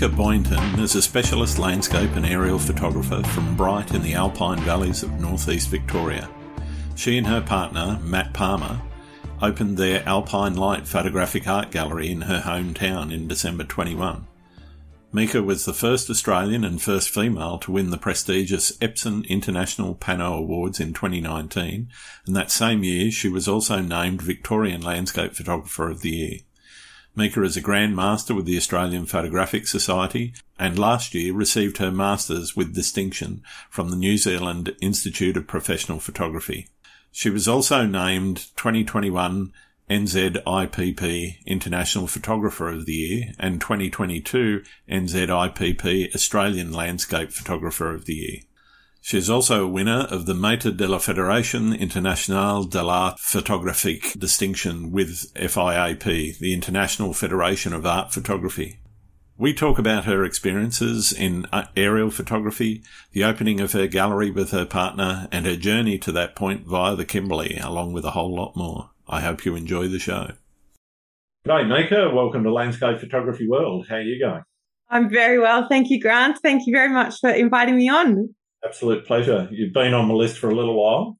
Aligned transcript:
Mieke 0.00 0.16
Boynton 0.16 0.80
is 0.80 0.94
a 0.94 1.02
specialist 1.02 1.58
landscape 1.58 2.12
and 2.16 2.24
aerial 2.24 2.58
photographer 2.58 3.22
from 3.22 3.54
Bright 3.54 3.92
in 3.92 4.00
the 4.00 4.14
Alpine 4.14 4.58
Valleys 4.60 5.02
of 5.02 5.20
northeast 5.20 5.68
Victoria. 5.68 6.26
She 6.94 7.18
and 7.18 7.26
her 7.26 7.42
partner, 7.42 8.00
Matt 8.02 8.32
Palmer, 8.32 8.80
opened 9.42 9.76
their 9.76 10.02
Alpine 10.08 10.54
Light 10.54 10.88
Photographic 10.88 11.46
Art 11.46 11.70
Gallery 11.70 12.10
in 12.10 12.22
her 12.22 12.40
hometown 12.40 13.12
in 13.12 13.28
December 13.28 13.64
21. 13.64 14.26
Mieke 15.12 15.44
was 15.44 15.66
the 15.66 15.74
first 15.74 16.08
Australian 16.08 16.64
and 16.64 16.80
first 16.80 17.10
female 17.10 17.58
to 17.58 17.70
win 17.70 17.90
the 17.90 17.98
prestigious 17.98 18.74
Epson 18.78 19.28
International 19.28 19.94
Pano 19.94 20.38
Awards 20.38 20.80
in 20.80 20.94
2019, 20.94 21.90
and 22.26 22.34
that 22.34 22.50
same 22.50 22.84
year 22.84 23.10
she 23.10 23.28
was 23.28 23.46
also 23.46 23.80
named 23.80 24.22
Victorian 24.22 24.80
Landscape 24.80 25.34
Photographer 25.34 25.90
of 25.90 26.00
the 26.00 26.10
Year. 26.10 26.38
Mieke 27.16 27.38
is 27.38 27.56
a 27.56 27.60
Grand 27.60 27.96
Master 27.96 28.34
with 28.34 28.46
the 28.46 28.56
Australian 28.56 29.04
Photographic 29.04 29.66
Society 29.66 30.32
and 30.58 30.78
last 30.78 31.12
year 31.12 31.32
received 31.32 31.78
her 31.78 31.90
Masters 31.90 32.54
with 32.54 32.74
distinction 32.74 33.42
from 33.68 33.90
the 33.90 33.96
New 33.96 34.16
Zealand 34.16 34.76
Institute 34.80 35.36
of 35.36 35.48
Professional 35.48 35.98
Photography. 35.98 36.68
She 37.10 37.28
was 37.28 37.48
also 37.48 37.84
named 37.84 38.46
2021 38.56 39.52
NZIPP 39.90 41.44
International 41.46 42.06
Photographer 42.06 42.68
of 42.68 42.86
the 42.86 42.92
Year 42.92 43.32
and 43.40 43.60
2022 43.60 44.62
NZIPP 44.88 46.14
Australian 46.14 46.72
Landscape 46.72 47.32
Photographer 47.32 47.92
of 47.92 48.04
the 48.04 48.14
Year. 48.14 48.38
She 49.02 49.16
is 49.16 49.30
also 49.30 49.64
a 49.64 49.68
winner 49.68 50.06
of 50.10 50.26
the 50.26 50.34
Maître 50.34 50.76
de 50.76 50.86
la 50.86 50.98
Fédération 50.98 51.76
Internationale 51.76 52.64
de 52.64 52.82
l'Art 52.82 53.18
Photographique 53.18 54.18
distinction 54.18 54.92
with 54.92 55.32
FIAP, 55.34 56.38
the 56.38 56.52
International 56.52 57.14
Federation 57.14 57.72
of 57.72 57.86
Art 57.86 58.12
Photography. 58.12 58.78
We 59.38 59.54
talk 59.54 59.78
about 59.78 60.04
her 60.04 60.22
experiences 60.22 61.14
in 61.14 61.46
aerial 61.74 62.10
photography, 62.10 62.82
the 63.12 63.24
opening 63.24 63.58
of 63.60 63.72
her 63.72 63.86
gallery 63.86 64.30
with 64.30 64.50
her 64.50 64.66
partner, 64.66 65.28
and 65.32 65.46
her 65.46 65.56
journey 65.56 65.96
to 65.98 66.12
that 66.12 66.36
point 66.36 66.66
via 66.66 66.94
the 66.94 67.06
Kimberley, 67.06 67.56
along 67.56 67.94
with 67.94 68.04
a 68.04 68.10
whole 68.10 68.36
lot 68.36 68.54
more. 68.54 68.90
I 69.08 69.22
hope 69.22 69.46
you 69.46 69.56
enjoy 69.56 69.88
the 69.88 69.98
show. 69.98 70.32
G'day, 71.46 71.66
Mieke. 71.66 72.12
Welcome 72.14 72.44
to 72.44 72.52
Landscape 72.52 73.00
Photography 73.00 73.48
World. 73.48 73.86
How 73.88 73.96
are 73.96 74.02
you 74.02 74.20
going? 74.20 74.42
I'm 74.90 75.08
very 75.08 75.38
well. 75.38 75.66
Thank 75.68 75.88
you, 75.88 75.98
Grant. 75.98 76.38
Thank 76.42 76.66
you 76.66 76.74
very 76.74 76.90
much 76.90 77.18
for 77.20 77.30
inviting 77.30 77.76
me 77.76 77.88
on. 77.88 78.34
Absolute 78.64 79.06
pleasure. 79.06 79.48
You've 79.50 79.72
been 79.72 79.94
on 79.94 80.08
my 80.08 80.14
list 80.14 80.38
for 80.38 80.50
a 80.50 80.54
little 80.54 80.80
while 80.80 81.18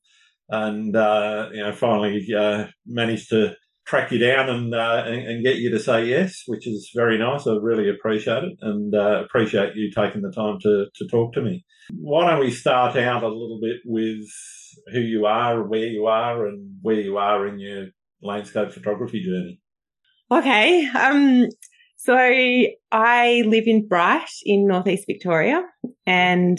and, 0.49 0.95
uh, 0.95 1.49
you 1.53 1.63
know, 1.63 1.73
finally 1.73 2.27
uh, 2.37 2.67
managed 2.87 3.31
to 3.31 3.55
track 3.87 4.13
you 4.13 4.19
down 4.19 4.49
and, 4.49 4.75
uh, 4.75 5.05
and, 5.07 5.27
and 5.27 5.45
get 5.45 5.57
you 5.57 5.71
to 5.71 5.79
say 5.79 6.07
yes, 6.07 6.43
which 6.47 6.67
is 6.67 6.91
very 6.95 7.19
nice. 7.19 7.47
I 7.47 7.57
really 7.61 7.89
appreciate 7.89 8.45
it 8.45 8.53
and 8.61 8.95
uh, 8.95 9.25
appreciate 9.25 9.75
you 9.75 9.91
taking 9.91 10.23
the 10.23 10.31
time 10.31 10.59
to, 10.61 10.87
to 10.95 11.07
talk 11.09 11.33
to 11.35 11.43
me. 11.43 11.65
Why 11.99 12.31
don't 12.31 12.41
we 12.41 12.51
start 12.51 12.97
out 12.97 13.25
a 13.25 13.29
little 13.29 13.59
bit 13.61 13.79
with 13.85 14.29
who 14.93 15.01
you 15.01 15.27
are, 15.27 15.67
where 15.67 15.87
you 15.87 16.07
are, 16.07 16.47
and 16.47 16.77
where 16.83 17.01
you 17.01 17.17
are 17.19 17.49
in 17.49 17.59
your 17.59 17.87
landscape 18.23 18.71
photography 18.71 19.25
journey. 19.25 19.61
Okay. 20.31 20.87
Um, 20.87 21.49
so 21.97 22.17
I 22.17 23.43
live 23.47 23.65
in 23.67 23.89
Bright 23.89 24.31
in 24.45 24.67
northeast 24.67 25.05
Victoria, 25.09 25.63
and 26.07 26.59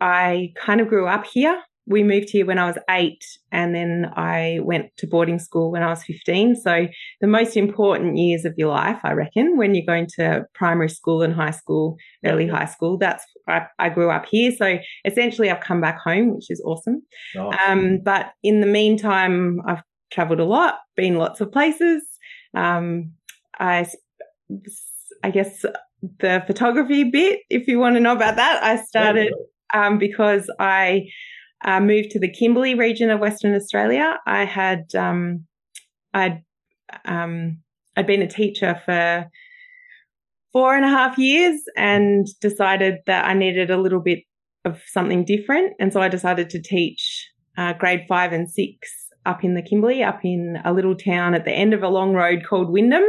I 0.00 0.52
kind 0.56 0.80
of 0.80 0.88
grew 0.88 1.06
up 1.06 1.26
here 1.26 1.60
we 1.90 2.04
moved 2.04 2.30
here 2.30 2.46
when 2.46 2.58
I 2.58 2.66
was 2.66 2.78
eight, 2.88 3.24
and 3.50 3.74
then 3.74 4.12
I 4.14 4.60
went 4.62 4.96
to 4.98 5.08
boarding 5.08 5.40
school 5.40 5.72
when 5.72 5.82
I 5.82 5.88
was 5.88 6.04
15. 6.04 6.54
So, 6.54 6.86
the 7.20 7.26
most 7.26 7.56
important 7.56 8.16
years 8.16 8.44
of 8.44 8.54
your 8.56 8.68
life, 8.68 9.00
I 9.02 9.12
reckon, 9.12 9.56
when 9.56 9.74
you're 9.74 9.84
going 9.84 10.06
to 10.16 10.44
primary 10.54 10.88
school 10.88 11.20
and 11.20 11.34
high 11.34 11.50
school, 11.50 11.96
early 12.24 12.46
high 12.46 12.66
school, 12.66 12.96
that's 12.96 13.24
I, 13.48 13.62
I 13.80 13.88
grew 13.88 14.08
up 14.08 14.26
here. 14.30 14.52
So, 14.52 14.78
essentially, 15.04 15.50
I've 15.50 15.64
come 15.64 15.80
back 15.80 15.98
home, 15.98 16.36
which 16.36 16.48
is 16.48 16.62
awesome. 16.64 17.02
Nice. 17.34 17.58
Um, 17.66 17.98
but 18.04 18.30
in 18.44 18.60
the 18.60 18.68
meantime, 18.68 19.58
I've 19.66 19.82
traveled 20.12 20.40
a 20.40 20.44
lot, 20.44 20.76
been 20.96 21.16
lots 21.16 21.40
of 21.40 21.50
places. 21.50 22.04
Um, 22.54 23.14
I, 23.58 23.84
I 25.24 25.30
guess 25.30 25.64
the 26.20 26.42
photography 26.46 27.04
bit, 27.04 27.40
if 27.50 27.66
you 27.66 27.80
want 27.80 27.96
to 27.96 28.00
know 28.00 28.12
about 28.12 28.36
that, 28.36 28.62
I 28.62 28.76
started 28.82 29.32
um, 29.74 29.98
because 29.98 30.50
I 30.58 31.08
uh, 31.64 31.80
moved 31.80 32.10
to 32.10 32.20
the 32.20 32.30
Kimberley 32.30 32.74
region 32.74 33.10
of 33.10 33.20
Western 33.20 33.54
Australia. 33.54 34.18
I 34.26 34.44
had 34.44 34.94
um, 34.94 35.44
I'd 36.14 36.42
um, 37.04 37.58
I'd 37.96 38.06
been 38.06 38.22
a 38.22 38.28
teacher 38.28 38.80
for 38.84 39.26
four 40.52 40.74
and 40.74 40.84
a 40.84 40.88
half 40.88 41.18
years 41.18 41.60
and 41.76 42.26
decided 42.40 42.96
that 43.06 43.26
I 43.26 43.34
needed 43.34 43.70
a 43.70 43.76
little 43.76 44.00
bit 44.00 44.20
of 44.64 44.80
something 44.86 45.24
different, 45.24 45.74
and 45.78 45.92
so 45.92 46.00
I 46.00 46.08
decided 46.08 46.50
to 46.50 46.62
teach 46.62 47.28
uh, 47.56 47.74
grade 47.74 48.04
five 48.08 48.32
and 48.32 48.50
six 48.50 48.90
up 49.26 49.44
in 49.44 49.54
the 49.54 49.62
Kimberley, 49.62 50.02
up 50.02 50.20
in 50.24 50.58
a 50.64 50.72
little 50.72 50.96
town 50.96 51.34
at 51.34 51.44
the 51.44 51.52
end 51.52 51.74
of 51.74 51.82
a 51.82 51.88
long 51.88 52.14
road 52.14 52.42
called 52.48 52.70
Wyndham. 52.70 53.04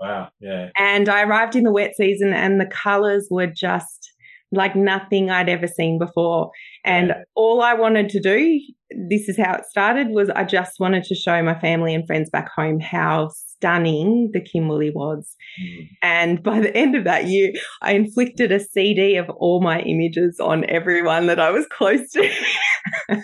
Wow, 0.00 0.30
yeah. 0.40 0.70
And 0.78 1.10
I 1.10 1.22
arrived 1.22 1.54
in 1.54 1.64
the 1.64 1.72
wet 1.72 1.96
season, 1.96 2.32
and 2.32 2.58
the 2.58 2.66
colours 2.66 3.28
were 3.30 3.46
just 3.46 4.10
like 4.52 4.74
nothing 4.74 5.30
I'd 5.30 5.48
ever 5.48 5.66
seen 5.66 5.98
before. 5.98 6.50
And 6.84 7.14
all 7.34 7.62
I 7.62 7.74
wanted 7.74 8.08
to 8.10 8.20
do, 8.20 8.60
this 9.08 9.28
is 9.28 9.36
how 9.36 9.54
it 9.54 9.64
started, 9.66 10.08
was 10.10 10.30
I 10.30 10.44
just 10.44 10.80
wanted 10.80 11.04
to 11.04 11.14
show 11.14 11.42
my 11.42 11.58
family 11.58 11.94
and 11.94 12.06
friends 12.06 12.30
back 12.30 12.48
home 12.54 12.80
how 12.80 13.30
stunning 13.60 14.30
the 14.32 14.40
Kimberley 14.40 14.90
was. 14.90 15.36
Mm. 15.62 15.88
And 16.02 16.42
by 16.42 16.60
the 16.60 16.74
end 16.74 16.96
of 16.96 17.04
that 17.04 17.26
year, 17.26 17.52
I 17.82 17.92
inflicted 17.92 18.50
a 18.50 18.60
CD 18.60 19.16
of 19.16 19.28
all 19.28 19.60
my 19.60 19.80
images 19.80 20.40
on 20.40 20.64
everyone 20.68 21.26
that 21.26 21.38
I 21.38 21.50
was 21.50 21.66
close 21.70 22.10
to. 22.12 22.22
and 23.08 23.22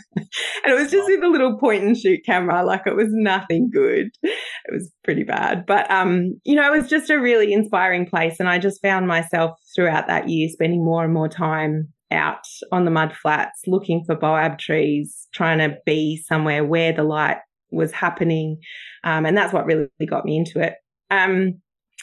it 0.66 0.74
was 0.74 0.90
just 0.90 1.08
with 1.08 1.24
a 1.24 1.28
little 1.28 1.58
point 1.58 1.84
and 1.84 1.96
shoot 1.96 2.20
camera, 2.26 2.64
like 2.64 2.82
it 2.86 2.96
was 2.96 3.08
nothing 3.10 3.70
good. 3.72 4.08
It 4.22 4.72
was 4.72 4.92
pretty 5.04 5.24
bad. 5.24 5.64
But 5.66 5.90
um, 5.90 6.38
you 6.44 6.54
know, 6.54 6.72
it 6.72 6.78
was 6.78 6.90
just 6.90 7.10
a 7.10 7.20
really 7.20 7.52
inspiring 7.52 8.06
place. 8.06 8.36
And 8.38 8.48
I 8.48 8.58
just 8.58 8.82
found 8.82 9.08
myself 9.08 9.58
throughout 9.74 10.06
that 10.08 10.28
year 10.28 10.48
spending 10.50 10.84
more 10.84 11.02
and 11.02 11.14
more 11.14 11.28
time 11.28 11.88
out 12.10 12.46
on 12.72 12.84
the 12.84 12.90
mud 12.90 13.14
flats 13.14 13.62
looking 13.66 14.04
for 14.04 14.16
boab 14.16 14.58
trees, 14.58 15.28
trying 15.32 15.58
to 15.58 15.76
be 15.84 16.16
somewhere 16.16 16.64
where 16.64 16.92
the 16.92 17.02
light 17.02 17.38
was 17.70 17.92
happening. 17.92 18.58
Um, 19.04 19.26
and 19.26 19.36
that's 19.36 19.52
what 19.52 19.66
really 19.66 19.88
got 20.08 20.24
me 20.24 20.36
into 20.36 20.60
it. 20.60 20.74
Um, 21.10 21.60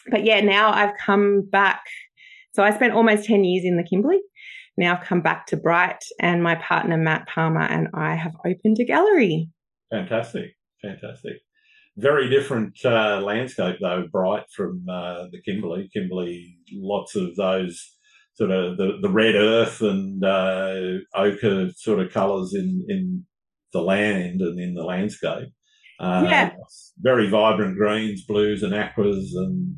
but 0.09 0.25
yeah, 0.25 0.41
now 0.41 0.71
I've 0.71 0.97
come 1.03 1.47
back. 1.49 1.81
So 2.53 2.63
I 2.63 2.73
spent 2.73 2.93
almost 2.93 3.25
10 3.25 3.43
years 3.43 3.65
in 3.65 3.77
the 3.77 3.83
Kimberley. 3.83 4.21
Now 4.77 4.95
I've 4.95 5.05
come 5.05 5.21
back 5.21 5.45
to 5.47 5.57
Bright, 5.57 6.03
and 6.19 6.41
my 6.41 6.55
partner 6.55 6.97
Matt 6.97 7.27
Palmer 7.27 7.61
and 7.61 7.89
I 7.93 8.15
have 8.15 8.33
opened 8.45 8.77
a 8.79 8.85
gallery. 8.85 9.49
Fantastic. 9.91 10.55
Fantastic. 10.81 11.33
Very 11.95 12.27
different 12.27 12.83
uh, 12.83 13.21
landscape, 13.21 13.77
though, 13.79 14.07
Bright 14.11 14.45
from 14.55 14.83
uh, 14.89 15.27
the 15.31 15.39
Kimberley. 15.45 15.89
Kimberley, 15.93 16.57
lots 16.71 17.15
of 17.15 17.35
those 17.35 17.92
sort 18.35 18.51
of 18.51 18.77
the, 18.77 18.97
the 19.01 19.09
red 19.09 19.35
earth 19.35 19.81
and 19.81 20.23
uh, 20.23 20.75
ochre 21.15 21.69
sort 21.75 21.99
of 21.99 22.11
colours 22.11 22.53
in, 22.53 22.85
in 22.89 23.25
the 23.73 23.81
land 23.81 24.41
and 24.41 24.59
in 24.59 24.73
the 24.73 24.83
landscape. 24.83 25.49
Uh, 25.99 26.25
yeah. 26.27 26.51
Very 26.97 27.29
vibrant 27.29 27.77
greens, 27.77 28.25
blues, 28.25 28.63
and 28.63 28.73
aquas. 28.73 29.33
And 29.35 29.75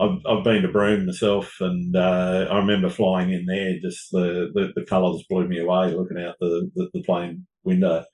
I've, 0.00 0.18
I've 0.28 0.44
been 0.44 0.62
to 0.62 0.68
Broome 0.68 1.06
myself, 1.06 1.54
and 1.60 1.96
uh, 1.96 2.46
I 2.50 2.56
remember 2.58 2.88
flying 2.88 3.32
in 3.32 3.46
there. 3.46 3.74
Just 3.80 4.10
the, 4.10 4.50
the, 4.54 4.72
the 4.74 4.84
colours 4.84 5.24
blew 5.30 5.46
me 5.46 5.60
away 5.60 5.94
looking 5.94 6.18
out 6.18 6.34
the, 6.40 6.70
the, 6.74 6.90
the 6.92 7.02
plane 7.02 7.46
window. 7.64 8.04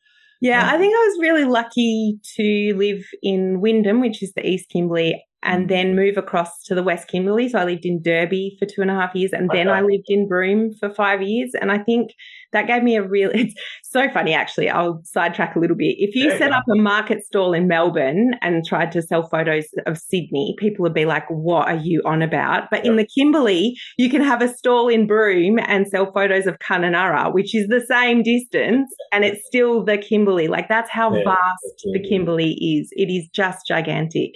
Yeah, 0.40 0.62
um, 0.62 0.74
I 0.74 0.78
think 0.78 0.94
I 0.94 0.98
was 0.98 1.18
really 1.20 1.44
lucky 1.44 2.18
to 2.36 2.74
live 2.76 3.04
in 3.22 3.60
Wyndham, 3.60 4.00
which 4.00 4.22
is 4.22 4.32
the 4.34 4.46
East 4.46 4.68
Kimberley, 4.70 5.20
and 5.42 5.66
mm. 5.66 5.68
then 5.68 5.96
move 5.96 6.16
across 6.16 6.62
to 6.64 6.74
the 6.74 6.82
West 6.82 7.08
Kimberley. 7.08 7.48
So 7.48 7.58
I 7.58 7.64
lived 7.64 7.84
in 7.84 8.02
Derby 8.02 8.56
for 8.58 8.66
two 8.66 8.82
and 8.82 8.90
a 8.90 8.94
half 8.94 9.14
years, 9.14 9.32
and 9.32 9.50
okay. 9.50 9.58
then 9.58 9.68
I 9.68 9.80
lived 9.80 10.06
in 10.08 10.28
Broome 10.28 10.72
for 10.74 10.92
five 10.92 11.22
years. 11.22 11.52
And 11.60 11.70
I 11.70 11.78
think 11.78 12.12
that 12.52 12.66
gave 12.66 12.82
me 12.82 12.96
a 12.96 13.02
real 13.02 13.30
it's 13.34 13.54
so 13.84 14.08
funny 14.10 14.34
actually. 14.34 14.68
I'll 14.68 15.00
sidetrack 15.04 15.56
a 15.56 15.58
little 15.58 15.76
bit. 15.76 15.96
If 15.98 16.14
you 16.14 16.36
set 16.36 16.52
up 16.52 16.64
a 16.70 16.76
market 16.76 17.24
stall 17.24 17.52
in 17.52 17.68
melbourne 17.68 18.32
and 18.42 18.64
tried 18.64 18.92
to 18.92 19.02
sell 19.02 19.28
photos 19.28 19.66
of 19.86 19.98
sydney 19.98 20.54
people 20.58 20.82
would 20.82 20.94
be 20.94 21.04
like 21.04 21.26
what 21.28 21.68
are 21.68 21.76
you 21.76 22.02
on 22.04 22.22
about? 22.22 22.70
But 22.70 22.84
yep. 22.84 22.86
in 22.86 22.96
the 22.96 23.06
kimberley 23.06 23.76
you 23.96 24.10
can 24.10 24.22
have 24.22 24.42
a 24.42 24.48
stall 24.48 24.88
in 24.88 25.06
broome 25.06 25.58
and 25.58 25.86
sell 25.86 26.12
photos 26.12 26.46
of 26.46 26.58
kununurra 26.58 27.32
which 27.32 27.54
is 27.54 27.68
the 27.68 27.84
same 27.88 28.22
distance 28.22 28.90
and 29.12 29.24
it's 29.24 29.46
still 29.46 29.84
the 29.84 29.98
kimberley. 29.98 30.48
Like 30.48 30.68
that's 30.68 30.90
how 30.90 31.14
yeah, 31.14 31.24
vast 31.24 31.86
the 31.92 32.00
kimberley 32.08 32.52
is. 32.52 32.88
It 32.92 33.10
is 33.10 33.28
just 33.32 33.66
gigantic. 33.66 34.32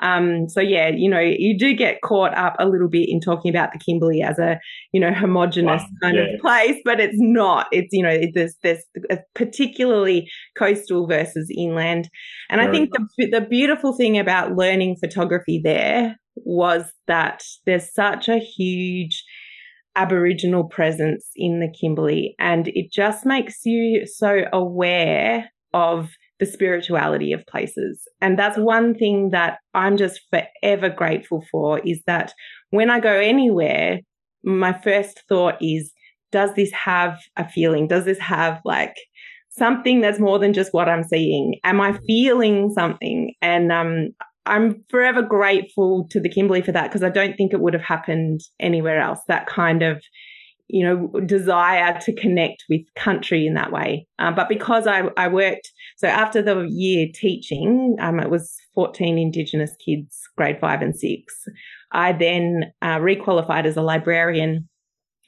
Um, 0.00 0.48
so 0.48 0.60
yeah 0.60 0.88
you 0.88 1.08
know 1.08 1.20
you 1.20 1.56
do 1.58 1.74
get 1.74 2.02
caught 2.02 2.36
up 2.36 2.56
a 2.58 2.66
little 2.66 2.88
bit 2.88 3.08
in 3.08 3.20
talking 3.20 3.50
about 3.50 3.72
the 3.72 3.78
kimberley 3.78 4.22
as 4.22 4.38
a 4.38 4.58
you 4.92 5.00
know 5.00 5.12
homogenous 5.12 5.82
kind 6.02 6.16
yeah. 6.16 6.34
of 6.34 6.40
place 6.40 6.80
but 6.84 7.00
it's 7.00 7.16
not 7.18 7.53
not. 7.54 7.66
It's 7.72 7.88
you 7.92 8.02
know 8.02 8.18
there's 8.32 8.56
there's 8.62 8.82
particularly 9.34 10.28
coastal 10.56 11.06
versus 11.06 11.50
inland, 11.56 12.08
and 12.50 12.60
Very 12.60 12.68
I 12.68 12.72
think 12.72 12.90
nice. 12.98 13.08
the 13.18 13.40
the 13.40 13.46
beautiful 13.46 13.96
thing 13.96 14.18
about 14.18 14.56
learning 14.56 14.96
photography 14.96 15.60
there 15.62 16.16
was 16.36 16.84
that 17.06 17.42
there's 17.64 17.92
such 17.94 18.28
a 18.28 18.38
huge 18.38 19.24
Aboriginal 19.96 20.64
presence 20.64 21.30
in 21.36 21.60
the 21.60 21.68
Kimberley. 21.68 22.34
And 22.38 22.68
it 22.68 22.92
just 22.92 23.24
makes 23.24 23.64
you 23.64 24.06
so 24.06 24.44
aware 24.52 25.50
of 25.72 26.10
the 26.40 26.46
spirituality 26.46 27.32
of 27.32 27.46
places. 27.46 28.02
And 28.20 28.38
that's 28.38 28.58
one 28.58 28.94
thing 28.94 29.30
that 29.30 29.58
I'm 29.72 29.96
just 29.96 30.20
forever 30.30 30.88
grateful 30.88 31.44
for 31.50 31.78
is 31.80 32.02
that 32.06 32.32
when 32.70 32.90
I 32.90 33.00
go 33.00 33.12
anywhere, 33.12 34.00
my 34.42 34.72
first 34.72 35.22
thought 35.28 35.56
is, 35.60 35.92
does 36.34 36.52
this 36.54 36.72
have 36.72 37.16
a 37.36 37.48
feeling? 37.48 37.86
Does 37.86 38.06
this 38.06 38.18
have 38.18 38.60
like 38.64 38.96
something 39.50 40.00
that's 40.00 40.18
more 40.18 40.40
than 40.40 40.52
just 40.52 40.74
what 40.74 40.88
I'm 40.88 41.04
seeing? 41.04 41.60
Am 41.62 41.80
I 41.80 41.96
feeling 42.08 42.72
something? 42.74 43.32
And 43.40 43.70
um, 43.70 44.08
I'm 44.44 44.82
forever 44.90 45.22
grateful 45.22 46.08
to 46.10 46.18
the 46.18 46.28
Kimberley 46.28 46.60
for 46.60 46.72
that 46.72 46.88
because 46.88 47.04
I 47.04 47.08
don't 47.08 47.36
think 47.36 47.52
it 47.52 47.60
would 47.60 47.72
have 47.72 47.84
happened 47.84 48.40
anywhere 48.58 49.00
else. 49.00 49.20
That 49.28 49.46
kind 49.46 49.84
of 49.84 50.02
you 50.66 50.82
know, 50.82 51.20
desire 51.20 52.00
to 52.00 52.12
connect 52.14 52.64
with 52.68 52.80
country 52.96 53.46
in 53.46 53.54
that 53.54 53.70
way. 53.70 54.08
Uh, 54.18 54.32
but 54.32 54.48
because 54.48 54.86
I, 54.86 55.02
I 55.16 55.28
worked, 55.28 55.70
so 55.98 56.08
after 56.08 56.40
the 56.40 56.66
year 56.68 57.06
teaching, 57.14 57.96
um, 58.00 58.18
it 58.18 58.30
was 58.30 58.56
14 58.74 59.18
Indigenous 59.18 59.76
kids, 59.84 60.18
grade 60.36 60.58
five 60.58 60.80
and 60.80 60.96
six. 60.96 61.34
I 61.92 62.12
then 62.12 62.72
uh, 62.80 62.96
requalified 62.96 63.66
as 63.66 63.76
a 63.76 63.82
librarian 63.82 64.68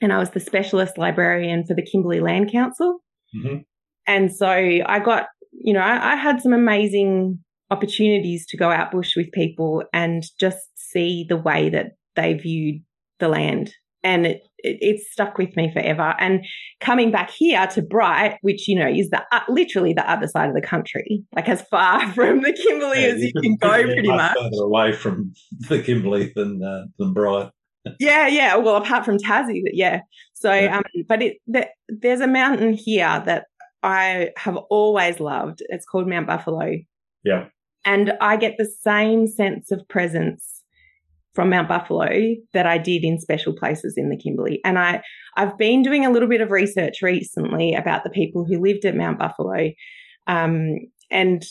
and 0.01 0.13
I 0.13 0.19
was 0.19 0.31
the 0.31 0.41
specialist 0.41 0.99
librarian 0.99 1.65
for 1.67 1.75
the 1.75 1.83
Kimberley 1.83 2.21
Land 2.21 2.53
Council. 2.53 2.99
Mm-hmm. 3.35 3.59
And 4.07 4.35
so 4.35 4.47
I 4.49 5.01
got, 5.05 5.27
you 5.53 5.73
know, 5.73 5.81
I, 5.81 6.13
I 6.13 6.17
had 6.17 6.41
some 6.41 6.53
amazing 6.53 7.39
opportunities 7.71 8.47
to 8.49 8.57
go 8.57 8.71
out 8.71 8.93
bush 8.93 9.17
with 9.17 9.33
people 9.33 9.83
and 9.93 10.23
just 10.39 10.59
see 10.77 11.27
the 11.29 11.37
way 11.37 11.69
that 11.71 11.97
they 12.15 12.35
viewed 12.35 12.83
the 13.19 13.29
land 13.29 13.73
and 14.07 14.25
it, 14.25 14.43
it, 14.59 14.79
it's 14.81 15.13
stuck 15.13 15.37
with 15.37 15.57
me 15.57 15.71
forever. 15.73 16.15
And 16.19 16.45
coming 16.81 17.11
back 17.11 17.31
here 17.31 17.67
to 17.67 17.83
Bright, 17.83 18.39
which 18.43 18.69
you 18.69 18.79
know 18.79 18.89
is 18.89 19.11
the 19.11 19.23
uh, 19.33 19.41
literally 19.49 19.93
the 19.93 20.09
other 20.09 20.29
side 20.29 20.49
of 20.49 20.55
the 20.55 20.61
country, 20.61 21.25
like 21.35 21.49
as 21.49 21.63
far 21.63 22.09
from 22.13 22.43
the 22.43 22.53
Kimberley 22.53 23.03
yeah, 23.03 23.09
as 23.09 23.23
you, 23.23 23.33
can 23.43 23.57
go, 23.57 23.83
pretty 23.83 24.09
much. 24.09 24.17
much. 24.17 24.37
Further 24.37 24.63
away 24.63 24.93
from 24.93 25.33
the 25.69 25.83
Kimberley 25.83 26.33
than 26.35 26.63
uh, 26.63 26.87
than 26.99 27.13
Bright. 27.13 27.51
Yeah, 28.01 28.27
yeah. 28.27 28.57
Well, 28.57 28.77
apart 28.77 29.05
from 29.05 29.19
Tassie, 29.19 29.63
yeah. 29.73 30.01
So, 30.35 30.53
yeah. 30.53 30.79
um, 30.79 30.85
but 31.09 31.23
it 31.23 31.39
the, 31.47 31.69
there's 31.89 32.21
a 32.21 32.27
mountain 32.27 32.73
here 32.73 33.23
that 33.27 33.47
I 33.83 34.31
have 34.37 34.57
always 34.71 35.21
loved. 35.21 35.63
It's 35.69 35.87
called 35.87 36.09
Mount 36.09 36.27
Buffalo. 36.27 36.73
Yeah. 37.25 37.47
And 37.85 38.15
I 38.21 38.37
get 38.37 38.57
the 38.59 38.71
same 38.83 39.27
sense 39.27 39.71
of 39.71 39.87
presence 39.89 40.63
from 41.35 41.51
Mount 41.51 41.69
Buffalo 41.69 42.09
that 42.53 42.67
I 42.67 42.79
did 42.79 43.05
in 43.05 43.21
special 43.21 43.53
places 43.53 43.95
in 43.97 44.09
the 44.09 44.17
Kimberley. 44.17 44.61
And 44.65 44.79
I, 44.79 45.03
I've 45.37 45.57
been 45.59 45.83
doing 45.83 46.05
a 46.05 46.11
little 46.11 46.29
bit 46.29 46.41
of 46.41 46.51
research 46.51 47.03
recently 47.03 47.75
about 47.75 48.03
the 48.03 48.11
people 48.11 48.45
who 48.45 48.59
lived 48.59 48.85
at 48.87 48.97
Mount 48.97 49.19
Buffalo. 49.19 49.71
Um, 50.27 50.79
and 51.11 51.45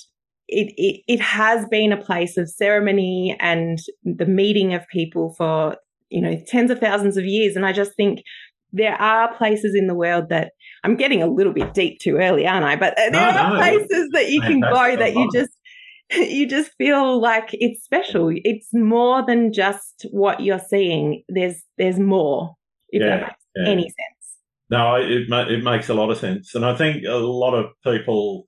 it, 0.48 0.74
it, 0.76 1.04
it 1.08 1.22
has 1.22 1.66
been 1.68 1.92
a 1.92 2.04
place 2.04 2.36
of 2.36 2.50
ceremony 2.50 3.38
and 3.40 3.80
the 4.04 4.26
meeting 4.26 4.74
of 4.74 4.88
people 4.92 5.36
for, 5.38 5.78
you 6.16 6.22
know, 6.22 6.42
tens 6.48 6.72
of 6.72 6.80
thousands 6.80 7.18
of 7.18 7.26
years. 7.26 7.58
And 7.58 7.66
I 7.66 7.74
just 7.74 7.94
think 7.96 8.24
there 8.72 8.96
are 8.96 9.36
places 9.36 9.76
in 9.76 9.88
the 9.88 9.94
world 9.94 10.30
that 10.30 10.54
I'm 10.86 10.96
getting 10.96 11.22
a 11.22 11.28
little 11.28 11.52
bit 11.52 11.74
deep 11.74 12.00
too 12.00 12.16
early, 12.16 12.48
aren't 12.48 12.66
I? 12.66 12.78
But 12.78 12.96
there 12.96 13.12
no, 13.12 13.20
are 13.20 13.50
no. 13.52 13.58
places 13.58 14.10
that 14.14 14.30
you 14.30 14.40
can 14.50 14.62
go 14.62 14.96
that 14.96 15.14
you 15.14 15.30
just 15.34 15.52
you 16.12 16.48
just 16.48 16.72
feel 16.78 17.20
like 17.20 17.50
it's 17.52 17.84
special. 17.84 18.32
It's 18.34 18.70
more 18.72 19.26
than 19.26 19.52
just 19.52 20.06
what 20.12 20.40
you're 20.40 20.58
seeing. 20.70 21.24
There's 21.28 21.62
there's 21.78 22.00
more. 22.00 22.56
If 22.90 23.02
yeah, 23.02 23.10
that 23.10 23.22
makes 23.22 23.36
yeah. 23.58 23.70
any 23.70 23.84
sense. 23.84 24.38
No, 24.70 24.96
it 24.96 25.30
it 25.30 25.64
makes 25.64 25.90
a 25.90 25.94
lot 25.94 26.12
of 26.12 26.18
sense, 26.18 26.56
and 26.56 26.66
I 26.66 26.76
think 26.78 27.04
a 27.06 27.16
lot 27.16 27.56
of 27.56 27.72
people, 27.84 28.48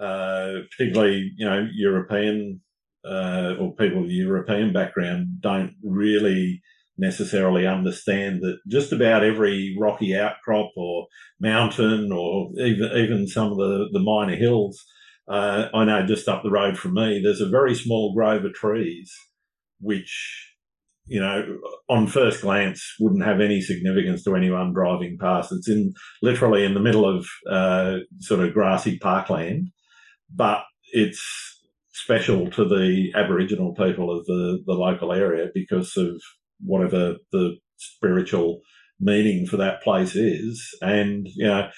uh, 0.00 0.60
particularly 0.70 1.32
you 1.36 1.44
know 1.44 1.66
European 1.74 2.60
uh, 3.04 3.54
or 3.58 3.74
people 3.74 4.02
with 4.02 4.10
European 4.10 4.72
background, 4.72 5.40
don't 5.40 5.74
really 5.82 6.62
necessarily 7.00 7.66
understand 7.66 8.40
that 8.42 8.58
just 8.68 8.92
about 8.92 9.24
every 9.24 9.76
rocky 9.80 10.16
outcrop 10.16 10.70
or 10.76 11.06
mountain 11.40 12.12
or 12.12 12.50
even 12.58 12.90
even 12.96 13.26
some 13.26 13.50
of 13.50 13.56
the 13.56 13.88
the 13.92 14.00
minor 14.00 14.36
hills 14.36 14.84
uh, 15.30 15.68
I 15.72 15.84
know 15.84 16.04
just 16.04 16.28
up 16.28 16.42
the 16.42 16.50
road 16.50 16.76
from 16.76 16.94
me, 16.94 17.20
there's 17.22 17.40
a 17.40 17.48
very 17.48 17.74
small 17.76 18.12
grove 18.12 18.44
of 18.44 18.52
trees, 18.52 19.14
which, 19.80 20.52
you 21.06 21.20
know, 21.20 21.58
on 21.88 22.08
first 22.08 22.42
glance 22.42 22.96
wouldn't 22.98 23.24
have 23.24 23.40
any 23.40 23.60
significance 23.60 24.24
to 24.24 24.34
anyone 24.34 24.72
driving 24.72 25.18
past. 25.20 25.52
It's 25.52 25.68
in 25.68 25.94
literally 26.20 26.64
in 26.64 26.74
the 26.74 26.80
middle 26.80 27.06
of 27.08 27.28
uh, 27.48 27.98
sort 28.18 28.40
of 28.40 28.52
grassy 28.52 28.98
parkland, 28.98 29.68
but 30.34 30.64
it's 30.92 31.22
special 31.92 32.50
to 32.50 32.64
the 32.64 33.12
Aboriginal 33.14 33.72
people 33.74 34.10
of 34.10 34.26
the, 34.26 34.60
the 34.66 34.74
local 34.74 35.12
area 35.12 35.46
because 35.54 35.96
of 35.96 36.20
whatever 36.64 37.16
the 37.32 37.56
spiritual 37.76 38.60
meaning 38.98 39.46
for 39.46 39.56
that 39.56 39.82
place 39.82 40.14
is. 40.14 40.76
And, 40.82 41.26
you 41.34 41.46
know, 41.46 41.70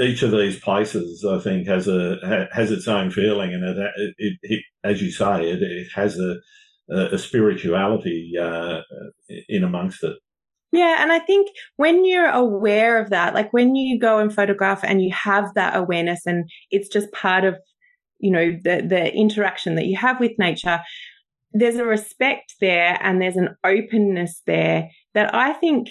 each 0.00 0.22
of 0.22 0.30
these 0.30 0.58
places, 0.58 1.24
I 1.24 1.38
think, 1.38 1.66
has 1.68 1.86
a 1.86 2.48
has 2.52 2.70
its 2.70 2.88
own 2.88 3.10
feeling, 3.10 3.52
and 3.52 3.62
it, 3.62 3.92
it, 4.18 4.38
it 4.42 4.64
as 4.82 5.02
you 5.02 5.10
say, 5.10 5.50
it, 5.50 5.62
it 5.62 5.88
has 5.94 6.18
a 6.18 6.36
a 6.88 7.18
spirituality 7.18 8.32
uh, 8.40 8.80
in 9.48 9.64
amongst 9.64 10.02
it. 10.02 10.16
Yeah, 10.72 11.02
and 11.02 11.12
I 11.12 11.18
think 11.18 11.48
when 11.76 12.04
you're 12.04 12.30
aware 12.30 13.00
of 13.00 13.10
that, 13.10 13.34
like 13.34 13.52
when 13.52 13.76
you 13.76 13.98
go 14.00 14.18
and 14.18 14.34
photograph 14.34 14.82
and 14.82 15.02
you 15.02 15.12
have 15.12 15.52
that 15.54 15.76
awareness, 15.76 16.26
and 16.26 16.48
it's 16.70 16.88
just 16.88 17.12
part 17.12 17.44
of 17.44 17.56
you 18.18 18.30
know 18.30 18.52
the 18.64 18.82
the 18.86 19.14
interaction 19.14 19.74
that 19.74 19.86
you 19.86 19.96
have 19.98 20.18
with 20.20 20.32
nature, 20.38 20.80
there's 21.52 21.76
a 21.76 21.84
respect 21.84 22.54
there 22.60 22.98
and 23.02 23.20
there's 23.20 23.36
an 23.36 23.54
openness 23.64 24.42
there 24.46 24.88
that 25.14 25.34
I 25.34 25.52
think 25.52 25.88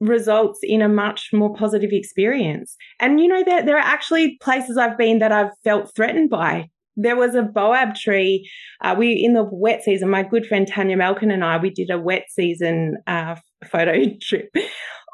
results 0.00 0.60
in 0.62 0.82
a 0.82 0.88
much 0.88 1.30
more 1.32 1.54
positive 1.54 1.90
experience. 1.92 2.76
And 3.00 3.20
you 3.20 3.28
know, 3.28 3.42
there, 3.44 3.64
there 3.64 3.76
are 3.76 3.80
actually 3.80 4.36
places 4.42 4.76
I've 4.76 4.98
been 4.98 5.18
that 5.20 5.32
I've 5.32 5.52
felt 5.64 5.94
threatened 5.94 6.30
by. 6.30 6.68
There 6.96 7.16
was 7.16 7.34
a 7.34 7.42
boab 7.42 7.94
tree. 7.94 8.50
Uh, 8.80 8.94
we 8.98 9.12
in 9.12 9.34
the 9.34 9.44
wet 9.44 9.82
season. 9.82 10.08
My 10.08 10.22
good 10.22 10.46
friend 10.46 10.66
Tanya 10.66 10.96
Malkin 10.96 11.30
and 11.30 11.44
I 11.44 11.58
we 11.58 11.70
did 11.70 11.90
a 11.90 11.98
wet 11.98 12.26
season 12.30 12.96
uh, 13.06 13.36
photo 13.70 14.04
trip 14.20 14.48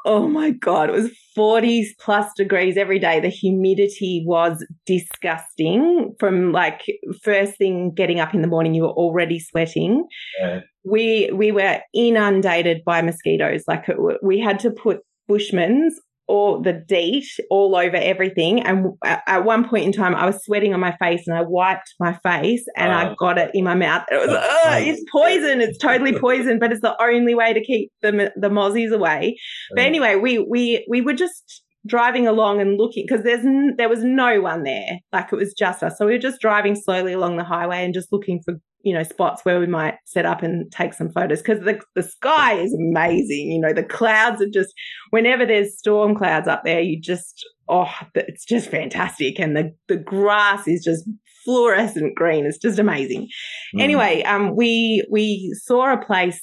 oh 0.05 0.27
my 0.27 0.51
God, 0.51 0.89
it 0.89 0.93
was 0.93 1.11
40 1.35 1.95
plus 1.99 2.27
degrees 2.35 2.77
every 2.77 2.99
day. 2.99 3.19
The 3.19 3.29
humidity 3.29 4.23
was 4.25 4.65
disgusting 4.85 6.13
from 6.19 6.51
like 6.51 6.81
first 7.21 7.57
thing 7.57 7.93
getting 7.93 8.19
up 8.19 8.33
in 8.33 8.41
the 8.41 8.47
morning, 8.47 8.73
you 8.73 8.83
were 8.83 8.89
already 8.89 9.39
sweating. 9.39 10.05
Yeah. 10.39 10.61
We, 10.83 11.31
we 11.33 11.51
were 11.51 11.79
inundated 11.93 12.83
by 12.83 13.01
mosquitoes. 13.01 13.63
Like 13.67 13.87
it, 13.87 13.97
we 14.21 14.39
had 14.39 14.59
to 14.59 14.71
put 14.71 14.99
Bushman's 15.27 15.99
all 16.27 16.61
the 16.61 16.73
DEET 16.73 17.25
all 17.49 17.75
over 17.75 17.97
everything. 17.97 18.61
And 18.61 18.93
at 19.03 19.43
one 19.43 19.67
point 19.67 19.85
in 19.85 19.91
time, 19.91 20.15
I 20.15 20.25
was 20.25 20.43
sweating 20.43 20.73
on 20.73 20.79
my 20.79 20.95
face 20.97 21.27
and 21.27 21.37
I 21.37 21.41
wiped 21.41 21.93
my 21.99 22.17
face 22.23 22.65
and 22.77 22.91
I 22.91 23.09
oh. 23.09 23.15
got 23.17 23.37
it 23.37 23.51
in 23.53 23.63
my 23.63 23.75
mouth. 23.75 24.03
It 24.09 24.15
was, 24.15 24.29
oh, 24.29 24.77
it's 24.77 25.03
poison. 25.11 25.61
It's 25.61 25.77
totally 25.77 26.17
poison, 26.19 26.59
but 26.59 26.71
it's 26.71 26.81
the 26.81 26.95
only 27.01 27.35
way 27.35 27.53
to 27.53 27.63
keep 27.63 27.91
the, 28.01 28.31
the 28.35 28.49
mozzies 28.49 28.91
away. 28.91 29.37
But 29.71 29.81
mm. 29.81 29.85
anyway, 29.85 30.15
we, 30.15 30.39
we, 30.39 30.85
we 30.89 31.01
were 31.01 31.13
just 31.13 31.63
driving 31.85 32.27
along 32.27 32.61
and 32.61 32.77
looking 32.77 33.05
because 33.05 33.25
there's 33.25 33.45
n- 33.45 33.75
there 33.77 33.89
was 33.89 34.03
no 34.05 34.39
one 34.39 34.63
there 34.63 34.99
like 35.11 35.33
it 35.33 35.35
was 35.35 35.53
just 35.53 35.83
us 35.83 35.97
so 35.97 36.05
we 36.05 36.13
were 36.13 36.17
just 36.17 36.39
driving 36.39 36.75
slowly 36.75 37.11
along 37.11 37.35
the 37.35 37.43
highway 37.43 37.83
and 37.83 37.93
just 37.93 38.07
looking 38.09 38.41
for 38.45 38.53
you 38.83 38.93
know, 38.93 39.03
spots 39.03 39.45
where 39.45 39.59
we 39.59 39.65
might 39.65 39.95
set 40.05 40.25
up 40.25 40.43
and 40.43 40.69
take 40.71 40.93
some 40.93 41.09
photos 41.09 41.41
because 41.41 41.63
the, 41.63 41.79
the 41.95 42.03
sky 42.03 42.53
is 42.53 42.73
amazing. 42.73 43.51
You 43.51 43.61
know, 43.61 43.73
the 43.73 43.83
clouds 43.83 44.41
are 44.41 44.49
just, 44.49 44.73
whenever 45.09 45.45
there's 45.45 45.77
storm 45.77 46.15
clouds 46.15 46.49
up 46.49 46.63
there, 46.65 46.81
you 46.81 46.99
just, 46.99 47.45
oh, 47.69 47.89
it's 48.13 48.45
just 48.45 48.69
fantastic. 48.69 49.39
And 49.39 49.55
the, 49.55 49.73
the 49.87 49.95
grass 49.95 50.67
is 50.67 50.83
just 50.83 51.09
fluorescent 51.45 52.15
green. 52.15 52.45
It's 52.45 52.57
just 52.57 52.77
amazing. 52.77 53.29
Mm. 53.75 53.81
Anyway, 53.81 54.23
um, 54.23 54.53
we, 54.55 55.05
we 55.09 55.55
saw 55.63 55.93
a 55.93 56.05
place 56.05 56.41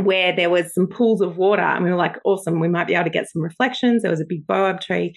where 0.00 0.34
there 0.34 0.48
was 0.48 0.72
some 0.72 0.86
pools 0.86 1.20
of 1.20 1.36
water 1.36 1.62
and 1.62 1.84
we 1.84 1.90
were 1.90 1.96
like, 1.96 2.16
awesome, 2.24 2.60
we 2.60 2.68
might 2.68 2.86
be 2.86 2.94
able 2.94 3.04
to 3.04 3.10
get 3.10 3.28
some 3.28 3.42
reflections. 3.42 4.02
There 4.02 4.10
was 4.12 4.20
a 4.20 4.26
big 4.26 4.46
boab 4.46 4.80
tree. 4.80 5.12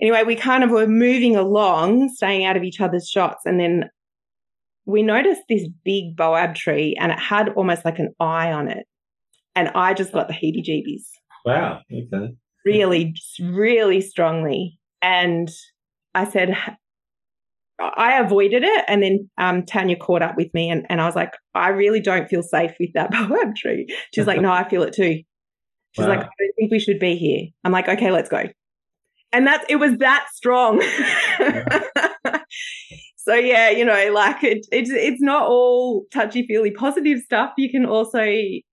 Anyway, 0.00 0.22
we 0.22 0.36
kind 0.36 0.62
of 0.62 0.70
were 0.70 0.86
moving 0.86 1.34
along, 1.34 2.10
staying 2.10 2.44
out 2.44 2.56
of 2.56 2.62
each 2.62 2.80
other's 2.80 3.08
shots. 3.08 3.42
And 3.44 3.58
then 3.58 3.90
we 4.84 5.02
noticed 5.02 5.42
this 5.48 5.68
big 5.84 6.16
boab 6.16 6.54
tree 6.54 6.96
and 6.98 7.12
it 7.12 7.18
had 7.18 7.50
almost 7.50 7.84
like 7.84 7.98
an 7.98 8.14
eye 8.18 8.52
on 8.52 8.68
it. 8.68 8.86
And 9.54 9.68
I 9.68 9.94
just 9.94 10.12
got 10.12 10.28
the 10.28 10.34
heebie 10.34 10.64
jeebies. 10.66 11.04
Wow. 11.44 11.80
Okay. 11.92 12.34
Really, 12.64 13.14
really 13.40 14.00
strongly. 14.00 14.78
And 15.00 15.50
I 16.14 16.28
said, 16.28 16.56
I 17.78 18.20
avoided 18.20 18.62
it. 18.62 18.84
And 18.88 19.02
then 19.02 19.30
um, 19.38 19.64
Tanya 19.64 19.96
caught 19.96 20.22
up 20.22 20.36
with 20.36 20.52
me 20.54 20.70
and, 20.70 20.86
and 20.88 21.00
I 21.00 21.06
was 21.06 21.16
like, 21.16 21.32
I 21.54 21.68
really 21.68 22.00
don't 22.00 22.28
feel 22.28 22.42
safe 22.42 22.72
with 22.78 22.90
that 22.94 23.10
boab 23.12 23.56
tree. 23.56 23.86
She's 24.14 24.26
like, 24.26 24.40
no, 24.40 24.52
I 24.52 24.68
feel 24.68 24.82
it 24.82 24.94
too. 24.94 25.22
She's 25.92 26.06
wow. 26.06 26.08
like, 26.08 26.20
I 26.20 26.22
don't 26.22 26.54
think 26.58 26.72
we 26.72 26.78
should 26.78 26.98
be 26.98 27.16
here. 27.16 27.48
I'm 27.64 27.72
like, 27.72 27.88
okay, 27.88 28.10
let's 28.10 28.28
go. 28.28 28.44
And 29.32 29.46
that's 29.46 29.64
it 29.68 29.76
was 29.76 29.96
that 29.98 30.26
strong. 30.32 30.78
so 33.24 33.34
yeah, 33.34 33.70
you 33.70 33.84
know, 33.84 34.12
like 34.12 34.42
it, 34.44 34.66
it's 34.72 34.90
it's 34.90 35.22
not 35.22 35.48
all 35.48 36.04
touchy 36.12 36.46
feely 36.46 36.70
positive 36.70 37.20
stuff. 37.20 37.52
You 37.56 37.70
can 37.70 37.86
also, 37.86 38.24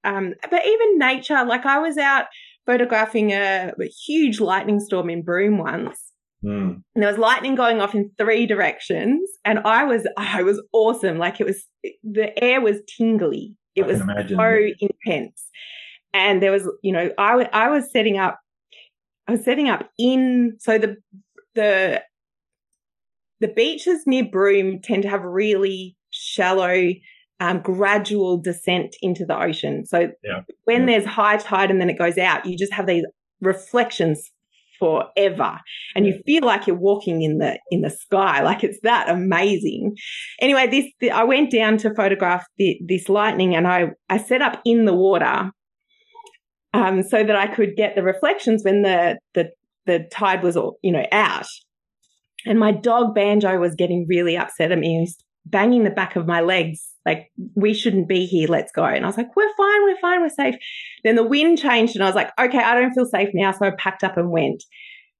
um, 0.04 0.34
but 0.50 0.66
even 0.66 0.98
nature. 0.98 1.44
Like 1.46 1.66
I 1.66 1.80
was 1.80 1.98
out 1.98 2.26
photographing 2.66 3.32
a, 3.32 3.72
a 3.80 3.86
huge 4.06 4.40
lightning 4.40 4.80
storm 4.80 5.10
in 5.10 5.24
Broome 5.24 5.58
once, 5.58 6.10
Mm. 6.44 6.82
And 6.96 7.04
there 7.04 7.10
was 7.10 7.18
lightning 7.18 7.56
going 7.56 7.82
off 7.82 7.94
in 7.94 8.12
three 8.18 8.46
directions, 8.46 9.30
and 9.44 9.60
I 9.60 9.84
was 9.84 10.08
I 10.18 10.44
was 10.44 10.62
awesome. 10.72 11.18
Like 11.18 11.42
it 11.42 11.46
was 11.46 11.66
the 12.04 12.32
air 12.42 12.62
was 12.62 12.78
tingly. 12.98 13.56
It 13.76 13.86
was 13.86 14.00
so 14.00 14.68
intense, 14.80 15.46
and 16.14 16.42
there 16.42 16.52
was 16.52 16.68
you 16.82 16.94
know 16.94 17.12
I 17.18 17.50
I 17.52 17.70
was 17.70 17.92
setting 17.92 18.18
up 18.18 18.40
I 19.28 19.34
was 19.34 19.44
setting 19.44 19.70
up 19.70 19.90
in 19.98 20.56
so 20.60 20.78
the 20.78 20.96
the 21.56 22.02
the 23.40 23.48
beaches 23.48 24.04
near 24.06 24.26
Broome 24.26 24.80
tend 24.82 25.04
to 25.04 25.10
have 25.10 25.24
really 25.24 25.96
shallow 26.12 26.94
um, 27.40 27.62
gradual 27.62 28.38
descent 28.38 28.96
into 29.02 29.26
the 29.26 29.40
ocean. 29.40 29.86
So 29.86 30.12
yeah. 30.24 30.42
when 30.66 30.82
yeah. 30.82 30.86
there's 30.98 31.06
high 31.06 31.38
tide 31.38 31.72
and 31.72 31.80
then 31.80 31.90
it 31.90 31.98
goes 31.98 32.18
out, 32.18 32.46
you 32.46 32.58
just 32.58 32.74
have 32.74 32.88
these 32.88 33.06
reflections 33.42 34.30
forever 34.80 35.60
and 35.94 36.06
you 36.06 36.22
feel 36.26 36.44
like 36.46 36.66
you're 36.66 36.76
walking 36.76 37.22
in 37.22 37.38
the 37.38 37.60
in 37.70 37.82
the 37.82 37.90
sky 37.90 38.42
like 38.42 38.64
it's 38.64 38.80
that 38.82 39.10
amazing 39.10 39.94
anyway 40.40 40.66
this 40.68 40.86
the, 41.02 41.12
i 41.12 41.22
went 41.22 41.52
down 41.52 41.78
to 41.78 41.94
photograph 41.94 42.46
the, 42.58 42.80
this 42.88 43.10
lightning 43.10 43.54
and 43.54 43.68
i 43.68 43.90
i 44.10 44.18
set 44.18 44.42
up 44.42 44.62
in 44.64 44.86
the 44.86 44.94
water 44.94 45.52
um, 46.74 47.04
so 47.04 47.26
that 47.26 47.36
i 47.36 47.46
could 47.46 47.76
get 47.76 47.96
the 47.96 48.04
reflections 48.04 48.64
when 48.64 48.82
the 48.84 49.18
the 49.34 49.50
the 49.86 50.08
tide 50.14 50.42
was 50.44 50.56
all 50.56 50.78
you 50.82 50.94
know 50.94 51.06
out 51.12 51.46
and 52.46 52.60
my 52.60 52.72
dog 52.72 53.14
banjo 53.14 53.58
was 53.60 53.76
getting 53.76 54.06
really 54.08 54.38
upset 54.38 54.72
at 54.72 54.80
me. 54.80 54.96
He 54.96 55.00
was 55.02 55.18
banging 55.46 55.84
the 55.84 55.90
back 55.90 56.16
of 56.16 56.28
my 56.28 56.42
legs 56.42 56.90
like 57.06 57.32
we 57.56 57.74
shouldn't 57.74 58.08
be 58.08 58.26
here 58.26 58.48
let's 58.48 58.72
go. 58.72 58.84
And 58.84 59.04
i 59.04 59.08
was 59.08 59.18
like 59.18 59.36
we're 59.36 59.54
fine 59.56 59.84
we're 59.84 60.00
fine 60.00 60.22
we're 60.22 60.30
safe. 60.30 60.56
Then 61.04 61.16
the 61.16 61.24
wind 61.24 61.58
changed 61.58 61.96
and 61.96 62.04
i 62.04 62.08
was 62.08 62.16
like 62.16 62.32
okay 62.40 62.60
i 62.60 62.76
don't 62.76 62.94
feel 62.94 63.06
safe 63.06 63.30
now 63.34 63.52
so 63.52 63.66
i 63.66 63.72
packed 63.72 64.04
up 64.04 64.18
and 64.18 64.32
went. 64.32 64.64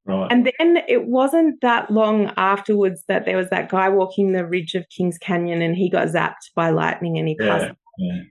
Right. 0.06 0.32
and 0.32 0.46
then 0.58 0.78
it 0.88 1.06
wasn't 1.06 1.62
that 1.62 1.92
long 1.92 2.34
afterwards 2.36 3.04
that 3.08 3.26
there 3.26 3.38
was 3.38 3.50
that 3.50 3.70
guy 3.70 3.90
walking 3.90 4.32
the 4.32 4.46
ridge 4.46 4.74
of 4.74 4.86
kings 4.90 5.20
canyon 5.20 5.62
and 5.62 5.76
he 5.76 5.90
got 5.90 6.08
zapped 6.08 6.50
by 6.56 6.72
lightning 6.72 7.20
and 7.20 7.28
he 7.28 7.38
yeah, 7.40 7.58
passed. 7.60 7.76
yeah. 8.00 8.22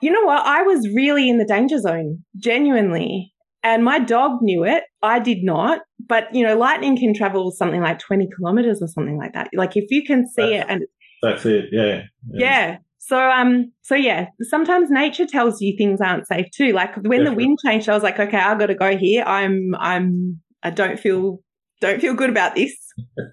you 0.00 0.10
know 0.10 0.24
what? 0.24 0.44
I 0.44 0.62
was 0.62 0.88
really 0.88 1.28
in 1.28 1.38
the 1.38 1.44
danger 1.44 1.78
zone 1.78 2.24
genuinely 2.36 3.32
and 3.62 3.84
my 3.84 3.98
dog 3.98 4.40
knew 4.40 4.64
it 4.64 4.84
i 5.02 5.18
did 5.18 5.42
not 5.42 5.80
but 6.06 6.32
you 6.34 6.42
know 6.42 6.56
lightning 6.56 6.96
can 6.96 7.14
travel 7.14 7.50
something 7.50 7.80
like 7.80 7.98
20 7.98 8.28
kilometers 8.36 8.82
or 8.82 8.88
something 8.88 9.18
like 9.18 9.32
that 9.32 9.48
like 9.54 9.76
if 9.76 9.84
you 9.90 10.04
can 10.04 10.26
see 10.28 10.50
that's, 10.50 10.64
it 10.64 10.66
and 10.68 10.82
that's 11.22 11.44
it. 11.44 11.66
Yeah, 11.70 11.84
yeah. 11.84 12.04
Yeah. 12.32 12.78
So 12.98 13.18
um 13.18 13.72
so 13.82 13.94
yeah, 13.94 14.26
sometimes 14.42 14.90
nature 14.90 15.26
tells 15.26 15.60
you 15.60 15.74
things 15.76 16.00
aren't 16.00 16.26
safe 16.26 16.46
too. 16.54 16.72
Like 16.72 16.94
when 16.96 17.02
Definitely. 17.02 17.24
the 17.24 17.36
wind 17.36 17.58
changed, 17.64 17.88
I 17.88 17.94
was 17.94 18.02
like, 18.02 18.18
okay, 18.18 18.38
I 18.38 18.54
gotta 18.56 18.74
go 18.74 18.96
here. 18.96 19.24
I'm 19.24 19.74
I'm 19.78 20.40
I 20.62 20.70
don't 20.70 20.98
feel 20.98 21.40
don't 21.80 22.00
feel 22.00 22.14
good 22.14 22.30
about 22.30 22.54
this. 22.54 22.74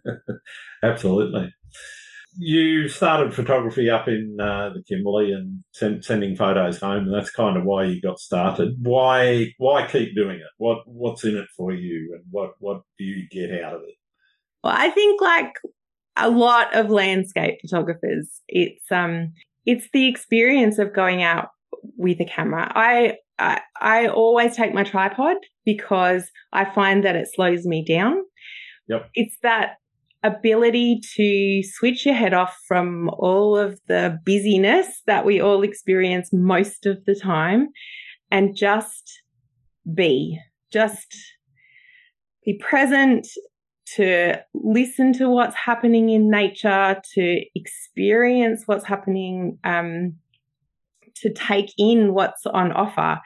Absolutely. 0.83 1.53
You 2.39 2.87
started 2.87 3.33
photography 3.33 3.89
up 3.89 4.07
in 4.07 4.37
uh, 4.39 4.69
the 4.73 4.83
Kimberley 4.83 5.31
and 5.31 5.63
send, 5.73 6.05
sending 6.05 6.35
photos 6.35 6.79
home, 6.79 7.05
and 7.05 7.13
that's 7.13 7.31
kind 7.31 7.57
of 7.57 7.63
why 7.63 7.85
you 7.85 7.99
got 7.99 8.19
started. 8.19 8.75
Why 8.81 9.53
why 9.57 9.87
keep 9.87 10.15
doing 10.15 10.37
it? 10.37 10.51
What 10.57 10.79
what's 10.85 11.23
in 11.23 11.35
it 11.35 11.47
for 11.55 11.73
you, 11.73 12.13
and 12.13 12.23
what 12.29 12.51
what 12.59 12.81
do 12.97 13.03
you 13.03 13.27
get 13.29 13.63
out 13.63 13.75
of 13.75 13.81
it? 13.81 13.95
Well, 14.63 14.73
I 14.75 14.89
think 14.91 15.21
like 15.21 15.53
a 16.15 16.29
lot 16.29 16.75
of 16.75 16.89
landscape 16.89 17.59
photographers. 17.61 18.41
It's 18.47 18.91
um 18.91 19.33
it's 19.65 19.87
the 19.93 20.07
experience 20.07 20.79
of 20.79 20.93
going 20.93 21.23
out 21.23 21.49
with 21.97 22.19
a 22.19 22.25
camera. 22.25 22.71
I 22.75 23.17
I, 23.39 23.61
I 23.79 24.07
always 24.07 24.55
take 24.55 24.73
my 24.73 24.83
tripod 24.83 25.37
because 25.63 26.29
I 26.51 26.65
find 26.73 27.05
that 27.05 27.15
it 27.15 27.27
slows 27.33 27.65
me 27.65 27.85
down. 27.85 28.23
Yep. 28.87 29.09
It's 29.13 29.37
that 29.43 29.75
ability 30.27 31.01
to 31.15 31.61
switch 31.63 32.05
your 32.05 32.15
head 32.15 32.33
off 32.33 32.57
from 32.67 33.09
all 33.17 33.57
of 33.57 33.79
the 33.87 34.19
busyness 34.25 35.01
that 35.07 35.25
we 35.25 35.39
all 35.41 35.63
experience 35.63 36.29
most 36.31 36.85
of 36.85 37.03
the 37.05 37.15
time 37.15 37.69
and 38.29 38.55
just 38.55 39.21
be, 39.93 40.39
just 40.71 41.15
be 42.45 42.57
present, 42.57 43.27
to 43.95 44.35
listen 44.53 45.13
to 45.13 45.29
what's 45.29 45.55
happening 45.55 46.09
in 46.09 46.29
nature, 46.29 47.01
to 47.13 47.41
experience 47.55 48.63
what's 48.65 48.85
happening, 48.85 49.57
um, 49.63 50.13
to 51.15 51.33
take 51.33 51.71
in 51.77 52.13
what's 52.13 52.45
on 52.45 52.71
offer. 52.73 53.21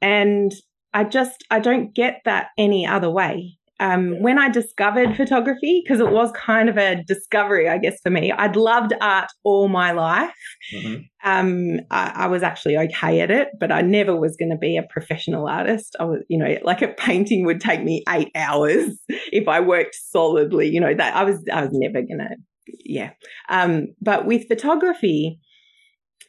And 0.00 0.52
I 0.94 1.04
just, 1.04 1.44
I 1.50 1.58
don't 1.58 1.92
get 1.92 2.22
that 2.24 2.48
any 2.56 2.86
other 2.86 3.10
way 3.10 3.55
um, 3.78 4.22
when 4.22 4.38
I 4.38 4.48
discovered 4.48 5.16
photography, 5.16 5.82
because 5.84 6.00
it 6.00 6.10
was 6.10 6.32
kind 6.32 6.68
of 6.68 6.78
a 6.78 7.02
discovery, 7.06 7.68
I 7.68 7.78
guess, 7.78 7.98
for 8.02 8.10
me, 8.10 8.32
I'd 8.32 8.56
loved 8.56 8.94
art 9.00 9.28
all 9.44 9.68
my 9.68 9.92
life. 9.92 10.34
Mm-hmm. 10.74 11.02
Um, 11.24 11.80
I, 11.90 12.12
I, 12.14 12.26
was 12.28 12.42
actually 12.42 12.76
okay 12.78 13.20
at 13.20 13.30
it, 13.30 13.48
but 13.58 13.72
I 13.72 13.82
never 13.82 14.18
was 14.18 14.36
going 14.36 14.50
to 14.50 14.56
be 14.56 14.76
a 14.76 14.82
professional 14.88 15.46
artist. 15.46 15.94
I 16.00 16.04
was, 16.04 16.22
you 16.28 16.38
know, 16.38 16.56
like 16.62 16.82
a 16.82 16.88
painting 16.88 17.44
would 17.44 17.60
take 17.60 17.82
me 17.82 18.02
eight 18.08 18.30
hours 18.34 18.96
if 19.08 19.46
I 19.48 19.60
worked 19.60 19.96
solidly. 19.96 20.68
You 20.68 20.80
know, 20.80 20.94
that 20.94 21.14
I 21.14 21.24
was, 21.24 21.44
I 21.52 21.62
was 21.62 21.70
never 21.72 22.00
going 22.00 22.18
to, 22.18 22.36
yeah. 22.84 23.10
Um, 23.48 23.88
but 24.00 24.24
with 24.24 24.48
photography, 24.48 25.38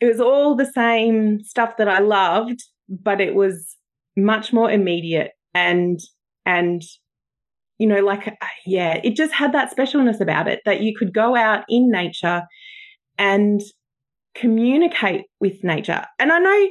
it 0.01 0.06
was 0.06 0.20
all 0.20 0.56
the 0.56 0.72
same 0.74 1.39
stuff 1.44 1.77
that 1.77 1.88
I 1.88 2.00
loved, 2.00 2.62
but 2.89 3.22
it 3.22 3.36
was 3.36 3.75
much 4.18 4.51
more 4.51 4.70
immediate 4.70 5.32
and 5.54 6.00
and 6.46 6.82
you 7.77 7.88
know, 7.88 8.00
like, 8.00 8.27
uh, 8.27 8.34
yeah, 8.65 9.00
it 9.03 9.15
just 9.15 9.34
had 9.34 9.53
that 9.53 9.75
specialness 9.75 10.19
about 10.19 10.48
it 10.48 10.62
that 10.65 10.81
you 10.81 10.96
could 10.98 11.13
go 11.13 11.36
out 11.36 11.63
in 11.69 11.91
nature 11.91 12.43
and 13.17 13.62
communicate 14.36 15.25
with 15.39 15.63
nature. 15.63 16.05
And 16.19 16.31
I 16.31 16.39
know, 16.39 16.67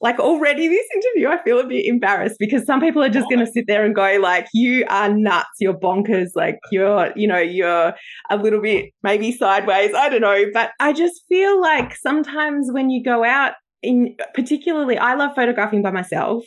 like, 0.00 0.18
already 0.18 0.68
this 0.68 0.86
interview, 0.94 1.28
I 1.28 1.42
feel 1.42 1.58
a 1.58 1.66
bit 1.66 1.86
embarrassed 1.86 2.36
because 2.38 2.66
some 2.66 2.80
people 2.80 3.02
are 3.02 3.08
just 3.08 3.28
going 3.28 3.44
to 3.44 3.50
sit 3.50 3.64
there 3.66 3.84
and 3.84 3.94
go, 3.94 4.18
like, 4.20 4.46
you 4.52 4.84
are 4.88 5.12
nuts, 5.12 5.48
you're 5.58 5.78
bonkers, 5.78 6.28
like, 6.34 6.58
you're, 6.70 7.12
you 7.16 7.26
know, 7.26 7.38
you're 7.38 7.94
a 8.30 8.36
little 8.36 8.60
bit 8.60 8.90
maybe 9.02 9.32
sideways. 9.32 9.94
I 9.94 10.08
don't 10.08 10.20
know. 10.20 10.44
But 10.52 10.72
I 10.80 10.92
just 10.92 11.22
feel 11.28 11.60
like 11.60 11.96
sometimes 11.96 12.68
when 12.70 12.90
you 12.90 13.02
go 13.02 13.24
out, 13.24 13.54
in 13.82 14.16
particularly, 14.34 14.98
I 14.98 15.14
love 15.14 15.32
photographing 15.34 15.82
by 15.82 15.92
myself, 15.92 16.44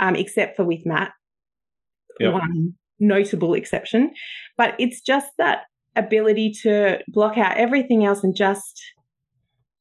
um, 0.00 0.16
except 0.16 0.56
for 0.56 0.64
with 0.64 0.86
Matt. 0.86 1.12
Yep. 2.20 2.32
One 2.32 2.74
notable 2.98 3.54
exception. 3.54 4.12
But 4.56 4.74
it's 4.78 5.00
just 5.00 5.30
that 5.38 5.60
ability 5.94 6.52
to 6.62 6.98
block 7.08 7.38
out 7.38 7.56
everything 7.56 8.04
else 8.04 8.22
and 8.22 8.34
just 8.36 8.82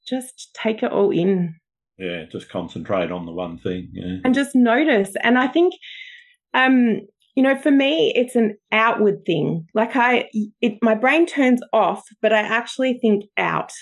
just 0.07 0.55
take 0.61 0.83
it 0.83 0.91
all 0.91 1.11
in. 1.11 1.55
Yeah, 1.97 2.25
just 2.31 2.49
concentrate 2.49 3.11
on 3.11 3.25
the 3.25 3.31
one 3.31 3.57
thing. 3.57 3.89
Yeah. 3.91 4.17
And 4.23 4.35
just 4.35 4.55
notice. 4.55 5.13
And 5.23 5.37
I 5.37 5.47
think 5.47 5.73
um 6.53 7.01
you 7.35 7.43
know, 7.43 7.57
for 7.57 7.71
me, 7.71 8.13
it's 8.15 8.35
an 8.35 8.57
outward 8.71 9.25
thing. 9.25 9.67
Like 9.73 9.95
I, 9.95 10.29
it, 10.61 10.77
my 10.81 10.95
brain 10.95 11.25
turns 11.25 11.61
off, 11.73 12.03
but 12.21 12.31
I 12.31 12.39
actually 12.39 12.97
think 12.97 13.25
out. 13.37 13.73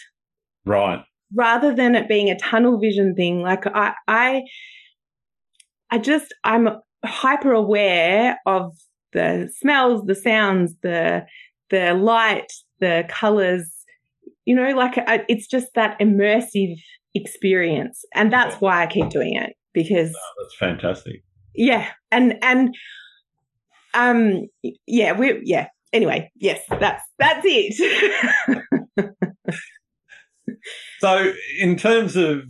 Right. 0.65 1.03
Rather 1.35 1.73
than 1.73 1.95
it 1.95 2.07
being 2.07 2.29
a 2.29 2.37
tunnel 2.37 2.79
vision 2.79 3.13
thing. 3.15 3.41
Like 3.41 3.67
I, 3.67 3.93
I, 4.07 4.41
I 5.91 5.99
just, 5.99 6.33
I'm 6.43 6.67
hyper 7.05 7.51
aware 7.51 8.39
of 8.47 8.75
the 9.13 9.51
smells, 9.55 10.05
the 10.05 10.15
sounds, 10.15 10.75
the 10.81 11.25
the 11.69 11.93
light, 11.93 12.51
the 12.79 13.05
colors. 13.09 13.69
You 14.45 14.55
know, 14.55 14.69
like 14.71 14.93
it's 15.29 15.47
just 15.47 15.67
that 15.75 15.97
immersive 15.99 16.75
experience, 17.15 18.03
and 18.13 18.31
that's 18.31 18.55
why 18.55 18.83
I 18.83 18.87
keep 18.87 19.09
doing 19.09 19.35
it 19.35 19.55
because 19.73 20.13
oh, 20.15 20.43
that's 20.43 20.55
fantastic. 20.57 21.23
Yeah, 21.55 21.87
and 22.11 22.35
and 22.41 22.75
um, 23.93 24.47
yeah, 24.87 25.17
we 25.17 25.41
yeah. 25.43 25.67
Anyway, 25.91 26.31
yes, 26.35 26.59
that's 26.79 27.03
that's 27.19 27.41
it. 27.43 28.65
so, 30.99 31.33
in 31.59 31.75
terms 31.75 32.15
of 32.15 32.41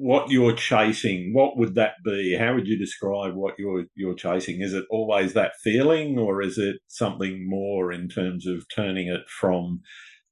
what 0.00 0.30
you're 0.30 0.56
chasing, 0.56 1.34
what 1.34 1.58
would 1.58 1.74
that 1.74 1.92
be? 2.02 2.34
How 2.34 2.54
would 2.54 2.66
you 2.66 2.78
describe 2.78 3.34
what 3.34 3.58
you're 3.58 3.84
you're 3.94 4.14
chasing? 4.14 4.62
Is 4.62 4.72
it 4.72 4.86
always 4.88 5.34
that 5.34 5.52
feeling, 5.62 6.18
or 6.18 6.40
is 6.40 6.56
it 6.56 6.76
something 6.88 7.46
more 7.46 7.92
in 7.92 8.08
terms 8.08 8.46
of 8.46 8.64
turning 8.74 9.08
it 9.08 9.28
from 9.28 9.80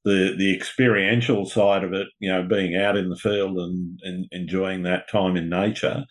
the 0.03 0.33
the 0.35 0.55
experiential 0.55 1.45
side 1.45 1.83
of 1.83 1.93
it, 1.93 2.07
you 2.19 2.31
know, 2.31 2.43
being 2.43 2.75
out 2.75 2.97
in 2.97 3.09
the 3.09 3.15
field 3.15 3.57
and, 3.59 3.99
and 4.01 4.25
enjoying 4.31 4.81
that 4.83 5.07
time 5.07 5.37
in 5.37 5.49
nature, 5.49 6.03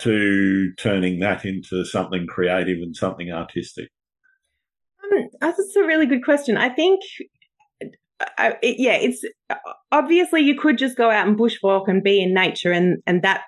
to 0.00 0.74
turning 0.74 1.20
that 1.20 1.46
into 1.46 1.86
something 1.86 2.26
creative 2.26 2.82
and 2.82 2.94
something 2.94 3.32
artistic? 3.32 3.88
Um, 5.02 5.30
that's 5.40 5.74
a 5.76 5.86
really 5.86 6.06
good 6.06 6.22
question. 6.22 6.58
I 6.58 6.68
think, 6.68 7.00
I, 8.38 8.54
it, 8.62 8.76
yeah, 8.78 8.94
it's 8.94 9.24
obviously 9.92 10.42
you 10.42 10.58
could 10.58 10.78
just 10.78 10.96
go 10.96 11.10
out 11.10 11.26
and 11.26 11.38
bushwalk 11.38 11.88
and 11.88 12.02
be 12.02 12.22
in 12.22 12.32
nature, 12.32 12.72
and 12.72 13.02
and 13.06 13.22
that 13.22 13.42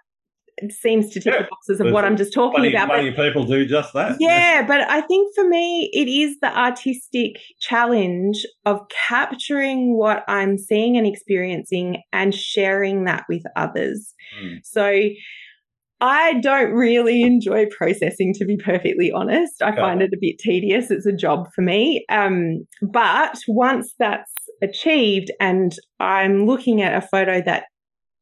seems 0.71 1.11
to 1.11 1.21
tick 1.21 1.33
yeah. 1.33 1.43
the 1.43 1.49
boxes 1.49 1.81
of 1.81 1.85
There's 1.85 1.95
what 1.95 2.05
I'm 2.05 2.17
just 2.17 2.33
talking 2.33 2.61
plenty, 2.61 2.75
about. 2.75 2.89
Many 2.89 3.13
people 3.13 3.45
do 3.45 3.65
just 3.65 3.93
that. 3.95 4.17
Yeah, 4.21 4.65
but 4.67 4.81
I 4.83 5.01
think 5.03 5.35
for 5.35 5.49
me, 5.49 5.91
it 5.93 6.09
is 6.09 6.37
the 6.41 6.57
artistic 6.57 7.41
challenge 7.61 8.45
of 8.65 8.81
capturing 9.09 9.97
what 9.97 10.25
I'm 10.29 10.59
seeing 10.59 10.97
and 10.97 11.07
experiencing 11.07 12.03
and 12.13 12.35
sharing 12.35 13.05
that 13.05 13.25
with 13.29 13.43
others. 13.57 14.15
Mm. 14.43 14.61
So 14.65 15.01
I 16.00 16.35
don't 16.40 16.73
really 16.73 17.23
enjoy 17.23 17.67
processing, 17.76 18.33
to 18.35 18.45
be 18.45 18.57
perfectly 18.57 19.11
honest. 19.11 19.61
I 19.62 19.75
find 19.75 20.00
it 20.00 20.12
a 20.14 20.19
bit 20.21 20.38
tedious. 20.38 20.90
It's 20.90 21.07
a 21.07 21.12
job 21.12 21.49
for 21.55 21.62
me. 21.62 22.05
Um, 22.09 22.67
but 22.83 23.37
once 23.49 23.95
that's 23.99 24.33
achieved 24.62 25.31
and 25.40 25.75
I'm 25.99 26.47
looking 26.47 26.83
at 26.83 26.95
a 26.95 27.07
photo 27.07 27.43
that 27.43 27.64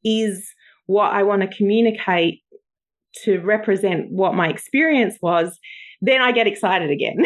is 0.05 0.47
what 0.87 1.13
I 1.13 1.23
want 1.23 1.43
to 1.43 1.55
communicate 1.55 2.41
to 3.25 3.41
represent 3.41 4.07
what 4.11 4.35
my 4.35 4.49
experience 4.49 5.17
was, 5.21 5.59
then 6.01 6.23
I 6.23 6.33
get 6.33 6.47
excited 6.47 6.91
again. 6.91 7.17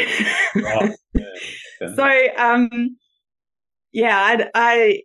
wow. 0.57 0.88
yeah, 1.14 1.95
so, 1.95 2.28
um, 2.38 2.97
yeah, 3.92 4.19
I, 4.19 4.49
I 4.54 5.00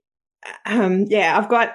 um, 0.66 1.06
yeah, 1.10 1.38
I've 1.38 1.50
got 1.50 1.74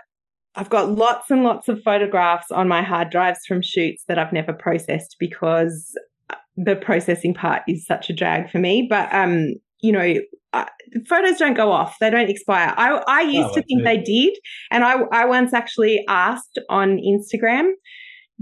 I've 0.57 0.71
got 0.71 0.91
lots 0.91 1.31
and 1.31 1.45
lots 1.45 1.69
of 1.69 1.81
photographs 1.83 2.51
on 2.51 2.69
my 2.69 2.83
hard 2.83 3.11
drives 3.11 3.41
from 3.47 3.63
shoots 3.63 4.05
that 4.09 4.19
I've 4.19 4.33
never 4.33 4.53
processed 4.53 5.17
because 5.19 5.97
uh, 6.29 6.37
the 6.57 6.77
processing 6.77 7.35
part 7.35 7.63
is 7.69 7.87
such 7.87 8.11
a 8.11 8.13
drag 8.13 8.51
for 8.51 8.59
me. 8.59 8.87
But 8.89 9.13
um, 9.15 9.55
you 9.81 9.93
know, 9.93 10.15
uh, 10.53 10.65
photos 11.09 11.39
don't 11.39 11.55
go 11.55 11.71
off; 11.71 11.97
they 12.01 12.11
don't 12.11 12.29
expire. 12.29 12.75
I 12.77 13.03
I 13.07 13.21
used 13.23 13.51
oh, 13.51 13.55
to 13.55 13.63
think 13.63 13.83
it. 13.83 13.85
they 13.85 13.99
did, 13.99 14.37
and 14.71 14.85
I 14.85 15.03
I 15.13 15.25
once 15.27 15.55
actually 15.55 16.05
asked 16.09 16.59
on 16.69 16.99
Instagram, 16.99 17.71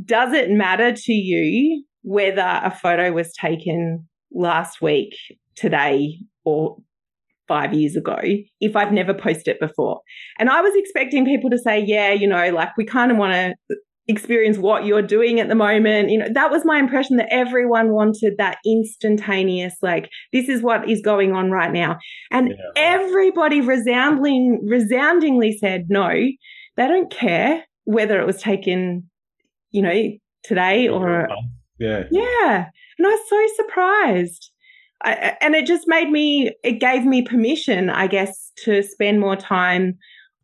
"Does 0.03 0.33
it 0.33 0.51
matter 0.51 0.93
to 0.93 1.13
you 1.13 1.85
whether 2.03 2.41
a 2.41 2.71
photo 2.71 3.13
was 3.13 3.35
taken 3.35 4.09
last 4.33 4.81
week, 4.81 5.15
today, 5.57 6.19
or 6.45 6.79
five 7.49 7.73
years 7.73 7.97
ago 7.97 8.19
if 8.61 8.77
I've 8.77 8.93
never 8.93 9.15
posted 9.15 9.57
it 9.57 9.61
before. 9.61 10.01
And 10.39 10.51
I 10.51 10.61
was 10.61 10.75
expecting 10.77 11.25
people 11.25 11.51
to 11.51 11.59
say, 11.59 11.83
yeah, 11.85 12.13
you 12.13 12.29
know, 12.29 12.51
like 12.51 12.77
we 12.77 12.85
kind 12.85 13.11
of 13.11 13.17
want 13.17 13.33
to 13.33 13.77
experience 14.11 14.57
what 14.57 14.87
you're 14.87 15.03
doing 15.03 15.39
at 15.39 15.49
the 15.49 15.55
moment. 15.55 16.11
You 16.11 16.19
know, 16.19 16.29
that 16.33 16.51
was 16.51 16.65
my 16.65 16.79
impression 16.79 17.17
that 17.17 17.29
everyone 17.31 17.93
wanted 17.93 18.37
that 18.39 18.57
instantaneous, 18.65 19.75
like, 19.83 20.09
this 20.33 20.49
is 20.49 20.63
what 20.63 20.89
is 20.89 21.03
going 21.03 21.33
on 21.33 21.51
right 21.51 21.73
now. 21.73 21.99
And 22.31 22.49
yeah. 22.49 22.55
everybody 22.75 23.61
resounding, 23.61 24.67
resoundingly 24.67 25.59
said, 25.59 25.87
no, 25.89 26.09
they 26.09 26.89
don't 26.89 27.11
care 27.11 27.65
whether 27.85 28.19
it 28.21 28.27
was 28.27 28.41
taken, 28.41 29.11
you 29.73 29.83
know, 29.83 30.11
today 30.43 30.89
or. 30.89 31.29
Yeah. 31.79 32.05
Yeah. 32.11 32.67
And 32.99 33.07
I 33.07 33.11
was 33.11 33.29
so 33.29 33.63
surprised. 33.63 34.51
I, 35.03 35.37
and 35.41 35.55
it 35.55 35.67
just 35.67 35.87
made 35.87 36.11
me, 36.11 36.53
it 36.65 36.81
gave 36.81 37.05
me 37.05 37.23
permission, 37.23 37.91
I 37.91 38.07
guess, 38.07 38.53
to 38.65 38.83
spend 38.83 39.21
more 39.21 39.37
time 39.37 39.99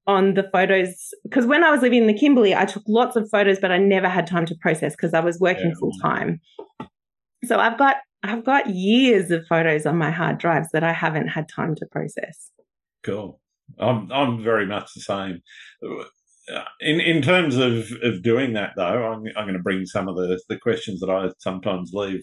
on 0.07 0.35
the 0.35 0.49
photos. 0.53 1.13
Because 1.25 1.47
when 1.47 1.65
I 1.65 1.71
was 1.71 1.83
living 1.83 2.03
in 2.03 2.07
the 2.07 2.19
Kimberley, 2.19 2.55
I 2.55 2.65
took 2.65 2.85
lots 2.87 3.17
of 3.17 3.29
photos, 3.31 3.59
but 3.59 3.73
I 3.73 3.79
never 3.79 4.09
had 4.09 4.27
time 4.27 4.47
to 4.47 4.55
process 4.61 4.95
because 4.95 5.15
I 5.15 5.21
was 5.21 5.41
working 5.41 5.69
yeah. 5.69 5.79
full 5.81 5.93
time. 6.01 6.41
So 7.45 7.59
I've 7.59 7.79
got 7.79 7.97
I've 8.23 8.45
got 8.45 8.71
years 8.71 9.31
of 9.31 9.47
photos 9.47 9.85
on 9.87 9.99
my 9.99 10.11
hard 10.11 10.39
drives 10.39 10.69
that 10.73 10.83
I 10.83 10.93
haven't 10.93 11.29
had 11.29 11.49
time 11.49 11.75
to 11.77 11.87
process. 11.87 12.51
Cool. 13.03 13.41
I'm 13.79 14.11
I'm 14.13 14.43
very 14.43 14.67
much 14.67 14.91
the 14.95 15.01
same. 15.01 15.43
In 16.81 17.01
in 17.01 17.23
terms 17.23 17.57
of, 17.57 17.91
of 18.03 18.23
doing 18.23 18.53
that 18.55 18.73
though, 18.77 19.13
I'm 19.13 19.25
I'm 19.37 19.45
going 19.45 19.57
to 19.57 19.63
bring 19.63 19.87
some 19.87 20.09
of 20.09 20.17
the, 20.17 20.41
the 20.49 20.59
questions 20.59 21.01
that 21.01 21.11
I 21.11 21.31
sometimes 21.39 21.93
leave 21.93 22.23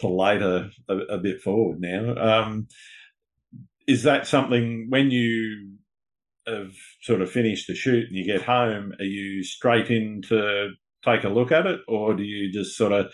to 0.00 0.08
later 0.08 0.70
a, 0.88 0.96
a 0.96 1.18
bit 1.18 1.40
forward 1.40 1.80
now. 1.80 2.14
Um, 2.16 2.68
is 3.86 4.02
that 4.02 4.26
something 4.26 4.86
when 4.90 5.10
you 5.10 5.72
have 6.46 6.72
sort 7.02 7.22
of 7.22 7.30
finished 7.30 7.66
the 7.66 7.74
shoot 7.74 8.06
and 8.08 8.16
you 8.16 8.24
get 8.24 8.42
home, 8.42 8.92
are 8.98 9.04
you 9.04 9.42
straight 9.42 9.90
in 9.90 10.22
to 10.28 10.70
take 11.04 11.24
a 11.24 11.28
look 11.28 11.52
at 11.52 11.66
it, 11.66 11.80
or 11.88 12.14
do 12.14 12.22
you 12.22 12.52
just 12.52 12.76
sort 12.76 12.92
of 12.92 13.06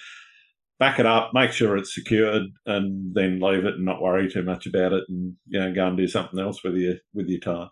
back 0.78 0.98
it 0.98 1.06
up, 1.06 1.30
make 1.32 1.52
sure 1.52 1.76
it's 1.76 1.94
secured, 1.94 2.42
and 2.66 3.14
then 3.14 3.40
leave 3.40 3.64
it 3.64 3.74
and 3.74 3.84
not 3.84 4.02
worry 4.02 4.28
too 4.30 4.42
much 4.42 4.66
about 4.66 4.92
it, 4.92 5.04
and 5.08 5.34
you 5.46 5.60
know 5.60 5.72
go 5.72 5.86
and 5.86 5.96
do 5.96 6.08
something 6.08 6.40
else 6.40 6.62
with 6.64 6.74
your 6.74 6.94
with 7.12 7.28
your 7.28 7.40
time? 7.40 7.68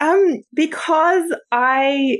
Um, 0.00 0.42
because 0.54 1.34
I 1.50 2.18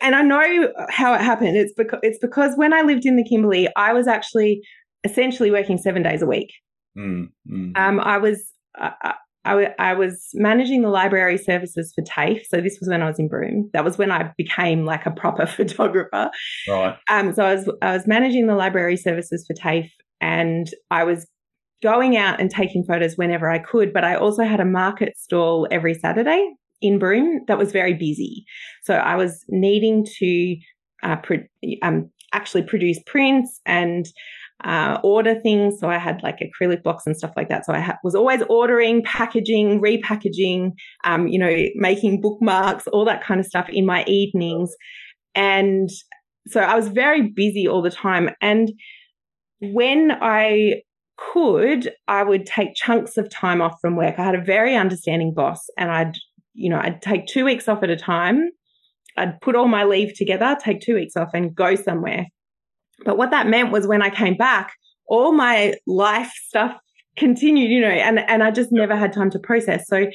and 0.00 0.14
I 0.14 0.22
know 0.22 0.72
how 0.90 1.14
it 1.14 1.20
happened. 1.20 1.56
It's 1.56 1.72
because 1.76 2.00
it's 2.02 2.18
because 2.18 2.54
when 2.56 2.72
I 2.72 2.82
lived 2.82 3.06
in 3.06 3.16
the 3.16 3.24
Kimberley, 3.24 3.68
I 3.76 3.92
was 3.92 4.06
actually 4.06 4.62
essentially 5.04 5.50
working 5.50 5.78
seven 5.78 6.02
days 6.02 6.22
a 6.22 6.26
week. 6.26 6.52
Mm, 6.96 7.28
mm. 7.50 7.76
Um, 7.76 8.00
I 8.00 8.18
was 8.18 8.42
I, 8.76 9.14
I, 9.44 9.74
I, 9.78 9.94
was 9.94 10.28
managing 10.34 10.82
the 10.82 10.90
library 10.90 11.38
services 11.38 11.92
for 11.94 12.02
TAFE. 12.02 12.44
So 12.46 12.60
this 12.60 12.78
was 12.78 12.88
when 12.88 13.02
I 13.02 13.06
was 13.06 13.18
in 13.18 13.28
Broome. 13.28 13.70
That 13.72 13.84
was 13.84 13.96
when 13.96 14.10
I 14.10 14.32
became 14.36 14.84
like 14.84 15.06
a 15.06 15.10
proper 15.10 15.46
photographer. 15.46 16.30
Right. 16.68 16.96
Um, 17.08 17.34
so 17.34 17.44
I 17.44 17.54
was 17.54 17.70
I 17.82 17.92
was 17.92 18.06
managing 18.06 18.46
the 18.46 18.54
library 18.54 18.96
services 18.96 19.46
for 19.46 19.54
TAFE, 19.54 19.90
and 20.20 20.68
I 20.90 21.04
was 21.04 21.26
going 21.82 22.16
out 22.16 22.40
and 22.40 22.50
taking 22.50 22.84
photos 22.84 23.16
whenever 23.16 23.48
I 23.48 23.58
could. 23.58 23.92
But 23.92 24.04
I 24.04 24.16
also 24.16 24.44
had 24.44 24.60
a 24.60 24.64
market 24.64 25.16
stall 25.16 25.66
every 25.70 25.94
Saturday 25.94 26.54
in 26.82 26.98
Broome 26.98 27.44
that 27.46 27.58
was 27.58 27.72
very 27.72 27.94
busy. 27.94 28.44
So 28.82 28.94
I 28.94 29.16
was 29.16 29.44
needing 29.48 30.06
to 30.18 30.56
uh, 31.02 31.16
pro- 31.16 31.46
um, 31.82 32.10
actually 32.32 32.62
produce 32.62 32.98
prints 33.06 33.60
and 33.66 34.06
uh, 34.64 34.98
order 35.02 35.38
things. 35.40 35.78
So 35.80 35.88
I 35.88 35.98
had 35.98 36.22
like 36.22 36.38
acrylic 36.38 36.82
blocks 36.82 37.06
and 37.06 37.16
stuff 37.16 37.32
like 37.36 37.48
that. 37.48 37.64
So 37.64 37.72
I 37.72 37.80
ha- 37.80 37.98
was 38.04 38.14
always 38.14 38.42
ordering, 38.48 39.02
packaging, 39.02 39.80
repackaging, 39.80 40.72
um, 41.04 41.28
you 41.28 41.38
know, 41.38 41.66
making 41.74 42.20
bookmarks, 42.20 42.86
all 42.88 43.04
that 43.06 43.24
kind 43.24 43.40
of 43.40 43.46
stuff 43.46 43.68
in 43.70 43.86
my 43.86 44.04
evenings. 44.04 44.74
And 45.34 45.88
so 46.48 46.60
I 46.60 46.74
was 46.74 46.88
very 46.88 47.30
busy 47.30 47.66
all 47.66 47.82
the 47.82 47.90
time. 47.90 48.30
And 48.40 48.70
when 49.60 50.12
I 50.20 50.82
could, 51.16 51.92
I 52.08 52.22
would 52.22 52.46
take 52.46 52.74
chunks 52.74 53.16
of 53.16 53.30
time 53.30 53.60
off 53.60 53.76
from 53.80 53.96
work. 53.96 54.18
I 54.18 54.24
had 54.24 54.34
a 54.34 54.42
very 54.42 54.74
understanding 54.74 55.34
boss 55.34 55.60
and 55.76 55.90
I'd, 55.90 56.16
you 56.54 56.70
know, 56.70 56.80
I'd 56.80 57.02
take 57.02 57.26
two 57.26 57.44
weeks 57.44 57.68
off 57.68 57.82
at 57.82 57.90
a 57.90 57.96
time. 57.96 58.50
I'd 59.16 59.40
put 59.40 59.54
all 59.54 59.68
my 59.68 59.84
leave 59.84 60.14
together, 60.14 60.56
take 60.62 60.80
two 60.80 60.94
weeks 60.94 61.16
off 61.16 61.30
and 61.34 61.54
go 61.54 61.74
somewhere 61.74 62.26
but 63.04 63.16
what 63.16 63.30
that 63.30 63.46
meant 63.46 63.72
was 63.72 63.86
when 63.86 64.02
I 64.02 64.10
came 64.10 64.36
back, 64.36 64.72
all 65.06 65.32
my 65.32 65.74
life 65.86 66.32
stuff 66.46 66.76
continued, 67.16 67.70
you 67.70 67.80
know, 67.80 67.88
and, 67.88 68.18
and 68.18 68.42
I 68.42 68.50
just 68.50 68.70
never 68.72 68.96
had 68.96 69.12
time 69.12 69.30
to 69.30 69.38
process. 69.38 69.86
So 69.88 70.06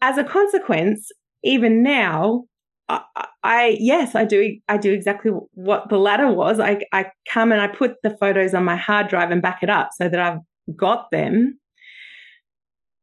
as 0.00 0.18
a 0.18 0.24
consequence, 0.24 1.10
even 1.42 1.82
now, 1.82 2.44
I, 2.88 3.02
I, 3.42 3.76
yes, 3.80 4.14
I 4.14 4.24
do. 4.24 4.58
I 4.68 4.76
do 4.76 4.92
exactly 4.92 5.32
what 5.52 5.88
the 5.88 5.98
latter 5.98 6.30
was. 6.30 6.60
I 6.60 6.80
I 6.92 7.06
come 7.28 7.50
and 7.50 7.60
I 7.60 7.66
put 7.66 7.94
the 8.02 8.16
photos 8.20 8.54
on 8.54 8.64
my 8.64 8.76
hard 8.76 9.08
drive 9.08 9.32
and 9.32 9.42
back 9.42 9.62
it 9.62 9.70
up 9.70 9.88
so 9.96 10.08
that 10.08 10.20
I've 10.20 10.38
got 10.76 11.10
them. 11.10 11.58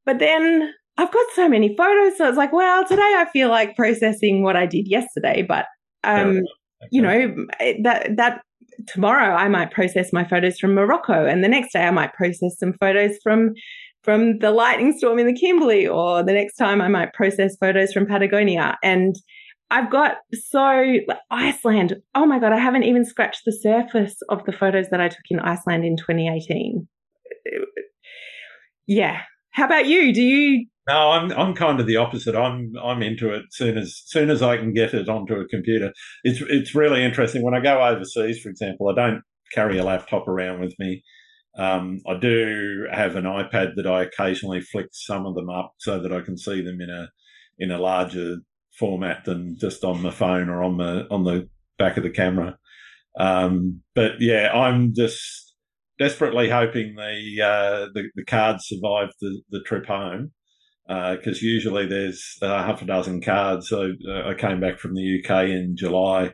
But 0.05 0.19
then 0.19 0.73
I've 0.97 1.11
got 1.11 1.25
so 1.33 1.49
many 1.49 1.75
photos, 1.75 2.17
so 2.17 2.29
it's 2.29 2.37
like, 2.37 2.53
well, 2.53 2.85
today 2.85 3.01
I 3.01 3.27
feel 3.33 3.49
like 3.49 3.75
processing 3.75 4.43
what 4.43 4.55
I 4.55 4.65
did 4.65 4.87
yesterday, 4.87 5.41
but 5.41 5.65
um, 6.03 6.43
you 6.91 7.01
know 7.01 7.35
that 7.83 8.15
that 8.15 8.41
tomorrow 8.87 9.35
I 9.35 9.47
might 9.47 9.71
process 9.71 10.13
my 10.13 10.23
photos 10.23 10.59
from 10.59 10.73
Morocco, 10.73 11.25
and 11.25 11.43
the 11.43 11.47
next 11.47 11.73
day 11.73 11.83
I 11.83 11.91
might 11.91 12.13
process 12.13 12.57
some 12.57 12.73
photos 12.79 13.17
from 13.23 13.53
from 14.03 14.39
the 14.39 14.51
lightning 14.51 14.93
storm 14.97 15.17
in 15.17 15.27
the 15.27 15.33
Kimberley, 15.33 15.87
or 15.87 16.23
the 16.23 16.33
next 16.33 16.55
time 16.55 16.81
I 16.81 16.89
might 16.89 17.13
process 17.13 17.55
photos 17.57 17.93
from 17.93 18.05
Patagonia. 18.05 18.77
And 18.83 19.15
I've 19.71 19.89
got 19.89 20.17
so 20.33 20.83
Iceland. 21.31 21.95
Oh 22.13 22.25
my 22.25 22.39
god, 22.39 22.51
I 22.51 22.59
haven't 22.59 22.83
even 22.83 23.05
scratched 23.05 23.43
the 23.45 23.53
surface 23.53 24.15
of 24.29 24.43
the 24.45 24.51
photos 24.51 24.89
that 24.91 25.01
I 25.01 25.07
took 25.07 25.25
in 25.29 25.39
Iceland 25.39 25.85
in 25.85 25.95
2018. 25.97 26.87
Yeah. 28.85 29.21
How 29.51 29.65
about 29.65 29.87
you? 29.87 30.13
Do 30.13 30.21
you 30.21 30.67
no, 30.87 31.11
I'm 31.11 31.31
I'm 31.31 31.53
kind 31.53 31.79
of 31.79 31.87
the 31.87 31.97
opposite. 31.97 32.35
I'm 32.35 32.73
I'm 32.81 33.01
into 33.01 33.33
it 33.33 33.43
soon 33.51 33.77
as 33.77 34.01
soon 34.05 34.29
as 34.29 34.41
I 34.41 34.57
can 34.57 34.73
get 34.73 34.93
it 34.93 35.07
onto 35.07 35.35
a 35.35 35.47
computer. 35.47 35.93
It's 36.23 36.41
it's 36.41 36.75
really 36.75 37.03
interesting. 37.03 37.41
When 37.41 37.53
I 37.53 37.61
go 37.61 37.81
overseas, 37.81 38.41
for 38.41 38.49
example, 38.49 38.89
I 38.89 38.93
don't 38.93 39.21
carry 39.53 39.77
a 39.77 39.83
laptop 39.83 40.27
around 40.27 40.59
with 40.59 40.73
me. 40.79 41.03
Um, 41.57 41.99
I 42.07 42.17
do 42.17 42.85
have 42.91 43.15
an 43.15 43.25
iPad 43.25 43.75
that 43.75 43.87
I 43.87 44.03
occasionally 44.03 44.59
flick 44.59 44.87
some 44.91 45.25
of 45.25 45.35
them 45.35 45.49
up 45.49 45.73
so 45.77 45.99
that 45.99 46.11
I 46.11 46.21
can 46.21 46.37
see 46.37 46.61
them 46.61 46.81
in 46.81 46.89
a 46.89 47.09
in 47.59 47.71
a 47.71 47.79
larger 47.79 48.37
format 48.77 49.23
than 49.25 49.57
just 49.59 49.83
on 49.83 50.03
the 50.03 50.11
phone 50.11 50.49
or 50.49 50.63
on 50.63 50.77
the 50.77 51.07
on 51.09 51.23
the 51.23 51.47
back 51.77 51.95
of 51.95 52.03
the 52.03 52.09
camera. 52.09 52.57
Um, 53.17 53.81
but 53.95 54.13
yeah, 54.19 54.51
I'm 54.53 54.93
just 54.93 55.55
desperately 55.97 56.49
hoping 56.49 56.95
the 56.95 57.41
uh, 57.41 57.87
the, 57.93 58.09
the 58.15 58.25
cards 58.25 58.67
survive 58.67 59.09
the, 59.21 59.41
the 59.49 59.61
trip 59.61 59.85
home 59.85 60.31
because 60.87 61.37
uh, 61.37 61.45
usually 61.45 61.85
there's 61.85 62.37
uh, 62.41 62.63
half 62.63 62.81
a 62.81 62.85
dozen 62.85 63.21
cards. 63.21 63.69
So 63.69 63.91
uh, 64.07 64.29
I 64.29 64.33
came 64.33 64.59
back 64.59 64.79
from 64.79 64.95
the 64.95 65.21
UK 65.23 65.49
in 65.49 65.75
July 65.77 66.33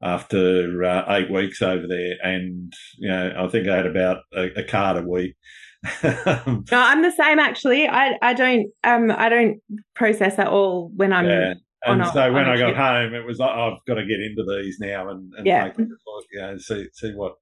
after 0.00 0.84
uh, 0.84 1.04
eight 1.16 1.30
weeks 1.30 1.60
over 1.62 1.86
there, 1.88 2.14
and 2.22 2.72
you 2.98 3.08
know 3.08 3.32
I 3.38 3.48
think 3.48 3.68
I 3.68 3.76
had 3.76 3.86
about 3.86 4.18
a, 4.34 4.60
a 4.60 4.64
card 4.64 4.96
a 4.98 5.06
week. 5.06 5.34
no, 6.04 6.62
I'm 6.72 7.02
the 7.02 7.12
same 7.16 7.38
actually. 7.38 7.88
I 7.88 8.16
I 8.22 8.34
don't 8.34 8.66
um 8.84 9.10
I 9.10 9.28
don't 9.28 9.60
process 9.94 10.38
at 10.38 10.48
all 10.48 10.90
when 10.94 11.12
I'm. 11.12 11.26
Yeah. 11.26 11.54
And 11.84 12.04
so 12.08 12.28
a, 12.28 12.32
when 12.32 12.44
I 12.44 12.56
got 12.56 12.74
home, 12.74 13.14
it 13.14 13.24
was 13.24 13.38
like 13.38 13.52
oh, 13.54 13.72
I've 13.72 13.84
got 13.86 13.94
to 13.94 14.06
get 14.06 14.18
into 14.20 14.44
these 14.44 14.78
now 14.80 15.10
and, 15.10 15.32
and 15.36 15.46
yeah. 15.46 15.64
look, 15.64 15.78
you 15.78 16.40
know, 16.40 16.58
see 16.58 16.88
see 16.92 17.12
what 17.14 17.34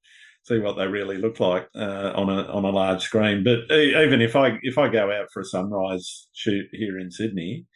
see 0.47 0.59
what 0.59 0.77
they 0.77 0.87
really 0.87 1.19
look 1.19 1.41
like 1.41 1.69
uh, 1.75 2.13
on 2.15 2.31
a 2.31 2.45
on 2.45 2.65
a 2.65 2.71
large 2.71 3.03
screen. 3.03 3.45
But 3.45 3.75
even 3.75 4.21
if 4.21 4.37
I 4.37 4.59
if 4.63 4.79
I 4.79 4.89
go 4.89 5.11
out 5.11 5.29
for 5.33 5.41
a 5.41 5.45
sunrise 5.45 6.29
shoot 6.33 6.67
here 6.73 6.99
in 6.99 7.11
Sydney, 7.11 7.67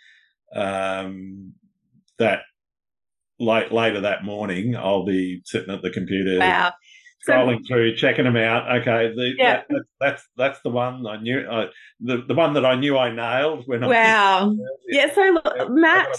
um, 0.55 1.53
that 2.19 2.41
late 3.39 3.73
later 3.73 4.01
that 4.03 4.25
morning, 4.25 4.77
I'll 4.77 5.05
be 5.05 5.43
sitting 5.45 5.75
at 5.75 5.83
the 5.83 5.91
computer. 5.91 6.39
Wow. 6.39 6.73
Scrolling 7.29 7.59
so, 7.65 7.75
through, 7.75 7.97
checking 7.97 8.25
them 8.25 8.37
out. 8.37 8.81
Okay, 8.81 9.13
the, 9.15 9.35
yeah. 9.37 9.63
That, 9.69 9.83
that's 10.01 10.29
that's 10.39 10.61
the 10.63 10.71
one 10.71 11.07
I 11.07 11.21
knew. 11.21 11.41
Uh, 11.41 11.67
the 12.01 12.25
the 12.27 12.35
one 12.35 12.55
that 12.55 12.65
I 12.65 12.77
knew 12.77 12.97
I 12.97 13.13
nailed 13.13 13.65
when. 13.67 13.87
Wow. 13.87 14.53
I 14.53 14.57
yeah. 14.89 15.15
So 15.15 15.21
look, 15.45 15.71
Matt. 15.71 16.17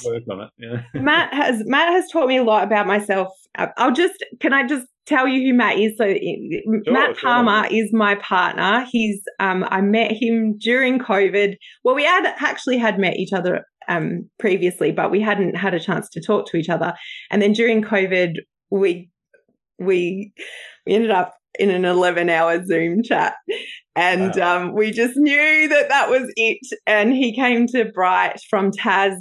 Yeah. 0.59 0.83
Matt 0.93 1.33
has 1.33 1.65
Matt 1.65 1.91
has 1.91 2.07
taught 2.11 2.27
me 2.27 2.37
a 2.37 2.43
lot 2.43 2.63
about 2.63 2.85
myself. 2.85 3.29
I'll 3.55 3.93
just 3.93 4.23
can 4.39 4.53
I 4.53 4.67
just 4.67 4.85
tell 5.05 5.27
you 5.27 5.41
who 5.41 5.57
Matt 5.57 5.77
is? 5.77 5.93
So 5.97 6.05
sure, 6.05 6.93
Matt 6.93 7.17
Palmer 7.17 7.67
sure. 7.67 7.77
is 7.77 7.91
my 7.93 8.15
partner. 8.15 8.85
He's 8.91 9.21
um 9.39 9.65
I 9.69 9.81
met 9.81 10.11
him 10.11 10.57
during 10.57 10.99
COVID. 10.99 11.55
Well, 11.83 11.95
we 11.95 12.03
had 12.03 12.25
actually 12.39 12.77
had 12.77 12.99
met 12.99 13.17
each 13.17 13.33
other 13.33 13.65
um, 13.87 14.29
previously, 14.39 14.91
but 14.91 15.11
we 15.11 15.21
hadn't 15.21 15.55
had 15.55 15.73
a 15.73 15.79
chance 15.79 16.09
to 16.09 16.21
talk 16.21 16.47
to 16.47 16.57
each 16.57 16.69
other. 16.69 16.93
And 17.29 17.41
then 17.41 17.53
during 17.53 17.81
COVID, 17.81 18.35
we 18.69 19.09
we 19.79 20.31
we 20.85 20.93
ended 20.93 21.11
up 21.11 21.35
in 21.59 21.69
an 21.69 21.85
11 21.85 22.29
hour 22.29 22.63
Zoom 22.65 23.03
chat. 23.03 23.35
And 23.95 24.33
wow. 24.37 24.63
um, 24.63 24.73
we 24.73 24.91
just 24.91 25.17
knew 25.17 25.67
that 25.67 25.89
that 25.89 26.09
was 26.09 26.31
it. 26.35 26.59
And 26.87 27.13
he 27.13 27.35
came 27.35 27.67
to 27.67 27.85
Bright 27.85 28.39
from 28.49 28.71
Tas 28.71 29.13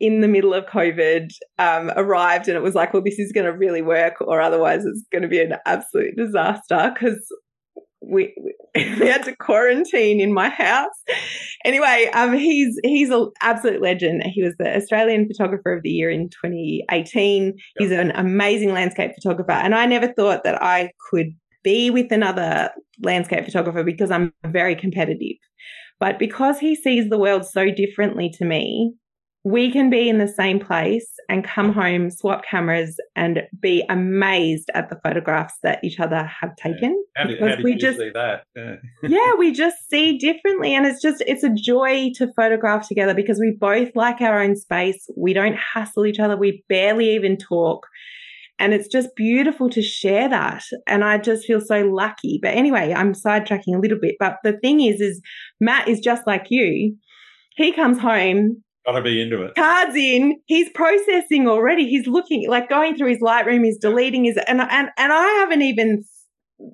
in 0.00 0.20
the 0.20 0.28
middle 0.28 0.52
of 0.52 0.66
COVID, 0.66 1.30
um, 1.58 1.90
arrived, 1.96 2.48
and 2.48 2.56
it 2.56 2.62
was 2.62 2.74
like, 2.74 2.92
well, 2.92 3.02
this 3.02 3.18
is 3.18 3.32
going 3.32 3.46
to 3.46 3.56
really 3.56 3.82
work, 3.82 4.14
or 4.20 4.40
otherwise 4.40 4.84
it's 4.84 5.04
going 5.10 5.22
to 5.22 5.28
be 5.28 5.40
an 5.40 5.54
absolute 5.64 6.14
disaster 6.16 6.92
because 6.92 7.26
we, 8.02 8.34
we 8.74 9.06
had 9.06 9.24
to 9.24 9.36
quarantine 9.36 10.20
in 10.20 10.32
my 10.34 10.50
house. 10.50 10.92
Anyway, 11.64 12.10
um, 12.12 12.36
he's 12.36 12.78
he's 12.84 13.10
an 13.10 13.30
absolute 13.40 13.80
legend. 13.80 14.22
He 14.26 14.42
was 14.42 14.54
the 14.58 14.76
Australian 14.76 15.26
Photographer 15.26 15.72
of 15.72 15.82
the 15.82 15.90
Year 15.90 16.10
in 16.10 16.28
2018. 16.28 17.44
Yep. 17.44 17.54
He's 17.78 17.90
an 17.92 18.12
amazing 18.12 18.72
landscape 18.72 19.12
photographer, 19.14 19.52
and 19.52 19.74
I 19.74 19.86
never 19.86 20.12
thought 20.12 20.44
that 20.44 20.62
I 20.62 20.90
could 21.10 21.34
be 21.68 21.90
with 21.90 22.10
another 22.10 22.70
landscape 23.02 23.44
photographer 23.44 23.84
because 23.84 24.10
I'm 24.10 24.32
very 24.46 24.74
competitive. 24.74 25.36
But 26.00 26.18
because 26.18 26.58
he 26.58 26.74
sees 26.74 27.10
the 27.10 27.18
world 27.18 27.44
so 27.44 27.70
differently 27.70 28.30
to 28.38 28.46
me, 28.46 28.94
we 29.44 29.70
can 29.70 29.90
be 29.90 30.08
in 30.08 30.16
the 30.16 30.28
same 30.28 30.60
place 30.60 31.08
and 31.28 31.44
come 31.44 31.74
home, 31.74 32.10
swap 32.10 32.42
cameras, 32.50 32.98
and 33.16 33.42
be 33.60 33.84
amazed 33.90 34.70
at 34.74 34.88
the 34.88 34.98
photographs 35.04 35.54
that 35.62 35.84
each 35.84 36.00
other 36.00 36.24
have 36.40 36.56
taken. 36.56 37.04
How 37.16 37.24
do, 37.24 37.34
because 37.34 37.56
how 37.56 37.62
we 37.62 37.74
just 37.74 37.98
see 37.98 38.10
that? 38.14 38.44
Yeah. 38.56 38.76
yeah, 39.02 39.34
we 39.38 39.52
just 39.64 39.76
see 39.90 40.16
differently, 40.16 40.74
and 40.74 40.86
it's 40.86 41.02
just 41.02 41.22
it's 41.26 41.44
a 41.44 41.54
joy 41.54 42.12
to 42.16 42.32
photograph 42.34 42.88
together 42.88 43.14
because 43.14 43.38
we 43.38 43.56
both 43.60 43.94
like 43.94 44.22
our 44.22 44.42
own 44.42 44.56
space. 44.56 45.06
We 45.16 45.34
don't 45.34 45.56
hassle 45.74 46.06
each 46.06 46.18
other. 46.18 46.36
We 46.36 46.64
barely 46.70 47.14
even 47.14 47.36
talk. 47.36 47.86
And 48.58 48.74
it's 48.74 48.88
just 48.88 49.14
beautiful 49.14 49.70
to 49.70 49.82
share 49.82 50.28
that. 50.28 50.62
And 50.86 51.04
I 51.04 51.18
just 51.18 51.46
feel 51.46 51.60
so 51.60 51.82
lucky. 51.82 52.38
But 52.42 52.54
anyway, 52.54 52.92
I'm 52.92 53.12
sidetracking 53.12 53.74
a 53.74 53.80
little 53.80 53.98
bit. 54.00 54.16
But 54.18 54.38
the 54.42 54.58
thing 54.58 54.80
is, 54.80 55.00
is 55.00 55.20
Matt 55.60 55.88
is 55.88 56.00
just 56.00 56.26
like 56.26 56.46
you. 56.50 56.96
He 57.56 57.72
comes 57.72 57.98
home 57.98 58.62
Gotta 58.88 59.02
be 59.02 59.20
into 59.20 59.42
it. 59.42 59.54
Cards 59.54 59.94
in. 59.94 60.40
He's 60.46 60.70
processing 60.70 61.46
already. 61.46 61.86
He's 61.86 62.06
looking 62.06 62.48
like 62.48 62.70
going 62.70 62.96
through 62.96 63.10
his 63.10 63.20
Lightroom. 63.20 63.62
He's 63.62 63.76
deleting 63.76 64.24
his 64.24 64.38
and 64.48 64.62
and 64.62 64.88
and 64.96 65.12
I 65.12 65.26
haven't 65.40 65.60
even 65.60 66.04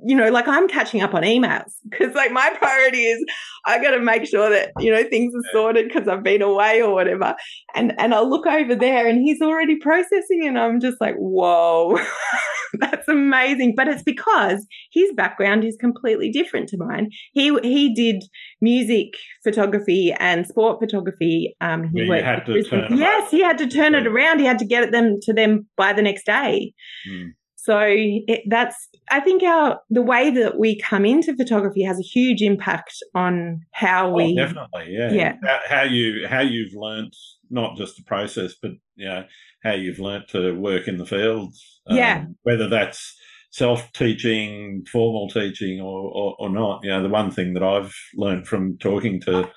you 0.06 0.16
know, 0.16 0.30
like 0.30 0.48
I'm 0.48 0.66
catching 0.66 1.02
up 1.02 1.14
on 1.14 1.22
emails 1.22 1.72
because 1.88 2.14
like 2.14 2.32
my 2.32 2.54
priority 2.58 3.04
is 3.04 3.22
I 3.66 3.82
got 3.82 3.90
to 3.90 4.00
make 4.00 4.26
sure 4.26 4.48
that 4.50 4.72
you 4.78 4.90
know 4.90 5.04
things 5.04 5.34
are 5.34 5.52
sorted 5.52 5.88
because 5.88 6.08
I've 6.08 6.22
been 6.22 6.42
away 6.42 6.80
or 6.80 6.94
whatever. 6.94 7.34
And 7.74 7.92
and 7.98 8.14
I'll 8.14 8.28
look 8.28 8.46
over 8.46 8.74
there 8.74 9.06
and 9.06 9.20
he's 9.20 9.42
already 9.42 9.76
processing, 9.76 10.46
and 10.46 10.58
I'm 10.58 10.80
just 10.80 10.96
like, 11.00 11.16
whoa, 11.16 11.98
that's 12.78 13.06
amazing. 13.08 13.74
But 13.76 13.88
it's 13.88 14.02
because 14.02 14.66
his 14.90 15.12
background 15.16 15.64
is 15.64 15.76
completely 15.78 16.30
different 16.30 16.68
to 16.70 16.78
mine. 16.78 17.10
He 17.32 17.54
he 17.62 17.94
did 17.94 18.24
music 18.62 19.08
photography 19.42 20.14
and 20.18 20.46
sport 20.46 20.80
photography. 20.80 21.54
Um, 21.60 21.90
he 21.94 22.04
yeah, 22.04 22.08
worked. 22.08 22.48
yes, 22.90 23.30
he 23.30 23.42
had 23.42 23.58
to 23.58 23.66
turn 23.66 23.94
it 23.94 24.06
around. 24.06 24.38
He 24.38 24.46
had 24.46 24.58
to 24.60 24.66
get 24.66 24.92
them 24.92 25.18
to 25.22 25.34
them 25.34 25.66
by 25.76 25.92
the 25.92 26.02
next 26.02 26.24
day. 26.24 26.72
Mm. 27.10 27.32
So 27.64 27.80
it, 27.86 28.42
that's, 28.50 28.90
I 29.10 29.20
think 29.20 29.42
our, 29.42 29.80
the 29.88 30.02
way 30.02 30.30
that 30.30 30.58
we 30.58 30.78
come 30.78 31.06
into 31.06 31.34
photography 31.34 31.82
has 31.82 31.98
a 31.98 32.02
huge 32.02 32.42
impact 32.42 32.92
on 33.14 33.62
how 33.72 34.10
oh, 34.10 34.14
we. 34.16 34.36
Definitely. 34.36 34.88
Yeah. 34.90 35.12
Yeah. 35.12 35.36
How, 35.66 35.82
you, 35.84 36.28
how 36.28 36.40
you've 36.40 36.74
learnt 36.74 37.16
not 37.48 37.78
just 37.78 37.96
the 37.96 38.02
process, 38.02 38.52
but, 38.60 38.72
you 38.96 39.08
know, 39.08 39.24
how 39.62 39.72
you've 39.72 39.98
learnt 39.98 40.28
to 40.28 40.52
work 40.52 40.88
in 40.88 40.98
the 40.98 41.06
fields. 41.06 41.80
Um, 41.86 41.96
yeah. 41.96 42.26
Whether 42.42 42.68
that's 42.68 43.16
self 43.50 43.90
teaching, 43.94 44.84
formal 44.92 45.30
teaching 45.30 45.80
or, 45.80 46.10
or, 46.10 46.36
or 46.38 46.50
not. 46.50 46.84
You 46.84 46.90
know, 46.90 47.02
the 47.02 47.08
one 47.08 47.30
thing 47.30 47.54
that 47.54 47.62
I've 47.62 47.94
learned 48.14 48.46
from 48.46 48.76
talking 48.76 49.22
to 49.22 49.48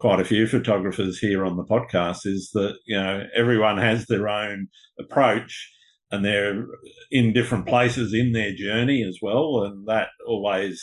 quite 0.00 0.18
a 0.18 0.24
few 0.24 0.48
photographers 0.48 1.20
here 1.20 1.44
on 1.44 1.56
the 1.56 1.64
podcast 1.64 2.26
is 2.26 2.50
that, 2.54 2.74
you 2.86 2.96
know, 2.96 3.24
everyone 3.36 3.78
has 3.78 4.06
their 4.06 4.28
own 4.28 4.66
approach 4.98 5.70
and 6.12 6.24
they're 6.24 6.66
in 7.10 7.32
different 7.32 7.66
places 7.66 8.12
in 8.12 8.32
their 8.32 8.54
journey 8.54 9.02
as 9.02 9.18
well. 9.22 9.64
And 9.64 9.86
that 9.88 10.08
always, 10.28 10.80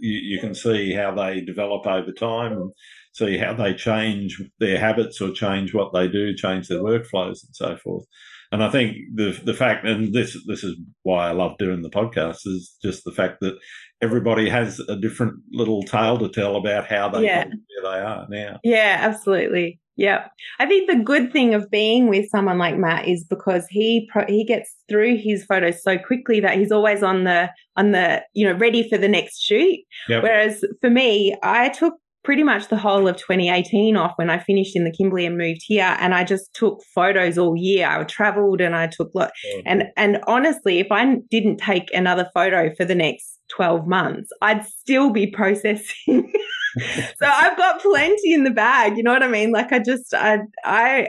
you, 0.00 0.18
you, 0.34 0.40
can 0.40 0.54
see 0.54 0.94
how 0.94 1.14
they 1.14 1.42
develop 1.42 1.86
over 1.86 2.10
time 2.10 2.52
and 2.52 2.72
see 3.12 3.36
how 3.36 3.52
they 3.52 3.74
change 3.74 4.42
their 4.58 4.78
habits 4.78 5.20
or 5.20 5.30
change 5.30 5.74
what 5.74 5.92
they 5.92 6.08
do, 6.08 6.34
change 6.34 6.68
their 6.68 6.80
workflows 6.80 7.44
and 7.44 7.54
so 7.54 7.76
forth. 7.76 8.06
And 8.50 8.62
I 8.62 8.70
think 8.70 8.96
the 9.14 9.38
the 9.44 9.54
fact, 9.54 9.86
and 9.86 10.12
this 10.12 10.36
this 10.46 10.62
is 10.62 10.76
why 11.04 11.28
I 11.28 11.32
love 11.32 11.56
doing 11.58 11.80
the 11.80 11.88
podcast, 11.88 12.46
is 12.46 12.76
just 12.82 13.02
the 13.02 13.12
fact 13.12 13.40
that 13.40 13.56
everybody 14.02 14.48
has 14.50 14.78
a 14.78 14.96
different 14.96 15.36
little 15.50 15.82
tale 15.82 16.18
to 16.18 16.28
tell 16.28 16.56
about 16.56 16.86
how 16.86 17.08
they 17.08 17.24
yeah. 17.24 17.44
where 17.44 17.92
they 17.92 17.98
are 18.00 18.26
now. 18.28 18.60
Yeah, 18.62 18.98
absolutely. 19.00 19.80
Yeah. 19.96 20.28
I 20.58 20.66
think 20.66 20.88
the 20.88 21.02
good 21.02 21.32
thing 21.32 21.54
of 21.54 21.70
being 21.70 22.08
with 22.08 22.30
someone 22.30 22.58
like 22.58 22.76
Matt 22.76 23.06
is 23.06 23.24
because 23.24 23.66
he 23.68 24.08
pro- 24.10 24.26
he 24.26 24.44
gets 24.44 24.74
through 24.88 25.18
his 25.18 25.44
photos 25.44 25.82
so 25.82 25.98
quickly 25.98 26.40
that 26.40 26.56
he's 26.56 26.72
always 26.72 27.02
on 27.02 27.24
the 27.24 27.50
on 27.76 27.92
the 27.92 28.22
you 28.32 28.46
know 28.46 28.56
ready 28.56 28.88
for 28.88 28.96
the 28.96 29.08
next 29.08 29.40
shoot. 29.40 29.78
Yep. 30.08 30.22
Whereas 30.22 30.64
for 30.80 30.90
me, 30.90 31.36
I 31.42 31.68
took 31.68 31.94
pretty 32.24 32.44
much 32.44 32.68
the 32.68 32.76
whole 32.76 33.08
of 33.08 33.16
2018 33.16 33.96
off 33.96 34.12
when 34.16 34.30
I 34.30 34.38
finished 34.38 34.76
in 34.76 34.84
the 34.84 34.92
Kimberley 34.92 35.26
and 35.26 35.36
moved 35.36 35.62
here 35.64 35.96
and 35.98 36.14
I 36.14 36.24
just 36.24 36.54
took 36.54 36.80
photos 36.94 37.36
all 37.36 37.56
year. 37.56 37.88
I 37.88 38.04
traveled 38.04 38.60
and 38.60 38.76
I 38.76 38.86
took 38.86 39.10
lot 39.14 39.32
mm-hmm. 39.46 39.60
and 39.66 39.84
and 39.96 40.20
honestly 40.26 40.78
if 40.78 40.86
I 40.90 41.16
didn't 41.30 41.56
take 41.56 41.92
another 41.92 42.30
photo 42.32 42.72
for 42.76 42.84
the 42.84 42.94
next 42.94 43.40
12 43.48 43.86
months, 43.86 44.30
I'd 44.40 44.64
still 44.64 45.10
be 45.10 45.26
processing 45.32 46.32
so 46.78 47.26
I've 47.26 47.56
got 47.56 47.80
plenty 47.80 48.32
in 48.32 48.44
the 48.44 48.50
bag. 48.50 48.96
You 48.96 49.02
know 49.02 49.12
what 49.12 49.22
I 49.22 49.28
mean? 49.28 49.52
Like 49.52 49.72
I 49.72 49.78
just, 49.78 50.14
I, 50.14 50.40
I, 50.64 51.08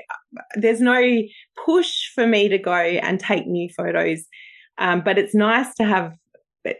there's 0.56 0.82
no 0.82 1.02
push 1.65 2.10
for 2.13 2.28
me 2.28 2.49
to 2.49 2.58
go 2.58 2.73
and 2.73 3.19
take 3.19 3.47
new 3.47 3.69
photos. 3.69 4.26
Um, 4.78 5.02
but 5.04 5.17
it's 5.17 5.36
nice 5.36 5.73
to 5.76 5.84
have, 5.84 6.13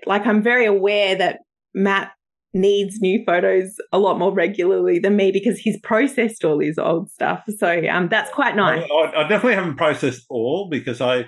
like, 0.06 0.26
I'm 0.26 0.42
very 0.42 0.66
aware 0.66 1.16
that 1.16 1.40
Matt 1.74 2.12
needs 2.54 3.00
new 3.02 3.24
photos 3.26 3.76
a 3.92 3.98
lot 3.98 4.20
more 4.20 4.34
regularly 4.34 5.00
than 5.00 5.16
me 5.16 5.32
because 5.32 5.58
he's 5.58 5.80
processed 5.82 6.46
all 6.46 6.60
his 6.60 6.78
old 6.78 7.10
stuff. 7.12 7.44
So 7.58 7.88
um, 7.90 8.10
that's 8.10 8.32
quite 8.32 8.56
nice. 8.56 8.84
I, 8.84 9.12
I 9.18 9.28
definitely 9.28 9.56
haven't 9.56 9.78
processed 9.78 10.26
all 10.30 10.70
because 10.70 11.02
I, 11.02 11.26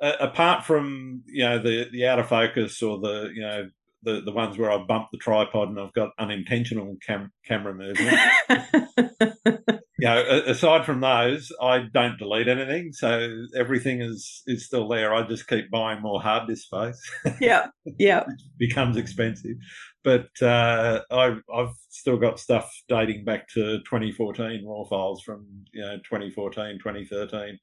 uh, 0.00 0.12
apart 0.20 0.64
from 0.64 1.22
you 1.26 1.44
know 1.44 1.58
the 1.60 1.86
the 1.90 2.06
out 2.06 2.20
of 2.20 2.28
focus 2.28 2.80
or 2.82 3.00
the 3.00 3.32
you 3.34 3.42
know 3.42 3.68
the, 4.02 4.20
the 4.24 4.32
ones 4.32 4.58
where 4.58 4.70
I've 4.70 4.86
bumped 4.86 5.12
the 5.12 5.18
tripod 5.18 5.68
and 5.68 5.80
I've 5.80 5.92
got 5.92 6.10
unintentional 6.18 6.96
cam- 7.04 7.32
camera 7.46 7.74
movement. 7.74 8.18
you 9.98 10.06
know, 10.06 10.42
aside 10.46 10.84
from 10.86 11.00
those, 11.00 11.50
I 11.60 11.80
don't 11.92 12.18
delete 12.18 12.48
anything, 12.48 12.92
so 12.92 13.44
everything 13.56 14.00
is 14.00 14.42
is 14.46 14.64
still 14.64 14.88
there. 14.88 15.12
I 15.12 15.26
just 15.26 15.48
keep 15.48 15.70
buying 15.70 16.00
more 16.00 16.22
hard 16.22 16.48
disk 16.48 16.66
space. 16.66 17.00
Yeah, 17.40 17.68
yeah, 17.98 18.24
becomes 18.58 18.96
expensive. 18.96 19.56
But 20.04 20.30
uh, 20.40 21.00
I've 21.10 21.42
I've 21.52 21.74
still 21.88 22.16
got 22.16 22.38
stuff 22.38 22.72
dating 22.88 23.24
back 23.24 23.48
to 23.54 23.78
2014 23.78 24.64
raw 24.66 24.84
files 24.84 25.22
from 25.22 25.46
you 25.72 25.82
know 25.82 25.96
2014, 25.98 26.78
2013. 26.78 27.58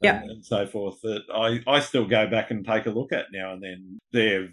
Yeah. 0.00 0.22
And, 0.22 0.44
so 0.44 0.66
forth 0.66 1.00
that 1.02 1.22
I, 1.34 1.60
I 1.66 1.80
still 1.80 2.06
go 2.06 2.28
back 2.28 2.50
and 2.50 2.64
take 2.64 2.86
a 2.86 2.90
look 2.90 3.12
at 3.12 3.26
now 3.32 3.52
and 3.52 3.62
then. 3.62 3.98
They're, 4.12 4.48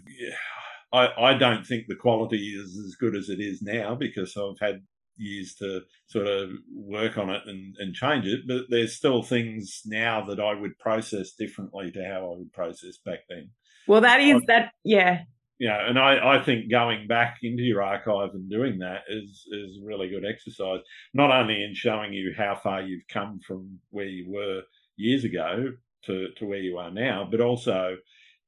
I, 0.92 1.08
I 1.18 1.34
don't 1.34 1.66
think 1.66 1.86
the 1.86 1.96
quality 1.96 2.50
is 2.50 2.78
as 2.78 2.96
good 2.96 3.16
as 3.16 3.28
it 3.28 3.40
is 3.40 3.62
now 3.62 3.94
because 3.94 4.36
I've 4.36 4.60
had 4.60 4.82
years 5.16 5.54
to 5.56 5.80
sort 6.08 6.26
of 6.26 6.50
work 6.74 7.18
on 7.18 7.30
it 7.30 7.42
and, 7.46 7.74
and 7.78 7.94
change 7.94 8.26
it. 8.26 8.40
But 8.46 8.66
there's 8.68 8.94
still 8.94 9.22
things 9.22 9.82
now 9.84 10.24
that 10.26 10.40
I 10.40 10.54
would 10.54 10.78
process 10.78 11.32
differently 11.32 11.90
to 11.92 12.04
how 12.04 12.32
I 12.32 12.38
would 12.38 12.52
process 12.52 12.98
back 13.04 13.20
then. 13.28 13.50
Well, 13.86 14.00
that 14.02 14.20
is 14.20 14.36
I, 14.36 14.44
that, 14.48 14.72
yeah. 14.84 15.22
Yeah, 15.58 15.88
and 15.88 15.98
I, 15.98 16.36
I 16.36 16.44
think 16.44 16.70
going 16.70 17.06
back 17.06 17.38
into 17.42 17.62
your 17.62 17.82
archive 17.82 18.30
and 18.34 18.50
doing 18.50 18.80
that 18.80 19.04
is 19.08 19.46
is 19.50 19.80
really 19.82 20.10
good 20.10 20.24
exercise. 20.24 20.80
Not 21.14 21.30
only 21.30 21.64
in 21.64 21.74
showing 21.74 22.12
you 22.12 22.34
how 22.36 22.56
far 22.56 22.82
you've 22.82 23.08
come 23.10 23.40
from 23.46 23.78
where 23.88 24.04
you 24.04 24.30
were 24.30 24.62
years 24.96 25.24
ago 25.24 25.72
to, 26.04 26.28
to 26.36 26.44
where 26.44 26.58
you 26.58 26.76
are 26.76 26.90
now, 26.90 27.26
but 27.30 27.40
also 27.40 27.96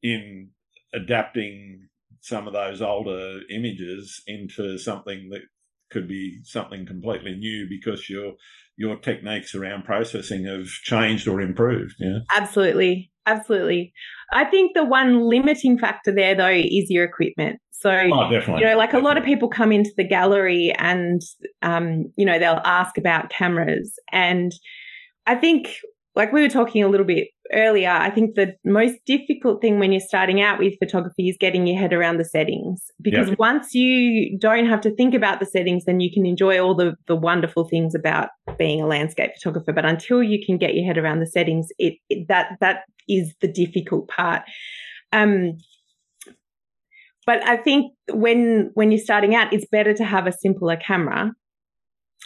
in 0.02 0.50
adapting 0.92 1.87
some 2.20 2.46
of 2.46 2.52
those 2.52 2.82
older 2.82 3.40
images 3.50 4.22
into 4.26 4.78
something 4.78 5.28
that 5.30 5.42
could 5.90 6.08
be 6.08 6.40
something 6.44 6.86
completely 6.86 7.34
new 7.34 7.66
because 7.68 8.08
your 8.10 8.34
your 8.76 8.96
techniques 8.96 9.54
around 9.54 9.84
processing 9.84 10.44
have 10.44 10.66
changed 10.66 11.26
or 11.26 11.40
improved. 11.40 11.94
Yeah, 11.98 12.18
absolutely, 12.34 13.10
absolutely. 13.26 13.92
I 14.32 14.44
think 14.44 14.74
the 14.74 14.84
one 14.84 15.20
limiting 15.28 15.78
factor 15.78 16.14
there, 16.14 16.34
though, 16.34 16.48
is 16.48 16.88
your 16.88 17.04
equipment. 17.04 17.58
So, 17.72 17.90
oh, 17.90 18.30
definitely. 18.30 18.62
you 18.62 18.68
know, 18.68 18.76
like 18.76 18.92
a 18.92 18.98
lot 18.98 19.16
of 19.16 19.24
people 19.24 19.48
come 19.48 19.70
into 19.70 19.90
the 19.96 20.06
gallery 20.06 20.72
and, 20.78 21.20
um, 21.62 22.12
you 22.16 22.26
know, 22.26 22.38
they'll 22.38 22.60
ask 22.64 22.98
about 22.98 23.30
cameras. 23.30 23.96
And 24.10 24.52
I 25.26 25.36
think 25.36 25.76
like 26.16 26.32
we 26.32 26.42
were 26.42 26.48
talking 26.48 26.82
a 26.82 26.88
little 26.88 27.06
bit 27.06 27.28
earlier, 27.52 27.90
I 27.90 28.10
think 28.10 28.34
the 28.34 28.54
most 28.64 28.94
difficult 29.06 29.60
thing 29.60 29.78
when 29.78 29.92
you're 29.92 30.00
starting 30.00 30.40
out 30.40 30.58
with 30.58 30.78
photography 30.78 31.28
is 31.28 31.36
getting 31.38 31.66
your 31.66 31.78
head 31.78 31.92
around 31.92 32.18
the 32.18 32.24
settings. 32.24 32.90
Because 33.00 33.28
yep. 33.28 33.38
once 33.38 33.74
you 33.74 34.38
don't 34.38 34.66
have 34.66 34.80
to 34.82 34.94
think 34.94 35.14
about 35.14 35.40
the 35.40 35.46
settings, 35.46 35.84
then 35.84 36.00
you 36.00 36.12
can 36.12 36.26
enjoy 36.26 36.60
all 36.60 36.74
the, 36.74 36.94
the 37.06 37.16
wonderful 37.16 37.64
things 37.64 37.94
about 37.94 38.28
being 38.58 38.80
a 38.80 38.86
landscape 38.86 39.32
photographer. 39.34 39.72
But 39.72 39.84
until 39.84 40.22
you 40.22 40.44
can 40.44 40.58
get 40.58 40.74
your 40.74 40.86
head 40.86 40.98
around 40.98 41.20
the 41.20 41.26
settings, 41.26 41.68
it, 41.78 41.94
it 42.08 42.28
that 42.28 42.56
that 42.60 42.80
is 43.08 43.34
the 43.40 43.48
difficult 43.48 44.08
part. 44.08 44.42
Um, 45.12 45.58
but 47.26 47.46
I 47.46 47.56
think 47.56 47.92
when 48.10 48.70
when 48.74 48.90
you're 48.90 49.00
starting 49.00 49.34
out, 49.34 49.52
it's 49.52 49.66
better 49.70 49.92
to 49.94 50.04
have 50.04 50.26
a 50.26 50.32
simpler 50.32 50.76
camera 50.76 51.32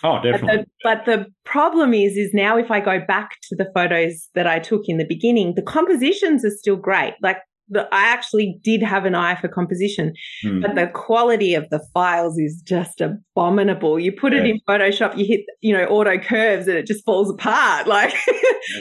Oh, 0.02 0.20
definitely. 0.22 0.64
But 0.83 1.05
the, 1.05 1.14
but 1.14 1.24
the, 1.24 1.26
problem 1.44 1.92
is, 1.92 2.16
is 2.16 2.31
now 2.33 2.57
if 2.57 2.70
I 2.70 2.81
go 2.81 2.98
back 3.07 3.33
to 3.48 3.57
the 3.57 3.70
photos 3.74 4.28
that 4.35 4.46
I 4.46 4.59
took 4.59 4.83
in 4.87 4.96
the 4.96 5.07
beginning, 5.07 5.55
the 5.55 5.62
compositions 5.62 6.44
are 6.44 6.50
still 6.50 6.76
great. 6.76 7.14
Like 7.22 7.37
the, 7.68 7.88
I 7.92 8.07
actually 8.07 8.59
did 8.62 8.83
have 8.83 9.05
an 9.05 9.14
eye 9.14 9.35
for 9.40 9.48
composition, 9.48 10.12
mm. 10.44 10.62
but 10.62 10.75
the 10.75 10.88
quality 10.88 11.55
of 11.55 11.68
the 11.70 11.81
files 11.94 12.38
is 12.38 12.62
just 12.66 13.01
abominable. 13.01 13.98
You 13.98 14.12
put 14.12 14.33
yeah. 14.33 14.40
it 14.40 14.46
in 14.46 14.61
Photoshop, 14.68 15.16
you 15.16 15.25
hit, 15.25 15.40
you 15.61 15.77
know, 15.77 15.85
auto 15.87 16.18
curves 16.18 16.68
and 16.68 16.77
it 16.77 16.87
just 16.87 17.05
falls 17.05 17.31
apart. 17.31 17.87
Like 17.92 18.14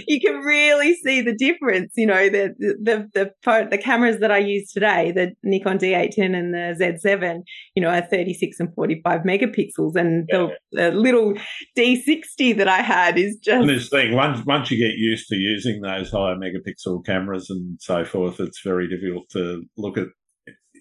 you 0.07 0.21
can 0.21 0.37
really 0.37 0.95
see 0.95 1.19
the 1.19 1.35
difference. 1.35 1.91
You 1.97 2.05
know, 2.05 2.29
the, 2.29 2.55
the, 2.57 3.09
the, 3.13 3.31
the, 3.43 3.67
the 3.71 3.77
cameras 3.77 4.19
that 4.19 4.31
I 4.31 4.37
use 4.37 4.71
today, 4.71 5.11
the 5.11 5.33
Nikon 5.43 5.79
D810 5.79 6.33
and 6.33 6.53
the 6.53 6.75
Z7, 6.79 7.41
you 7.75 7.81
know, 7.81 7.89
are 7.89 8.01
36 8.01 8.57
and 8.61 8.73
45 8.73 9.21
megapixels. 9.21 9.95
And 9.95 10.29
yeah. 10.31 10.47
the, 10.71 10.91
the, 10.91 10.91
little 10.91 11.33
D60 11.77 12.57
that 12.57 12.69
I 12.69 12.81
had 12.81 13.17
is 13.17 13.35
just. 13.43 13.61
And 13.61 13.69
this 13.69 13.89
thing, 13.89 14.15
once, 14.15 14.45
once 14.45 14.71
you 14.71 14.77
get 14.77 14.95
used 14.97 15.27
to 15.27 15.35
using 15.35 15.81
those 15.81 16.09
higher 16.09 16.35
megapixel 16.35 17.05
cameras 17.05 17.49
and 17.49 17.77
so 17.81 18.05
forth, 18.05 18.39
it's 18.39 18.61
very 18.63 18.70
difficult 18.87 19.29
to 19.31 19.63
look 19.77 19.97
at 19.97 20.07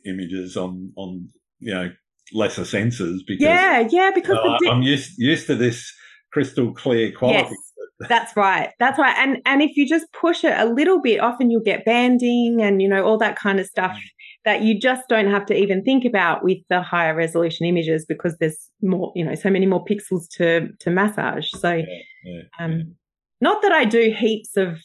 images 0.06 0.56
on, 0.56 0.92
on, 0.96 1.28
you 1.58 1.74
know, 1.74 1.90
lesser 2.32 2.62
sensors 2.62 3.18
because 3.26 3.42
yeah, 3.42 3.86
yeah, 3.90 4.10
because 4.14 4.38
di- 4.60 4.68
I'm 4.68 4.82
used 4.82 5.18
used 5.18 5.46
to 5.48 5.54
this 5.54 5.92
crystal 6.32 6.72
clear 6.72 7.12
quality. 7.12 7.48
Yes, 7.50 8.08
that's 8.08 8.36
right. 8.36 8.70
That's 8.78 8.98
right. 8.98 9.14
And 9.18 9.38
and 9.46 9.62
if 9.62 9.76
you 9.76 9.86
just 9.86 10.06
push 10.12 10.44
it 10.44 10.56
a 10.56 10.66
little 10.66 11.00
bit, 11.00 11.20
often 11.20 11.50
you'll 11.50 11.62
get 11.62 11.84
banding 11.84 12.60
and 12.60 12.80
you 12.80 12.88
know 12.88 13.04
all 13.04 13.18
that 13.18 13.36
kind 13.36 13.60
of 13.60 13.66
stuff 13.66 13.92
mm. 13.92 14.00
that 14.44 14.62
you 14.62 14.78
just 14.78 15.02
don't 15.08 15.30
have 15.30 15.46
to 15.46 15.54
even 15.54 15.82
think 15.82 16.04
about 16.04 16.42
with 16.44 16.58
the 16.68 16.82
higher 16.82 17.14
resolution 17.14 17.66
images 17.66 18.04
because 18.06 18.36
there's 18.38 18.58
more, 18.82 19.12
you 19.14 19.24
know, 19.24 19.34
so 19.34 19.50
many 19.50 19.66
more 19.66 19.84
pixels 19.84 20.28
to 20.36 20.68
to 20.80 20.90
massage. 20.90 21.50
So, 21.50 21.74
yeah, 21.74 21.84
yeah, 22.24 22.42
um, 22.58 22.72
yeah. 22.72 22.82
not 23.40 23.62
that 23.62 23.72
I 23.72 23.84
do 23.84 24.14
heaps 24.16 24.56
of 24.56 24.78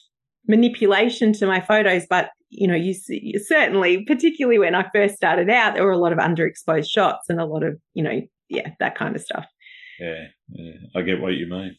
manipulation 0.48 1.34
to 1.34 1.46
my 1.46 1.62
photos, 1.62 2.06
but 2.10 2.30
you 2.50 2.68
know, 2.68 2.76
you, 2.76 2.94
see, 2.94 3.34
certainly, 3.46 4.06
particularly 4.06 4.60
when 4.60 4.76
I 4.76 4.86
first 4.94 5.16
started 5.16 5.50
out, 5.50 5.74
there 5.74 5.84
were 5.84 5.92
a 5.92 5.98
lot 5.98 6.14
of 6.14 6.20
underexposed 6.20 6.90
shots 6.90 7.26
and 7.30 7.40
a 7.40 7.46
lot 7.46 7.64
of, 7.64 7.78
you 7.94 8.04
know, 8.04 8.22
yeah, 8.50 8.70
that 8.80 8.96
kind 8.96 9.16
of 9.16 9.22
stuff. 9.22 9.46
Yeah, 10.00 10.26
yeah, 10.50 10.74
I 10.96 11.02
get 11.02 11.22
what 11.22 11.34
you 11.34 11.48
mean. 11.50 11.76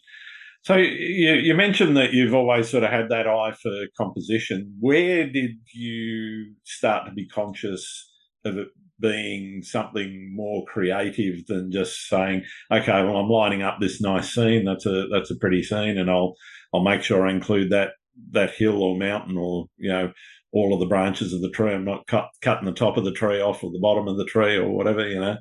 So 0.63 0.77
you, 0.77 1.35
you 1.35 1.55
mentioned 1.55 1.97
that 1.97 2.13
you've 2.13 2.35
always 2.35 2.69
sort 2.69 2.83
of 2.83 2.91
had 2.91 3.09
that 3.11 3.29
eye 3.29 3.53
for 3.53 3.71
composition. 3.97 4.75
Where 4.81 5.29
did 5.29 5.53
you 5.73 6.55
start 6.65 7.07
to 7.07 7.13
be 7.13 7.29
conscious 7.29 8.11
of 8.45 8.59
it 8.59 8.69
being 8.99 9.63
something 9.63 10.35
more 10.35 10.65
creative 10.65 11.47
than 11.47 11.71
just 11.71 12.09
saying, 12.09 12.43
okay, 12.73 13.05
well, 13.05 13.17
I'm 13.17 13.29
lining 13.29 13.63
up 13.63 13.77
this 13.81 14.01
nice 14.01 14.35
scene. 14.35 14.65
That's 14.65 14.87
a 14.87 15.07
that's 15.13 15.31
a 15.31 15.37
pretty 15.37 15.63
scene, 15.63 15.99
and 15.99 16.11
I'll 16.11 16.35
I'll 16.75 16.83
make 16.83 17.03
sure 17.03 17.27
I 17.27 17.31
include 17.31 17.71
that 17.71 17.91
that 18.33 18.55
hill 18.55 18.83
or 18.83 18.97
mountain 18.97 19.37
or 19.37 19.67
you 19.77 19.89
know 19.89 20.13
all 20.53 20.73
of 20.73 20.81
the 20.81 20.87
branches 20.87 21.33
of 21.33 21.43
the 21.43 21.51
tree. 21.51 21.73
I'm 21.73 21.85
not 21.85 22.07
cut, 22.07 22.29
cutting 22.41 22.67
the 22.67 22.73
top 22.73 22.97
of 22.97 23.05
the 23.05 23.13
tree 23.13 23.41
off 23.41 23.63
or 23.63 23.71
the 23.71 23.81
bottom 23.81 24.09
of 24.09 24.17
the 24.17 24.25
tree 24.25 24.57
or 24.57 24.71
whatever, 24.71 25.07
you 25.07 25.21
know. 25.21 25.37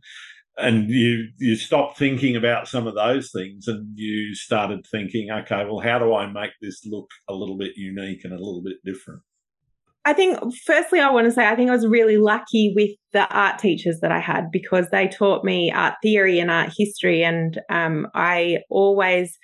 And 0.57 0.89
you 0.89 1.27
you 1.37 1.55
stop 1.55 1.97
thinking 1.97 2.35
about 2.35 2.67
some 2.67 2.87
of 2.87 2.95
those 2.95 3.29
things 3.31 3.67
and 3.67 3.87
you 3.95 4.33
started 4.35 4.85
thinking, 4.89 5.29
okay, 5.29 5.65
well, 5.65 5.79
how 5.79 5.99
do 5.99 6.13
I 6.13 6.31
make 6.31 6.51
this 6.61 6.85
look 6.85 7.07
a 7.29 7.33
little 7.33 7.57
bit 7.57 7.73
unique 7.75 8.23
and 8.23 8.33
a 8.33 8.37
little 8.37 8.61
bit 8.63 8.77
different? 8.85 9.21
I 10.07 10.13
think, 10.13 10.37
firstly, 10.65 10.99
I 10.99 11.09
want 11.09 11.25
to 11.25 11.31
say 11.31 11.47
I 11.47 11.55
think 11.55 11.69
I 11.69 11.75
was 11.75 11.87
really 11.87 12.17
lucky 12.17 12.71
with 12.75 12.91
the 13.11 13.27
art 13.35 13.57
teachers 13.57 13.99
that 14.01 14.11
I 14.11 14.19
had 14.19 14.51
because 14.51 14.87
they 14.91 15.07
taught 15.07 15.43
me 15.43 15.71
art 15.71 15.95
theory 16.03 16.39
and 16.39 16.51
art 16.51 16.71
history. 16.77 17.23
And 17.23 17.59
um, 17.69 18.07
I 18.13 18.59
always 18.69 19.37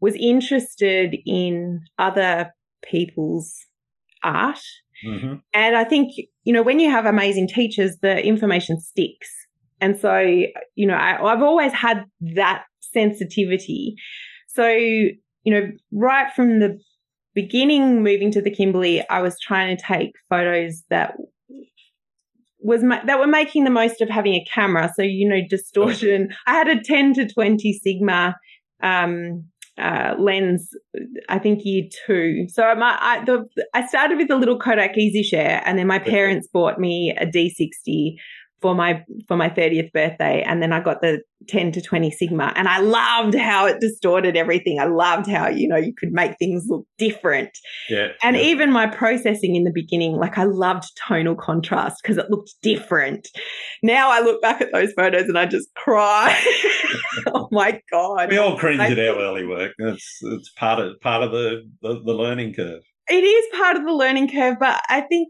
was 0.00 0.14
interested 0.14 1.14
in 1.26 1.82
other 1.98 2.52
people's 2.82 3.54
art 4.22 4.60
Mm-hmm. 5.06 5.34
And 5.54 5.76
I 5.76 5.84
think, 5.84 6.12
you 6.44 6.52
know, 6.52 6.62
when 6.62 6.80
you 6.80 6.90
have 6.90 7.06
amazing 7.06 7.48
teachers, 7.48 7.96
the 8.02 8.24
information 8.24 8.80
sticks. 8.80 9.30
And 9.80 9.98
so, 9.98 10.18
you 10.74 10.86
know, 10.86 10.94
I, 10.94 11.22
I've 11.32 11.42
always 11.42 11.72
had 11.72 12.04
that 12.34 12.64
sensitivity. 12.80 13.94
So, 14.48 14.66
you 14.68 15.20
know, 15.46 15.70
right 15.92 16.32
from 16.34 16.58
the 16.58 16.78
beginning, 17.34 18.02
moving 18.02 18.32
to 18.32 18.42
the 18.42 18.50
Kimberley, 18.50 19.08
I 19.08 19.22
was 19.22 19.38
trying 19.40 19.76
to 19.76 19.82
take 19.82 20.12
photos 20.28 20.82
that 20.90 21.14
was 22.60 22.82
ma- 22.82 23.04
that 23.04 23.20
were 23.20 23.28
making 23.28 23.62
the 23.62 23.70
most 23.70 24.00
of 24.00 24.08
having 24.08 24.34
a 24.34 24.44
camera. 24.52 24.90
So, 24.96 25.02
you 25.02 25.28
know, 25.28 25.40
distortion. 25.48 26.34
I 26.46 26.54
had 26.54 26.66
a 26.66 26.82
10 26.82 27.14
to 27.14 27.28
20 27.28 27.72
Sigma 27.72 28.34
um, 28.82 29.44
uh, 29.78 30.14
lens, 30.18 30.68
I 31.28 31.38
think 31.38 31.60
year 31.64 31.84
two. 32.06 32.46
So 32.48 32.74
my, 32.74 32.96
I, 33.00 33.24
the, 33.24 33.44
I 33.74 33.86
started 33.86 34.18
with 34.18 34.30
a 34.30 34.36
little 34.36 34.58
Kodak 34.58 34.94
EasyShare, 34.96 35.62
and 35.64 35.78
then 35.78 35.86
my 35.86 35.98
parents 35.98 36.48
bought 36.52 36.78
me 36.78 37.14
a 37.18 37.26
D60 37.26 38.16
for 38.60 38.74
my 38.74 39.04
for 39.26 39.36
my 39.36 39.48
30th 39.48 39.92
birthday 39.92 40.42
and 40.42 40.62
then 40.62 40.72
I 40.72 40.80
got 40.80 41.00
the 41.00 41.22
10 41.46 41.72
to 41.72 41.80
20 41.80 42.10
sigma 42.10 42.52
and 42.56 42.66
I 42.66 42.80
loved 42.80 43.34
how 43.36 43.66
it 43.66 43.80
distorted 43.80 44.36
everything. 44.36 44.80
I 44.80 44.86
loved 44.86 45.28
how 45.28 45.48
you 45.48 45.68
know 45.68 45.76
you 45.76 45.94
could 45.94 46.12
make 46.12 46.36
things 46.38 46.66
look 46.68 46.84
different. 46.98 47.50
Yeah. 47.88 48.08
And 48.22 48.36
yeah. 48.36 48.42
even 48.42 48.72
my 48.72 48.86
processing 48.86 49.54
in 49.54 49.64
the 49.64 49.72
beginning 49.72 50.16
like 50.16 50.38
I 50.38 50.44
loved 50.44 50.84
tonal 51.06 51.36
contrast 51.36 52.02
because 52.02 52.18
it 52.18 52.30
looked 52.30 52.54
different. 52.62 53.28
Now 53.82 54.10
I 54.10 54.20
look 54.20 54.42
back 54.42 54.60
at 54.60 54.72
those 54.72 54.92
photos 54.92 55.28
and 55.28 55.38
I 55.38 55.46
just 55.46 55.72
cry. 55.74 56.36
oh 57.28 57.48
my 57.52 57.80
god. 57.90 58.30
We 58.30 58.38
all 58.38 58.58
cringe 58.58 58.80
I, 58.80 58.90
at 58.90 58.98
our 58.98 59.16
early 59.16 59.46
work. 59.46 59.72
It's 59.78 60.18
it's 60.22 60.50
part 60.50 60.80
of 60.80 61.00
part 61.00 61.22
of 61.22 61.30
the, 61.30 61.62
the 61.82 62.00
the 62.04 62.14
learning 62.14 62.54
curve. 62.54 62.82
It 63.08 63.24
is 63.24 63.58
part 63.58 63.76
of 63.76 63.84
the 63.84 63.94
learning 63.94 64.30
curve 64.30 64.56
but 64.58 64.82
I 64.88 65.02
think 65.02 65.28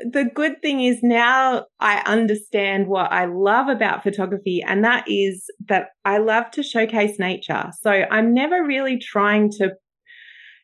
the 0.00 0.24
good 0.34 0.60
thing 0.62 0.80
is 0.80 1.02
now 1.02 1.66
I 1.80 2.02
understand 2.06 2.86
what 2.86 3.12
I 3.12 3.26
love 3.26 3.68
about 3.68 4.02
photography, 4.02 4.62
and 4.62 4.84
that 4.84 5.04
is 5.08 5.44
that 5.68 5.88
I 6.04 6.18
love 6.18 6.50
to 6.52 6.62
showcase 6.62 7.18
nature. 7.18 7.70
So 7.80 7.90
I'm 7.90 8.32
never 8.32 8.64
really 8.64 8.98
trying 8.98 9.50
to, 9.52 9.72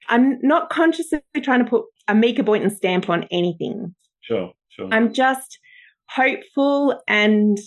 I'm 0.08 0.38
not 0.42 0.70
consciously 0.70 1.20
trying 1.42 1.64
to 1.64 1.70
put 1.70 1.84
a 2.08 2.14
Mieke 2.14 2.44
Boynton 2.44 2.74
stamp 2.74 3.08
on 3.08 3.24
anything. 3.30 3.94
Sure, 4.20 4.52
sure. 4.68 4.88
I'm 4.90 5.12
just 5.12 5.58
hopeful 6.08 7.00
and 7.06 7.58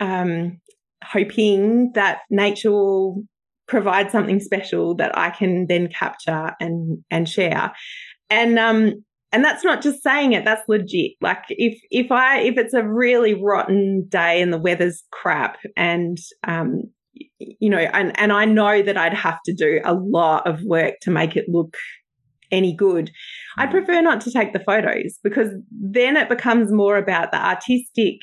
um, 0.00 0.60
hoping 1.04 1.92
that 1.94 2.20
nature 2.30 2.70
will 2.70 3.24
provide 3.66 4.10
something 4.10 4.40
special 4.40 4.94
that 4.96 5.16
I 5.16 5.30
can 5.30 5.66
then 5.66 5.88
capture 5.88 6.54
and 6.60 7.04
and 7.10 7.28
share. 7.28 7.72
And 8.28 8.58
um 8.58 9.04
and 9.32 9.44
that's 9.44 9.64
not 9.64 9.82
just 9.82 10.02
saying 10.02 10.32
it 10.32 10.44
that's 10.44 10.68
legit 10.68 11.12
like 11.20 11.44
if 11.50 11.80
if 11.90 12.10
i 12.10 12.38
if 12.40 12.56
it's 12.56 12.74
a 12.74 12.86
really 12.86 13.34
rotten 13.34 14.06
day 14.08 14.40
and 14.40 14.52
the 14.52 14.58
weather's 14.58 15.02
crap 15.10 15.58
and 15.76 16.18
um 16.46 16.82
you 17.38 17.70
know 17.70 17.78
and 17.78 18.18
and 18.18 18.32
i 18.32 18.44
know 18.44 18.82
that 18.82 18.96
i'd 18.96 19.14
have 19.14 19.38
to 19.44 19.54
do 19.54 19.80
a 19.84 19.94
lot 19.94 20.46
of 20.46 20.62
work 20.62 20.94
to 21.00 21.10
make 21.10 21.36
it 21.36 21.46
look 21.48 21.76
any 22.50 22.74
good 22.74 23.10
i'd 23.58 23.68
mm. 23.68 23.72
prefer 23.72 24.00
not 24.00 24.20
to 24.20 24.30
take 24.30 24.52
the 24.52 24.60
photos 24.60 25.18
because 25.22 25.50
then 25.70 26.16
it 26.16 26.28
becomes 26.28 26.72
more 26.72 26.96
about 26.96 27.30
the 27.30 27.44
artistic 27.44 28.16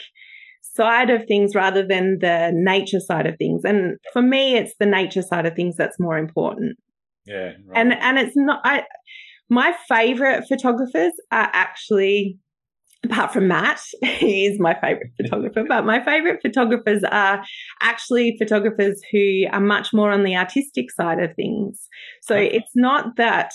side 0.61 1.09
of 1.09 1.25
things 1.27 1.55
rather 1.55 1.85
than 1.85 2.17
the 2.19 2.51
nature 2.53 2.99
side 2.99 3.25
of 3.25 3.35
things 3.37 3.61
and 3.63 3.97
for 4.13 4.21
me 4.21 4.55
it's 4.55 4.73
the 4.79 4.85
nature 4.85 5.21
side 5.21 5.45
of 5.45 5.55
things 5.55 5.75
that's 5.75 5.99
more 5.99 6.17
important 6.17 6.77
yeah 7.25 7.53
right. 7.65 7.75
and 7.75 7.93
and 7.93 8.19
it's 8.19 8.35
not 8.35 8.59
i 8.63 8.83
my 9.49 9.73
favorite 9.87 10.45
photographers 10.47 11.13
are 11.31 11.49
actually, 11.53 12.37
apart 13.05 13.31
from 13.31 13.47
Matt, 13.47 13.81
he 14.01 14.45
is 14.45 14.59
my 14.59 14.75
favorite 14.81 15.11
photographer, 15.17 15.63
but 15.67 15.85
my 15.85 16.03
favorite 16.03 16.39
photographers 16.41 17.03
are 17.11 17.43
actually 17.81 18.35
photographers 18.37 19.01
who 19.11 19.45
are 19.51 19.61
much 19.61 19.93
more 19.93 20.11
on 20.11 20.23
the 20.23 20.35
artistic 20.35 20.91
side 20.91 21.19
of 21.19 21.35
things. 21.35 21.87
So 22.21 22.35
okay. 22.35 22.55
it's 22.55 22.71
not 22.75 23.15
that 23.17 23.51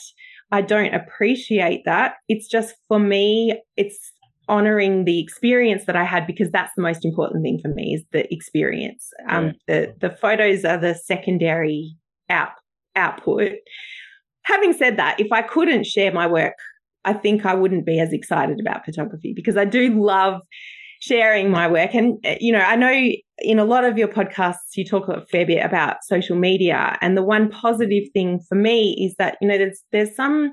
I 0.50 0.60
don't 0.60 0.94
appreciate 0.94 1.82
that. 1.86 2.14
It's 2.28 2.48
just 2.48 2.74
for 2.88 2.98
me, 2.98 3.60
it's 3.76 4.12
honoring 4.48 5.04
the 5.04 5.20
experience 5.20 5.84
that 5.86 5.96
I 5.96 6.04
had 6.04 6.26
because 6.26 6.50
that's 6.50 6.72
the 6.76 6.82
most 6.82 7.04
important 7.04 7.42
thing 7.42 7.58
for 7.62 7.68
me 7.68 7.94
is 7.94 8.04
the 8.12 8.32
experience. 8.32 9.08
Um, 9.28 9.52
the 9.66 9.94
the 10.00 10.10
photos 10.10 10.64
are 10.64 10.78
the 10.78 10.94
secondary 10.94 11.96
out 12.28 12.50
output 12.94 13.52
having 14.44 14.72
said 14.72 14.96
that, 14.98 15.20
if 15.20 15.32
I 15.32 15.42
couldn't 15.42 15.86
share 15.86 16.12
my 16.12 16.26
work, 16.26 16.54
I 17.04 17.12
think 17.12 17.44
I 17.44 17.54
wouldn't 17.54 17.86
be 17.86 17.98
as 17.98 18.12
excited 18.12 18.60
about 18.60 18.84
photography 18.84 19.32
because 19.34 19.56
I 19.56 19.64
do 19.64 20.00
love 20.00 20.40
sharing 21.00 21.50
my 21.50 21.66
work. 21.66 21.94
And, 21.94 22.18
eh, 22.24 22.38
you 22.40 22.52
know, 22.52 22.60
I 22.60 22.76
know 22.76 23.12
in 23.38 23.58
a 23.58 23.64
lot 23.64 23.84
of 23.84 23.98
your 23.98 24.06
podcasts, 24.06 24.76
you 24.76 24.84
talk 24.84 25.08
a 25.08 25.26
fair 25.26 25.44
bit 25.44 25.64
about 25.64 25.96
social 26.04 26.36
media. 26.36 26.96
And 27.00 27.16
the 27.16 27.24
one 27.24 27.50
positive 27.50 28.04
thing 28.12 28.40
for 28.48 28.54
me 28.54 28.96
is 29.04 29.16
that, 29.18 29.36
you 29.40 29.48
know, 29.48 29.58
there's, 29.58 29.82
there's 29.90 30.14
some, 30.14 30.52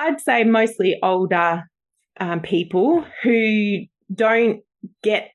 I'd 0.00 0.20
say 0.20 0.42
mostly 0.42 0.98
older 1.02 1.62
um, 2.18 2.40
people 2.40 3.04
who 3.22 3.82
don't 4.12 4.62
get 5.04 5.30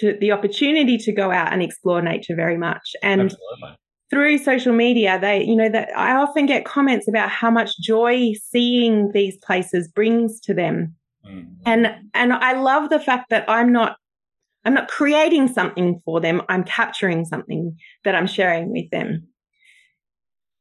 to 0.00 0.16
the 0.20 0.32
opportunity 0.32 0.98
to 0.98 1.12
go 1.12 1.30
out 1.30 1.52
and 1.52 1.62
explore 1.62 2.02
nature 2.02 2.36
very 2.36 2.58
much. 2.58 2.90
And 3.02 3.22
Absolutely 3.22 3.78
through 4.10 4.38
social 4.38 4.72
media, 4.72 5.18
they, 5.20 5.42
you 5.42 5.56
know, 5.56 5.68
that 5.68 5.90
I 5.96 6.14
often 6.14 6.46
get 6.46 6.64
comments 6.64 7.08
about 7.08 7.30
how 7.30 7.50
much 7.50 7.78
joy 7.80 8.32
seeing 8.50 9.10
these 9.12 9.36
places 9.38 9.88
brings 9.88 10.40
to 10.40 10.54
them. 10.54 10.94
Mm. 11.26 11.56
And 11.64 11.94
and 12.12 12.32
I 12.32 12.52
love 12.52 12.90
the 12.90 13.00
fact 13.00 13.30
that 13.30 13.48
I'm 13.48 13.72
not 13.72 13.96
I'm 14.64 14.74
not 14.74 14.88
creating 14.88 15.48
something 15.48 16.00
for 16.04 16.20
them. 16.20 16.42
I'm 16.48 16.64
capturing 16.64 17.24
something 17.24 17.76
that 18.04 18.14
I'm 18.14 18.26
sharing 18.26 18.72
with 18.72 18.90
them. 18.90 19.28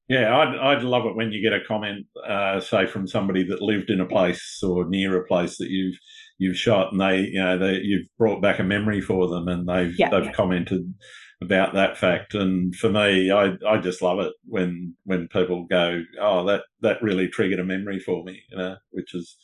Yeah, 0.10 0.38
I'd, 0.38 0.56
I'd 0.58 0.84
love 0.84 1.06
it 1.06 1.16
when 1.16 1.32
you 1.32 1.42
get 1.42 1.58
a 1.58 1.64
comment, 1.66 2.06
uh, 2.28 2.60
say 2.60 2.86
from 2.86 3.08
somebody 3.08 3.46
that 3.48 3.62
lived 3.62 3.90
in 3.90 4.02
a 4.02 4.06
place 4.06 4.62
or 4.62 4.88
near 4.88 5.18
a 5.18 5.26
place 5.26 5.58
that 5.58 5.70
you've 5.70 5.96
you've 6.38 6.58
shot, 6.58 6.92
and 6.92 7.00
they, 7.00 7.20
you 7.20 7.42
know, 7.42 7.58
they 7.58 7.80
you've 7.82 8.08
brought 8.18 8.42
back 8.42 8.60
a 8.60 8.64
memory 8.64 9.00
for 9.00 9.28
them, 9.30 9.48
and 9.48 9.68
they've 9.68 9.98
yeah. 9.98 10.10
they've 10.10 10.34
commented 10.34 10.94
about 11.42 11.74
that 11.74 11.98
fact. 11.98 12.34
And 12.34 12.76
for 12.76 12.90
me, 12.90 13.32
I, 13.32 13.54
I 13.68 13.78
just 13.78 14.02
love 14.02 14.20
it 14.20 14.34
when 14.46 14.96
when 15.04 15.28
people 15.28 15.66
go, 15.70 16.04
oh, 16.20 16.46
that 16.46 16.64
that 16.82 17.02
really 17.02 17.28
triggered 17.28 17.60
a 17.60 17.64
memory 17.64 18.00
for 18.00 18.24
me, 18.24 18.44
you 18.50 18.58
know, 18.58 18.76
which 18.92 19.14
is. 19.14 19.38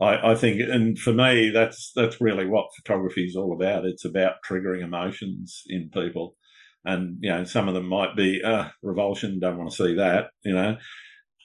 I, 0.00 0.30
I 0.30 0.34
think, 0.36 0.60
and 0.60 0.96
for 0.96 1.12
me, 1.12 1.50
that's 1.50 1.90
that's 1.96 2.20
really 2.20 2.46
what 2.46 2.68
photography 2.76 3.24
is 3.24 3.34
all 3.34 3.52
about. 3.52 3.84
It's 3.84 4.04
about 4.04 4.34
triggering 4.48 4.84
emotions 4.84 5.64
in 5.66 5.90
people, 5.92 6.36
and 6.84 7.18
you 7.20 7.30
know, 7.30 7.42
some 7.42 7.66
of 7.66 7.74
them 7.74 7.88
might 7.88 8.14
be 8.14 8.40
uh, 8.42 8.68
revulsion, 8.80 9.40
don't 9.40 9.58
want 9.58 9.70
to 9.70 9.76
see 9.76 9.94
that, 9.96 10.26
you 10.44 10.54
know, 10.54 10.76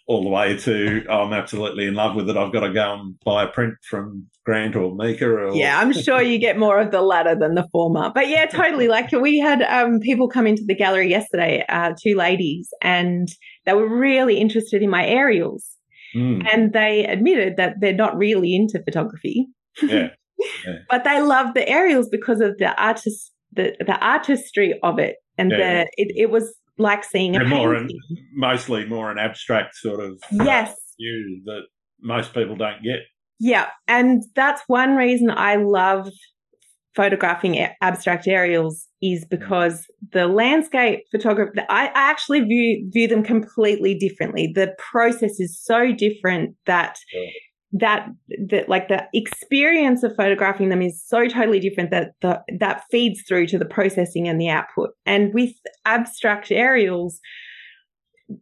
all 0.06 0.24
the 0.24 0.30
way 0.30 0.58
to 0.58 1.06
oh, 1.10 1.24
I'm 1.24 1.34
absolutely 1.34 1.88
in 1.88 1.94
love 1.94 2.16
with 2.16 2.30
it. 2.30 2.36
I've 2.36 2.52
got 2.52 2.62
to 2.62 2.74
go 2.74 2.94
and 2.94 3.20
buy 3.24 3.44
a 3.44 3.48
print 3.48 3.76
from 3.90 4.28
Grant 4.46 4.76
or 4.76 4.94
Mieke. 4.96 5.22
Or... 5.22 5.54
Yeah, 5.54 5.80
I'm 5.80 5.94
sure 5.94 6.22
you 6.22 6.38
get 6.38 6.58
more 6.58 6.80
of 6.80 6.92
the 6.92 7.02
latter 7.02 7.36
than 7.36 7.56
the 7.56 7.68
former. 7.72 8.12
But 8.14 8.28
yeah, 8.28 8.46
totally. 8.46 8.88
Like 8.88 9.12
we 9.12 9.40
had 9.40 9.62
um, 9.62 10.00
people 10.00 10.28
come 10.28 10.46
into 10.46 10.64
the 10.66 10.76
gallery 10.76 11.10
yesterday, 11.10 11.64
uh, 11.70 11.94
two 12.02 12.16
ladies, 12.16 12.70
and 12.82 13.30
they 13.66 13.74
were 13.74 13.88
really 13.88 14.38
interested 14.40 14.82
in 14.82 14.90
my 14.90 15.06
aerials. 15.06 15.70
Mm. 16.16 16.46
And 16.52 16.74
they 16.74 17.06
admitted 17.06 17.58
that 17.58 17.80
they're 17.80 17.94
not 17.94 18.18
really 18.18 18.56
into 18.56 18.84
photography. 18.84 19.48
Yeah. 19.82 20.10
yeah. 20.66 20.80
but 20.90 21.04
they 21.04 21.22
love 21.22 21.54
the 21.54 21.68
aerials 21.68 22.10
because 22.10 22.42
of 22.42 22.58
the 22.58 22.80
artist 22.82 23.32
the, 23.54 23.76
the 23.80 23.98
artistry 24.06 24.80
of 24.84 25.00
it. 25.00 25.18
And 25.38 25.52
yeah. 25.52 25.58
the 25.58 25.90
it, 25.98 26.14
it 26.16 26.30
was 26.30 26.56
like 26.78 27.04
seeing 27.04 27.36
a 27.36 27.44
more 27.46 27.74
an, 27.74 27.90
mostly 28.34 28.86
more 28.86 29.12
an 29.12 29.20
abstract 29.20 29.76
sort 29.76 30.04
of 30.04 30.14
uh, 30.40 30.44
yes 30.44 30.76
view 31.00 31.42
that 31.46 31.62
most 32.02 32.34
people 32.34 32.56
don't 32.56 32.84
get. 32.84 33.00
Yeah, 33.40 33.70
and 33.88 34.24
that's 34.36 34.62
one 34.68 34.96
reason 34.96 35.30
I 35.30 35.56
love 35.56 36.10
photographing 36.96 37.60
abstract 37.82 38.28
aerials 38.28 38.88
is 39.02 39.26
because 39.26 39.86
the 40.12 40.28
landscape 40.28 41.00
photography 41.12 41.60
I, 41.68 41.88
I 41.88 41.92
actually 41.96 42.42
view 42.42 42.90
view 42.94 43.08
them 43.08 43.24
completely 43.24 43.96
differently. 43.96 44.52
The 44.54 44.76
process 44.78 45.40
is 45.40 45.60
so 45.62 45.92
different 45.92 46.56
that 46.66 46.98
that 47.74 48.08
that 48.50 48.70
like 48.70 48.88
the 48.88 49.04
experience 49.14 50.04
of 50.04 50.16
photographing 50.16 50.70
them 50.70 50.82
is 50.82 51.04
so 51.04 51.28
totally 51.28 51.60
different 51.60 51.90
that 51.90 52.12
the, 52.22 52.42
that 52.60 52.84
feeds 52.92 53.24
through 53.28 53.48
to 53.48 53.58
the 53.58 53.66
processing 53.66 54.28
and 54.28 54.40
the 54.40 54.50
output. 54.50 54.92
And 55.06 55.34
with 55.34 55.54
abstract 55.86 56.52
aerials, 56.52 57.20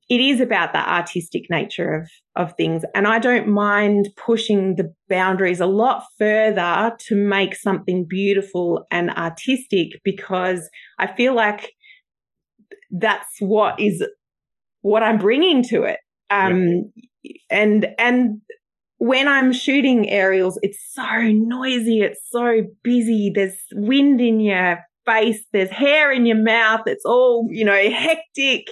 it 0.09 0.19
is 0.19 0.41
about 0.41 0.73
the 0.73 0.79
artistic 0.79 1.49
nature 1.49 1.93
of 1.93 2.09
of 2.35 2.53
things 2.55 2.83
and 2.93 3.07
i 3.07 3.17
don't 3.17 3.47
mind 3.47 4.07
pushing 4.15 4.75
the 4.75 4.93
boundaries 5.09 5.59
a 5.59 5.65
lot 5.65 6.03
further 6.17 6.95
to 6.99 7.15
make 7.15 7.55
something 7.55 8.05
beautiful 8.07 8.85
and 8.91 9.09
artistic 9.11 9.99
because 10.03 10.69
i 10.99 11.07
feel 11.07 11.33
like 11.33 11.73
that's 12.91 13.39
what 13.39 13.79
is 13.79 14.03
what 14.81 15.03
i'm 15.03 15.17
bringing 15.17 15.63
to 15.63 15.83
it 15.83 15.99
um 16.29 16.91
yeah. 17.23 17.33
and 17.49 17.87
and 17.97 18.41
when 19.01 19.27
I'm 19.27 19.51
shooting 19.51 20.07
aerials, 20.11 20.59
it's 20.61 20.77
so 20.93 21.21
noisy, 21.23 22.01
it's 22.01 22.21
so 22.29 22.61
busy. 22.83 23.31
There's 23.33 23.57
wind 23.71 24.21
in 24.21 24.39
your 24.39 24.77
face, 25.07 25.43
there's 25.51 25.71
hair 25.71 26.11
in 26.11 26.27
your 26.27 26.37
mouth, 26.37 26.81
it's 26.85 27.03
all, 27.03 27.47
you 27.49 27.65
know, 27.65 27.73
hectic. 27.89 28.67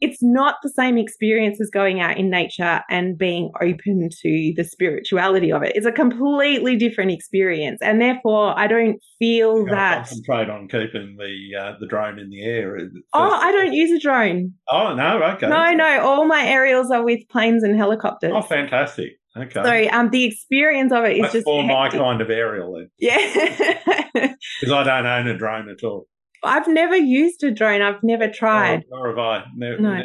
It's 0.00 0.22
not 0.22 0.56
the 0.62 0.70
same 0.70 0.98
experience 0.98 1.60
as 1.60 1.70
going 1.70 2.00
out 2.00 2.16
in 2.16 2.30
nature 2.30 2.82
and 2.88 3.18
being 3.18 3.50
open 3.60 4.08
to 4.22 4.52
the 4.56 4.64
spirituality 4.64 5.52
of 5.52 5.62
it. 5.62 5.72
It's 5.74 5.86
a 5.86 5.92
completely 5.92 6.76
different 6.76 7.10
experience, 7.10 7.80
and 7.82 8.00
therefore, 8.00 8.58
I 8.58 8.66
don't 8.66 9.00
feel 9.18 9.64
that. 9.66 10.06
Concentrate 10.08 10.50
on 10.50 10.68
keeping 10.68 11.16
the 11.18 11.58
uh, 11.58 11.72
the 11.80 11.86
drone 11.86 12.18
in 12.18 12.30
the 12.30 12.42
air. 12.42 12.78
Oh, 13.12 13.30
I 13.30 13.52
don't 13.52 13.72
use 13.72 13.90
a 13.92 14.00
drone. 14.00 14.54
Oh 14.70 14.94
no, 14.94 15.22
okay. 15.34 15.48
No, 15.48 15.72
no, 15.72 16.00
all 16.00 16.26
my 16.26 16.46
aerials 16.46 16.90
are 16.90 17.04
with 17.04 17.20
planes 17.28 17.62
and 17.62 17.76
helicopters. 17.76 18.32
Oh, 18.34 18.42
fantastic. 18.42 19.12
Okay. 19.36 19.62
So 19.62 19.96
um, 19.96 20.10
the 20.10 20.24
experience 20.24 20.92
of 20.92 21.04
it 21.04 21.16
is 21.16 21.22
That's 21.22 21.32
just 21.34 21.44
for 21.44 21.62
my 21.62 21.88
kind 21.88 22.20
of 22.20 22.30
aerial 22.30 22.74
then. 22.74 22.90
Yeah. 22.98 24.34
Because 24.60 24.72
I 24.72 24.84
don't 24.84 25.06
own 25.06 25.28
a 25.28 25.38
drone 25.38 25.68
at 25.68 25.84
all. 25.84 26.06
I've 26.42 26.68
never 26.68 26.96
used 26.96 27.42
a 27.44 27.50
drone. 27.50 27.82
I've 27.82 28.02
never 28.02 28.28
tried. 28.28 28.84
Nor, 28.90 28.98
nor 28.98 29.08
have 29.08 29.18
I. 29.18 29.44
No, 29.54 29.76
no. 29.76 30.02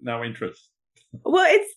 no 0.00 0.24
interest. 0.24 0.70
Well, 1.24 1.46
it's 1.48 1.74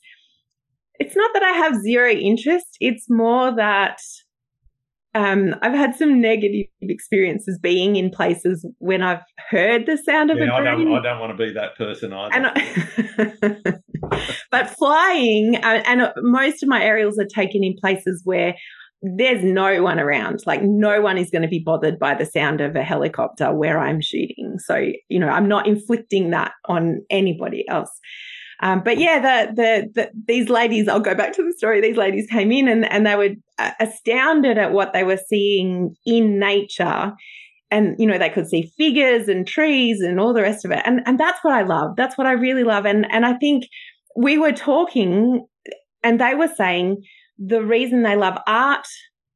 it's 1.00 1.16
not 1.16 1.32
that 1.34 1.42
I 1.42 1.52
have 1.52 1.74
zero 1.82 2.10
interest. 2.10 2.66
It's 2.82 3.06
more 3.10 3.56
that 3.56 3.98
um, 5.14 5.56
I've 5.62 5.74
had 5.74 5.96
some 5.96 6.22
negative 6.22 6.68
experiences 6.82 7.60
being 7.62 7.96
in 7.96 8.12
places 8.12 8.66
when 8.80 9.02
I've 9.02 9.24
heard 9.50 9.86
the 9.86 9.98
sound 9.98 10.32
of 10.32 10.38
yeah, 10.38 10.44
a 10.44 10.48
drone. 10.48 10.68
I 10.68 10.72
don't, 10.72 10.94
I 10.94 11.02
don't 11.02 11.20
want 11.20 11.38
to 11.38 11.44
be 11.44 11.54
that 11.54 11.76
person 11.78 12.14
either. 12.14 12.52
I, 12.54 13.80
but 14.52 14.70
flying, 14.70 15.56
uh, 15.58 15.84
and 15.86 16.14
most 16.18 16.64
of 16.64 16.70
my 16.70 16.84
aerials 16.84 17.20
are 17.20 17.26
taken 17.26 17.64
in 17.64 17.76
places 17.80 18.22
where 18.24 18.56
there's 19.02 19.44
no 19.44 19.82
one 19.82 20.00
around. 20.00 20.42
Like 20.46 20.62
no 20.64 21.02
one 21.02 21.18
is 21.18 21.32
going 21.32 21.42
to 21.42 21.48
be 21.48 21.60
bothered 21.60 21.98
by 21.98 22.14
the 22.14 22.26
sound 22.26 22.62
of 22.62 22.76
a 22.76 22.84
helicopter 22.84 23.54
where 23.54 23.80
I'm 23.80 24.02
shooting. 24.02 24.58
So, 24.60 24.92
you 25.10 25.20
know, 25.20 25.28
I'm 25.28 25.48
not 25.48 25.68
inflicting 25.68 26.30
that 26.32 26.52
on 26.68 27.02
anybody 27.10 27.68
else. 27.68 27.90
Um, 28.62 28.84
but 28.84 29.00
yeah, 29.00 29.20
the, 29.20 29.54
the, 29.56 29.90
the, 29.96 30.12
these 30.28 30.50
ladies, 30.50 30.88
I'll 30.88 31.00
go 31.00 31.16
back 31.16 31.34
to 31.34 31.44
the 31.44 31.54
story. 31.54 31.82
These 31.82 31.98
ladies 31.98 32.28
came 32.28 32.52
in 32.52 32.68
and, 32.68 32.86
and 32.92 33.08
they 33.08 33.16
were 33.16 33.30
uh, 33.58 33.72
astounded 33.80 34.60
at 34.60 34.72
what 34.72 34.94
they 34.94 35.04
were 35.04 35.18
seeing 35.18 35.96
in 36.06 36.38
nature. 36.38 37.14
And, 37.72 37.96
you 37.98 38.06
know, 38.06 38.20
they 38.20 38.30
could 38.30 38.48
see 38.48 38.72
figures 38.78 39.28
and 39.28 39.48
trees 39.48 40.02
and 40.02 40.20
all 40.20 40.34
the 40.34 40.44
rest 40.44 40.64
of 40.64 40.70
it. 40.70 40.82
And, 40.86 41.02
and 41.08 41.20
that's 41.20 41.40
what 41.44 41.56
I 41.56 41.64
love. 41.64 41.96
That's 41.98 42.20
what 42.20 42.28
I 42.28 42.34
really 42.34 42.64
love. 42.64 42.86
And, 42.86 43.08
and 43.12 43.26
I 43.26 43.34
think 43.34 43.64
we 44.16 44.38
were 44.38 44.52
talking 44.52 45.48
and 46.04 46.20
they 46.22 46.36
were 46.36 46.50
saying 46.56 47.02
the 47.44 47.64
reason 47.64 48.04
they 48.04 48.16
love 48.16 48.38
art 48.48 48.86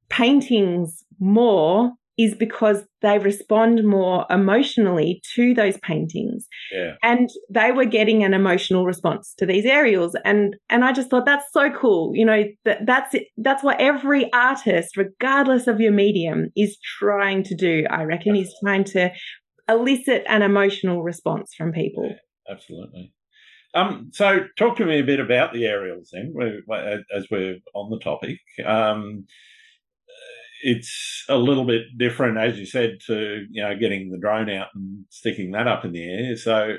paintings 0.09 1.03
more 1.19 1.91
is 2.17 2.33
because 2.33 2.83
they 3.01 3.19
respond 3.19 3.83
more 3.83 4.25
emotionally 4.29 5.21
to 5.35 5.53
those 5.53 5.77
paintings. 5.79 6.47
Yeah. 6.71 6.93
And 7.03 7.29
they 7.49 7.71
were 7.71 7.85
getting 7.85 8.23
an 8.23 8.33
emotional 8.33 8.85
response 8.85 9.33
to 9.37 9.45
these 9.45 9.65
aerials. 9.65 10.15
And 10.23 10.55
and 10.69 10.85
I 10.85 10.93
just 10.93 11.09
thought 11.09 11.25
that's 11.25 11.51
so 11.51 11.69
cool. 11.71 12.15
You 12.15 12.25
know, 12.25 12.43
that 12.63 12.85
that's 12.85 13.15
it, 13.15 13.27
that's 13.37 13.63
what 13.63 13.81
every 13.81 14.31
artist, 14.31 14.95
regardless 14.95 15.67
of 15.67 15.81
your 15.81 15.91
medium, 15.91 16.51
is 16.55 16.77
trying 16.99 17.43
to 17.43 17.55
do, 17.55 17.83
I 17.89 18.03
reckon, 18.03 18.35
is 18.35 18.55
trying 18.63 18.85
to 18.85 19.11
elicit 19.67 20.23
an 20.27 20.41
emotional 20.41 21.03
response 21.03 21.53
from 21.57 21.73
people. 21.73 22.05
Yeah, 22.05 22.53
absolutely. 22.53 23.13
Um, 23.75 24.09
so 24.13 24.45
talk 24.57 24.77
to 24.77 24.85
me 24.85 24.99
a 24.99 25.03
bit 25.03 25.19
about 25.19 25.53
the 25.53 25.65
aerials 25.65 26.11
then, 26.13 26.33
as 27.15 27.27
we're 27.29 27.57
on 27.73 27.91
the 27.91 27.99
topic. 27.99 28.39
Um, 28.65 29.25
it's 30.63 31.25
a 31.29 31.37
little 31.37 31.65
bit 31.65 31.83
different, 31.97 32.37
as 32.37 32.57
you 32.57 32.65
said, 32.65 32.97
to 33.07 33.45
you 33.51 33.61
know 33.61 33.75
getting 33.77 34.09
the 34.09 34.17
drone 34.17 34.49
out 34.49 34.69
and 34.73 35.05
sticking 35.09 35.51
that 35.51 35.67
up 35.67 35.85
in 35.85 35.91
the 35.91 36.03
air. 36.03 36.37
So 36.37 36.77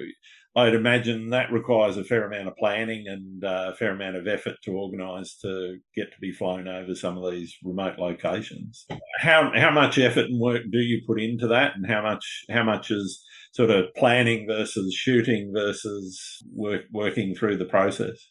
I'd 0.57 0.75
imagine 0.75 1.29
that 1.31 1.53
requires 1.53 1.99
a 1.99 2.05
fair 2.05 2.27
amount 2.27 2.49
of 2.49 2.57
planning 2.57 3.05
and 3.07 3.45
uh, 3.45 3.73
a 3.73 3.77
fair 3.77 3.91
amount 3.91 4.17
of 4.17 4.27
effort 4.27 4.57
to 4.65 4.73
organise 4.73 5.37
to 5.43 5.77
get 5.95 6.11
to 6.13 6.19
be 6.19 6.33
flown 6.33 6.67
over 6.67 6.95
some 6.95 7.19
of 7.19 7.31
these 7.31 7.55
remote 7.63 7.99
locations. 7.99 8.87
How 9.21 9.53
how 9.55 9.71
much 9.71 9.99
effort 9.99 10.25
and 10.25 10.41
work 10.41 10.63
do 10.73 10.79
you 10.79 11.03
put 11.07 11.21
into 11.21 11.47
that, 11.49 11.77
and 11.77 11.87
how 11.87 12.03
much 12.03 12.45
how 12.51 12.65
much 12.65 12.91
is 12.91 13.23
sort 13.57 13.71
of 13.71 13.87
planning 13.97 14.47
versus 14.47 14.95
shooting 14.95 15.51
versus 15.55 16.43
work, 16.55 16.83
working 16.93 17.35
through 17.35 17.57
the 17.57 17.65
process? 17.65 18.31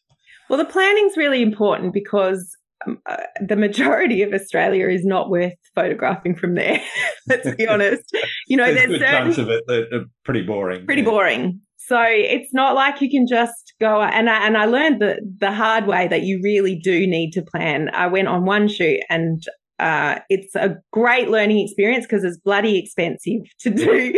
Well, 0.49 0.59
the 0.59 0.65
planning's 0.65 1.17
really 1.17 1.41
important 1.41 1.93
because 1.93 2.55
um, 2.85 2.99
uh, 3.09 3.17
the 3.45 3.55
majority 3.55 4.21
of 4.21 4.33
Australia 4.33 4.87
is 4.87 5.03
not 5.03 5.31
worth 5.31 5.55
photographing 5.73 6.35
from 6.35 6.53
there. 6.53 6.79
Let's 7.27 7.55
be 7.55 7.67
honest. 7.67 8.03
You 8.47 8.57
know, 8.57 8.71
there's, 8.71 8.87
there's 8.87 9.01
certain 9.01 9.23
chunks 9.23 9.37
of 9.39 9.49
it 9.49 9.63
that 9.65 9.87
are 9.91 10.05
pretty 10.23 10.43
boring. 10.43 10.85
Pretty 10.85 11.01
yeah. 11.01 11.09
boring. 11.09 11.61
So 11.77 11.99
it's 12.01 12.53
not 12.53 12.75
like 12.75 13.01
you 13.01 13.09
can 13.09 13.25
just 13.27 13.73
go 13.79 14.01
and 14.01 14.29
I, 14.29 14.45
and 14.45 14.57
I 14.57 14.65
learned 14.65 15.01
the 15.01 15.19
the 15.39 15.51
hard 15.51 15.85
way 15.85 16.07
that 16.07 16.23
you 16.23 16.39
really 16.43 16.75
do 16.75 17.07
need 17.07 17.31
to 17.31 17.43
plan. 17.43 17.89
I 17.93 18.07
went 18.07 18.27
on 18.27 18.45
one 18.45 18.67
shoot 18.67 19.01
and 19.09 19.43
uh, 19.77 20.19
it's 20.29 20.55
a 20.55 20.77
great 20.93 21.29
learning 21.29 21.59
experience 21.59 22.05
because 22.05 22.23
it's 22.23 22.37
bloody 22.37 22.79
expensive 22.79 23.41
to 23.59 23.69
do 23.69 24.13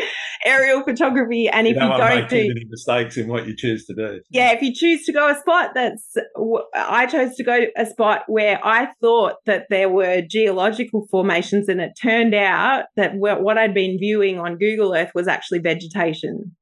aerial 0.46 0.84
photography. 0.84 1.50
And 1.50 1.68
you 1.68 1.76
if 1.76 1.82
you 1.82 1.88
don't, 1.88 2.30
do 2.30 2.38
any 2.38 2.66
mistakes 2.70 3.18
in 3.18 3.28
what 3.28 3.48
you 3.48 3.56
choose 3.56 3.86
to 3.86 3.96
do, 3.96 4.22
yeah, 4.30 4.52
if 4.52 4.62
you 4.62 4.74
choose 4.74 5.06
to 5.06 5.14
go 5.14 5.30
a 5.30 5.36
spot 5.36 5.72
that's, 5.74 6.16
I 6.76 7.08
chose 7.08 7.36
to 7.36 7.44
go 7.44 7.66
a 7.76 7.86
spot 7.86 8.24
where 8.28 8.60
I 8.64 8.90
thought 9.02 9.36
that 9.46 9.66
there 9.70 9.90
were 9.90 10.22
geological 10.22 11.08
formations, 11.10 11.68
and 11.68 11.82
it 11.82 11.94
turned 12.00 12.36
out 12.36 12.86
that 12.96 13.16
what 13.16 13.58
I'd 13.58 13.74
been 13.74 13.98
viewing 14.00 14.40
on 14.40 14.58
Google 14.58 14.94
Earth 14.94 15.12
was 15.16 15.28
actually 15.28 15.60
vegetation. 15.60 16.56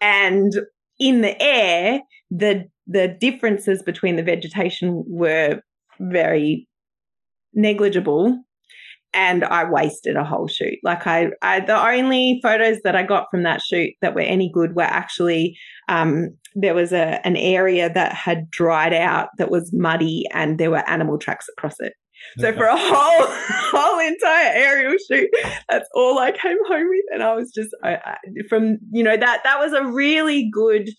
And 0.00 0.52
in 0.98 1.20
the 1.20 1.40
air, 1.42 2.00
the 2.30 2.64
the 2.86 3.08
differences 3.08 3.82
between 3.82 4.16
the 4.16 4.22
vegetation 4.22 5.04
were 5.06 5.60
very 6.00 6.67
negligible 7.58 8.38
and 9.14 9.44
I 9.44 9.64
wasted 9.64 10.16
a 10.16 10.24
whole 10.24 10.48
shoot. 10.48 10.78
Like 10.82 11.06
I, 11.06 11.28
I, 11.42 11.60
the 11.60 11.76
only 11.76 12.40
photos 12.42 12.78
that 12.84 12.94
I 12.94 13.02
got 13.02 13.26
from 13.30 13.42
that 13.42 13.62
shoot 13.62 13.94
that 14.02 14.14
were 14.14 14.20
any 14.20 14.50
good 14.52 14.74
were 14.74 14.82
actually 14.82 15.56
um, 15.88 16.36
there 16.54 16.74
was 16.74 16.92
a 16.92 17.26
an 17.26 17.36
area 17.36 17.92
that 17.92 18.12
had 18.12 18.50
dried 18.50 18.92
out 18.92 19.28
that 19.38 19.50
was 19.50 19.72
muddy 19.72 20.24
and 20.32 20.58
there 20.58 20.70
were 20.70 20.88
animal 20.88 21.18
tracks 21.18 21.46
across 21.56 21.76
it. 21.80 21.94
So 22.38 22.52
for 22.52 22.64
a 22.64 22.76
whole 22.76 23.26
whole 23.80 24.00
entire 24.00 24.52
aerial 24.52 24.96
shoot, 25.10 25.30
that's 25.68 25.88
all 25.94 26.18
I 26.18 26.32
came 26.32 26.58
home 26.66 26.88
with, 26.88 27.04
and 27.12 27.22
I 27.22 27.34
was 27.34 27.52
just 27.52 27.70
I, 27.82 27.94
I, 27.94 28.16
from 28.48 28.78
you 28.90 29.02
know 29.02 29.16
that 29.16 29.40
that 29.44 29.58
was 29.58 29.72
a 29.72 29.84
really 29.84 30.50
good 30.52 30.90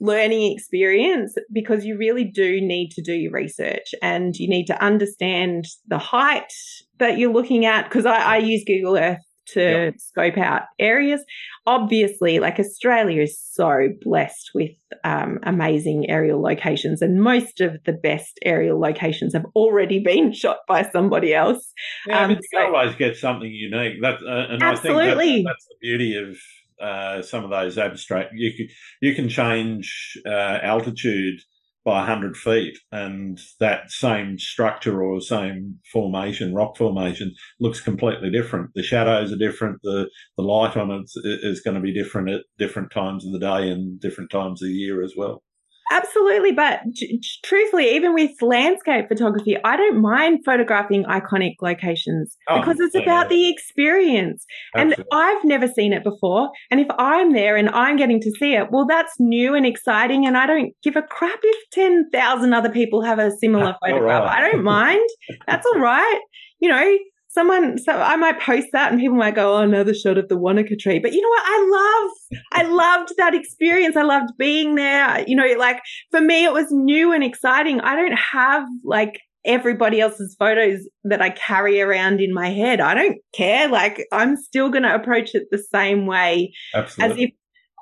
learning 0.00 0.52
experience 0.52 1.34
because 1.52 1.84
you 1.84 1.96
really 1.96 2.24
do 2.24 2.60
need 2.60 2.90
to 2.90 3.02
do 3.02 3.12
your 3.12 3.32
research 3.32 3.94
and 4.00 4.36
you 4.36 4.48
need 4.48 4.66
to 4.66 4.82
understand 4.82 5.66
the 5.88 5.98
height 5.98 6.52
that 6.98 7.18
you're 7.18 7.32
looking 7.32 7.66
at. 7.66 7.84
Because 7.84 8.06
I, 8.06 8.16
I, 8.16 8.36
use 8.38 8.62
Google 8.64 8.96
Earth 8.96 9.24
to 9.48 9.60
yep. 9.60 9.94
scope 9.98 10.38
out 10.38 10.62
areas. 10.78 11.22
Obviously, 11.66 12.38
like 12.38 12.58
Australia 12.58 13.22
is 13.22 13.40
so 13.40 13.88
blessed 14.00 14.50
with 14.54 14.72
um, 15.04 15.38
amazing 15.42 16.08
aerial 16.08 16.40
locations, 16.40 17.02
and 17.02 17.20
most 17.20 17.60
of 17.60 17.82
the 17.84 17.92
best 17.92 18.38
aerial 18.44 18.80
locations 18.80 19.34
have 19.34 19.46
already 19.56 20.00
been 20.00 20.32
shot 20.34 20.58
by 20.68 20.88
somebody 20.90 21.34
else. 21.34 21.72
Yeah, 22.06 22.24
um, 22.24 22.34
but 22.34 22.42
you 22.52 22.58
so, 22.58 22.66
always 22.66 22.94
get 22.96 23.16
something 23.16 23.50
unique. 23.50 24.00
That, 24.02 24.18
uh, 24.26 24.52
and 24.52 24.62
absolutely. 24.62 25.02
I 25.02 25.16
think 25.16 25.46
that, 25.46 25.50
that's 25.50 25.66
the 25.66 25.76
beauty 25.80 26.16
of 26.16 26.36
uh, 26.80 27.22
some 27.22 27.44
of 27.44 27.50
those 27.50 27.78
abstract. 27.78 28.32
You 28.34 28.52
can 28.56 28.68
you 29.00 29.14
can 29.14 29.28
change 29.28 30.18
uh, 30.26 30.58
altitude 30.62 31.40
by 31.84 32.00
100 32.00 32.36
feet, 32.36 32.78
and 32.92 33.40
that 33.60 33.90
same 33.90 34.38
structure 34.38 35.02
or 35.02 35.20
same 35.20 35.78
formation, 35.90 36.52
rock 36.52 36.76
formation, 36.76 37.34
looks 37.60 37.80
completely 37.80 38.30
different. 38.30 38.70
The 38.74 38.82
shadows 38.82 39.32
are 39.32 39.38
different. 39.38 39.80
The 39.82 40.10
the 40.36 40.42
light 40.42 40.76
on 40.76 40.90
it 40.90 41.10
is 41.24 41.60
going 41.60 41.76
to 41.76 41.80
be 41.80 41.94
different 41.94 42.28
at 42.28 42.42
different 42.58 42.90
times 42.90 43.24
of 43.24 43.32
the 43.32 43.38
day 43.38 43.70
and 43.70 43.98
different 44.00 44.30
times 44.30 44.62
of 44.62 44.68
the 44.68 44.74
year 44.74 45.02
as 45.02 45.14
well. 45.16 45.42
Absolutely. 45.90 46.52
But 46.52 46.80
t- 46.94 47.22
truthfully, 47.44 47.94
even 47.94 48.14
with 48.14 48.30
landscape 48.42 49.08
photography, 49.08 49.56
I 49.64 49.76
don't 49.76 50.00
mind 50.00 50.40
photographing 50.44 51.04
iconic 51.04 51.54
locations 51.62 52.36
oh, 52.48 52.60
because 52.60 52.78
it's 52.80 52.94
yeah, 52.94 53.02
about 53.02 53.28
the 53.28 53.48
experience. 53.48 54.44
Absolutely. 54.74 55.04
And 55.10 55.20
I've 55.20 55.44
never 55.44 55.68
seen 55.68 55.92
it 55.92 56.04
before. 56.04 56.50
And 56.70 56.80
if 56.80 56.88
I'm 56.98 57.32
there 57.32 57.56
and 57.56 57.70
I'm 57.70 57.96
getting 57.96 58.20
to 58.20 58.30
see 58.38 58.54
it, 58.54 58.70
well, 58.70 58.86
that's 58.86 59.14
new 59.18 59.54
and 59.54 59.64
exciting. 59.64 60.26
And 60.26 60.36
I 60.36 60.46
don't 60.46 60.72
give 60.82 60.96
a 60.96 61.02
crap 61.02 61.38
if 61.42 61.70
10,000 61.72 62.52
other 62.52 62.70
people 62.70 63.02
have 63.02 63.18
a 63.18 63.30
similar 63.38 63.74
photograph. 63.84 64.24
Right. 64.24 64.44
I 64.44 64.50
don't 64.50 64.64
mind. 64.64 65.08
That's 65.46 65.66
all 65.66 65.80
right. 65.80 66.20
You 66.60 66.68
know, 66.68 66.98
someone 67.28 67.78
so 67.78 67.92
I 67.92 68.16
might 68.16 68.40
post 68.40 68.68
that 68.72 68.90
and 68.90 69.00
people 69.00 69.16
might 69.16 69.34
go, 69.34 69.56
Oh, 69.56 69.62
another 69.62 69.94
shot 69.94 70.18
of 70.18 70.28
the 70.28 70.36
Wanaka 70.36 70.76
tree. 70.76 70.98
But 70.98 71.12
you 71.12 71.20
know 71.20 71.28
what? 71.28 71.42
I 71.44 71.68
love 71.70 72.40
I 72.52 72.62
loved 72.74 73.12
that 73.18 73.34
experience. 73.34 73.96
I 73.96 74.02
loved 74.02 74.30
being 74.38 74.74
there. 74.74 75.24
You 75.26 75.36
know, 75.36 75.46
like 75.58 75.80
for 76.10 76.20
me 76.20 76.44
it 76.44 76.52
was 76.52 76.66
new 76.70 77.12
and 77.12 77.22
exciting. 77.22 77.80
I 77.80 77.94
don't 77.94 78.18
have 78.18 78.66
like 78.84 79.20
everybody 79.44 80.00
else's 80.00 80.36
photos 80.38 80.80
that 81.04 81.22
I 81.22 81.30
carry 81.30 81.80
around 81.80 82.20
in 82.20 82.34
my 82.34 82.50
head. 82.50 82.80
I 82.80 82.94
don't 82.94 83.18
care. 83.34 83.68
Like 83.68 84.06
I'm 84.12 84.36
still 84.36 84.70
gonna 84.70 84.94
approach 84.94 85.34
it 85.34 85.44
the 85.50 85.58
same 85.58 86.06
way 86.06 86.52
Absolutely. 86.74 87.14
as 87.14 87.20
if 87.28 87.30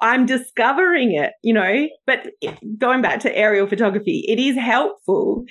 I'm 0.03 0.27
discovering 0.27 1.15
it, 1.15 1.33
you 1.43 1.55
know. 1.55 1.89
But 2.07 2.29
eh, 2.43 2.55
going 2.79 3.03
back 3.03 3.21
to 3.21 3.37
aerial 3.37 3.67
photography, 3.67 4.25
it 4.29 4.39
is 4.39 4.57
helpful 4.57 5.45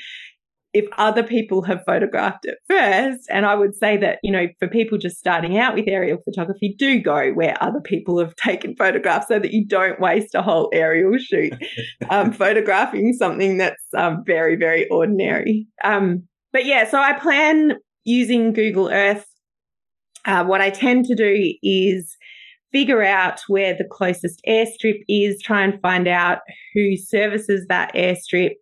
if 0.76 0.86
other 0.98 1.24
people 1.24 1.62
have 1.62 1.82
photographed 1.86 2.44
it 2.44 2.58
first. 2.68 3.30
And 3.30 3.46
I 3.46 3.56
would 3.56 3.78
say 3.78 3.96
that, 3.96 4.20
you 4.24 4.32
know, 4.32 4.48
for 4.60 4.68
people 4.68 4.98
just 4.98 5.18
starting 5.18 5.58
out 5.58 5.74
with 5.74 5.88
aerial 5.88 6.18
photography, 6.26 6.76
do 6.78 7.00
go 7.00 7.32
where 7.32 7.56
other 7.64 7.80
people 7.80 8.20
have 8.20 8.36
taken 8.44 8.76
photographs 8.76 9.30
so 9.30 9.40
that 9.40 9.54
you 9.54 9.66
don't 9.66 10.02
waste 10.02 10.36
a 10.36 10.42
whole 10.42 10.70
aerial 10.74 11.18
shoot 11.18 11.54
um, 12.10 12.34
photographing 12.34 13.14
something 13.14 13.58
that's 13.58 13.82
um, 13.98 14.22
very, 14.26 14.58
very 14.58 14.86
ordinary. 14.90 15.66
Um, 15.82 16.24
but 16.52 16.66
yeah, 16.66 16.90
so 16.90 17.00
I 17.00 17.14
plan 17.14 17.76
using 18.04 18.52
Google 18.52 18.90
Earth. 18.90 19.26
Uh, 20.26 20.44
what 20.44 20.60
I 20.60 20.72
tend 20.72 21.06
to 21.06 21.16
do 21.16 21.54
is 21.64 22.18
figure 22.74 23.02
out 23.02 23.40
where 23.48 23.74
the 23.74 23.88
closest 23.90 24.42
airstrip 24.46 25.00
is, 25.08 25.42
try 25.42 25.64
and 25.64 25.80
find 25.82 26.10
out 26.10 26.40
who 26.74 26.98
services 26.98 27.66
that 27.70 27.94
airstrip 27.96 28.56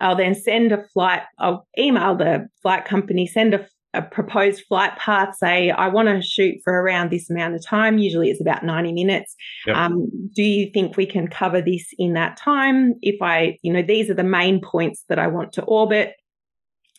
I'll 0.00 0.16
then 0.16 0.34
send 0.34 0.72
a 0.72 0.84
flight, 0.92 1.22
I'll 1.38 1.66
email 1.78 2.16
the 2.16 2.48
flight 2.62 2.84
company, 2.84 3.26
send 3.26 3.54
a, 3.54 3.66
a 3.92 4.02
proposed 4.02 4.64
flight 4.68 4.96
path, 4.96 5.36
say, 5.36 5.70
I 5.70 5.88
want 5.88 6.08
to 6.08 6.20
shoot 6.20 6.56
for 6.64 6.72
around 6.72 7.10
this 7.10 7.30
amount 7.30 7.54
of 7.54 7.64
time. 7.64 7.98
Usually 7.98 8.30
it's 8.30 8.40
about 8.40 8.64
90 8.64 8.92
minutes. 8.92 9.34
Yep. 9.66 9.76
Um, 9.76 10.08
do 10.34 10.42
you 10.42 10.70
think 10.72 10.96
we 10.96 11.06
can 11.06 11.28
cover 11.28 11.60
this 11.60 11.86
in 11.98 12.14
that 12.14 12.36
time? 12.36 12.94
If 13.02 13.22
I, 13.22 13.58
you 13.62 13.72
know, 13.72 13.82
these 13.82 14.10
are 14.10 14.14
the 14.14 14.24
main 14.24 14.60
points 14.60 15.04
that 15.08 15.18
I 15.18 15.28
want 15.28 15.52
to 15.54 15.62
orbit. 15.62 16.14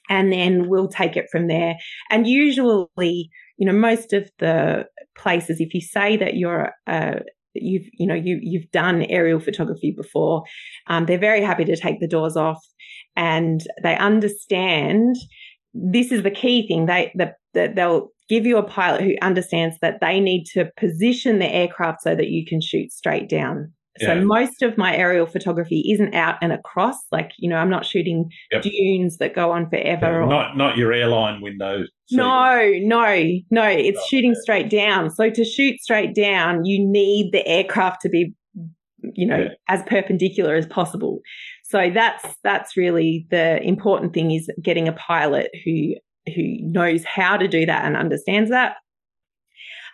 and 0.09 0.31
then 0.31 0.69
we'll 0.69 0.87
take 0.87 1.17
it 1.17 1.27
from 1.31 1.47
there. 1.47 1.75
And 2.09 2.27
usually, 2.27 3.29
you 3.57 3.65
know, 3.65 3.73
most 3.73 4.13
of 4.13 4.29
the 4.39 4.85
places, 5.17 5.59
if 5.59 5.73
you 5.73 5.81
say 5.81 6.17
that 6.17 6.35
you're 6.35 6.71
a, 6.87 7.21
you've 7.55 7.87
you 7.93 8.05
know 8.05 8.15
you 8.15 8.39
you've 8.41 8.69
done 8.71 9.03
aerial 9.03 9.39
photography 9.39 9.91
before 9.91 10.43
um, 10.87 11.05
they're 11.05 11.17
very 11.17 11.41
happy 11.41 11.65
to 11.65 11.75
take 11.75 11.99
the 11.99 12.07
doors 12.07 12.35
off 12.35 12.63
and 13.15 13.61
they 13.83 13.95
understand 13.97 15.15
this 15.73 16.11
is 16.11 16.23
the 16.23 16.31
key 16.31 16.67
thing 16.67 16.85
they 16.85 17.11
that 17.15 17.35
the, 17.53 17.71
they'll 17.75 18.09
give 18.27 18.45
you 18.45 18.57
a 18.57 18.63
pilot 18.63 19.01
who 19.01 19.13
understands 19.21 19.75
that 19.81 19.99
they 20.01 20.19
need 20.19 20.45
to 20.45 20.69
position 20.77 21.39
the 21.39 21.47
aircraft 21.47 22.01
so 22.01 22.15
that 22.15 22.29
you 22.29 22.45
can 22.45 22.61
shoot 22.61 22.91
straight 22.91 23.29
down 23.29 23.71
so 23.99 24.13
yeah. 24.13 24.23
most 24.23 24.61
of 24.61 24.77
my 24.77 24.95
aerial 24.95 25.25
photography 25.25 25.89
isn't 25.93 26.13
out 26.13 26.35
and 26.41 26.51
across. 26.51 26.97
Like 27.13 27.31
you 27.37 27.49
know, 27.49 27.55
I'm 27.55 27.69
not 27.69 27.85
shooting 27.85 28.29
yep. 28.51 28.61
dunes 28.61 29.17
that 29.19 29.33
go 29.33 29.51
on 29.51 29.69
forever. 29.69 30.05
Yeah, 30.05 30.17
or, 30.17 30.27
not 30.27 30.57
not 30.57 30.77
your 30.77 30.91
airline 30.91 31.41
window. 31.41 31.83
No, 32.11 32.71
no, 32.81 33.23
no. 33.51 33.63
It's 33.63 33.99
oh, 33.99 34.07
shooting 34.09 34.33
yeah. 34.35 34.41
straight 34.41 34.69
down. 34.69 35.09
So 35.11 35.29
to 35.29 35.45
shoot 35.45 35.79
straight 35.79 36.13
down, 36.13 36.65
you 36.65 36.85
need 36.85 37.31
the 37.31 37.47
aircraft 37.47 38.01
to 38.01 38.09
be, 38.09 38.33
you 39.13 39.25
know, 39.25 39.47
as 39.69 39.81
perpendicular 39.83 40.55
as 40.55 40.65
possible. 40.65 41.21
So 41.67 41.89
that's 41.93 42.23
that's 42.43 42.77
really 42.77 43.25
the 43.31 43.61
important 43.61 44.13
thing 44.13 44.31
is 44.31 44.49
getting 44.61 44.87
a 44.87 44.93
pilot 44.93 45.49
who 45.63 45.95
who 46.33 46.57
knows 46.61 47.03
how 47.03 47.37
to 47.37 47.47
do 47.47 47.65
that 47.65 47.85
and 47.85 47.97
understands 47.97 48.49
that. 48.49 48.77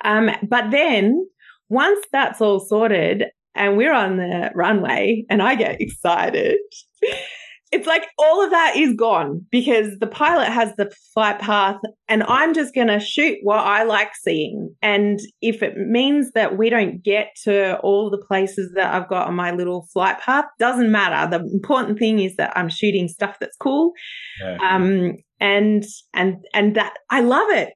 Um, 0.04 0.32
but 0.48 0.72
then 0.72 1.28
once 1.70 2.06
that's 2.12 2.42
all 2.42 2.60
sorted, 2.60 3.26
and 3.56 3.78
we're 3.78 3.94
on 3.94 4.18
the 4.18 4.52
runway 4.54 5.26
and 5.30 5.42
I 5.42 5.56
get 5.56 5.82
excited. 5.82 6.60
It's 7.72 7.88
like 7.88 8.04
all 8.18 8.44
of 8.44 8.52
that 8.52 8.76
is 8.76 8.94
gone 8.96 9.46
because 9.50 9.98
the 10.00 10.08
pilot 10.08 10.50
has 10.50 10.74
the 10.78 10.92
flight 11.14 11.40
path 11.40 11.78
and 12.10 12.22
I'm 12.24 12.54
just 12.54 12.76
going 12.76 12.88
to 12.88 13.00
shoot 13.00 13.38
what 13.44 13.60
I 13.60 13.84
like 13.84 14.12
seeing. 14.22 14.76
And 14.82 15.20
if 15.42 15.64
it 15.64 15.78
means 15.78 16.32
that 16.34 16.58
we 16.58 16.70
don't 16.70 17.02
get 17.02 17.30
to 17.44 17.80
all 17.80 18.10
the 18.10 18.18
places 18.18 18.74
that 18.76 18.94
I've 18.94 19.08
got 19.08 19.28
on 19.28 19.36
my 19.36 19.52
little 19.52 19.88
flight 19.94 20.20
path, 20.20 20.46
doesn't 20.60 20.92
matter. 20.92 21.30
The 21.30 21.46
important 21.46 21.98
thing 21.98 22.20
is 22.20 22.36
that 22.36 22.52
I'm 22.58 22.68
shooting 22.68 23.08
stuff 23.08 23.38
that's 23.40 23.56
cool. 23.58 23.94
Yeah. 24.44 24.58
Um, 24.62 25.14
and, 25.40 25.86
and, 26.14 26.36
and 26.54 26.76
that 26.76 26.96
I 27.10 27.22
love 27.22 27.50
it. 27.52 27.74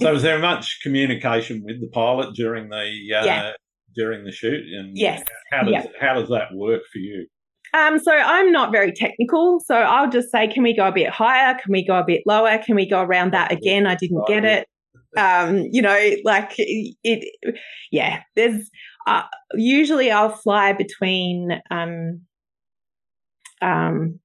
So, 0.00 0.12
was 0.12 0.22
there 0.22 0.38
much 0.38 0.80
communication 0.82 1.62
with 1.64 1.80
the 1.80 1.88
pilot 1.88 2.34
during 2.34 2.70
the 2.70 2.86
uh, 3.14 3.24
yeah 3.24 3.52
during 3.94 4.24
the 4.24 4.32
shoot? 4.32 4.64
And 4.72 4.96
yes. 4.96 5.22
How 5.50 5.64
does 5.64 5.86
how 6.00 6.14
does 6.14 6.28
that 6.30 6.48
work 6.54 6.80
for 6.90 6.98
you? 6.98 7.26
Um, 7.74 7.98
so 7.98 8.12
I'm 8.12 8.52
not 8.52 8.70
very 8.72 8.92
technical. 8.92 9.60
So 9.64 9.74
I'll 9.74 10.10
just 10.10 10.30
say, 10.30 10.46
can 10.48 10.62
we 10.62 10.76
go 10.76 10.86
a 10.86 10.92
bit 10.92 11.10
higher? 11.10 11.54
Can 11.54 11.72
we 11.72 11.84
go 11.84 11.98
a 11.98 12.04
bit 12.04 12.22
lower? 12.26 12.58
Can 12.58 12.76
we 12.76 12.88
go 12.88 13.00
around 13.00 13.32
that 13.32 13.50
again? 13.50 13.86
I 13.86 13.94
didn't 13.94 14.26
get 14.26 14.44
it. 14.44 14.68
Um, 15.14 15.68
you 15.70 15.82
know, 15.82 16.10
like 16.24 16.54
it, 16.56 17.28
yeah, 17.90 18.22
there's, 18.34 18.70
uh, 19.06 19.24
usually 19.52 20.10
I'll 20.10 20.34
fly 20.34 20.72
between, 20.72 21.60
um, 21.70 22.22
um, 23.60 24.20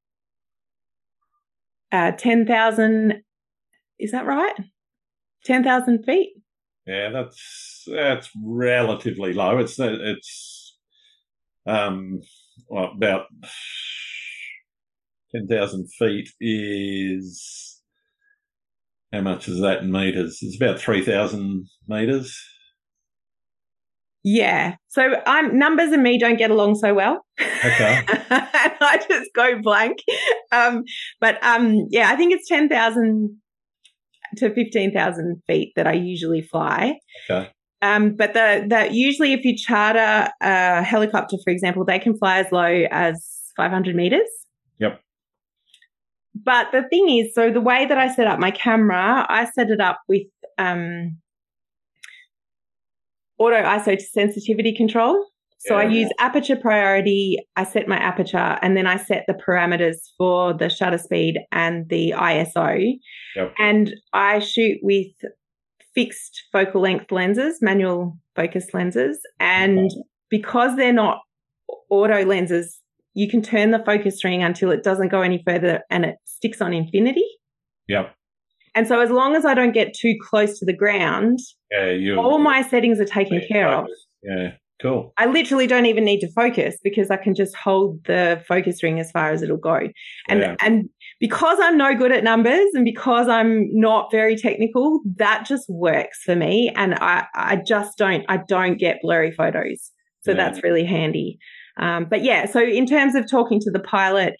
uh, 1.91 2.11
10,000, 2.11 3.21
is 3.99 4.11
that 4.11 4.25
right? 4.25 4.55
10,000 5.43 6.05
feet. 6.05 6.37
Yeah, 6.87 7.09
that's 7.09 7.83
that's 7.91 8.29
relatively 8.41 9.33
low. 9.33 9.57
It's 9.57 9.77
it's 9.77 10.77
um 11.65 12.21
well, 12.67 12.91
about 12.95 13.25
ten 15.31 15.47
thousand 15.47 15.87
feet 15.97 16.29
is 16.39 17.81
how 19.13 19.21
much 19.21 19.47
is 19.47 19.61
that 19.61 19.83
in 19.83 19.91
meters? 19.91 20.39
It's 20.41 20.61
about 20.61 20.79
three 20.79 21.03
thousand 21.03 21.67
meters. 21.87 22.37
Yeah. 24.23 24.75
So 24.89 25.15
I'm 25.25 25.57
numbers 25.57 25.91
and 25.91 26.03
me 26.03 26.19
don't 26.19 26.37
get 26.37 26.51
along 26.51 26.75
so 26.75 26.93
well. 26.93 27.25
Okay. 27.39 28.03
I 28.09 29.03
just 29.07 29.29
go 29.33 29.61
blank. 29.61 29.99
Um, 30.51 30.83
but 31.21 31.41
um, 31.43 31.87
yeah, 31.89 32.09
I 32.11 32.15
think 32.15 32.33
it's 32.33 32.47
ten 32.47 32.67
thousand 32.67 33.37
to 34.37 34.53
15,000 34.53 35.41
feet 35.47 35.73
that 35.75 35.87
I 35.87 35.93
usually 35.93 36.41
fly. 36.41 36.99
Okay. 37.29 37.49
Um, 37.81 38.15
but 38.15 38.33
the, 38.33 38.65
the 38.67 38.89
usually 38.91 39.33
if 39.33 39.45
you 39.45 39.55
charter 39.55 40.29
a 40.41 40.83
helicopter, 40.83 41.37
for 41.43 41.51
example, 41.51 41.85
they 41.85 41.99
can 41.99 42.17
fly 42.17 42.39
as 42.39 42.51
low 42.51 42.85
as 42.91 43.23
500 43.55 43.95
meters. 43.95 44.27
Yep. 44.79 44.99
But 46.35 46.67
the 46.71 46.83
thing 46.89 47.09
is, 47.09 47.33
so 47.33 47.51
the 47.51 47.61
way 47.61 47.85
that 47.85 47.97
I 47.97 48.13
set 48.13 48.27
up 48.27 48.39
my 48.39 48.51
camera, 48.51 49.25
I 49.29 49.45
set 49.45 49.69
it 49.69 49.79
up 49.79 49.99
with 50.07 50.23
um, 50.57 51.17
auto 53.37 53.61
ISO 53.61 53.99
sensitivity 53.99 54.75
control. 54.75 55.25
So 55.59 55.77
yeah. 55.77 55.87
I 55.87 55.91
use 55.91 56.09
aperture 56.19 56.55
priority. 56.55 57.37
I 57.55 57.63
set 57.63 57.87
my 57.87 57.97
aperture 57.97 58.57
and 58.61 58.77
then 58.77 58.85
I 58.85 58.97
set 58.97 59.25
the 59.27 59.33
parameters 59.33 59.97
for 60.17 60.53
the 60.53 60.69
shutter 60.69 60.99
speed 60.99 61.39
and 61.51 61.89
the 61.89 62.13
ISO. 62.15 62.93
Yep. 63.35 63.53
And 63.57 63.95
I 64.13 64.39
shoot 64.39 64.77
with 64.83 65.07
fixed 65.97 66.43
focal 66.51 66.79
length 66.79 67.11
lenses, 67.11 67.57
manual 67.59 68.15
focus 68.35 68.67
lenses. 68.71 69.19
And 69.39 69.89
because 70.29 70.75
they're 70.75 70.93
not 70.93 71.21
auto 71.89 72.23
lenses, 72.23 72.79
you 73.15 73.27
can 73.27 73.41
turn 73.41 73.71
the 73.71 73.83
focus 73.83 74.23
ring 74.23 74.43
until 74.43 74.69
it 74.69 74.83
doesn't 74.83 75.07
go 75.07 75.21
any 75.21 75.41
further 75.43 75.81
and 75.89 76.05
it 76.05 76.17
sticks 76.25 76.61
on 76.61 76.71
infinity. 76.71 77.25
Yep. 77.87 78.13
And 78.75 78.87
so 78.87 79.01
as 79.01 79.09
long 79.09 79.35
as 79.35 79.43
I 79.43 79.55
don't 79.55 79.71
get 79.71 79.95
too 79.95 80.13
close 80.29 80.59
to 80.59 80.65
the 80.65 80.73
ground, 80.73 81.39
yeah, 81.71 82.13
all 82.15 82.37
my 82.37 82.61
settings 82.61 82.99
are 82.99 83.05
taken 83.05 83.41
care 83.47 83.67
focus. 83.67 83.89
of. 83.89 84.29
Yeah. 84.29 84.49
Cool. 84.79 85.11
I 85.17 85.25
literally 85.25 85.65
don't 85.65 85.87
even 85.87 86.05
need 86.05 86.19
to 86.19 86.31
focus 86.33 86.77
because 86.83 87.09
I 87.09 87.17
can 87.17 87.33
just 87.33 87.55
hold 87.55 88.03
the 88.05 88.43
focus 88.47 88.83
ring 88.83 88.99
as 88.99 89.09
far 89.09 89.31
as 89.31 89.41
it'll 89.41 89.57
go. 89.57 89.79
And 90.27 90.39
yeah. 90.39 90.55
and 90.61 90.89
because 91.19 91.57
I'm 91.59 91.77
no 91.77 91.95
good 91.95 92.11
at 92.11 92.23
numbers 92.23 92.69
and 92.75 92.85
because 92.85 93.27
I'm 93.27 93.67
not 93.71 94.11
very 94.11 94.35
technical, 94.35 95.01
that 95.15 95.47
just 95.47 95.65
works 95.67 96.21
for 96.23 96.35
me. 96.35 96.71
And 96.75 96.93
I, 96.93 97.25
I 97.33 97.55
just 97.55 97.97
don't 97.97 98.23
I 98.29 98.37
don't 98.47 98.77
get 98.77 98.99
blurry 99.01 99.31
photos. 99.31 99.91
So 100.21 100.31
yeah. 100.31 100.37
that's 100.37 100.61
really 100.63 100.85
handy. 100.85 101.39
Um, 101.79 102.05
but 102.09 102.23
yeah, 102.23 102.45
so 102.45 102.61
in 102.61 102.85
terms 102.85 103.15
of 103.15 103.29
talking 103.29 103.59
to 103.61 103.71
the 103.71 103.79
pilot, 103.79 104.35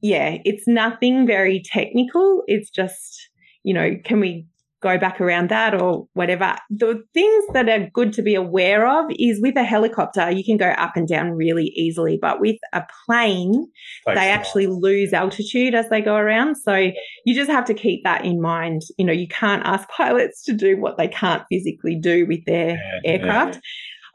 yeah, 0.00 0.38
it's 0.44 0.66
nothing 0.66 1.26
very 1.26 1.62
technical. 1.64 2.42
It's 2.46 2.70
just, 2.70 3.28
you 3.64 3.74
know, 3.74 3.96
can 4.04 4.20
we 4.20 4.46
go 4.80 4.98
back 4.98 5.20
around 5.20 5.50
that 5.50 5.74
or 5.74 6.06
whatever. 6.12 6.56
The 6.70 7.02
things 7.14 7.44
that 7.52 7.68
are 7.68 7.88
good 7.92 8.12
to 8.14 8.22
be 8.22 8.34
aware 8.34 8.86
of 8.86 9.06
is 9.18 9.40
with 9.40 9.56
a 9.56 9.64
helicopter, 9.64 10.30
you 10.30 10.44
can 10.44 10.56
go 10.56 10.68
up 10.68 10.96
and 10.96 11.08
down 11.08 11.32
really 11.32 11.72
easily, 11.76 12.18
but 12.20 12.40
with 12.40 12.56
a 12.72 12.82
plane, 13.06 13.66
Thanks 14.04 14.20
they 14.20 14.30
actually 14.30 14.66
lose 14.66 15.12
altitude 15.12 15.74
as 15.74 15.88
they 15.88 16.00
go 16.00 16.14
around. 16.14 16.56
So 16.56 16.74
you 16.74 17.34
just 17.34 17.50
have 17.50 17.64
to 17.66 17.74
keep 17.74 18.04
that 18.04 18.24
in 18.24 18.40
mind. 18.40 18.82
You 18.98 19.06
know, 19.06 19.12
you 19.12 19.28
can't 19.28 19.64
ask 19.64 19.88
pilots 19.96 20.44
to 20.44 20.52
do 20.52 20.80
what 20.80 20.96
they 20.96 21.08
can't 21.08 21.42
physically 21.50 21.96
do 21.96 22.26
with 22.26 22.44
their 22.46 22.70
yeah, 22.70 23.00
aircraft. 23.04 23.56
Yeah. 23.56 23.60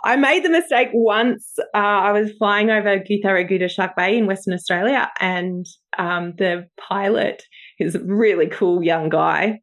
I 0.05 0.17
made 0.17 0.43
the 0.43 0.49
mistake 0.49 0.89
once. 0.91 1.53
Uh, 1.73 1.77
I 1.77 2.11
was 2.11 2.31
flying 2.37 2.69
over 2.69 2.99
Gutharraguda 2.99 3.69
Shark 3.69 3.95
Bay 3.95 4.17
in 4.17 4.27
Western 4.27 4.53
Australia, 4.53 5.09
and 5.21 5.65
um, 5.97 6.33
the 6.37 6.67
pilot 6.77 7.43
is 7.79 7.95
a 7.95 8.03
really 8.03 8.47
cool 8.47 8.83
young 8.83 9.07
guy 9.07 9.61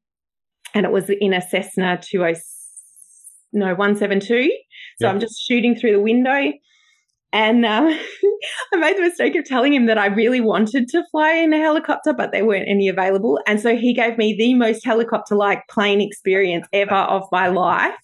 and 0.75 0.87
it 0.87 0.93
was 0.93 1.11
in 1.11 1.33
a 1.33 1.41
Cessna 1.41 2.01
20 2.11 2.41
no 3.53 3.75
172 3.75 4.51
so 5.01 5.09
I'm 5.09 5.19
just 5.19 5.41
shooting 5.41 5.75
through 5.75 5.93
the 5.93 6.01
window 6.01 6.53
and 7.33 7.65
uh, 7.65 7.93
I 8.73 8.77
made 8.77 8.97
the 8.97 9.03
mistake 9.03 9.37
of 9.37 9.45
telling 9.45 9.73
him 9.73 9.87
that 9.87 9.99
I 9.99 10.07
really 10.07 10.41
wanted 10.41 10.89
to 10.89 11.05
fly 11.11 11.35
in 11.35 11.53
a 11.53 11.59
helicopter, 11.59 12.13
but 12.13 12.33
there 12.33 12.45
weren't 12.45 12.69
any 12.69 12.89
available. 12.89 13.39
And 13.47 13.61
so 13.61 13.77
he 13.77 13.95
gave 13.95 14.19
me 14.19 14.35
the 14.37 14.55
most 14.55 14.85
helicopter 14.85 15.37
like 15.37 15.63
plane 15.69 16.01
experience 16.01 16.67
ever 16.73 16.95
of 16.95 17.23
my 17.31 17.49
life. 17.49 17.95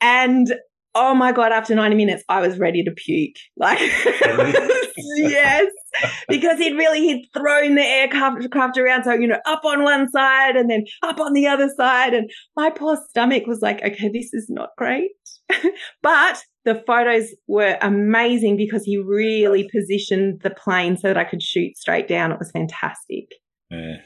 And 0.00 0.54
oh 0.94 1.14
my 1.14 1.32
God, 1.32 1.52
after 1.52 1.74
90 1.74 1.96
minutes, 1.96 2.22
I 2.28 2.40
was 2.40 2.58
ready 2.58 2.84
to 2.84 2.92
puke. 2.92 3.36
Like, 3.56 3.80
yes, 5.16 5.66
because 6.28 6.58
he'd 6.58 6.76
really, 6.76 7.00
he'd 7.00 7.28
thrown 7.34 7.74
the 7.74 7.82
aircraft 7.82 8.78
around. 8.78 9.04
So, 9.04 9.12
you 9.12 9.26
know, 9.26 9.40
up 9.46 9.64
on 9.64 9.82
one 9.82 10.10
side 10.10 10.56
and 10.56 10.70
then 10.70 10.84
up 11.02 11.20
on 11.20 11.32
the 11.32 11.46
other 11.46 11.68
side. 11.76 12.14
And 12.14 12.30
my 12.56 12.70
poor 12.70 12.98
stomach 13.08 13.46
was 13.46 13.60
like, 13.60 13.82
okay, 13.82 14.08
this 14.08 14.32
is 14.32 14.46
not 14.48 14.70
great. 14.76 15.10
but 16.02 16.42
the 16.64 16.82
photos 16.86 17.28
were 17.46 17.76
amazing 17.82 18.56
because 18.56 18.84
he 18.84 18.98
really 18.98 19.68
positioned 19.70 20.40
the 20.42 20.50
plane 20.50 20.96
so 20.96 21.08
that 21.08 21.18
I 21.18 21.24
could 21.24 21.42
shoot 21.42 21.76
straight 21.76 22.08
down. 22.08 22.32
It 22.32 22.38
was 22.38 22.50
fantastic. 22.50 23.26
Yeah, 23.70 23.96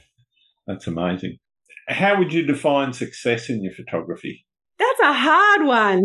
that's 0.66 0.87
amazing. 0.87 1.39
How 1.89 2.18
would 2.18 2.32
you 2.32 2.45
define 2.45 2.93
success 2.93 3.49
in 3.49 3.62
your 3.62 3.72
photography? 3.72 4.45
That's 4.78 5.01
a 5.01 5.12
hard 5.12 5.66
one. 5.66 6.05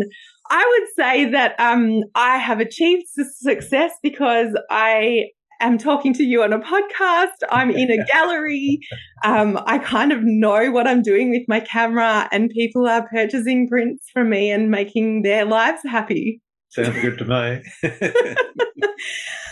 I 0.50 0.78
would 0.78 0.88
say 0.96 1.30
that 1.30 1.58
um, 1.58 2.00
I 2.14 2.38
have 2.38 2.60
achieved 2.60 3.06
success 3.08 3.92
because 4.02 4.56
I 4.70 5.24
am 5.62 5.78
talking 5.78 6.12
to 6.14 6.22
you 6.22 6.42
on 6.42 6.52
a 6.52 6.58
podcast. 6.58 7.36
I'm 7.50 7.70
in 7.70 7.90
a 7.90 8.04
gallery. 8.12 8.80
Um, 9.24 9.58
I 9.66 9.78
kind 9.78 10.12
of 10.12 10.20
know 10.22 10.70
what 10.70 10.86
I'm 10.86 11.02
doing 11.02 11.30
with 11.30 11.42
my 11.48 11.60
camera, 11.60 12.28
and 12.32 12.50
people 12.50 12.86
are 12.86 13.08
purchasing 13.08 13.68
prints 13.68 14.04
from 14.12 14.30
me 14.30 14.50
and 14.50 14.70
making 14.70 15.22
their 15.22 15.44
lives 15.44 15.80
happy. 15.84 16.40
Sounds 16.68 16.98
good 17.00 17.18
to 17.18 17.24
me. 17.24 17.62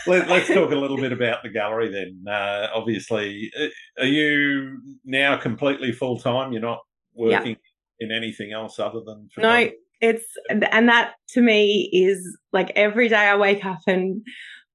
Let, 0.07 0.31
us 0.31 0.49
talk 0.49 0.71
a 0.71 0.77
little 0.77 0.97
bit 0.97 1.13
about 1.13 1.43
the 1.43 1.51
gallery 1.51 1.91
then. 1.93 2.25
Uh, 2.33 2.69
obviously, 2.75 3.51
uh, 3.59 3.67
are 4.03 4.07
you 4.07 4.79
now 5.05 5.37
completely 5.37 5.93
full 5.93 6.19
time? 6.19 6.53
You're 6.53 6.63
not 6.63 6.81
working 7.15 7.57
in 7.99 8.11
anything 8.11 8.53
else 8.53 8.79
other 8.79 9.01
than 9.05 9.29
no. 9.37 9.71
It's 10.01 10.25
and 10.49 10.89
that 10.89 11.13
to 11.35 11.43
me 11.43 11.91
is 11.93 12.39
like 12.55 12.73
every 12.75 13.11
day 13.11 13.17
I 13.17 13.37
wake 13.37 13.67
up 13.67 13.81
and 13.87 14.23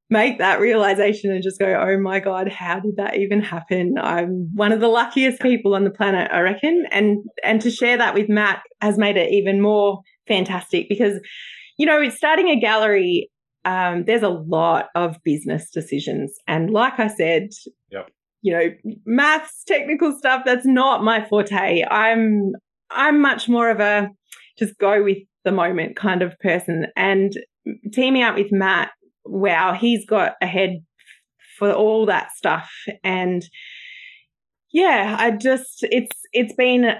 make 0.10 0.38
that 0.38 0.60
realization 0.60 1.32
and 1.32 1.44
just 1.44 1.60
go, 1.60 1.66
oh 1.66 2.00
my 2.00 2.20
God, 2.20 2.48
how 2.48 2.80
did 2.80 2.98
that 2.98 3.18
even 3.18 3.42
happen? 3.42 3.96
I'm 4.00 4.50
one 4.54 4.72
of 4.72 4.80
the 4.80 4.88
luckiest 4.88 5.42
people 5.42 5.76
on 5.76 5.84
the 5.84 5.90
planet, 5.90 6.30
I 6.32 6.42
reckon. 6.42 6.86
And 6.92 7.18
and 7.44 7.62
to 7.62 7.72
share 7.72 7.98
that 7.98 8.14
with 8.14 8.30
Matt 8.30 8.62
has 8.82 8.98
made 8.98 9.18
it 9.18 9.32
even 9.32 9.62
more 9.62 10.02
fantastic 10.28 10.88
because, 10.90 11.20
you 11.78 11.86
know, 11.86 12.08
starting 12.10 12.50
a 12.50 12.60
gallery, 12.60 13.30
um, 13.66 14.04
there's 14.06 14.24
a 14.24 14.30
lot 14.30 14.88
of 14.96 15.18
business 15.24 15.72
decisions. 15.72 16.36
And 16.48 16.70
like 16.70 17.00
I 17.00 17.08
said, 17.08 17.50
yep. 17.92 18.10
you 18.42 18.54
know, 18.54 18.94
maths, 19.06 19.64
technical 19.68 20.16
stuff, 20.18 20.44
that's 20.46 20.68
not 20.68 21.04
my 21.04 21.28
forte. 21.28 21.84
I'm 21.90 22.52
I'm 22.92 23.20
much 23.20 23.50
more 23.50 23.70
of 23.72 23.80
a 23.80 24.10
just 24.58 24.78
go 24.78 25.04
with 25.04 25.18
the 25.44 25.52
moment 25.52 25.96
kind 25.96 26.22
of 26.22 26.38
person. 26.40 26.88
And 26.96 27.34
teaming 27.92 28.24
up 28.24 28.36
with 28.36 28.52
Matt 28.52 28.92
wow, 29.26 29.74
he's 29.74 30.06
got 30.06 30.34
a 30.42 30.48
head 30.48 30.84
for 31.58 31.72
all 31.72 32.06
that 32.06 32.32
stuff. 32.36 32.70
And 33.04 33.44
yeah, 34.72 35.16
I 35.18 35.32
just 35.32 35.80
it's 35.84 36.18
it's 36.34 36.54
been 36.54 36.96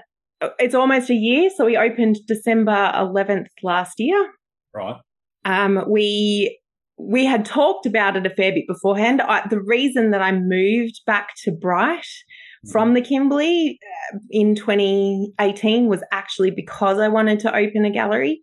it's 0.60 0.76
almost 0.76 1.10
a 1.10 1.16
year. 1.16 1.50
So 1.56 1.66
we 1.66 1.78
opened 1.78 2.18
December 2.28 2.92
11th 2.96 3.48
last 3.64 4.00
year. 4.00 4.32
Right. 4.74 4.98
Um, 5.44 5.84
we 5.90 6.60
we 6.98 7.26
had 7.26 7.46
talked 7.46 7.86
about 7.86 8.16
it 8.16 8.26
a 8.26 8.30
fair 8.30 8.54
bit 8.54 8.68
beforehand. 8.68 9.22
I, 9.22 9.46
the 9.50 9.62
reason 9.62 10.12
that 10.12 10.22
I 10.22 10.32
moved 10.32 11.02
back 11.06 11.30
to 11.44 11.52
Bright 11.52 12.00
mm-hmm. 12.00 12.72
from 12.72 12.94
the 12.94 13.02
Kimberley 13.02 13.80
uh, 14.14 14.18
in 14.32 14.56
2018 14.56 15.88
was 15.88 16.02
actually 16.12 16.52
because 16.52 17.00
I 17.00 17.10
wanted 17.10 17.40
to 17.42 17.56
open 17.56 17.84
a 17.84 17.92
gallery. 17.92 18.40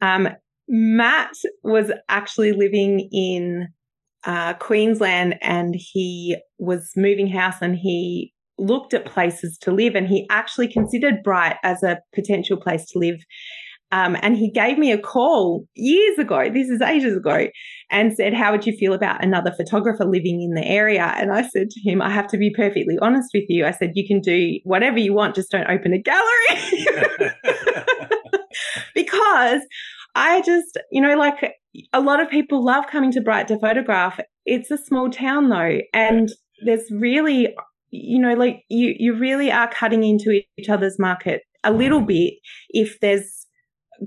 Um, 0.00 0.28
Matt 0.68 1.32
was 1.62 1.90
actually 2.08 2.52
living 2.52 3.08
in 3.12 3.68
uh, 4.24 4.54
Queensland 4.54 5.36
and 5.40 5.74
he 5.76 6.36
was 6.58 6.90
moving 6.96 7.26
house 7.26 7.56
and 7.62 7.76
he 7.76 8.32
looked 8.58 8.92
at 8.92 9.06
places 9.06 9.56
to 9.62 9.72
live 9.72 9.94
and 9.94 10.08
he 10.08 10.26
actually 10.30 10.68
considered 10.68 11.22
Bright 11.22 11.56
as 11.62 11.82
a 11.82 12.00
potential 12.14 12.56
place 12.56 12.86
to 12.90 12.98
live. 12.98 13.20
Um, 13.90 14.18
and 14.20 14.36
he 14.36 14.50
gave 14.50 14.76
me 14.76 14.92
a 14.92 14.98
call 14.98 15.64
years 15.74 16.18
ago, 16.18 16.50
this 16.52 16.68
is 16.68 16.82
ages 16.82 17.16
ago, 17.16 17.46
and 17.90 18.14
said, 18.14 18.34
How 18.34 18.52
would 18.52 18.66
you 18.66 18.76
feel 18.76 18.92
about 18.92 19.24
another 19.24 19.50
photographer 19.56 20.04
living 20.04 20.42
in 20.42 20.52
the 20.52 20.66
area? 20.66 21.14
And 21.16 21.32
I 21.32 21.40
said 21.40 21.70
to 21.70 21.80
him, 21.80 22.02
I 22.02 22.10
have 22.10 22.26
to 22.28 22.36
be 22.36 22.52
perfectly 22.54 22.98
honest 23.00 23.30
with 23.32 23.44
you. 23.48 23.64
I 23.64 23.70
said, 23.70 23.92
You 23.94 24.06
can 24.06 24.20
do 24.20 24.58
whatever 24.64 24.98
you 24.98 25.14
want, 25.14 25.36
just 25.36 25.50
don't 25.50 25.70
open 25.70 25.94
a 25.94 26.02
gallery. 26.02 27.30
because 28.94 29.62
I 30.18 30.42
just, 30.42 30.76
you 30.90 31.00
know, 31.00 31.16
like 31.16 31.54
a 31.92 32.00
lot 32.00 32.20
of 32.20 32.28
people 32.28 32.64
love 32.64 32.86
coming 32.88 33.12
to 33.12 33.20
Bright 33.20 33.46
to 33.48 33.58
photograph. 33.58 34.18
It's 34.44 34.70
a 34.70 34.76
small 34.76 35.10
town 35.10 35.48
though, 35.48 35.78
and 35.94 36.28
there's 36.64 36.90
really, 36.90 37.54
you 37.90 38.18
know, 38.18 38.34
like 38.34 38.64
you 38.68 38.94
you 38.98 39.14
really 39.14 39.52
are 39.52 39.70
cutting 39.70 40.02
into 40.02 40.42
each 40.56 40.68
other's 40.68 40.98
market 40.98 41.42
a 41.62 41.72
little 41.72 42.00
bit 42.00 42.34
if 42.70 42.98
there's 43.00 43.46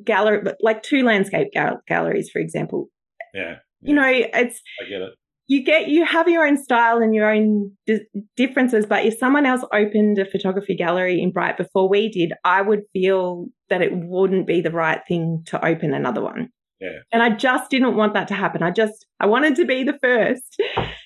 gallery 0.03 0.41
like 0.61 0.83
two 0.83 1.03
landscape 1.03 1.47
gal- 1.53 1.81
galleries, 1.87 2.29
for 2.29 2.39
example. 2.39 2.89
Yeah, 3.33 3.41
yeah. 3.41 3.55
You 3.81 3.95
know, 3.95 4.07
it's 4.07 4.61
I 4.85 4.89
get 4.89 5.01
it 5.01 5.13
you 5.51 5.65
get 5.65 5.89
you 5.89 6.05
have 6.05 6.29
your 6.29 6.47
own 6.47 6.55
style 6.55 6.99
and 6.99 7.13
your 7.13 7.29
own 7.29 7.71
di- 7.85 8.05
differences 8.37 8.85
but 8.85 9.05
if 9.05 9.17
someone 9.17 9.45
else 9.45 9.63
opened 9.73 10.17
a 10.17 10.25
photography 10.25 10.75
gallery 10.75 11.21
in 11.21 11.31
bright 11.31 11.57
before 11.57 11.89
we 11.89 12.09
did 12.09 12.31
i 12.45 12.61
would 12.61 12.83
feel 12.93 13.47
that 13.71 13.81
it 13.81 13.91
wouldn't 13.93 14.45
be 14.45 14.61
the 14.61 14.69
right 14.69 14.99
thing 15.07 15.43
to 15.47 15.65
open 15.65 15.93
another 15.93 16.21
one. 16.21 16.49
Yeah. 16.79 16.99
And 17.11 17.23
i 17.23 17.29
just 17.29 17.71
didn't 17.71 17.95
want 17.95 18.13
that 18.13 18.27
to 18.27 18.33
happen. 18.35 18.61
I 18.61 18.69
just 18.69 19.05
i 19.19 19.25
wanted 19.25 19.55
to 19.55 19.65
be 19.65 19.83
the 19.83 19.97
first. 20.01 20.61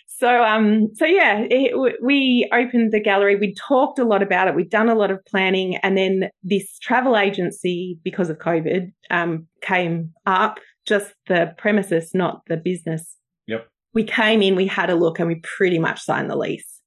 So 0.07 0.43
um 0.43 0.89
so 0.93 1.05
yeah 1.05 1.43
it, 1.49 1.97
we 2.01 2.49
opened 2.53 2.93
the 2.93 3.01
gallery. 3.01 3.35
We 3.35 3.53
talked 3.53 3.99
a 3.99 4.05
lot 4.05 4.23
about 4.23 4.47
it. 4.47 4.55
We'd 4.55 4.69
done 4.69 4.89
a 4.89 4.95
lot 4.95 5.11
of 5.11 5.19
planning. 5.25 5.77
And 5.83 5.97
then 5.97 6.29
this 6.41 6.79
travel 6.79 7.17
agency 7.17 7.99
because 8.03 8.29
of 8.29 8.37
covid 8.37 8.93
um 9.09 9.47
came 9.61 10.13
up 10.25 10.59
just 10.87 11.13
the 11.27 11.53
premises 11.57 12.11
not 12.13 12.41
the 12.47 12.57
business 12.57 13.17
we 13.95 14.03
came 14.03 14.41
in, 14.41 14.55
we 14.55 14.67
had 14.67 14.89
a 14.89 14.95
look, 14.95 15.17
and 15.17 15.27
we 15.27 15.41
pretty 15.57 15.79
much 15.79 16.01
signed 16.01 16.29
the 16.29 16.35
lease. 16.35 16.81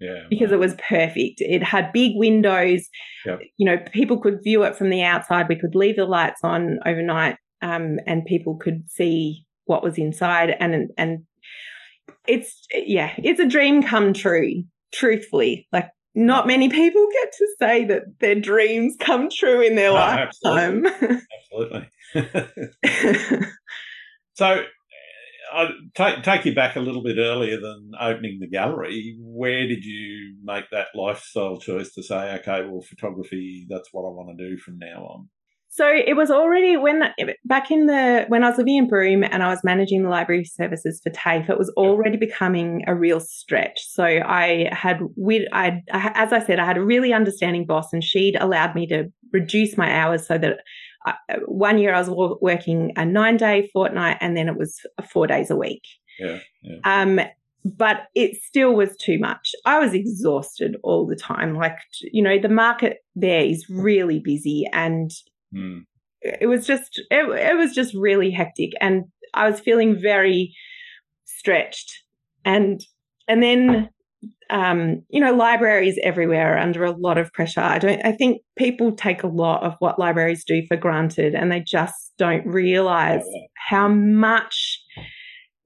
Yeah, 0.00 0.24
because 0.28 0.52
it 0.52 0.58
was 0.58 0.74
perfect. 0.74 1.40
It 1.40 1.62
had 1.62 1.92
big 1.92 2.12
windows. 2.16 2.86
Yep. 3.24 3.40
You 3.56 3.66
know, 3.66 3.78
people 3.92 4.20
could 4.20 4.42
view 4.42 4.62
it 4.64 4.76
from 4.76 4.90
the 4.90 5.02
outside. 5.02 5.48
We 5.48 5.58
could 5.58 5.74
leave 5.74 5.96
the 5.96 6.04
lights 6.04 6.40
on 6.42 6.78
overnight, 6.84 7.36
um, 7.62 7.98
and 8.06 8.24
people 8.24 8.56
could 8.56 8.90
see 8.90 9.46
what 9.66 9.82
was 9.82 9.96
inside. 9.96 10.54
And 10.58 10.90
and 10.98 11.20
it's 12.26 12.66
yeah, 12.74 13.12
it's 13.18 13.40
a 13.40 13.48
dream 13.48 13.82
come 13.82 14.12
true. 14.12 14.64
Truthfully, 14.92 15.66
like 15.72 15.88
not 16.14 16.46
many 16.46 16.68
people 16.68 17.06
get 17.12 17.32
to 17.32 17.48
say 17.58 17.84
that 17.84 18.02
their 18.20 18.34
dreams 18.34 18.96
come 18.98 19.28
true 19.30 19.60
in 19.60 19.76
their 19.76 19.92
lifetime. 19.92 20.86
Absolutely. 20.86 21.88
absolutely. 22.14 23.46
so 24.34 24.64
I'll 25.56 25.68
take, 25.94 26.22
take 26.22 26.44
you 26.44 26.54
back 26.54 26.76
a 26.76 26.80
little 26.80 27.02
bit 27.02 27.16
earlier 27.18 27.58
than 27.58 27.92
opening 27.98 28.38
the 28.40 28.46
gallery. 28.46 29.16
Where 29.20 29.66
did 29.66 29.84
you 29.84 30.36
make 30.42 30.64
that 30.70 30.88
lifestyle 30.94 31.58
choice 31.58 31.92
to 31.94 32.02
say, 32.02 32.34
okay, 32.40 32.66
well, 32.66 32.82
photography, 32.82 33.66
that's 33.68 33.88
what 33.92 34.02
I 34.02 34.12
want 34.12 34.36
to 34.36 34.48
do 34.48 34.58
from 34.58 34.78
now 34.78 35.04
on? 35.04 35.28
So 35.76 35.86
it 35.86 36.16
was 36.16 36.30
already 36.30 36.78
when 36.78 37.02
back 37.44 37.70
in 37.70 37.84
the 37.84 38.24
when 38.28 38.42
I 38.42 38.48
was 38.48 38.56
living 38.56 38.76
in 38.76 38.88
Broome 38.88 39.22
and 39.24 39.42
I 39.42 39.48
was 39.48 39.60
managing 39.62 40.04
the 40.04 40.08
library 40.08 40.46
services 40.46 41.02
for 41.04 41.10
TAFE, 41.10 41.50
it 41.50 41.58
was 41.58 41.68
already 41.76 42.16
becoming 42.16 42.82
a 42.86 42.94
real 42.94 43.20
stretch. 43.20 43.84
So 43.86 44.02
I 44.02 44.70
had 44.72 45.00
we 45.18 45.46
I 45.52 45.82
as 45.90 46.32
I 46.32 46.42
said 46.42 46.58
I 46.58 46.64
had 46.64 46.78
a 46.78 46.82
really 46.82 47.12
understanding 47.12 47.66
boss 47.66 47.92
and 47.92 48.02
she'd 48.02 48.36
allowed 48.40 48.74
me 48.74 48.86
to 48.86 49.12
reduce 49.34 49.76
my 49.76 49.92
hours 49.92 50.26
so 50.26 50.38
that 50.38 50.60
one 51.46 51.78
year 51.78 51.94
I 51.94 52.00
was 52.00 52.38
working 52.40 52.92
a 52.96 53.04
nine 53.04 53.36
day 53.36 53.68
fortnight 53.72 54.18
and 54.20 54.36
then 54.36 54.48
it 54.48 54.56
was 54.56 54.80
four 55.12 55.26
days 55.26 55.50
a 55.50 55.56
week. 55.56 55.82
Yeah, 56.18 56.38
yeah. 56.62 56.78
Um, 56.84 57.20
but 57.64 58.06
it 58.14 58.40
still 58.42 58.74
was 58.74 58.96
too 58.96 59.18
much. 59.18 59.52
I 59.64 59.78
was 59.78 59.92
exhausted 59.92 60.76
all 60.82 61.06
the 61.06 61.16
time. 61.16 61.56
Like, 61.56 61.78
you 62.00 62.22
know, 62.22 62.38
the 62.38 62.48
market 62.48 62.98
there 63.16 63.42
is 63.42 63.68
really 63.68 64.20
busy 64.20 64.68
and 64.72 65.10
mm. 65.54 65.80
it 66.22 66.46
was 66.46 66.66
just, 66.66 67.00
it, 67.10 67.28
it 67.28 67.56
was 67.56 67.74
just 67.74 67.92
really 67.94 68.30
hectic. 68.30 68.70
And 68.80 69.04
I 69.34 69.50
was 69.50 69.58
feeling 69.58 70.00
very 70.00 70.54
stretched. 71.24 71.92
And, 72.44 72.80
and 73.26 73.42
then 73.42 73.90
um, 74.50 75.02
you 75.08 75.20
know, 75.20 75.34
libraries 75.34 75.98
everywhere 76.02 76.54
are 76.54 76.58
under 76.58 76.84
a 76.84 76.92
lot 76.92 77.18
of 77.18 77.32
pressure. 77.32 77.60
I 77.60 77.78
don't, 77.78 78.04
I 78.04 78.12
think 78.12 78.42
people 78.56 78.92
take 78.92 79.22
a 79.22 79.28
lot 79.28 79.62
of 79.64 79.74
what 79.80 79.98
libraries 79.98 80.44
do 80.44 80.62
for 80.68 80.76
granted 80.76 81.34
and 81.34 81.50
they 81.50 81.60
just 81.60 82.12
don't 82.18 82.46
realize 82.46 83.24
how 83.68 83.88
much 83.88 84.80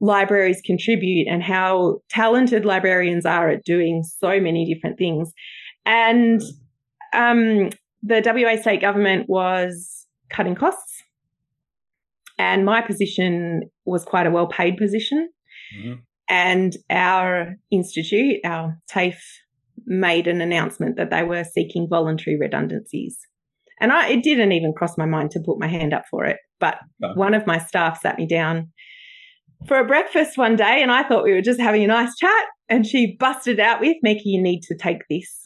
libraries 0.00 0.62
contribute 0.64 1.28
and 1.28 1.42
how 1.42 2.00
talented 2.08 2.64
librarians 2.64 3.26
are 3.26 3.50
at 3.50 3.64
doing 3.64 4.02
so 4.02 4.40
many 4.40 4.72
different 4.72 4.98
things. 4.98 5.30
And 5.84 6.40
um, 7.12 7.70
the 8.02 8.22
WA 8.24 8.60
state 8.60 8.80
government 8.80 9.28
was 9.28 10.06
cutting 10.30 10.54
costs. 10.54 11.02
And 12.38 12.64
my 12.64 12.80
position 12.80 13.62
was 13.84 14.04
quite 14.04 14.26
a 14.26 14.30
well 14.30 14.46
paid 14.46 14.78
position. 14.78 15.28
Mm-hmm. 15.76 16.00
And 16.30 16.76
our 16.88 17.56
institute, 17.70 18.40
our 18.44 18.78
TAFE, 18.88 19.20
made 19.84 20.28
an 20.28 20.40
announcement 20.40 20.96
that 20.96 21.10
they 21.10 21.24
were 21.24 21.42
seeking 21.42 21.88
voluntary 21.88 22.38
redundancies. 22.38 23.18
And 23.80 23.92
I, 23.92 24.10
it 24.10 24.22
didn't 24.22 24.52
even 24.52 24.72
cross 24.72 24.96
my 24.96 25.06
mind 25.06 25.32
to 25.32 25.40
put 25.40 25.58
my 25.58 25.66
hand 25.66 25.92
up 25.92 26.04
for 26.08 26.24
it. 26.26 26.36
But 26.60 26.78
no. 27.00 27.14
one 27.14 27.34
of 27.34 27.46
my 27.46 27.58
staff 27.58 28.00
sat 28.00 28.16
me 28.16 28.26
down 28.26 28.70
for 29.66 29.78
a 29.78 29.86
breakfast 29.86 30.38
one 30.38 30.54
day 30.54 30.80
and 30.82 30.92
I 30.92 31.02
thought 31.02 31.24
we 31.24 31.32
were 31.32 31.42
just 31.42 31.60
having 31.60 31.82
a 31.82 31.88
nice 31.88 32.14
chat. 32.16 32.44
And 32.68 32.86
she 32.86 33.16
busted 33.18 33.58
out 33.58 33.80
with, 33.80 33.96
Mieke, 34.02 34.22
you 34.24 34.40
need 34.40 34.62
to 34.64 34.76
take 34.76 35.00
this. 35.10 35.39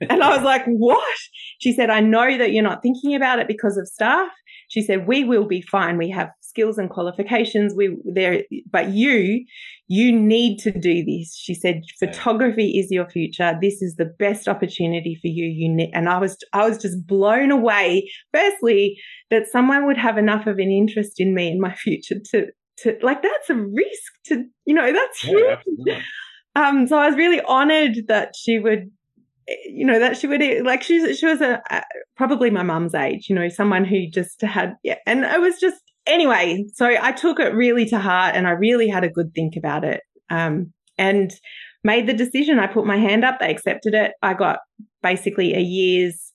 And 0.00 0.22
I 0.22 0.34
was 0.36 0.42
like, 0.42 0.64
what? 0.66 1.18
She 1.60 1.72
said, 1.72 1.90
I 1.90 2.00
know 2.00 2.36
that 2.38 2.52
you're 2.52 2.62
not 2.62 2.82
thinking 2.82 3.14
about 3.14 3.38
it 3.38 3.48
because 3.48 3.76
of 3.76 3.88
staff. 3.88 4.28
She 4.68 4.82
said, 4.82 5.06
we 5.06 5.24
will 5.24 5.46
be 5.46 5.62
fine. 5.62 5.98
We 5.98 6.10
have 6.10 6.30
skills 6.40 6.78
and 6.78 6.90
qualifications. 6.90 7.74
We 7.76 7.96
there, 8.04 8.42
but 8.70 8.90
you, 8.90 9.44
you 9.88 10.12
need 10.12 10.58
to 10.60 10.70
do 10.70 11.04
this. 11.04 11.36
She 11.36 11.54
said, 11.54 11.82
photography 11.98 12.78
is 12.78 12.90
your 12.90 13.08
future. 13.08 13.56
This 13.60 13.82
is 13.82 13.96
the 13.96 14.12
best 14.18 14.48
opportunity 14.48 15.18
for 15.20 15.28
you. 15.28 15.46
You 15.46 15.68
need, 15.68 15.90
and 15.92 16.08
I 16.08 16.18
was, 16.18 16.36
I 16.52 16.68
was 16.68 16.78
just 16.78 17.06
blown 17.06 17.50
away. 17.50 18.10
Firstly, 18.32 18.96
that 19.30 19.46
someone 19.50 19.86
would 19.86 19.98
have 19.98 20.18
enough 20.18 20.46
of 20.46 20.58
an 20.58 20.70
interest 20.70 21.20
in 21.20 21.34
me 21.34 21.48
and 21.48 21.60
my 21.60 21.74
future 21.74 22.16
to, 22.32 22.46
to 22.78 22.98
like, 23.02 23.22
that's 23.22 23.50
a 23.50 23.54
risk 23.54 24.12
to, 24.26 24.44
you 24.64 24.74
know, 24.74 24.92
that's 24.92 25.20
huge. 25.20 25.58
Yeah, 25.86 26.00
um, 26.56 26.86
so 26.86 26.96
I 26.96 27.08
was 27.08 27.16
really 27.16 27.40
honored 27.40 28.06
that 28.08 28.34
she 28.36 28.58
would 28.58 28.90
you 29.66 29.84
know 29.84 29.98
that 29.98 30.16
she 30.16 30.26
would 30.26 30.42
like 30.64 30.82
she 30.82 31.14
she 31.14 31.26
was 31.26 31.40
a, 31.40 31.60
probably 32.16 32.50
my 32.50 32.62
mum's 32.62 32.94
age 32.94 33.28
you 33.28 33.34
know 33.34 33.48
someone 33.48 33.84
who 33.84 34.06
just 34.08 34.40
had 34.40 34.74
yeah 34.82 34.96
and 35.06 35.24
it 35.24 35.40
was 35.40 35.60
just 35.60 35.80
anyway 36.06 36.64
so 36.72 36.86
i 36.86 37.12
took 37.12 37.38
it 37.38 37.54
really 37.54 37.84
to 37.84 37.98
heart 37.98 38.34
and 38.34 38.46
i 38.46 38.50
really 38.50 38.88
had 38.88 39.04
a 39.04 39.08
good 39.08 39.34
think 39.34 39.54
about 39.56 39.84
it 39.84 40.00
um, 40.30 40.72
and 40.98 41.32
made 41.84 42.06
the 42.06 42.14
decision. 42.14 42.58
I 42.58 42.66
put 42.66 42.86
my 42.86 42.96
hand 42.96 43.24
up 43.24 43.38
they 43.38 43.50
accepted 43.50 43.94
it. 43.94 44.12
I 44.22 44.34
got 44.34 44.60
basically 45.02 45.54
a 45.54 45.60
year's 45.60 46.32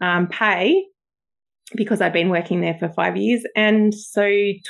um, 0.00 0.26
pay 0.26 0.84
because 1.76 2.00
i'd 2.00 2.12
been 2.12 2.30
working 2.30 2.60
there 2.60 2.76
for 2.78 2.88
five 2.88 3.16
years. 3.16 3.44
And 3.54 3.94
so 3.94 4.24
t- 4.24 4.60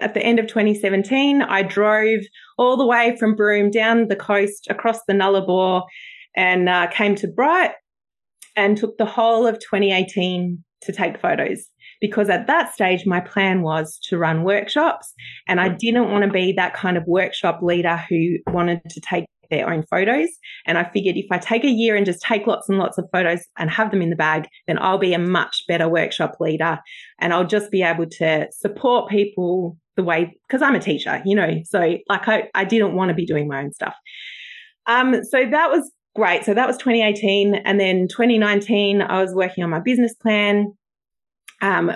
at 0.00 0.14
the 0.14 0.22
end 0.22 0.38
of 0.38 0.46
2017 0.46 1.42
i 1.42 1.64
drove 1.64 2.20
all 2.56 2.76
the 2.76 2.86
way 2.86 3.16
from 3.18 3.34
broome 3.34 3.72
down 3.72 4.06
the 4.06 4.14
coast 4.14 4.68
across 4.70 5.00
the 5.08 5.12
nullarbor 5.12 5.82
and 6.36 6.68
uh, 6.68 6.86
came 6.88 7.14
to 7.16 7.28
Bright 7.28 7.72
and 8.56 8.76
took 8.76 8.98
the 8.98 9.06
whole 9.06 9.46
of 9.46 9.58
2018 9.58 10.62
to 10.82 10.92
take 10.92 11.20
photos 11.20 11.66
because 12.00 12.30
at 12.30 12.46
that 12.46 12.72
stage 12.72 13.04
my 13.06 13.20
plan 13.20 13.62
was 13.62 13.98
to 14.08 14.18
run 14.18 14.42
workshops 14.42 15.12
and 15.46 15.60
I 15.60 15.68
didn't 15.68 16.10
want 16.10 16.24
to 16.24 16.30
be 16.30 16.52
that 16.52 16.74
kind 16.74 16.96
of 16.96 17.04
workshop 17.06 17.60
leader 17.62 17.96
who 18.08 18.36
wanted 18.46 18.80
to 18.88 19.00
take 19.00 19.26
their 19.50 19.68
own 19.68 19.84
photos. 19.90 20.28
And 20.64 20.78
I 20.78 20.84
figured 20.84 21.16
if 21.16 21.26
I 21.30 21.38
take 21.38 21.64
a 21.64 21.70
year 21.70 21.96
and 21.96 22.06
just 22.06 22.22
take 22.22 22.46
lots 22.46 22.68
and 22.68 22.78
lots 22.78 22.98
of 22.98 23.08
photos 23.12 23.40
and 23.58 23.68
have 23.68 23.90
them 23.90 24.00
in 24.00 24.10
the 24.10 24.16
bag 24.16 24.46
then 24.66 24.78
I'll 24.80 24.98
be 24.98 25.12
a 25.12 25.18
much 25.18 25.64
better 25.68 25.88
workshop 25.88 26.36
leader 26.40 26.78
and 27.20 27.34
I'll 27.34 27.46
just 27.46 27.70
be 27.70 27.82
able 27.82 28.06
to 28.06 28.46
support 28.52 29.10
people 29.10 29.76
the 29.96 30.04
way 30.04 30.38
because 30.48 30.62
I'm 30.62 30.76
a 30.76 30.80
teacher 30.80 31.20
you 31.26 31.34
know 31.34 31.60
so 31.64 31.96
like 32.08 32.28
I, 32.28 32.48
I 32.54 32.64
didn't 32.64 32.94
want 32.94 33.10
to 33.10 33.14
be 33.14 33.26
doing 33.26 33.48
my 33.48 33.62
own 33.62 33.72
stuff. 33.72 33.94
Um 34.86 35.22
so 35.24 35.44
that 35.50 35.70
was 35.70 35.90
great. 36.14 36.44
So 36.44 36.54
that 36.54 36.66
was 36.66 36.76
2018. 36.78 37.54
And 37.54 37.78
then 37.78 38.08
2019, 38.08 39.02
I 39.02 39.22
was 39.22 39.34
working 39.34 39.64
on 39.64 39.70
my 39.70 39.80
business 39.80 40.14
plan. 40.14 40.72
Um, 41.62 41.92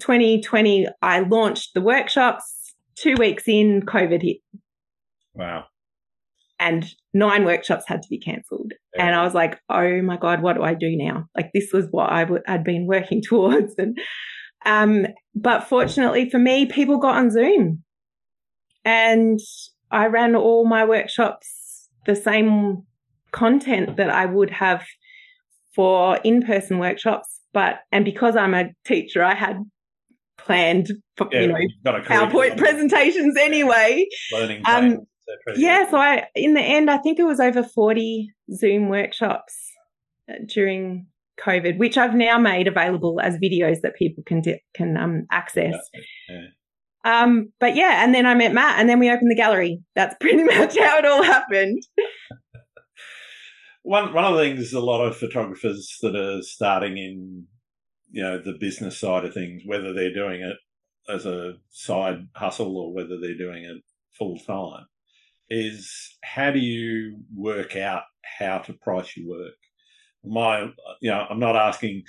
2020, 0.00 0.88
I 1.02 1.20
launched 1.20 1.74
the 1.74 1.80
workshops. 1.80 2.74
Two 2.96 3.14
weeks 3.18 3.44
in, 3.46 3.82
COVID 3.82 4.22
hit. 4.22 4.36
Wow. 5.34 5.64
And 6.60 6.86
nine 7.12 7.44
workshops 7.44 7.84
had 7.88 8.02
to 8.02 8.08
be 8.08 8.18
cancelled. 8.18 8.72
Yeah. 8.94 9.06
And 9.06 9.16
I 9.16 9.24
was 9.24 9.34
like, 9.34 9.58
oh 9.68 10.00
my 10.02 10.16
God, 10.16 10.42
what 10.42 10.54
do 10.54 10.62
I 10.62 10.74
do 10.74 10.96
now? 10.96 11.26
Like, 11.36 11.50
this 11.52 11.72
was 11.72 11.86
what 11.90 12.12
I 12.12 12.22
w- 12.22 12.42
I'd 12.46 12.64
been 12.64 12.86
working 12.86 13.20
towards. 13.28 13.74
And, 13.76 13.98
um, 14.64 15.06
but 15.34 15.64
fortunately 15.64 16.30
for 16.30 16.38
me, 16.38 16.66
people 16.66 16.98
got 16.98 17.16
on 17.16 17.30
Zoom. 17.30 17.82
And 18.84 19.40
I 19.90 20.06
ran 20.06 20.36
all 20.36 20.66
my 20.66 20.84
workshops 20.84 21.88
the 22.06 22.14
same 22.14 22.84
content 23.34 23.96
that 23.96 24.10
I 24.10 24.24
would 24.26 24.50
have 24.50 24.84
for 25.74 26.16
in-person 26.18 26.78
workshops. 26.78 27.40
But 27.52 27.80
and 27.92 28.04
because 28.04 28.36
I'm 28.36 28.54
a 28.54 28.70
teacher, 28.84 29.22
I 29.22 29.34
had 29.34 29.58
planned 30.38 30.90
yeah, 31.32 31.40
you 31.40 31.48
know 31.48 31.58
PowerPoint 31.84 32.56
presentations 32.56 33.36
anyway. 33.38 34.06
Learning 34.32 34.62
um, 34.66 34.98
yeah, 35.56 35.88
so 35.90 35.96
I 35.96 36.26
in 36.34 36.54
the 36.54 36.60
end 36.60 36.90
I 36.90 36.98
think 36.98 37.18
it 37.18 37.24
was 37.24 37.40
over 37.40 37.62
40 37.62 38.30
Zoom 38.52 38.88
workshops 38.88 39.54
uh, 40.28 40.34
during 40.46 41.06
COVID, 41.40 41.78
which 41.78 41.96
I've 41.96 42.14
now 42.14 42.38
made 42.38 42.66
available 42.66 43.20
as 43.20 43.36
videos 43.36 43.80
that 43.82 43.94
people 43.96 44.24
can 44.26 44.40
di- 44.40 44.62
can 44.74 44.96
um, 44.96 45.26
access. 45.30 45.76
Yeah. 46.28 46.46
Um, 47.04 47.52
but 47.60 47.76
yeah, 47.76 48.02
and 48.02 48.14
then 48.14 48.26
I 48.26 48.34
met 48.34 48.52
Matt, 48.52 48.80
and 48.80 48.88
then 48.88 48.98
we 48.98 49.10
opened 49.10 49.30
the 49.30 49.36
gallery. 49.36 49.80
That's 49.94 50.16
pretty 50.20 50.42
much 50.42 50.76
how 50.78 50.98
it 50.98 51.04
all 51.04 51.22
happened 51.22 51.82
one 53.84 54.12
one 54.12 54.24
of 54.24 54.34
the 54.34 54.40
things 54.40 54.72
a 54.72 54.80
lot 54.80 55.04
of 55.04 55.16
photographers 55.16 55.98
that 56.02 56.16
are 56.16 56.42
starting 56.42 56.96
in 56.96 57.46
you 58.10 58.22
know 58.22 58.40
the 58.42 58.56
business 58.58 58.98
side 58.98 59.24
of 59.24 59.34
things, 59.34 59.62
whether 59.64 59.92
they're 59.92 60.12
doing 60.12 60.40
it 60.40 60.56
as 61.12 61.26
a 61.26 61.54
side 61.70 62.26
hustle 62.34 62.76
or 62.76 62.92
whether 62.92 63.20
they're 63.20 63.36
doing 63.36 63.64
it 63.64 63.82
full 64.18 64.38
time, 64.38 64.86
is 65.50 66.16
how 66.24 66.50
do 66.50 66.58
you 66.58 67.18
work 67.36 67.76
out 67.76 68.02
how 68.38 68.58
to 68.58 68.72
price 68.72 69.16
your 69.16 69.38
work? 69.38 69.54
My, 70.24 70.62
you 71.02 71.10
know, 71.10 71.26
I'm 71.28 71.38
not 71.38 71.54
asking, 71.54 72.04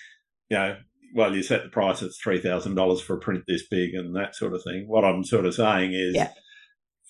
you 0.50 0.58
know, 0.58 0.78
well, 1.14 1.36
you 1.36 1.44
set 1.44 1.64
the 1.64 1.70
price 1.70 2.02
at 2.02 2.12
three 2.24 2.40
thousand 2.40 2.76
dollars 2.76 3.02
for 3.02 3.16
a 3.16 3.20
print 3.20 3.44
this 3.48 3.68
big 3.68 3.96
and 3.96 4.16
that 4.16 4.36
sort 4.36 4.54
of 4.54 4.64
thing. 4.64 4.86
What 4.88 5.04
I'm 5.04 5.26
sort 5.26 5.46
of 5.46 5.54
saying 5.54 5.92
is, 5.92 6.16
yeah 6.16 6.30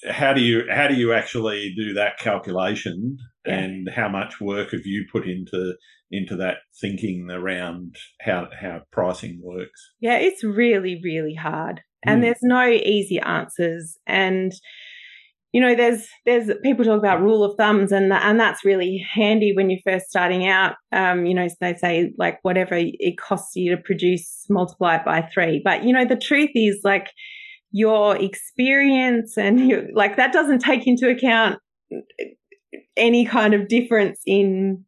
how 0.09 0.33
do 0.33 0.41
you 0.41 0.63
how 0.69 0.87
do 0.87 0.95
you 0.95 1.13
actually 1.13 1.73
do 1.75 1.93
that 1.93 2.19
calculation? 2.19 3.17
Yeah. 3.45 3.59
and 3.59 3.89
how 3.95 4.09
much 4.09 4.41
work 4.41 4.71
have 4.71 4.85
you 4.85 5.05
put 5.11 5.27
into 5.27 5.75
into 6.11 6.35
that 6.37 6.57
thinking 6.81 7.29
around 7.29 7.95
how 8.21 8.47
how 8.59 8.81
pricing 8.91 9.39
works? 9.43 9.93
Yeah 9.99 10.17
it's 10.17 10.43
really 10.43 10.99
really 11.03 11.35
hard. 11.35 11.81
And 12.03 12.19
mm. 12.19 12.25
there's 12.25 12.41
no 12.41 12.67
easy 12.67 13.19
answers. 13.19 13.97
And 14.07 14.51
you 15.51 15.61
know 15.61 15.75
there's 15.75 16.07
there's 16.25 16.49
people 16.63 16.85
talk 16.85 16.99
about 16.99 17.21
rule 17.21 17.43
of 17.43 17.55
thumbs 17.55 17.91
and 17.91 18.11
and 18.11 18.39
that's 18.39 18.65
really 18.65 19.05
handy 19.13 19.53
when 19.55 19.69
you're 19.69 19.79
first 19.85 20.07
starting 20.07 20.47
out. 20.47 20.75
Um 20.91 21.25
you 21.25 21.35
know 21.35 21.47
they 21.61 21.75
say 21.75 22.11
like 22.17 22.39
whatever 22.41 22.75
it 22.77 23.17
costs 23.19 23.55
you 23.55 23.75
to 23.75 23.81
produce 23.81 24.45
multiply 24.49 24.95
it 24.95 25.05
by 25.05 25.21
3 25.33 25.61
but 25.63 25.83
you 25.83 25.93
know 25.93 26.05
the 26.05 26.17
truth 26.17 26.51
is 26.55 26.79
like 26.83 27.11
your 27.75 28.15
experience 28.15 29.37
and 29.37 29.67
your, 29.67 29.83
like 29.93 30.15
that 30.15 30.31
doesn't 30.31 30.59
take 30.59 30.87
into 30.87 31.09
account 31.09 31.59
any 32.95 33.25
kind 33.25 33.53
of 33.53 33.67
difference 33.67 34.21
in 34.25 34.85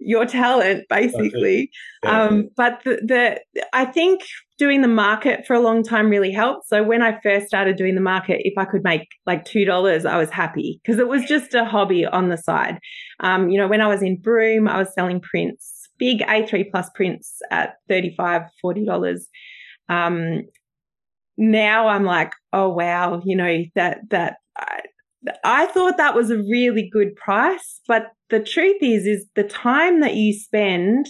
your 0.00 0.26
talent 0.26 0.84
basically. 0.88 1.70
Yeah. 2.02 2.24
um, 2.24 2.48
but 2.56 2.80
the, 2.84 2.98
the 3.06 3.64
i 3.72 3.84
think 3.84 4.22
doing 4.58 4.82
the 4.82 4.88
market 4.88 5.46
for 5.46 5.54
a 5.54 5.60
long 5.60 5.84
time 5.84 6.10
really 6.10 6.32
helped. 6.32 6.66
So 6.66 6.82
when 6.82 7.02
i 7.02 7.20
first 7.20 7.46
started 7.46 7.76
doing 7.76 7.94
the 7.94 8.00
market 8.00 8.40
if 8.44 8.54
i 8.58 8.64
could 8.64 8.82
make 8.82 9.06
like 9.24 9.44
two 9.44 9.64
dollars 9.64 10.04
i 10.04 10.16
was 10.16 10.30
happy 10.30 10.80
because 10.82 10.98
it 10.98 11.06
was 11.06 11.24
just 11.24 11.54
a 11.54 11.64
hobby 11.64 12.04
on 12.04 12.30
the 12.30 12.36
side. 12.36 12.80
Um, 13.20 13.48
you 13.48 13.58
know 13.58 13.68
when 13.68 13.80
i 13.80 13.86
was 13.86 14.02
in 14.02 14.16
broome 14.16 14.66
i 14.66 14.76
was 14.76 14.92
selling 14.92 15.20
prints 15.20 15.88
big 16.00 16.18
a3 16.22 16.68
plus 16.68 16.90
prints 16.96 17.40
at 17.52 17.76
35 17.88 18.42
40 18.60 18.84
dollars. 18.84 19.28
Um, 19.88 20.42
now 21.36 21.88
I'm 21.88 22.04
like, 22.04 22.32
oh 22.52 22.68
wow, 22.68 23.22
you 23.24 23.36
know 23.36 23.62
that 23.74 23.98
that 24.10 24.36
I, 24.56 24.80
I 25.44 25.66
thought 25.66 25.96
that 25.98 26.14
was 26.14 26.30
a 26.30 26.38
really 26.38 26.88
good 26.92 27.14
price, 27.16 27.80
but 27.86 28.06
the 28.30 28.40
truth 28.40 28.78
is, 28.80 29.06
is 29.06 29.26
the 29.34 29.44
time 29.44 30.00
that 30.00 30.14
you 30.14 30.32
spend 30.32 31.06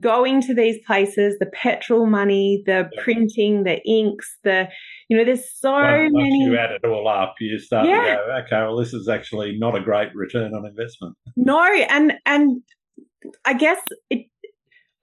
going 0.00 0.40
to 0.40 0.54
these 0.54 0.78
places, 0.86 1.36
the 1.38 1.50
petrol 1.52 2.06
money, 2.06 2.62
the 2.64 2.88
printing, 3.02 3.64
the 3.64 3.80
inks, 3.86 4.38
the 4.42 4.68
you 5.08 5.16
know, 5.16 5.24
there's 5.24 5.44
so 5.58 5.72
once, 5.72 6.12
many. 6.14 6.30
Once 6.30 6.50
you 6.50 6.56
add 6.56 6.70
it 6.70 6.84
all 6.86 7.06
up, 7.08 7.34
you 7.40 7.58
start 7.58 7.86
yeah. 7.86 7.96
to 7.96 8.16
go, 8.16 8.42
okay, 8.44 8.66
well, 8.66 8.78
this 8.78 8.94
is 8.94 9.08
actually 9.08 9.58
not 9.58 9.76
a 9.76 9.80
great 9.80 10.08
return 10.14 10.54
on 10.54 10.64
investment. 10.64 11.14
No, 11.36 11.62
and 11.90 12.14
and 12.24 12.62
I 13.44 13.54
guess 13.54 13.80
it 14.08 14.26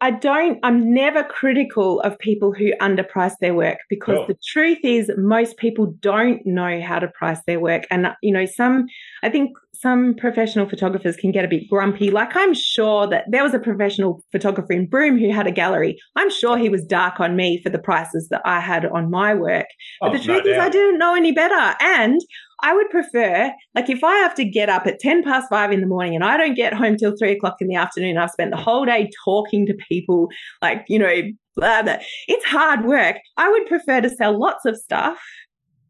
I 0.02 0.12
don't, 0.12 0.60
I'm 0.64 0.94
never 0.94 1.24
critical 1.24 2.00
of 2.02 2.18
people 2.20 2.54
who 2.54 2.72
underprice 2.82 3.36
their 3.42 3.54
work 3.54 3.80
because 3.90 4.20
oh. 4.20 4.26
the 4.28 4.38
truth 4.48 4.80
is 4.84 5.12
most 5.18 5.58
people 5.58 5.88
don't 6.00 6.46
know 6.46 6.82
how 6.82 7.00
to 7.00 7.10
price 7.10 7.40
their 7.46 7.60
work. 7.60 7.84
And, 7.92 8.06
uh, 8.06 8.16
you 8.22 8.32
know, 8.32 8.46
some, 8.46 8.88
I 9.24 9.30
think 9.30 9.58
some 9.74 10.16
professional 10.16 10.70
photographers 10.70 11.18
can 11.18 11.32
get 11.32 11.44
a 11.44 11.50
bit 11.50 11.70
grumpy. 11.70 12.12
Like 12.12 12.36
I'm 12.36 12.54
sure 12.54 13.08
that 13.08 13.26
there 13.30 13.44
was 13.44 13.54
a 13.54 13.60
professional 13.60 14.24
photographer 14.32 14.74
in 14.74 14.88
Broome 14.88 15.18
who 15.18 15.32
had 15.34 15.48
a 15.48 15.52
gallery. 15.52 15.98
I'm 16.16 16.30
sure 16.30 16.58
he 16.58 16.70
was 16.70 16.86
dark 16.86 17.20
on 17.20 17.36
me 17.36 17.62
for 17.62 17.70
the 17.70 17.80
prices 17.80 18.30
that 18.30 18.42
I 18.46 18.62
had 18.62 18.86
on 18.86 19.10
my 19.10 19.34
work. 19.34 19.68
But 20.00 20.12
oh, 20.12 20.14
the 20.18 20.24
truth 20.24 20.44
no 20.46 20.52
is 20.52 20.58
I 20.58 20.70
didn't 20.70 20.98
know 20.98 21.16
any 21.16 21.34
better. 21.34 21.76
And 21.82 22.22
I 22.64 22.74
would 22.74 22.90
prefer, 22.90 23.52
like, 23.76 23.90
if 23.90 24.04
I 24.04 24.16
have 24.18 24.36
to 24.36 24.46
get 24.46 24.70
up 24.70 24.86
at 24.88 25.00
10 25.00 25.24
past 25.24 25.50
five 25.50 25.72
in 25.72 25.82
the 25.82 25.88
morning 25.88 26.16
and 26.16 26.24
I 26.24 26.38
don't 26.38 26.56
get 26.56 26.74
home 26.74 26.98
till 26.98 27.16
three 27.18 27.32
o'clock 27.32 27.58
in 27.60 27.68
the 27.68 27.76
afternoon, 27.76 28.18
I've 28.18 28.32
spent 28.32 28.52
the 28.52 28.58
whole 28.58 28.86
day 28.86 29.10
talking 29.24 29.66
to 29.66 29.74
people, 29.88 30.30
like, 30.62 30.86
you 30.88 31.00
know, 31.00 31.22
blah, 31.56 31.84
blah. 31.84 31.98
It's 32.28 32.46
hard 32.46 32.86
work. 32.86 33.18
I 33.38 33.50
would 33.50 33.66
prefer 33.68 34.02
to 34.02 34.10
sell 34.10 34.40
lots 34.40 34.66
of 34.66 34.78
stuff. 34.78 35.20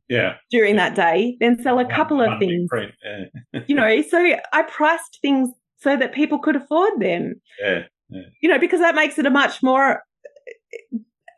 Yeah. 0.08 0.36
During 0.50 0.76
that 0.78 0.96
day, 0.96 1.38
then 1.40 1.62
sell 1.62 1.78
a 1.80 1.86
couple 1.86 2.20
of 2.20 2.40
things. 2.40 2.68
Yeah. 2.74 3.62
you 3.68 3.76
know, 3.76 4.02
so 4.02 4.18
I 4.52 4.64
priced 4.64 5.20
things 5.22 5.50
so 5.78 5.96
that 5.96 6.14
people 6.14 6.40
could 6.40 6.56
afford 6.56 7.00
them. 7.00 7.36
Yeah. 7.62 7.84
yeah. 8.10 8.22
You 8.42 8.50
know, 8.50 8.58
because 8.58 8.80
that 8.80 8.96
makes 8.96 9.20
it 9.20 9.28
a 9.28 9.30
much 9.30 9.62
more 9.62 10.02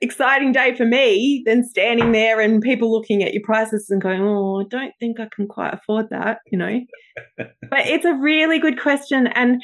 exciting 0.01 0.51
day 0.51 0.75
for 0.75 0.85
me 0.85 1.43
than 1.45 1.63
standing 1.63 2.11
there 2.11 2.39
and 2.39 2.61
people 2.61 2.91
looking 2.91 3.23
at 3.23 3.33
your 3.33 3.43
prices 3.43 3.87
and 3.89 4.01
going, 4.01 4.21
"Oh, 4.21 4.61
I 4.61 4.65
don't 4.69 4.93
think 4.99 5.19
I 5.19 5.27
can 5.33 5.47
quite 5.47 5.73
afford 5.73 6.09
that," 6.09 6.39
you 6.51 6.57
know. 6.57 6.79
but 7.37 7.85
it's 7.85 8.05
a 8.05 8.13
really 8.13 8.59
good 8.59 8.79
question, 8.79 9.27
and 9.27 9.61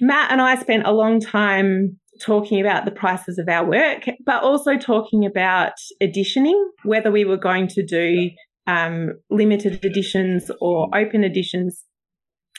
Matt 0.00 0.30
and 0.30 0.40
I 0.40 0.56
spent 0.56 0.86
a 0.86 0.92
long 0.92 1.20
time 1.20 1.98
talking 2.20 2.60
about 2.60 2.84
the 2.84 2.90
prices 2.90 3.38
of 3.38 3.48
our 3.48 3.68
work, 3.68 4.04
but 4.24 4.42
also 4.42 4.76
talking 4.76 5.24
about 5.26 5.72
editioning, 6.00 6.70
whether 6.84 7.10
we 7.10 7.24
were 7.24 7.36
going 7.36 7.68
to 7.68 7.84
do 7.84 8.30
um, 8.66 9.12
limited 9.30 9.84
editions 9.84 10.50
or 10.60 10.88
open 10.96 11.24
editions. 11.24 11.84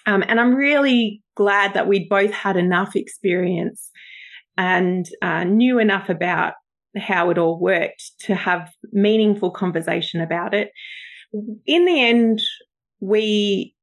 Um, 0.06 0.24
and 0.28 0.40
I'm 0.40 0.56
really 0.56 1.22
glad 1.36 1.74
that 1.74 1.88
we 1.88 2.08
both 2.08 2.32
had 2.32 2.56
enough 2.56 2.96
experience 2.96 3.92
and 4.58 5.08
uh, 5.22 5.44
knew 5.44 5.80
enough 5.80 6.10
about 6.10 6.54
how 6.98 7.30
it 7.30 7.38
all 7.38 7.60
worked 7.60 8.12
to 8.22 8.36
have 8.36 8.70
meaningful 8.92 9.52
conversation 9.52 10.22
about 10.22 10.54
it. 10.54 10.72
In 11.66 11.86
the 11.86 12.02
end, 12.02 12.42
we 13.00 13.74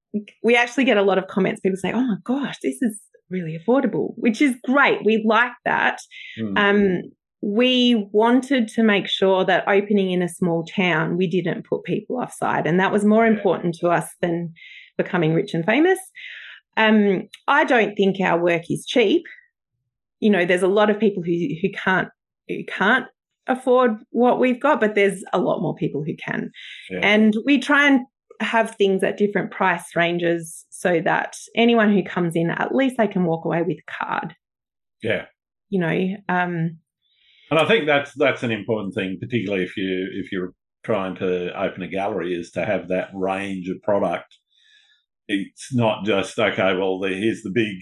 we 0.43 0.57
actually 0.57 0.85
get 0.85 0.97
a 0.97 1.03
lot 1.03 1.19
of 1.19 1.27
comments. 1.27 1.61
People 1.61 1.77
say, 1.77 1.93
"Oh 1.93 2.03
my 2.03 2.17
gosh, 2.25 2.57
this 2.63 2.81
is 2.81 3.01
really 3.31 3.59
affordable," 3.59 4.15
which 4.17 4.41
is 4.41 4.55
great. 4.65 5.05
We 5.05 5.25
like 5.27 5.53
that. 5.65 5.99
Mm. 6.39 6.59
Um, 6.59 7.03
we 7.43 8.09
wanted 8.13 8.69
to 8.69 8.83
make 8.83 9.07
sure 9.07 9.45
that 9.45 9.69
opening 9.69 10.11
in 10.11 10.23
a 10.23 10.29
small 10.29 10.65
town, 10.65 11.19
we 11.19 11.27
didn't 11.27 11.67
put 11.67 11.85
people 11.85 12.17
offside, 12.17 12.67
and 12.67 12.81
that 12.81 12.93
was 12.93 13.05
more 13.05 13.27
important 13.27 13.75
to 13.81 13.89
us 13.89 14.09
than 14.23 14.55
becoming 14.97 15.35
rich 15.35 15.53
and 15.53 15.65
famous. 15.65 15.99
Um, 16.77 17.29
I 17.47 17.65
don't 17.65 17.95
think 17.95 18.21
our 18.21 18.43
work 18.43 18.63
is 18.71 18.87
cheap. 18.87 19.23
You 20.21 20.31
know, 20.31 20.45
there's 20.45 20.63
a 20.63 20.69
lot 20.69 20.91
of 20.91 20.99
people 20.99 21.23
who 21.23 21.33
who 21.61 21.69
can't 21.71 22.09
who 22.49 22.65
can't 22.67 23.07
afford 23.47 23.93
what 24.11 24.41
we've 24.41 24.61
got, 24.61 24.81
but 24.81 24.95
there's 24.95 25.23
a 25.33 25.39
lot 25.39 25.61
more 25.61 25.75
people 25.75 26.03
who 26.03 26.15
can. 26.17 26.51
Yeah. 26.91 27.01
And 27.03 27.35
we 27.45 27.59
try 27.59 27.87
and 27.87 28.01
have 28.41 28.75
things 28.75 29.03
at 29.03 29.17
different 29.17 29.51
price 29.51 29.95
ranges 29.95 30.65
so 30.71 31.01
that 31.05 31.37
anyone 31.57 31.93
who 31.93 32.03
comes 32.03 32.35
in, 32.35 32.51
at 32.51 32.75
least 32.75 32.97
they 32.97 33.07
can 33.07 33.25
walk 33.25 33.45
away 33.45 33.63
with 33.63 33.79
a 33.79 34.05
card. 34.05 34.35
Yeah. 35.03 35.27
You 35.69 35.81
know, 35.81 36.17
um, 36.29 36.79
and 37.51 37.61
I 37.61 37.67
think 37.67 37.87
that's 37.87 38.13
that's 38.15 38.43
an 38.43 38.51
important 38.51 38.95
thing, 38.95 39.19
particularly 39.21 39.65
if 39.65 39.77
you 39.77 40.09
if 40.13 40.33
you're 40.33 40.53
trying 40.83 41.15
to 41.17 41.51
open 41.61 41.83
a 41.83 41.89
gallery, 41.89 42.35
is 42.35 42.51
to 42.53 42.65
have 42.65 42.89
that 42.89 43.11
range 43.15 43.69
of 43.69 43.83
product. 43.83 44.39
It's 45.29 45.75
not 45.75 46.05
just 46.05 46.39
okay. 46.39 46.75
Well, 46.75 47.01
here's 47.03 47.43
the 47.43 47.53
big 47.55 47.77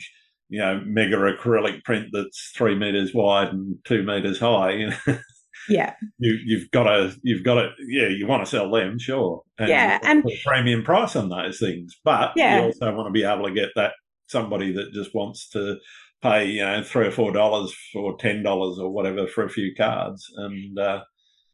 you 0.53 0.59
know, 0.59 0.83
mega 0.85 1.17
acrylic 1.17 1.83
print 1.83 2.09
that's 2.13 2.53
three 2.55 2.75
meters 2.75 3.15
wide 3.15 3.49
and 3.49 3.79
two 3.85 4.03
meters 4.03 4.39
high. 4.39 4.73
You 4.73 4.91
know? 4.91 5.19
Yeah. 5.67 5.95
You, 6.19 6.39
you've 6.45 6.71
got 6.73 6.85
to, 6.85 7.17
you've 7.23 7.43
got 7.43 7.55
to, 7.55 7.71
yeah, 7.89 8.09
you 8.09 8.27
want 8.27 8.45
to 8.45 8.51
sell 8.51 8.71
them, 8.71 8.99
sure. 8.99 9.43
And 9.59 9.71
yeah. 9.71 9.99
And 10.03 10.23
premium 10.45 10.83
price 10.83 11.17
on 11.17 11.31
those 11.31 11.59
things. 11.59 11.99
But 12.05 12.33
yeah. 12.37 12.59
you 12.59 12.65
also 12.65 12.95
want 12.95 13.07
to 13.07 13.13
be 13.13 13.25
able 13.25 13.47
to 13.47 13.55
get 13.55 13.71
that 13.77 13.93
somebody 14.27 14.73
that 14.75 14.93
just 14.93 15.15
wants 15.15 15.49
to 15.51 15.77
pay, 16.21 16.51
you 16.51 16.61
know, 16.61 16.83
three 16.83 17.07
or 17.07 17.13
four 17.13 17.33
dollars 17.33 17.75
or 17.95 18.19
ten 18.19 18.43
dollars 18.43 18.79
or 18.79 18.91
whatever 18.91 19.27
for 19.27 19.45
a 19.45 19.51
few 19.51 19.75
cards 19.75 20.31
and, 20.37 20.79
uh, 20.79 21.01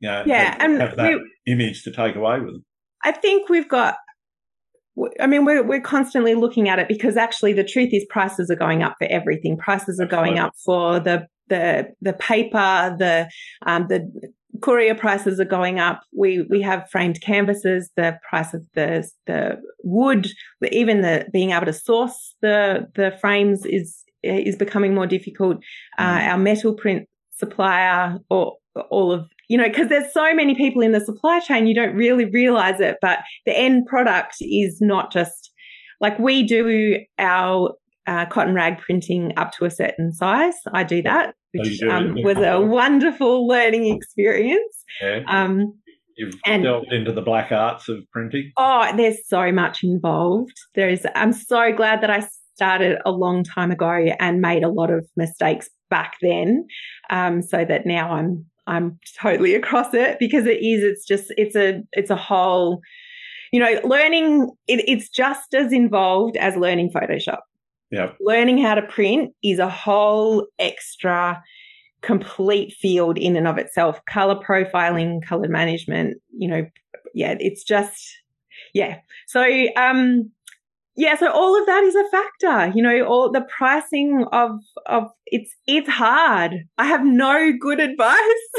you 0.01 0.09
know, 0.09 0.25
yeah, 0.27 0.51
have, 0.51 0.57
and 0.61 0.81
have 0.81 0.97
that 0.97 1.13
we, 1.13 1.53
image 1.53 1.85
to 1.85 1.93
take 1.93 2.17
away 2.17 2.41
with 2.41 2.55
them. 2.55 2.65
I 3.05 3.13
think 3.13 3.49
we've 3.49 3.69
got 3.69 3.95
I 5.21 5.27
mean, 5.27 5.45
we're, 5.45 5.63
we're 5.63 5.81
constantly 5.81 6.35
looking 6.35 6.69
at 6.69 6.79
it 6.79 6.89
because 6.89 7.17
actually 7.17 7.53
the 7.53 7.65
truth 7.65 7.91
is 7.93 8.05
prices 8.09 8.51
are 8.51 8.57
going 8.57 8.83
up 8.83 8.97
for 8.99 9.07
everything. 9.09 9.57
Prices 9.57 10.01
are 10.01 10.05
Absolutely. 10.05 10.31
going 10.31 10.39
up 10.39 10.53
for 10.65 11.01
the 11.01 11.27
the 11.49 11.89
the 12.03 12.13
paper, 12.13 12.97
the 12.99 13.29
um, 13.67 13.87
the 13.89 14.11
courier 14.61 14.95
prices 14.95 15.41
are 15.41 15.45
going 15.45 15.79
up. 15.79 16.03
We 16.17 16.43
we 16.49 16.63
have 16.63 16.89
framed 16.91 17.21
canvases. 17.21 17.91
The 17.97 18.19
price 18.29 18.55
of 18.55 18.65
the 18.75 19.09
the 19.27 19.61
wood, 19.83 20.29
even 20.71 21.03
the 21.03 21.27
being 21.33 21.51
able 21.51 21.67
to 21.67 21.73
source 21.73 22.35
the 22.43 22.89
the 22.95 23.17
frames 23.21 23.65
is 23.65 24.05
is 24.23 24.57
becoming 24.57 24.95
more 24.95 25.07
difficult. 25.07 25.59
Uh, 25.97 26.19
mm. 26.19 26.29
our 26.29 26.39
metal 26.39 26.75
print 26.75 27.09
supplier 27.33 28.19
or 28.31 28.57
all 28.91 29.13
of 29.13 29.31
you 29.49 29.57
know 29.57 29.69
because 29.69 29.89
there's 29.89 30.13
so 30.13 30.35
many 30.35 30.55
people 30.55 30.83
in 30.83 30.93
the 30.93 31.01
supply 31.01 31.41
chain 31.41 31.67
you 31.67 31.75
don't 31.75 31.95
really 31.95 32.27
realize 32.27 32.81
it 32.81 32.97
but 33.01 33.19
the 33.47 33.57
end 33.57 33.87
product 33.87 34.37
is 34.41 34.81
not 34.81 35.13
just 35.13 35.51
like 36.01 36.19
we 36.19 36.43
do 36.43 36.99
our 37.19 37.75
uh, 38.07 38.25
cotton 38.27 38.55
rag 38.55 38.79
printing 38.79 39.33
up 39.37 39.53
to 39.53 39.65
a 39.65 39.71
certain 39.71 40.13
size 40.13 40.55
i 40.73 40.83
do 40.83 41.03
that 41.03 41.35
which 41.53 41.83
um, 41.83 42.15
was 42.23 42.39
a 42.39 42.61
wonderful 42.61 43.47
learning 43.47 43.95
experience. 43.95 44.85
Yeah. 45.01 45.21
Um, 45.27 45.75
You've 46.17 46.35
and, 46.45 46.65
delved 46.65 46.93
into 46.93 47.13
the 47.13 47.23
black 47.23 47.53
arts 47.53 47.89
of 47.89 47.99
printing. 48.13 48.51
Oh, 48.57 48.93
there's 48.97 49.19
so 49.29 49.53
much 49.53 49.85
involved. 49.85 50.57
There 50.75 50.89
is. 50.89 51.07
I'm 51.15 51.33
so 51.33 51.73
glad 51.73 52.01
that 52.01 52.11
I 52.11 52.27
started 52.55 52.99
a 53.07 53.13
long 53.13 53.45
time 53.45 53.71
ago 53.71 53.93
and 54.19 54.41
made 54.41 54.65
a 54.65 54.69
lot 54.69 54.91
of 54.91 55.07
mistakes 55.17 55.71
back 55.91 56.17
then, 56.21 56.67
um, 57.11 57.41
so 57.41 57.65
that 57.65 57.87
now 57.87 58.11
I'm 58.11 58.45
I'm 58.69 58.99
totally 59.21 59.55
across 59.55 59.95
it 59.95 60.19
because 60.19 60.47
it 60.47 60.63
is. 60.63 60.85
It's 60.85 61.07
just 61.07 61.33
it's 61.37 61.57
a 61.57 61.83
it's 61.93 62.11
a 62.11 62.17
whole. 62.17 62.81
You 63.51 63.61
know, 63.61 63.81
learning 63.83 64.51
it, 64.67 64.85
it's 64.87 65.09
just 65.09 65.55
as 65.55 65.73
involved 65.73 66.37
as 66.37 66.55
learning 66.55 66.91
Photoshop. 66.91 67.41
Yeah. 67.91 68.13
Learning 68.21 68.59
how 68.59 68.75
to 68.75 68.83
print 68.83 69.33
is 69.43 69.59
a 69.59 69.71
whole 69.71 70.47
extra 70.59 71.43
complete 72.03 72.75
field 72.75 73.17
in 73.17 73.37
and 73.37 73.49
of 73.49 73.57
itself. 73.57 74.05
Color 74.05 74.37
profiling, 74.37 75.25
color 75.25 75.49
management, 75.49 76.19
you 76.37 76.49
know, 76.49 76.67
yeah, 77.15 77.37
it's 77.41 77.65
just 77.65 78.19
yeah. 78.75 78.99
So 79.27 79.43
um 79.77 80.31
yeah, 80.99 81.17
so 81.17 81.31
all 81.31 81.59
of 81.59 81.65
that 81.67 81.85
is 81.85 81.95
a 81.95 82.05
factor. 82.11 82.73
You 82.77 82.83
know, 82.83 83.05
all 83.05 83.31
the 83.31 83.47
pricing 83.57 84.27
of 84.33 84.51
of 84.87 85.05
it's 85.27 85.55
it's 85.65 85.89
hard. 85.89 86.55
I 86.77 86.87
have 86.87 87.05
no 87.05 87.53
good 87.59 87.79
advice. 87.79 88.19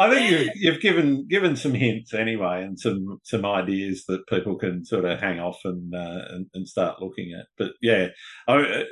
I 0.00 0.08
think 0.10 0.30
you've, 0.30 0.50
you've, 0.56 0.80
given 0.80 1.28
given 1.28 1.54
some 1.54 1.74
hints 1.74 2.12
anyway, 2.12 2.64
and 2.64 2.78
some 2.78 3.20
some 3.22 3.44
ideas 3.44 4.04
that 4.08 4.26
people 4.26 4.56
can 4.58 4.84
sort 4.84 5.04
of 5.04 5.20
hang 5.20 5.38
off 5.38 5.60
and 5.64 5.94
uh, 5.94 6.22
and, 6.30 6.46
and, 6.54 6.68
start 6.68 7.00
looking 7.00 7.32
at. 7.38 7.46
But 7.56 7.74
yeah, 7.80 8.08
I, 8.48 8.54
uh, 8.54 8.82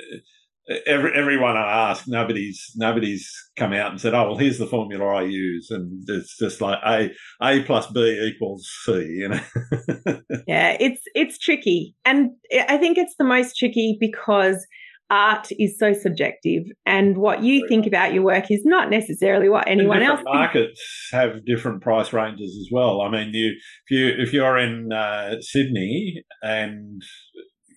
every, 0.85 1.11
everyone 1.13 1.55
I 1.57 1.89
ask, 1.91 2.05
nobody's 2.07 2.71
nobody's 2.75 3.29
come 3.57 3.73
out 3.73 3.91
and 3.91 4.01
said, 4.01 4.13
"Oh, 4.13 4.29
well, 4.29 4.37
here's 4.37 4.57
the 4.57 4.67
formula 4.67 5.05
I 5.05 5.23
use," 5.23 5.69
and 5.69 6.03
it's 6.07 6.37
just 6.37 6.61
like 6.61 6.79
a 6.85 7.11
a 7.41 7.63
plus 7.63 7.87
b 7.87 8.31
equals 8.33 8.67
c. 8.85 8.91
You 8.93 9.29
know. 9.29 9.39
yeah, 10.47 10.77
it's 10.79 11.01
it's 11.13 11.37
tricky, 11.37 11.95
and 12.05 12.31
I 12.67 12.77
think 12.77 12.97
it's 12.97 13.15
the 13.17 13.25
most 13.25 13.57
tricky 13.57 13.97
because 13.99 14.65
art 15.09 15.47
is 15.57 15.77
so 15.79 15.93
subjective 15.93 16.63
and 16.85 17.17
what 17.17 17.41
you 17.41 17.65
think 17.69 17.87
about 17.87 18.13
your 18.13 18.23
work 18.23 18.51
is 18.51 18.63
not 18.65 18.89
necessarily 18.89 19.47
what 19.47 19.65
anyone 19.67 20.03
else 20.03 20.19
markets 20.25 21.09
thinks. 21.09 21.09
have 21.11 21.45
different 21.45 21.81
price 21.81 22.11
ranges 22.11 22.57
as 22.59 22.67
well 22.71 23.01
i 23.01 23.09
mean 23.09 23.33
you 23.33 23.53
if 23.87 23.91
you 23.91 24.07
if 24.17 24.33
you're 24.33 24.57
in 24.57 24.91
uh, 24.91 25.35
sydney 25.39 26.23
and 26.41 27.01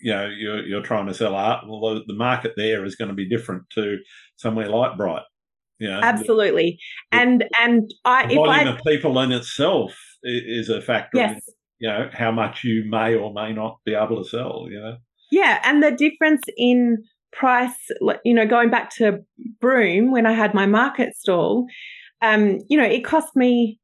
you 0.01 0.13
know 0.13 0.27
you're, 0.27 0.65
you're 0.67 0.83
trying 0.83 1.07
to 1.07 1.15
sell 1.15 1.35
art 1.35 1.65
well 1.67 1.95
the, 1.95 2.03
the 2.07 2.15
market 2.15 2.53
there 2.57 2.85
is 2.85 2.97
going 2.97 3.09
to 3.09 3.15
be 3.15 3.29
different 3.29 3.63
to 3.71 3.97
somewhere 4.37 4.69
like 4.69 4.97
bright 4.97 5.23
you 5.79 5.89
know, 5.89 6.01
absolutely. 6.03 6.79
The, 7.11 7.19
and 7.19 7.45
and 7.59 7.95
i 8.05 8.27
the 8.27 8.35
volume 8.35 8.69
I, 8.69 8.75
of 8.75 8.83
people 8.87 9.19
in 9.21 9.33
itself 9.33 9.99
is 10.23 10.69
a 10.69 10.83
factor 10.83 11.17
yes. 11.17 11.33
in 11.33 11.41
you 11.79 11.89
know 11.89 12.11
how 12.13 12.31
much 12.31 12.65
you 12.65 12.85
may 12.87 13.15
or 13.15 13.33
may 13.33 13.55
not 13.55 13.79
be 13.87 13.95
able 13.95 14.23
to 14.23 14.29
sell 14.29 14.67
you 14.69 14.79
know? 14.79 14.97
Yeah 15.31 15.59
and 15.65 15.83
the 15.83 15.91
difference 15.91 16.43
in 16.59 16.99
price, 17.33 17.91
you 18.25 18.35
know, 18.35 18.47
going 18.47 18.71
back 18.71 18.91
to 18.97 19.21
Broome 19.61 20.13
when 20.13 20.27
I 20.27 20.33
had 20.33 20.55
my 20.55 20.67
market 20.67 21.17
stall, 21.17 21.67
um, 22.23 22.59
you 22.69 22.77
know, 22.77 22.85
it 22.85 23.05
cost 23.05 23.35
me 23.37 23.79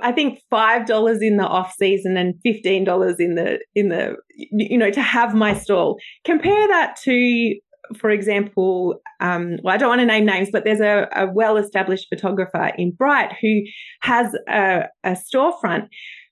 I 0.00 0.12
think 0.12 0.40
five 0.48 0.86
dollars 0.86 1.18
in 1.20 1.36
the 1.36 1.46
off 1.46 1.74
season 1.78 2.16
and 2.16 2.34
fifteen 2.42 2.84
dollars 2.84 3.16
in 3.18 3.34
the 3.34 3.60
in 3.74 3.88
the 3.88 4.16
you 4.36 4.78
know 4.78 4.90
to 4.90 5.02
have 5.02 5.34
my 5.34 5.54
stall. 5.54 5.98
Compare 6.24 6.68
that 6.68 6.96
to, 7.04 7.54
for 7.98 8.10
example, 8.10 9.00
um, 9.20 9.56
well 9.62 9.74
I 9.74 9.76
don't 9.76 9.90
want 9.90 10.00
to 10.00 10.06
name 10.06 10.24
names, 10.24 10.48
but 10.50 10.64
there's 10.64 10.80
a, 10.80 11.08
a 11.14 11.30
well 11.30 11.56
established 11.56 12.08
photographer 12.08 12.72
in 12.78 12.92
Bright 12.92 13.32
who 13.40 13.62
has 14.00 14.34
a, 14.48 14.84
a 15.04 15.10
storefront 15.10 15.88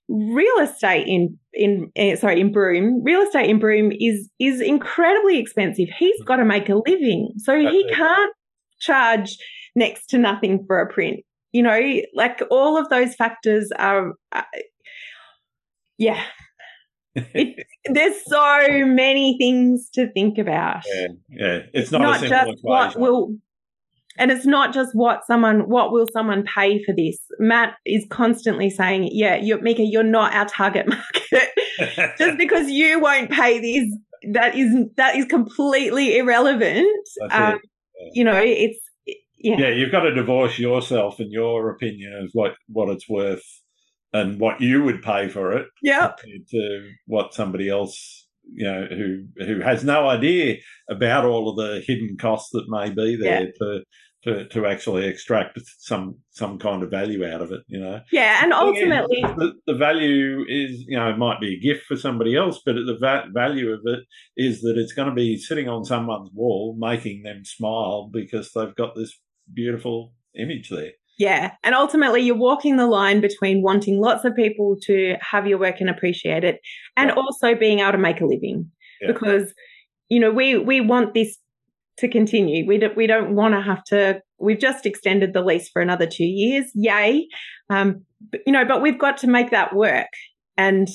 real 0.09 0.59
estate 0.59 1.07
in 1.07 1.37
in 1.53 1.91
uh, 1.97 2.15
sorry 2.15 2.41
in 2.41 2.51
Broome, 2.51 3.03
real 3.03 3.21
estate 3.21 3.49
in 3.49 3.59
Broome 3.59 3.91
is 3.99 4.29
is 4.39 4.59
incredibly 4.59 5.37
expensive. 5.37 5.87
He's 5.97 6.21
got 6.23 6.37
to 6.37 6.45
make 6.45 6.67
a 6.69 6.75
living, 6.75 7.33
so 7.37 7.57
he 7.57 7.87
can't 7.93 8.33
charge 8.79 9.37
next 9.75 10.07
to 10.07 10.17
nothing 10.17 10.63
for 10.67 10.79
a 10.79 10.91
print. 10.91 11.19
You 11.51 11.63
know, 11.63 12.01
like 12.13 12.41
all 12.51 12.77
of 12.77 12.89
those 12.89 13.15
factors 13.15 13.71
are, 13.77 14.13
uh, 14.31 14.43
yeah. 15.97 16.21
it, 17.15 17.65
there's 17.85 18.15
so 18.27 18.85
many 18.85 19.35
things 19.39 19.89
to 19.93 20.11
think 20.11 20.37
about. 20.37 20.83
Yeah, 20.85 21.07
yeah. 21.29 21.59
It's 21.73 21.91
not, 21.91 22.01
not 22.01 22.19
just 22.21 22.31
equation. 22.31 22.59
what 22.61 22.99
will 22.99 23.35
and 24.19 24.31
it's 24.31 24.45
not 24.45 24.73
just 24.73 24.93
what 24.93 25.25
someone, 25.25 25.69
what 25.69 25.91
will 25.91 26.05
someone 26.11 26.43
pay 26.43 26.83
for 26.83 26.93
this? 26.93 27.17
Matt 27.39 27.75
is 27.85 28.05
constantly 28.09 28.69
saying, 28.69 29.09
yeah, 29.13 29.37
you're, 29.37 29.61
Mieke, 29.61 29.79
you're 29.79 30.03
not 30.03 30.33
our 30.35 30.45
target 30.45 30.87
market. 30.89 32.17
just 32.17 32.37
because 32.37 32.69
you 32.69 32.99
won't 32.99 33.31
pay 33.31 33.59
this, 33.59 33.97
that 34.33 34.55
is, 34.55 34.75
that 34.97 35.15
is 35.15 35.25
completely 35.25 36.17
irrelevant. 36.17 37.07
Um, 37.21 37.29
yeah. 37.31 37.55
You 38.13 38.23
know, 38.25 38.35
it's, 38.35 38.79
yeah. 39.39 39.57
yeah, 39.57 39.69
you've 39.69 39.91
got 39.91 40.01
to 40.01 40.13
divorce 40.13 40.59
yourself 40.59 41.19
and 41.19 41.31
your 41.31 41.69
opinion 41.69 42.13
of 42.13 42.29
what, 42.33 42.53
what 42.67 42.89
it's 42.89 43.07
worth 43.09 43.43
and 44.13 44.39
what 44.39 44.61
you 44.61 44.83
would 44.83 45.01
pay 45.01 45.27
for 45.27 45.53
it. 45.53 45.67
Yeah. 45.81 46.13
To 46.51 46.91
what 47.05 47.33
somebody 47.33 47.69
else 47.69 48.27
you 48.53 48.65
know, 48.65 48.87
who 48.89 49.25
who 49.45 49.59
has 49.61 49.83
no 49.83 50.07
idea 50.07 50.57
about 50.89 51.25
all 51.25 51.49
of 51.49 51.57
the 51.57 51.83
hidden 51.85 52.17
costs 52.17 52.49
that 52.53 52.69
may 52.69 52.89
be 52.89 53.15
there 53.15 53.43
yeah. 53.43 53.51
to 53.59 53.83
to, 54.23 54.47
to 54.49 54.65
actually 54.65 55.05
extract 55.05 55.59
some 55.77 56.17
some 56.31 56.59
kind 56.59 56.83
of 56.83 56.89
value 56.89 57.25
out 57.25 57.41
of 57.41 57.51
it, 57.51 57.61
you 57.67 57.79
know. 57.79 58.01
Yeah, 58.11 58.41
and 58.43 58.51
ultimately, 58.51 59.21
the, 59.21 59.53
the, 59.65 59.75
value 59.75 60.43
is 60.47 60.83
you 60.87 60.97
know 60.97 61.09
it 61.09 61.17
might 61.17 61.39
be 61.39 61.55
a 61.55 61.59
gift 61.59 61.85
for 61.85 61.95
somebody 61.95 62.35
else, 62.35 62.61
but 62.65 62.75
the 62.75 62.97
va- 62.99 63.29
value 63.33 63.71
of 63.71 63.81
it 63.85 63.99
is 64.35 64.61
that 64.61 64.77
it's 64.77 64.93
going 64.93 65.09
to 65.09 65.15
be 65.15 65.37
sitting 65.37 65.69
on 65.69 65.85
someone's 65.85 66.31
wall, 66.33 66.75
making 66.77 67.23
them 67.23 67.45
smile 67.45 68.09
because 68.11 68.51
they've 68.51 68.75
got 68.75 68.95
this 68.95 69.17
beautiful 69.53 70.13
image 70.37 70.69
there. 70.69 70.91
Yeah, 71.17 71.51
and 71.63 71.75
ultimately, 71.75 72.21
you're 72.21 72.37
walking 72.37 72.77
the 72.77 72.87
line 72.87 73.19
between 73.19 73.61
wanting 73.61 73.99
lots 73.99 74.23
of 74.23 74.35
people 74.35 74.77
to 74.83 75.15
have 75.19 75.47
your 75.47 75.59
work 75.59 75.81
and 75.81 75.89
appreciate 75.89 76.45
it, 76.45 76.61
and 76.95 77.09
yeah. 77.09 77.15
also 77.15 77.55
being 77.55 77.79
able 77.79 77.91
to 77.91 77.97
make 77.97 78.21
a 78.21 78.25
living 78.25 78.71
yeah. 79.01 79.11
because 79.11 79.53
you 80.07 80.19
know 80.19 80.31
we 80.31 80.57
we 80.57 80.79
want 80.79 81.13
this 81.13 81.37
to 81.97 82.07
continue. 82.07 82.65
We 82.65 82.77
don't, 82.77 82.95
we 82.95 83.07
don't 83.07 83.35
want 83.35 83.53
to 83.53 83.61
have 83.61 83.83
to. 83.85 84.21
We've 84.39 84.59
just 84.59 84.85
extended 84.85 85.33
the 85.33 85.41
lease 85.41 85.67
for 85.67 85.81
another 85.81 86.07
two 86.07 86.23
years. 86.23 86.71
Yay, 86.73 87.27
um, 87.69 88.05
but, 88.31 88.41
you 88.45 88.53
know, 88.53 88.65
but 88.65 88.81
we've 88.81 88.99
got 88.99 89.17
to 89.17 89.27
make 89.27 89.51
that 89.51 89.75
work. 89.75 90.07
And 90.57 90.87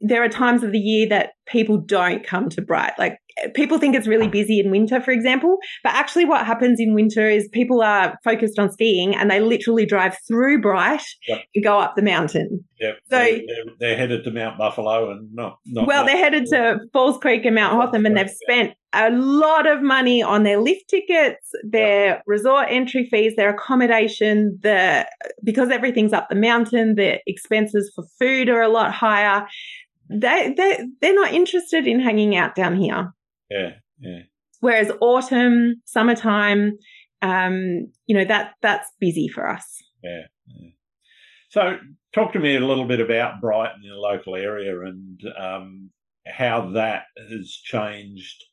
there 0.00 0.24
are 0.24 0.28
times 0.28 0.62
of 0.62 0.72
the 0.72 0.78
year 0.78 1.08
that 1.08 1.32
people 1.46 1.76
don't 1.76 2.24
come 2.24 2.48
to 2.48 2.62
Bright. 2.62 2.92
Like 2.98 3.18
people 3.54 3.78
think 3.78 3.94
it's 3.94 4.06
really 4.06 4.28
busy 4.28 4.60
in 4.60 4.70
winter, 4.70 5.00
for 5.00 5.10
example, 5.10 5.58
but 5.82 5.92
actually 5.94 6.24
what 6.24 6.46
happens 6.46 6.80
in 6.80 6.94
winter 6.94 7.28
is 7.28 7.48
people 7.52 7.82
are 7.82 8.16
focused 8.24 8.58
on 8.58 8.70
skiing 8.72 9.14
and 9.14 9.30
they 9.30 9.40
literally 9.40 9.86
drive 9.86 10.16
through 10.26 10.60
Bright 10.60 11.02
yep. 11.28 11.42
to 11.54 11.60
go 11.60 11.78
up 11.78 11.94
the 11.96 12.02
mountain. 12.02 12.64
Yeah. 12.78 12.92
So 13.10 13.18
they're, 13.18 13.36
they're, 13.36 13.74
they're, 13.78 13.96
headed 13.96 14.24
to 14.24 14.30
Mount 14.30 14.58
Buffalo 14.58 15.10
and 15.10 15.28
not. 15.34 15.58
not 15.66 15.86
well, 15.86 16.04
they're 16.06 16.16
headed 16.16 16.46
to 16.46 16.80
Falls 16.92 17.18
Creek 17.18 17.44
and 17.44 17.54
Mount 17.54 17.74
Hotham, 17.74 18.06
and 18.06 18.16
they've 18.16 18.30
spent 18.30 18.72
a 18.92 19.10
lot 19.10 19.66
of 19.66 19.82
money 19.82 20.22
on 20.22 20.42
their 20.42 20.58
lift 20.58 20.88
tickets, 20.88 21.50
their 21.62 22.06
yep. 22.06 22.22
resort 22.26 22.66
entry 22.70 23.06
fees, 23.10 23.34
their 23.36 23.50
accommodation. 23.50 24.58
The 24.62 25.06
because 25.44 25.68
everything's 25.70 26.12
up 26.12 26.28
the 26.30 26.36
mountain, 26.36 26.94
the 26.94 27.20
expenses 27.26 27.92
for 27.94 28.04
food 28.18 28.48
are 28.48 28.62
a 28.62 28.68
lot 28.68 28.92
higher 28.92 29.46
they 30.10 30.54
they 30.56 30.86
they're 31.00 31.14
not 31.14 31.32
interested 31.32 31.86
in 31.86 32.00
hanging 32.00 32.36
out 32.36 32.54
down 32.54 32.76
here. 32.76 33.12
Yeah, 33.50 33.70
yeah. 34.00 34.20
Whereas 34.60 34.90
autumn, 35.00 35.82
summertime, 35.84 36.78
um, 37.22 37.92
you 38.06 38.16
know 38.16 38.24
that 38.24 38.52
that's 38.60 38.90
busy 38.98 39.28
for 39.28 39.48
us. 39.48 39.82
Yeah, 40.02 40.22
yeah. 40.46 40.70
So, 41.50 41.78
talk 42.14 42.32
to 42.32 42.40
me 42.40 42.56
a 42.56 42.60
little 42.60 42.86
bit 42.86 43.00
about 43.00 43.40
Bright 43.40 43.72
and 43.74 43.84
the 43.84 43.96
local 43.96 44.36
area 44.36 44.80
and 44.80 45.20
um, 45.38 45.90
how 46.26 46.72
that 46.72 47.04
has 47.30 47.50
changed. 47.50 48.44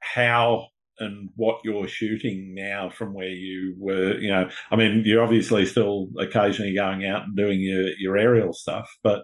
How 0.00 0.68
and 0.98 1.30
what 1.36 1.60
you're 1.64 1.88
shooting 1.88 2.54
now 2.54 2.90
from 2.90 3.14
where 3.14 3.28
you 3.28 3.74
were, 3.78 4.18
you 4.18 4.30
know, 4.30 4.48
I 4.70 4.76
mean, 4.76 5.02
you're 5.04 5.22
obviously 5.22 5.64
still 5.64 6.08
occasionally 6.18 6.74
going 6.74 7.06
out 7.06 7.24
and 7.24 7.36
doing 7.36 7.60
your, 7.60 7.88
your 7.98 8.16
aerial 8.16 8.52
stuff, 8.52 8.90
but 9.02 9.22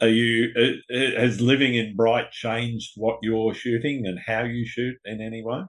are 0.00 0.08
you 0.08 0.52
has 0.90 1.40
living 1.40 1.74
in 1.74 1.96
bright 1.96 2.30
changed 2.30 2.92
what 2.96 3.18
you're 3.22 3.54
shooting 3.54 4.06
and 4.06 4.18
how 4.18 4.42
you 4.42 4.66
shoot 4.66 4.96
in 5.04 5.20
any 5.20 5.42
way? 5.42 5.62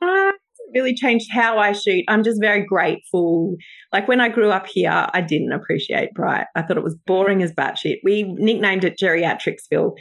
Uh, 0.00 0.31
really 0.74 0.94
changed 0.94 1.30
how 1.30 1.58
I 1.58 1.72
shoot. 1.72 2.04
I'm 2.08 2.22
just 2.22 2.40
very 2.40 2.64
grateful. 2.64 3.56
Like 3.92 4.08
when 4.08 4.20
I 4.20 4.28
grew 4.28 4.50
up 4.50 4.66
here, 4.66 5.06
I 5.12 5.20
didn't 5.20 5.52
appreciate 5.52 6.12
Bright. 6.14 6.46
I 6.54 6.62
thought 6.62 6.76
it 6.76 6.84
was 6.84 6.96
boring 7.06 7.42
as 7.42 7.52
batshit. 7.52 7.96
We 8.04 8.24
nicknamed 8.24 8.84
it 8.84 8.98
Geriatricsville. 9.00 9.92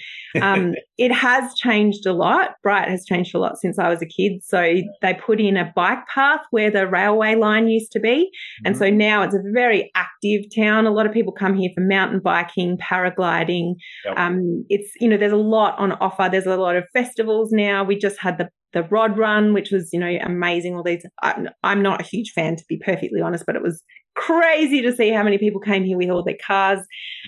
Um, 0.41 0.73
it 0.97 1.11
has 1.11 1.53
changed 1.55 2.05
a 2.05 2.13
lot. 2.13 2.51
Bright 2.63 2.89
has 2.89 3.05
changed 3.05 3.35
a 3.35 3.39
lot 3.39 3.57
since 3.59 3.79
I 3.79 3.89
was 3.89 4.01
a 4.01 4.05
kid. 4.05 4.43
So 4.43 4.75
they 5.01 5.13
put 5.13 5.39
in 5.39 5.57
a 5.57 5.71
bike 5.75 6.07
path 6.07 6.41
where 6.51 6.71
the 6.71 6.87
railway 6.87 7.35
line 7.35 7.67
used 7.67 7.91
to 7.93 7.99
be. 7.99 8.29
And 8.65 8.77
so 8.77 8.85
mm-hmm. 8.85 8.97
now 8.97 9.23
it's 9.23 9.35
a 9.35 9.41
very 9.53 9.91
active 9.95 10.43
town. 10.55 10.85
A 10.85 10.91
lot 10.91 11.05
of 11.05 11.11
people 11.11 11.33
come 11.33 11.55
here 11.55 11.71
for 11.75 11.81
mountain 11.81 12.19
biking, 12.19 12.77
paragliding. 12.77 13.73
Yep. 14.05 14.17
Um, 14.17 14.65
it's, 14.69 14.91
you 14.99 15.07
know, 15.07 15.17
there's 15.17 15.31
a 15.31 15.37
lot 15.37 15.77
on 15.79 15.93
offer. 15.93 16.29
There's 16.31 16.45
a 16.45 16.57
lot 16.57 16.75
of 16.75 16.85
festivals 16.93 17.51
now. 17.51 17.83
We 17.83 17.97
just 17.97 18.19
had 18.19 18.37
the 18.37 18.49
the 18.73 18.83
rod 18.83 19.17
run, 19.17 19.53
which 19.53 19.71
was, 19.71 19.89
you 19.91 19.99
know, 19.99 20.17
amazing. 20.23 20.75
All 20.75 20.83
these, 20.83 21.05
I'm, 21.21 21.49
I'm 21.63 21.81
not 21.81 22.01
a 22.01 22.05
huge 22.05 22.31
fan 22.31 22.55
to 22.55 22.63
be 22.67 22.77
perfectly 22.77 23.21
honest, 23.21 23.45
but 23.45 23.55
it 23.55 23.61
was 23.61 23.83
crazy 24.15 24.81
to 24.81 24.95
see 24.95 25.11
how 25.11 25.23
many 25.23 25.37
people 25.37 25.61
came 25.61 25.83
here 25.83 25.97
with 25.97 26.09
all 26.09 26.23
their 26.23 26.37
cars. 26.45 26.79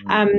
Mm. 0.07 0.11
Um, 0.11 0.29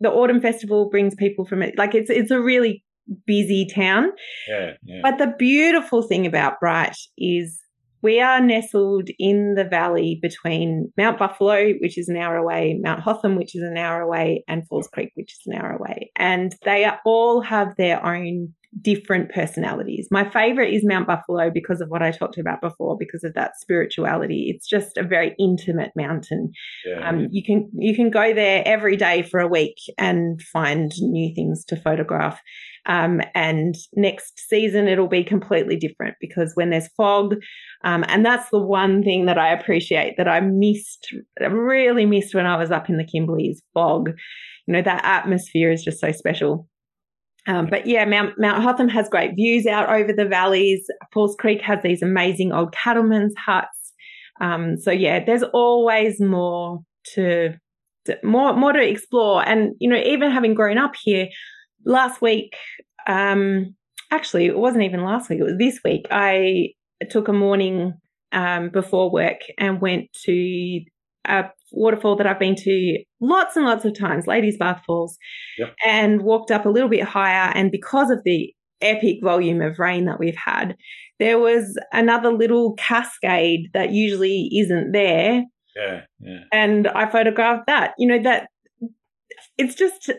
the 0.00 0.10
autumn 0.10 0.40
festival 0.40 0.88
brings 0.88 1.14
people 1.14 1.44
from 1.44 1.62
it. 1.62 1.76
Like 1.76 1.94
it's, 1.94 2.10
it's 2.10 2.30
a 2.30 2.40
really 2.40 2.84
busy 3.26 3.66
town. 3.72 4.10
Yeah, 4.48 4.72
yeah. 4.84 5.00
But 5.02 5.18
the 5.18 5.34
beautiful 5.38 6.02
thing 6.02 6.26
about 6.26 6.60
Bright 6.60 6.96
is 7.16 7.60
we 8.00 8.20
are 8.20 8.40
nestled 8.40 9.08
in 9.18 9.54
the 9.54 9.64
valley 9.64 10.20
between 10.22 10.92
Mount 10.96 11.18
Buffalo, 11.18 11.72
which 11.80 11.98
is 11.98 12.08
an 12.08 12.16
hour 12.16 12.36
away, 12.36 12.78
Mount 12.80 13.00
Hotham, 13.00 13.34
which 13.34 13.56
is 13.56 13.62
an 13.62 13.76
hour 13.76 14.00
away, 14.00 14.44
and 14.46 14.66
Falls 14.68 14.88
Creek, 14.88 15.10
which 15.14 15.32
is 15.32 15.40
an 15.46 15.54
hour 15.54 15.72
away. 15.72 16.12
And 16.14 16.54
they 16.64 16.88
all 17.04 17.40
have 17.40 17.74
their 17.76 18.04
own 18.04 18.54
different 18.80 19.30
personalities. 19.32 20.08
My 20.10 20.28
favorite 20.28 20.72
is 20.72 20.84
Mount 20.84 21.06
Buffalo 21.06 21.50
because 21.50 21.80
of 21.80 21.88
what 21.88 22.02
I 22.02 22.10
talked 22.10 22.38
about 22.38 22.60
before, 22.60 22.96
because 22.98 23.24
of 23.24 23.34
that 23.34 23.58
spirituality. 23.58 24.52
It's 24.54 24.68
just 24.68 24.96
a 24.96 25.02
very 25.02 25.34
intimate 25.38 25.92
mountain. 25.96 26.52
Yeah. 26.84 27.08
Um, 27.08 27.28
you 27.30 27.42
can 27.42 27.70
you 27.74 27.94
can 27.94 28.10
go 28.10 28.34
there 28.34 28.62
every 28.66 28.96
day 28.96 29.22
for 29.22 29.40
a 29.40 29.48
week 29.48 29.76
and 29.96 30.40
find 30.42 30.92
new 31.00 31.34
things 31.34 31.64
to 31.66 31.76
photograph. 31.76 32.40
Um, 32.86 33.20
and 33.34 33.74
next 33.94 34.38
season 34.48 34.88
it'll 34.88 35.08
be 35.08 35.24
completely 35.24 35.76
different 35.76 36.16
because 36.20 36.52
when 36.54 36.70
there's 36.70 36.88
fog, 36.96 37.36
um, 37.84 38.04
and 38.08 38.24
that's 38.24 38.50
the 38.50 38.62
one 38.62 39.02
thing 39.02 39.26
that 39.26 39.38
I 39.38 39.52
appreciate 39.52 40.16
that 40.16 40.28
I 40.28 40.40
missed, 40.40 41.14
really 41.40 42.06
missed 42.06 42.34
when 42.34 42.46
I 42.46 42.56
was 42.56 42.70
up 42.70 42.88
in 42.88 42.96
the 42.96 43.04
Kimberleys. 43.04 43.58
Fog, 43.74 44.10
you 44.66 44.74
know, 44.74 44.82
that 44.82 45.04
atmosphere 45.04 45.70
is 45.70 45.82
just 45.82 46.00
so 46.00 46.12
special. 46.12 46.68
Um, 47.48 47.66
but 47.66 47.86
yeah, 47.86 48.04
Mount, 48.04 48.38
Mount 48.38 48.62
Hotham 48.62 48.88
has 48.88 49.08
great 49.08 49.34
views 49.34 49.66
out 49.66 49.88
over 49.88 50.12
the 50.12 50.26
valleys. 50.26 50.86
Falls 51.12 51.34
Creek 51.40 51.62
has 51.62 51.82
these 51.82 52.02
amazing 52.02 52.52
old 52.52 52.72
cattlemen's 52.72 53.34
huts. 53.36 53.94
Um, 54.40 54.76
so 54.76 54.90
yeah, 54.90 55.24
there's 55.24 55.42
always 55.42 56.20
more 56.20 56.80
to, 57.14 57.54
to, 58.04 58.18
more 58.22 58.54
more 58.54 58.72
to 58.72 58.86
explore. 58.86 59.46
And 59.48 59.72
you 59.80 59.88
know, 59.88 59.96
even 59.96 60.30
having 60.30 60.54
grown 60.54 60.78
up 60.78 60.92
here, 61.02 61.28
last 61.84 62.20
week, 62.20 62.54
um, 63.06 63.74
actually, 64.10 64.46
it 64.46 64.56
wasn't 64.58 64.84
even 64.84 65.02
last 65.02 65.30
week; 65.30 65.40
it 65.40 65.44
was 65.44 65.58
this 65.58 65.80
week. 65.84 66.06
I 66.10 66.74
took 67.10 67.28
a 67.28 67.32
morning 67.32 67.94
um, 68.32 68.68
before 68.68 69.10
work 69.10 69.40
and 69.58 69.80
went 69.80 70.12
to 70.24 70.80
a 71.28 71.50
waterfall 71.72 72.16
that 72.16 72.26
I've 72.26 72.38
been 72.38 72.54
to 72.56 73.04
lots 73.20 73.56
and 73.56 73.66
lots 73.66 73.84
of 73.84 73.98
times, 73.98 74.26
Ladies 74.26 74.56
Bath 74.58 74.82
Falls, 74.86 75.16
yep. 75.58 75.74
and 75.86 76.22
walked 76.22 76.50
up 76.50 76.64
a 76.64 76.70
little 76.70 76.88
bit 76.88 77.04
higher. 77.04 77.52
And 77.54 77.70
because 77.70 78.10
of 78.10 78.22
the 78.24 78.52
epic 78.80 79.18
volume 79.22 79.60
of 79.60 79.78
rain 79.78 80.06
that 80.06 80.18
we've 80.18 80.36
had, 80.36 80.76
there 81.18 81.38
was 81.38 81.78
another 81.92 82.32
little 82.32 82.74
cascade 82.74 83.70
that 83.74 83.90
usually 83.90 84.48
isn't 84.60 84.92
there. 84.92 85.42
Yeah, 85.76 86.00
yeah. 86.20 86.40
And 86.52 86.88
I 86.88 87.10
photographed 87.10 87.66
that. 87.66 87.94
You 87.98 88.08
know, 88.08 88.22
that 88.22 88.48
it's 89.56 89.74
just, 89.74 90.10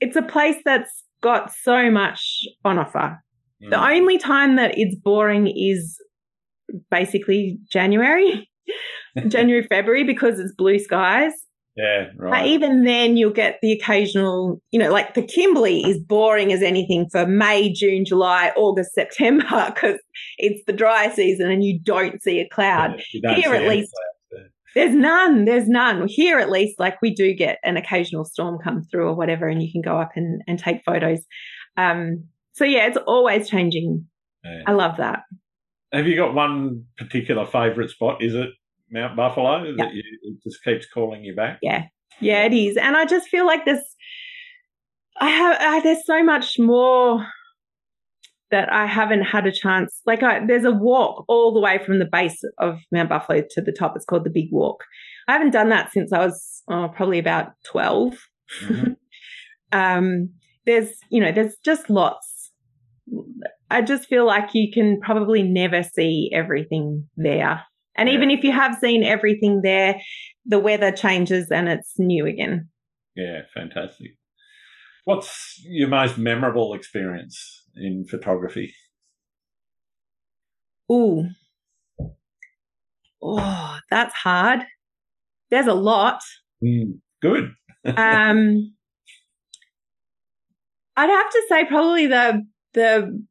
it's 0.00 0.16
a 0.16 0.22
place 0.22 0.56
that's 0.64 1.04
got 1.22 1.52
so 1.52 1.90
much 1.90 2.44
on 2.64 2.78
offer. 2.78 3.20
Mm. 3.62 3.70
The 3.70 3.84
only 3.84 4.18
time 4.18 4.56
that 4.56 4.78
it's 4.78 4.94
boring 4.94 5.48
is 5.48 5.98
basically 6.90 7.58
January. 7.70 8.48
January, 9.28 9.66
February 9.68 10.04
because 10.04 10.38
it's 10.38 10.52
blue 10.52 10.78
skies. 10.78 11.32
Yeah, 11.76 12.06
right. 12.16 12.30
But 12.30 12.46
even 12.46 12.84
then, 12.84 13.18
you'll 13.18 13.32
get 13.32 13.58
the 13.60 13.72
occasional, 13.72 14.62
you 14.70 14.78
know, 14.78 14.90
like 14.90 15.12
the 15.12 15.22
Kimberley 15.22 15.82
is 15.82 15.98
boring 15.98 16.50
as 16.50 16.62
anything 16.62 17.06
for 17.12 17.26
May, 17.26 17.70
June, 17.70 18.06
July, 18.06 18.50
August, 18.56 18.94
September 18.94 19.44
because 19.74 19.98
it's 20.38 20.64
the 20.66 20.72
dry 20.72 21.10
season 21.10 21.50
and 21.50 21.62
you 21.62 21.78
don't 21.78 22.22
see 22.22 22.40
a 22.40 22.48
cloud. 22.48 23.02
Yeah, 23.12 23.34
Here, 23.34 23.54
at 23.54 23.68
least, 23.68 23.92
clouds, 23.92 24.48
there's 24.74 24.94
none. 24.94 25.44
There's 25.44 25.68
none. 25.68 26.08
Here, 26.08 26.38
at 26.38 26.50
least, 26.50 26.80
like 26.80 27.00
we 27.02 27.12
do 27.14 27.34
get 27.34 27.58
an 27.62 27.76
occasional 27.76 28.24
storm 28.24 28.58
come 28.62 28.82
through 28.90 29.08
or 29.08 29.14
whatever, 29.14 29.46
and 29.46 29.62
you 29.62 29.70
can 29.70 29.82
go 29.82 29.98
up 30.00 30.12
and, 30.16 30.42
and 30.46 30.58
take 30.58 30.82
photos. 30.84 31.20
Um, 31.76 32.24
so, 32.52 32.64
yeah, 32.64 32.86
it's 32.86 32.98
always 33.06 33.50
changing. 33.50 34.06
Yeah. 34.42 34.62
I 34.66 34.72
love 34.72 34.96
that. 34.96 35.24
have 35.92 36.06
you 36.06 36.16
got 36.16 36.32
one 36.32 36.84
particular 36.96 37.44
favourite 37.44 37.90
spot? 37.90 38.22
Is 38.22 38.34
it 38.34 38.48
Mount 38.90 39.16
Buffalo 39.16 39.74
that 39.76 39.94
you, 39.94 40.02
it 40.22 40.42
just 40.42 40.62
keeps 40.62 40.86
calling 40.86 41.24
you 41.24 41.34
back? 41.34 41.58
Yeah, 41.62 41.84
yeah, 42.20 42.44
it 42.44 42.52
is, 42.52 42.76
and 42.76 42.96
I 42.96 43.04
just 43.04 43.28
feel 43.28 43.46
like 43.46 43.64
this. 43.64 43.82
I 45.18 45.30
have 45.30 45.56
I, 45.60 45.80
there's 45.80 46.04
so 46.04 46.22
much 46.22 46.58
more 46.58 47.26
that 48.50 48.72
I 48.72 48.86
haven't 48.86 49.22
had 49.22 49.46
a 49.46 49.52
chance. 49.52 50.00
Like, 50.06 50.22
I, 50.22 50.44
there's 50.44 50.64
a 50.64 50.70
walk 50.70 51.24
all 51.28 51.52
the 51.52 51.60
way 51.60 51.78
from 51.84 51.98
the 51.98 52.04
base 52.04 52.42
of 52.58 52.78
Mount 52.92 53.08
Buffalo 53.08 53.42
to 53.50 53.60
the 53.60 53.72
top. 53.72 53.96
It's 53.96 54.04
called 54.04 54.24
the 54.24 54.30
Big 54.30 54.48
Walk. 54.52 54.84
I 55.28 55.32
haven't 55.32 55.50
done 55.50 55.68
that 55.70 55.92
since 55.92 56.12
I 56.12 56.18
was 56.18 56.62
oh, 56.68 56.88
probably 56.94 57.18
about 57.18 57.52
12. 57.64 58.14
Mm-hmm. 58.62 58.92
um, 59.72 60.30
there's, 60.64 60.90
you 61.10 61.20
know, 61.20 61.32
there's 61.32 61.56
just 61.64 61.90
lots. 61.90 62.52
I 63.70 63.82
just 63.82 64.08
feel 64.08 64.24
like 64.24 64.50
you 64.54 64.70
can 64.72 65.00
probably 65.00 65.42
never 65.42 65.82
see 65.82 66.30
everything 66.32 67.08
there. 67.16 67.64
And 67.96 68.08
yeah. 68.08 68.14
even 68.14 68.30
if 68.30 68.44
you 68.44 68.52
have 68.52 68.78
seen 68.78 69.02
everything 69.02 69.62
there, 69.62 70.00
the 70.44 70.58
weather 70.58 70.92
changes 70.92 71.50
and 71.50 71.68
it's 71.68 71.98
new 71.98 72.26
again. 72.26 72.68
Yeah, 73.14 73.42
fantastic. 73.54 74.16
What's 75.04 75.62
your 75.64 75.88
most 75.88 76.18
memorable 76.18 76.74
experience 76.74 77.64
in 77.76 78.04
photography? 78.08 78.74
Ooh. 80.90 81.28
Oh, 83.22 83.78
that's 83.90 84.14
hard. 84.14 84.60
There's 85.50 85.66
a 85.66 85.74
lot. 85.74 86.20
Mm, 86.62 86.98
good. 87.22 87.52
um, 87.84 88.74
I'd 90.96 91.10
have 91.10 91.30
to 91.30 91.42
say 91.48 91.64
probably 91.66 92.06
the 92.06 92.46
the 92.74 93.24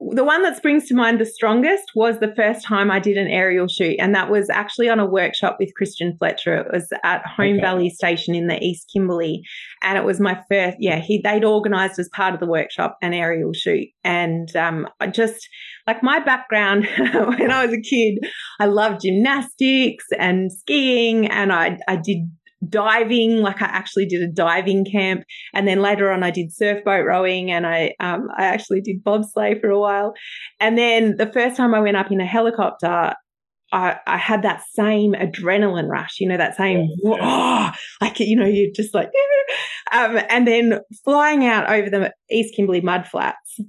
the 0.00 0.24
one 0.24 0.42
that 0.42 0.56
springs 0.56 0.88
to 0.88 0.94
mind 0.94 1.20
the 1.20 1.26
strongest 1.26 1.90
was 1.94 2.20
the 2.20 2.34
first 2.34 2.64
time 2.64 2.90
I 2.90 2.98
did 2.98 3.18
an 3.18 3.28
aerial 3.28 3.68
shoot, 3.68 3.96
and 3.98 4.14
that 4.14 4.30
was 4.30 4.48
actually 4.48 4.88
on 4.88 4.98
a 4.98 5.04
workshop 5.04 5.58
with 5.60 5.74
Christian 5.74 6.16
Fletcher. 6.18 6.56
It 6.56 6.72
was 6.72 6.90
at 7.04 7.26
Home 7.26 7.56
okay. 7.56 7.60
Valley 7.60 7.90
Station 7.90 8.34
in 8.34 8.46
the 8.46 8.58
East 8.62 8.90
Kimberley, 8.90 9.42
and 9.82 9.98
it 9.98 10.04
was 10.04 10.18
my 10.18 10.40
first. 10.50 10.78
Yeah, 10.80 11.00
he 11.00 11.20
they'd 11.22 11.44
organised 11.44 11.98
as 11.98 12.08
part 12.14 12.32
of 12.32 12.40
the 12.40 12.46
workshop 12.46 12.96
an 13.02 13.12
aerial 13.12 13.52
shoot, 13.52 13.88
and 14.02 14.54
um, 14.56 14.88
I 15.00 15.08
just 15.08 15.46
like 15.86 16.02
my 16.02 16.18
background 16.18 16.88
when 16.96 17.50
I 17.50 17.66
was 17.66 17.74
a 17.74 17.80
kid, 17.80 18.20
I 18.58 18.66
loved 18.66 19.02
gymnastics 19.02 20.06
and 20.18 20.50
skiing, 20.50 21.26
and 21.26 21.52
I 21.52 21.78
I 21.88 21.96
did 21.96 22.30
diving 22.68 23.38
like 23.38 23.62
i 23.62 23.66
actually 23.66 24.04
did 24.04 24.22
a 24.22 24.30
diving 24.30 24.84
camp 24.84 25.22
and 25.54 25.66
then 25.66 25.80
later 25.80 26.10
on 26.10 26.22
i 26.22 26.30
did 26.30 26.52
surf 26.52 26.84
boat 26.84 27.06
rowing 27.06 27.50
and 27.50 27.66
i 27.66 27.94
um, 28.00 28.28
i 28.36 28.44
actually 28.44 28.82
did 28.82 29.02
bobsleigh 29.02 29.58
for 29.60 29.70
a 29.70 29.80
while 29.80 30.12
and 30.58 30.76
then 30.76 31.16
the 31.16 31.30
first 31.32 31.56
time 31.56 31.74
i 31.74 31.80
went 31.80 31.96
up 31.96 32.10
in 32.10 32.20
a 32.20 32.26
helicopter 32.26 33.14
I, 33.72 33.98
I 34.06 34.16
had 34.16 34.42
that 34.42 34.62
same 34.72 35.12
adrenaline 35.12 35.88
rush, 35.88 36.18
you 36.18 36.28
know, 36.28 36.36
that 36.36 36.56
same, 36.56 36.88
oh, 37.04 37.70
like, 38.00 38.18
you 38.18 38.36
know, 38.36 38.46
you're 38.46 38.72
just 38.74 38.94
like, 38.94 39.10
um, 39.92 40.18
and 40.28 40.46
then 40.46 40.80
flying 41.04 41.44
out 41.44 41.70
over 41.70 41.88
the 41.88 42.12
East 42.30 42.54
Kimberley 42.56 42.80
mudflats 42.80 43.60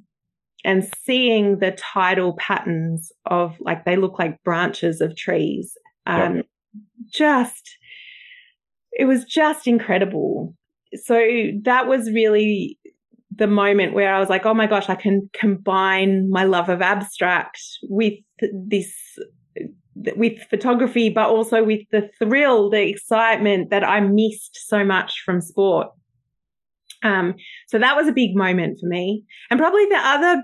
and 0.63 0.89
seeing 1.05 1.59
the 1.59 1.71
tidal 1.71 2.35
patterns 2.37 3.11
of 3.25 3.55
like, 3.59 3.85
they 3.85 3.95
look 3.95 4.17
like 4.17 4.41
branches 4.43 5.01
of 5.01 5.15
trees. 5.15 5.73
Um, 6.07 6.37
yeah. 6.37 6.41
just, 7.11 7.77
it 8.91 9.05
was 9.05 9.23
just 9.25 9.67
incredible. 9.67 10.55
So 11.03 11.15
that 11.63 11.87
was 11.87 12.11
really 12.11 12.77
the 13.33 13.47
moment 13.47 13.93
where 13.93 14.13
I 14.13 14.19
was 14.19 14.29
like, 14.29 14.45
oh 14.45 14.53
my 14.53 14.67
gosh, 14.67 14.89
I 14.89 14.95
can 14.95 15.29
combine 15.33 16.29
my 16.29 16.43
love 16.43 16.69
of 16.69 16.81
abstract 16.81 17.59
with 17.83 18.13
this, 18.67 18.93
with 19.95 20.41
photography, 20.49 21.09
but 21.09 21.29
also 21.29 21.63
with 21.63 21.81
the 21.91 22.09
thrill, 22.19 22.69
the 22.69 22.87
excitement 22.87 23.69
that 23.69 23.83
I 23.83 24.01
missed 24.01 24.67
so 24.67 24.83
much 24.83 25.21
from 25.25 25.39
sport. 25.39 25.87
Um, 27.03 27.35
so 27.67 27.79
that 27.79 27.95
was 27.95 28.07
a 28.07 28.13
big 28.13 28.35
moment 28.35 28.79
for 28.79 28.87
me. 28.87 29.23
And 29.49 29.59
probably 29.59 29.85
the 29.85 29.97
other, 29.97 30.43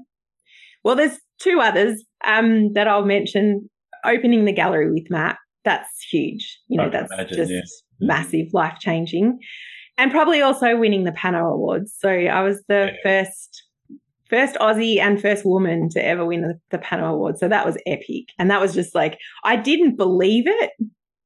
well, 0.84 0.96
there's 0.96 1.20
two 1.40 1.60
others 1.60 2.04
um, 2.26 2.74
that 2.74 2.88
I'll 2.88 3.06
mention. 3.06 3.70
Opening 4.06 4.46
the 4.46 4.54
gallery 4.54 4.90
with 4.92 5.10
Matt, 5.10 5.38
that's 5.66 6.02
huge. 6.10 6.60
You 6.68 6.78
know, 6.78 6.90
that's 6.90 7.12
imagine, 7.12 7.36
just 7.36 7.52
yes 7.52 7.84
massive, 8.00 8.48
life 8.54 8.78
changing, 8.80 9.40
and 9.98 10.12
probably 10.12 10.42
also 10.42 10.78
winning 10.78 11.04
the 11.04 11.12
Pano 11.12 11.54
Awards. 11.54 11.96
So 11.98 12.10
I 12.10 12.42
was 12.42 12.64
the 12.68 12.92
yeah. 12.94 12.98
first 13.04 13.64
first 14.30 14.56
Aussie 14.56 15.00
and 15.00 15.22
first 15.22 15.46
woman 15.46 15.88
to 15.90 16.06
ever 16.06 16.26
win 16.26 16.42
the, 16.42 16.60
the 16.70 16.78
Pano 16.78 17.12
Award. 17.12 17.38
So 17.38 17.48
that 17.48 17.66
was 17.66 17.78
epic, 17.86 18.26
and 18.38 18.52
that 18.52 18.62
was 18.62 18.74
just 18.74 18.94
like 18.94 19.18
I 19.44 19.56
didn't 19.56 19.96
believe 19.96 20.46
it. 20.48 20.72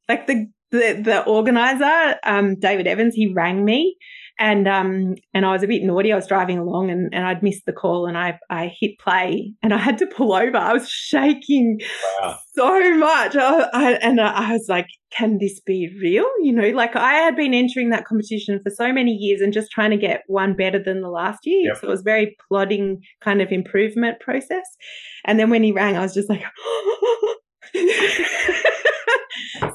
Like 0.07 0.27
the 0.27 0.47
the, 0.71 1.01
the 1.03 1.23
organizer, 1.25 2.15
um, 2.23 2.57
David 2.57 2.87
Evans, 2.87 3.13
he 3.13 3.33
rang 3.33 3.65
me 3.65 3.97
and 4.41 4.67
um 4.67 5.15
and 5.35 5.45
I 5.45 5.51
was 5.51 5.61
a 5.61 5.67
bit 5.67 5.83
naughty. 5.83 6.11
I 6.11 6.15
was 6.15 6.27
driving 6.27 6.57
along 6.57 6.89
and, 6.89 7.13
and 7.13 7.25
I'd 7.25 7.43
missed 7.43 7.67
the 7.67 7.71
call 7.71 8.07
and 8.07 8.17
I 8.17 8.39
I 8.49 8.73
hit 8.79 8.97
play 8.97 9.53
and 9.61 9.71
I 9.71 9.77
had 9.77 9.99
to 9.99 10.07
pull 10.07 10.33
over. 10.33 10.57
I 10.57 10.73
was 10.73 10.89
shaking 10.89 11.79
wow. 12.19 12.39
so 12.53 12.97
much. 12.97 13.35
I, 13.35 13.69
I, 13.71 13.91
and 14.01 14.19
I 14.19 14.53
was 14.53 14.65
like, 14.67 14.87
can 15.15 15.37
this 15.37 15.59
be 15.59 15.95
real? 16.01 16.25
You 16.41 16.53
know, 16.53 16.69
like 16.69 16.95
I 16.95 17.13
had 17.13 17.35
been 17.35 17.53
entering 17.53 17.91
that 17.91 18.05
competition 18.05 18.59
for 18.63 18.71
so 18.71 18.91
many 18.91 19.11
years 19.11 19.41
and 19.41 19.53
just 19.53 19.71
trying 19.71 19.91
to 19.91 19.97
get 19.97 20.23
one 20.25 20.55
better 20.55 20.81
than 20.83 21.01
the 21.01 21.09
last 21.09 21.41
year. 21.43 21.73
Yep. 21.73 21.77
So 21.77 21.87
it 21.87 21.91
was 21.91 22.01
very 22.01 22.35
plodding 22.49 23.03
kind 23.21 23.43
of 23.43 23.51
improvement 23.51 24.21
process. 24.21 24.65
And 25.23 25.39
then 25.39 25.51
when 25.51 25.61
he 25.61 25.71
rang, 25.71 25.95
I 25.95 26.01
was 26.01 26.15
just 26.15 26.29
like. 26.29 26.43
so 27.73 27.81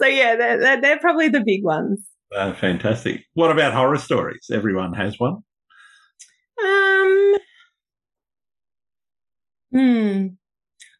yeah, 0.06 0.36
they're, 0.36 0.58
they're, 0.58 0.80
they're 0.80 0.98
probably 0.98 1.28
the 1.28 1.44
big 1.46 1.64
ones. 1.64 2.00
Uh, 2.34 2.52
fantastic. 2.54 3.24
What 3.34 3.50
about 3.50 3.72
horror 3.72 3.98
stories? 3.98 4.46
Everyone 4.52 4.92
has 4.94 5.18
one. 5.18 5.42
Um. 6.62 7.34
Hmm. 9.72 10.26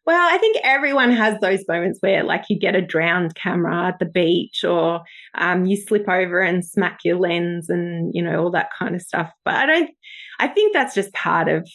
Well, 0.05 0.33
I 0.33 0.37
think 0.37 0.57
everyone 0.63 1.11
has 1.11 1.37
those 1.41 1.65
moments 1.67 1.99
where, 1.99 2.23
like, 2.23 2.45
you 2.49 2.57
get 2.57 2.75
a 2.75 2.81
drowned 2.81 3.35
camera 3.35 3.89
at 3.89 3.99
the 3.99 4.05
beach, 4.05 4.63
or 4.63 5.01
um, 5.35 5.65
you 5.65 5.75
slip 5.75 6.07
over 6.07 6.39
and 6.39 6.63
smack 6.63 6.99
your 7.03 7.17
lens, 7.17 7.69
and 7.69 8.11
you 8.13 8.23
know 8.23 8.43
all 8.43 8.51
that 8.51 8.69
kind 8.77 8.95
of 8.95 9.01
stuff. 9.01 9.29
But 9.43 9.55
I 9.55 9.65
don't. 9.65 9.89
I 10.39 10.47
think 10.47 10.73
that's 10.73 10.95
just 10.95 11.13
part 11.13 11.49
of. 11.49 11.67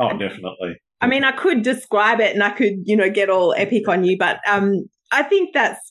Oh, 0.00 0.10
definitely. 0.18 0.76
I 1.00 1.06
mean, 1.06 1.22
I 1.24 1.32
could 1.32 1.62
describe 1.62 2.20
it, 2.20 2.34
and 2.34 2.42
I 2.42 2.50
could, 2.50 2.82
you 2.84 2.96
know, 2.96 3.10
get 3.10 3.30
all 3.30 3.54
epic 3.56 3.86
on 3.88 4.04
you, 4.04 4.18
but 4.18 4.40
um, 4.48 4.88
I 5.12 5.22
think 5.22 5.50
that's 5.54 5.89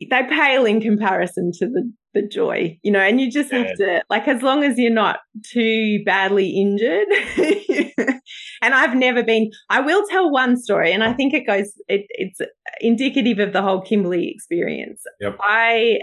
they 0.00 0.22
pale 0.28 0.64
in 0.64 0.80
comparison 0.80 1.50
to 1.58 1.66
the 1.66 1.92
the 2.14 2.26
joy, 2.26 2.78
you 2.82 2.90
know, 2.90 3.00
and 3.00 3.20
you 3.20 3.30
just 3.30 3.52
yeah. 3.52 3.58
have 3.58 3.76
to 3.76 4.02
like 4.08 4.26
as 4.28 4.42
long 4.42 4.64
as 4.64 4.78
you're 4.78 4.90
not 4.90 5.18
too 5.44 6.02
badly 6.04 6.48
injured. 6.50 7.06
and 8.62 8.74
I've 8.74 8.96
never 8.96 9.22
been 9.22 9.50
I 9.68 9.80
will 9.80 10.06
tell 10.08 10.30
one 10.30 10.56
story 10.56 10.92
and 10.92 11.04
I 11.04 11.12
think 11.12 11.34
it 11.34 11.46
goes 11.46 11.72
it, 11.88 12.06
it's 12.10 12.40
indicative 12.80 13.38
of 13.38 13.52
the 13.52 13.62
whole 13.62 13.82
Kimberley 13.82 14.30
experience. 14.34 15.02
Yep. 15.20 15.36
I, 15.40 15.98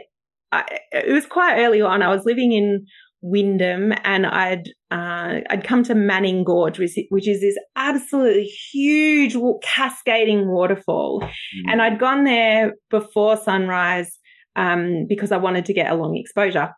I 0.52 0.64
it 0.92 1.12
was 1.12 1.26
quite 1.26 1.60
early 1.60 1.82
on. 1.82 2.02
I 2.02 2.14
was 2.14 2.26
living 2.26 2.52
in 2.52 2.86
Wyndham, 3.22 3.94
and 4.04 4.26
I'd 4.26 4.70
uh, 4.92 5.42
I'd 5.50 5.64
come 5.64 5.84
to 5.84 5.96
Manning 5.96 6.44
Gorge, 6.44 6.78
which, 6.80 6.98
which 7.10 7.28
is 7.28 7.42
this 7.42 7.58
absolutely 7.76 8.44
huge 8.44 9.36
cascading 9.64 10.48
waterfall, 10.48 11.22
mm. 11.22 11.72
and 11.72 11.82
I'd 11.82 12.00
gone 12.00 12.24
there 12.24 12.74
before 12.90 13.38
sunrise 13.38 14.18
um, 14.56 15.06
because 15.10 15.32
I 15.32 15.38
wanted 15.38 15.66
to 15.66 15.74
get 15.74 15.92
a 15.92 15.96
long 15.96 16.16
exposure, 16.16 16.72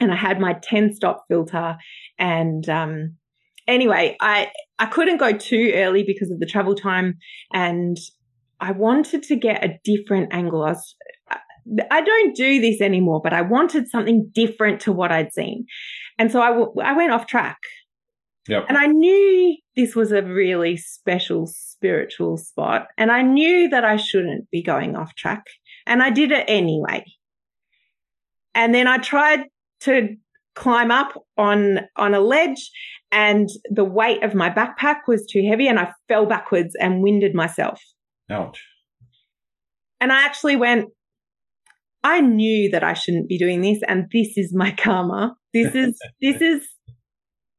and 0.00 0.12
I 0.12 0.16
had 0.16 0.40
my 0.40 0.54
ten 0.62 0.94
stop 0.94 1.24
filter, 1.28 1.76
and 2.18 2.68
um, 2.68 3.16
anyway, 3.66 4.16
I 4.20 4.50
I 4.78 4.86
couldn't 4.86 5.18
go 5.18 5.32
too 5.32 5.72
early 5.74 6.04
because 6.04 6.30
of 6.30 6.38
the 6.38 6.46
travel 6.46 6.74
time, 6.74 7.18
and 7.52 7.96
I 8.60 8.70
wanted 8.70 9.24
to 9.24 9.36
get 9.36 9.64
a 9.64 9.78
different 9.84 10.32
angle. 10.32 10.62
I 10.62 10.70
was 10.70 10.94
I 11.90 12.00
don't 12.00 12.34
do 12.34 12.60
this 12.60 12.80
anymore, 12.80 13.20
but 13.22 13.32
I 13.32 13.42
wanted 13.42 13.88
something 13.88 14.30
different 14.34 14.80
to 14.82 14.92
what 14.92 15.12
I'd 15.12 15.32
seen. 15.32 15.66
And 16.18 16.30
so 16.30 16.40
I, 16.40 16.48
w- 16.48 16.72
I 16.82 16.96
went 16.96 17.12
off 17.12 17.26
track. 17.26 17.58
Yep. 18.48 18.66
And 18.68 18.76
I 18.76 18.86
knew 18.86 19.56
this 19.76 19.94
was 19.94 20.10
a 20.10 20.22
really 20.22 20.76
special 20.76 21.46
spiritual 21.46 22.36
spot. 22.36 22.88
And 22.98 23.12
I 23.12 23.22
knew 23.22 23.68
that 23.68 23.84
I 23.84 23.96
shouldn't 23.96 24.50
be 24.50 24.62
going 24.62 24.96
off 24.96 25.14
track. 25.14 25.44
And 25.86 26.02
I 26.02 26.10
did 26.10 26.32
it 26.32 26.44
anyway. 26.48 27.04
And 28.54 28.74
then 28.74 28.88
I 28.88 28.98
tried 28.98 29.44
to 29.80 30.16
climb 30.54 30.90
up 30.90 31.24
on 31.38 31.80
on 31.96 32.14
a 32.14 32.20
ledge 32.20 32.70
and 33.10 33.48
the 33.70 33.84
weight 33.84 34.22
of 34.22 34.34
my 34.34 34.50
backpack 34.50 35.00
was 35.06 35.26
too 35.26 35.46
heavy 35.46 35.66
and 35.68 35.78
I 35.78 35.92
fell 36.08 36.26
backwards 36.26 36.74
and 36.80 37.02
winded 37.02 37.34
myself. 37.34 37.80
Ouch. 38.30 38.62
And 40.00 40.12
I 40.12 40.24
actually 40.24 40.56
went, 40.56 40.88
I 42.04 42.20
knew 42.20 42.70
that 42.70 42.82
I 42.82 42.94
shouldn't 42.94 43.28
be 43.28 43.38
doing 43.38 43.60
this 43.60 43.80
and 43.86 44.06
this 44.12 44.36
is 44.36 44.54
my 44.54 44.72
karma. 44.72 45.36
This 45.52 45.74
is, 45.74 45.98
this 46.20 46.40
is, 46.40 46.66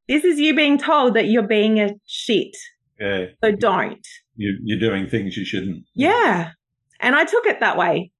this 0.08 0.24
is 0.24 0.38
you 0.38 0.54
being 0.54 0.78
told 0.78 1.14
that 1.14 1.26
you're 1.26 1.46
being 1.46 1.80
a 1.80 1.90
shit 2.06 2.56
Yeah. 3.00 3.26
So 3.42 3.52
don't. 3.52 4.06
You, 4.36 4.58
you're 4.62 4.80
doing 4.80 5.08
things 5.08 5.36
you 5.36 5.44
shouldn't. 5.44 5.84
Yeah. 5.94 6.50
And 7.00 7.14
I 7.14 7.24
took 7.24 7.46
it 7.46 7.60
that 7.60 7.76
way. 7.76 8.12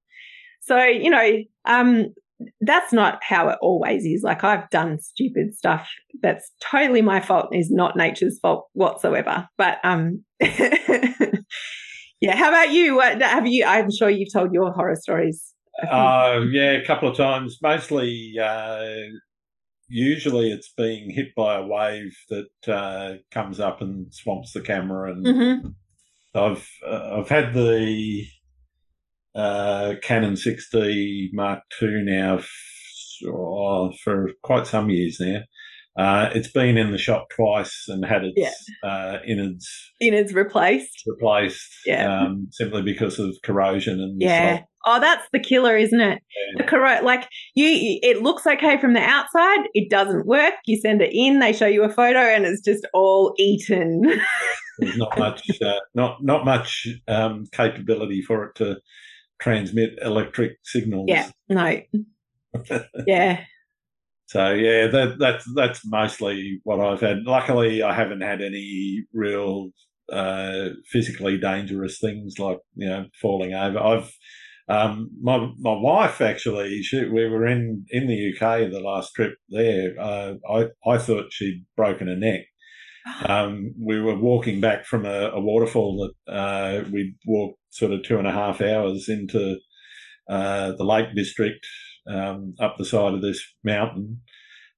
So, 0.60 0.82
you 0.82 1.10
know, 1.10 1.42
um, 1.66 2.14
that's 2.60 2.92
not 2.92 3.22
how 3.22 3.48
it 3.48 3.58
always 3.60 4.04
is. 4.04 4.22
Like 4.22 4.44
I've 4.44 4.68
done 4.70 4.98
stupid 5.00 5.54
stuff 5.54 5.88
that's 6.22 6.50
totally 6.60 7.02
my 7.02 7.20
fault 7.20 7.54
is 7.54 7.70
not 7.70 7.96
nature's 7.96 8.38
fault 8.40 8.68
whatsoever. 8.72 9.48
But 9.56 9.78
um 9.84 10.24
yeah, 10.40 12.36
how 12.36 12.48
about 12.48 12.70
you? 12.72 12.96
What 12.96 13.20
have 13.22 13.46
you 13.46 13.64
I'm 13.64 13.90
sure 13.90 14.10
you've 14.10 14.32
told 14.32 14.52
your 14.52 14.72
horror 14.72 14.96
stories. 14.96 15.53
Uh, 15.82 16.40
yeah, 16.52 16.72
a 16.72 16.84
couple 16.86 17.08
of 17.08 17.16
times. 17.16 17.58
Mostly 17.62 18.34
uh, 18.42 18.84
usually 19.88 20.50
it's 20.50 20.72
being 20.76 21.10
hit 21.10 21.34
by 21.36 21.56
a 21.56 21.66
wave 21.66 22.16
that 22.30 22.72
uh, 22.72 23.14
comes 23.30 23.60
up 23.60 23.80
and 23.80 24.12
swamps 24.12 24.52
the 24.52 24.60
camera 24.60 25.12
and 25.12 25.26
mm-hmm. 25.26 25.68
I've 26.34 26.68
uh, 26.86 27.18
I've 27.20 27.28
had 27.28 27.54
the 27.54 28.24
uh, 29.34 29.94
Canon 30.02 30.34
6D 30.34 31.28
Mark 31.32 31.60
II 31.82 32.02
now 32.04 32.38
f- 32.38 32.48
oh, 33.26 33.92
for 34.02 34.30
quite 34.42 34.66
some 34.66 34.90
years 34.90 35.18
now. 35.20 35.40
Uh, 35.96 36.28
it's 36.34 36.50
been 36.50 36.76
in 36.76 36.90
the 36.90 36.98
shop 36.98 37.28
twice 37.30 37.84
and 37.86 38.04
had 38.04 38.24
its 38.24 38.34
Yeah. 38.36 38.88
uh, 38.88 39.18
innards 39.26 39.68
Innards 40.00 40.32
replaced. 40.34 41.04
replaced 41.06 41.72
Yeah. 41.86 42.22
um, 42.22 42.48
simply 42.50 42.82
because 42.82 43.20
of 43.20 43.36
corrosion 43.44 44.00
and 44.00 44.20
Yeah. 44.20 44.56
stuff. 44.56 44.68
Oh, 44.86 45.00
that's 45.00 45.26
the 45.32 45.38
killer, 45.40 45.76
isn't 45.76 46.00
it? 46.00 46.20
Yeah. 46.56 46.64
The 46.64 46.70
corro- 46.70 47.02
like 47.02 47.28
you, 47.54 47.66
you- 47.66 47.98
it 48.02 48.22
looks 48.22 48.46
okay 48.46 48.78
from 48.78 48.92
the 48.94 49.00
outside. 49.00 49.66
It 49.74 49.90
doesn't 49.90 50.26
work. 50.26 50.54
You 50.66 50.78
send 50.78 51.00
it 51.02 51.10
in, 51.12 51.38
they 51.40 51.52
show 51.52 51.66
you 51.66 51.82
a 51.84 51.88
photo, 51.88 52.18
and 52.20 52.44
it's 52.44 52.62
just 52.62 52.86
all 52.94 53.34
eaten. 53.38 54.02
There's 54.78 54.96
not 54.96 55.18
much, 55.18 55.42
uh, 55.62 55.78
not 55.94 56.22
not 56.22 56.44
much 56.44 56.86
um, 57.08 57.44
capability 57.52 58.22
for 58.22 58.44
it 58.46 58.54
to 58.56 58.76
transmit 59.40 59.90
electric 60.02 60.52
signals. 60.64 61.06
yeah. 61.08 61.28
No. 61.48 61.80
Yeah. 63.06 63.44
So 64.26 64.52
yeah, 64.52 64.86
that 64.88 65.16
that's 65.18 65.44
that's 65.54 65.80
mostly 65.86 66.60
what 66.64 66.80
I've 66.80 67.00
had. 67.00 67.18
Luckily, 67.24 67.82
I 67.82 67.92
haven't 67.94 68.22
had 68.22 68.40
any 68.42 69.04
real 69.12 69.70
uh, 70.12 70.70
physically 70.90 71.36
dangerous 71.38 71.98
things 72.00 72.38
like 72.38 72.58
you 72.74 72.88
know 72.88 73.06
falling 73.20 73.54
over. 73.54 73.78
I've 73.78 74.10
um, 74.68 75.10
my 75.20 75.38
my 75.58 75.74
wife 75.74 76.20
actually. 76.20 76.82
She, 76.82 77.04
we 77.04 77.28
were 77.28 77.46
in 77.46 77.84
in 77.90 78.06
the 78.06 78.32
UK 78.32 78.70
the 78.70 78.80
last 78.80 79.14
trip 79.14 79.34
there. 79.48 79.94
Uh, 80.00 80.34
I 80.50 80.68
I 80.86 80.98
thought 80.98 81.32
she'd 81.32 81.64
broken 81.76 82.08
her 82.08 82.16
neck. 82.16 82.40
Um, 83.28 83.74
we 83.78 84.00
were 84.00 84.16
walking 84.16 84.62
back 84.62 84.86
from 84.86 85.04
a, 85.04 85.28
a 85.28 85.38
waterfall 85.38 86.10
that 86.26 86.32
uh, 86.32 86.84
we 86.90 87.14
walked 87.26 87.58
sort 87.68 87.92
of 87.92 88.02
two 88.02 88.16
and 88.16 88.26
a 88.26 88.32
half 88.32 88.62
hours 88.62 89.10
into 89.10 89.58
uh, 90.26 90.72
the 90.72 90.84
Lake 90.84 91.14
District 91.14 91.66
um, 92.08 92.54
up 92.60 92.76
the 92.78 92.84
side 92.84 93.12
of 93.12 93.20
this 93.20 93.44
mountain. 93.62 94.22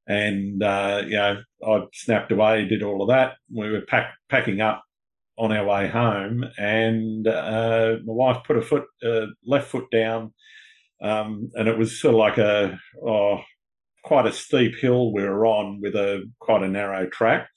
And, 0.08 0.62
uh, 0.62 1.02
you 1.04 1.16
know, 1.16 1.42
I 1.66 1.80
snapped 1.92 2.32
away, 2.32 2.64
did 2.64 2.82
all 2.82 3.02
of 3.02 3.08
that. 3.08 3.34
We 3.54 3.70
were 3.70 3.82
pack, 3.82 4.14
packing 4.28 4.60
up 4.60 4.82
on 5.38 5.52
our 5.52 5.66
way 5.66 5.88
home, 5.88 6.44
and 6.58 7.26
uh, 7.28 7.96
my 8.04 8.12
wife 8.12 8.44
put 8.46 8.56
her 8.56 8.62
foot, 8.62 8.84
uh, 9.04 9.26
left 9.44 9.68
foot 9.68 9.90
down, 9.90 10.32
um, 11.02 11.50
and 11.54 11.68
it 11.68 11.78
was 11.78 12.00
sort 12.00 12.14
of 12.14 12.18
like 12.18 12.38
a, 12.38 12.78
oh, 13.06 13.40
quite 14.02 14.26
a 14.26 14.32
steep 14.32 14.76
hill 14.76 15.12
we 15.12 15.22
were 15.22 15.46
on 15.46 15.80
with 15.82 15.94
a 15.94 16.24
quite 16.38 16.62
a 16.62 16.68
narrow 16.68 17.06
track. 17.08 17.48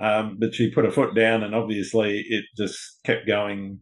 Um, 0.00 0.36
but 0.38 0.54
she 0.54 0.70
put 0.70 0.84
her 0.84 0.92
foot 0.92 1.14
down, 1.14 1.42
and 1.42 1.54
obviously 1.54 2.24
it 2.28 2.44
just 2.56 2.78
kept 3.04 3.26
going 3.26 3.80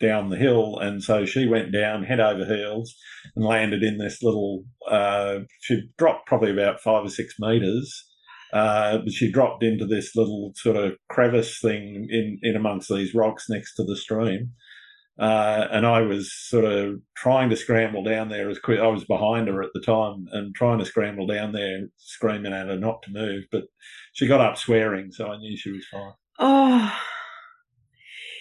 down 0.00 0.30
the 0.30 0.36
hill, 0.36 0.78
and 0.78 1.02
so 1.02 1.26
she 1.26 1.46
went 1.46 1.72
down 1.72 2.04
head 2.04 2.20
over 2.20 2.46
heels 2.46 2.94
and 3.36 3.44
landed 3.44 3.82
in 3.82 3.98
this 3.98 4.22
little. 4.22 4.64
Uh, 4.88 5.40
she 5.60 5.82
dropped 5.98 6.26
probably 6.26 6.52
about 6.52 6.80
five 6.80 7.04
or 7.04 7.10
six 7.10 7.34
meters, 7.38 8.07
uh, 8.52 8.98
she 9.10 9.30
dropped 9.30 9.62
into 9.62 9.86
this 9.86 10.14
little 10.16 10.52
sort 10.56 10.76
of 10.76 10.92
crevice 11.08 11.60
thing 11.60 12.06
in 12.10 12.38
in 12.42 12.56
amongst 12.56 12.88
these 12.88 13.14
rocks 13.14 13.46
next 13.48 13.74
to 13.76 13.84
the 13.84 13.96
stream. 13.96 14.52
Uh, 15.20 15.66
and 15.72 15.84
I 15.84 16.02
was 16.02 16.32
sort 16.32 16.64
of 16.64 17.00
trying 17.16 17.50
to 17.50 17.56
scramble 17.56 18.04
down 18.04 18.28
there 18.28 18.48
as 18.48 18.60
quick. 18.60 18.78
I 18.78 18.86
was 18.86 19.04
behind 19.04 19.48
her 19.48 19.60
at 19.64 19.70
the 19.74 19.80
time 19.80 20.26
and 20.30 20.54
trying 20.54 20.78
to 20.78 20.84
scramble 20.84 21.26
down 21.26 21.50
there, 21.50 21.88
screaming 21.96 22.52
at 22.52 22.68
her 22.68 22.76
not 22.78 23.02
to 23.02 23.10
move. 23.10 23.42
But 23.50 23.64
she 24.12 24.28
got 24.28 24.40
up 24.40 24.56
swearing, 24.56 25.10
so 25.10 25.26
I 25.26 25.36
knew 25.38 25.56
she 25.56 25.72
was 25.72 25.84
fine. 25.90 26.12
Oh, 26.38 27.00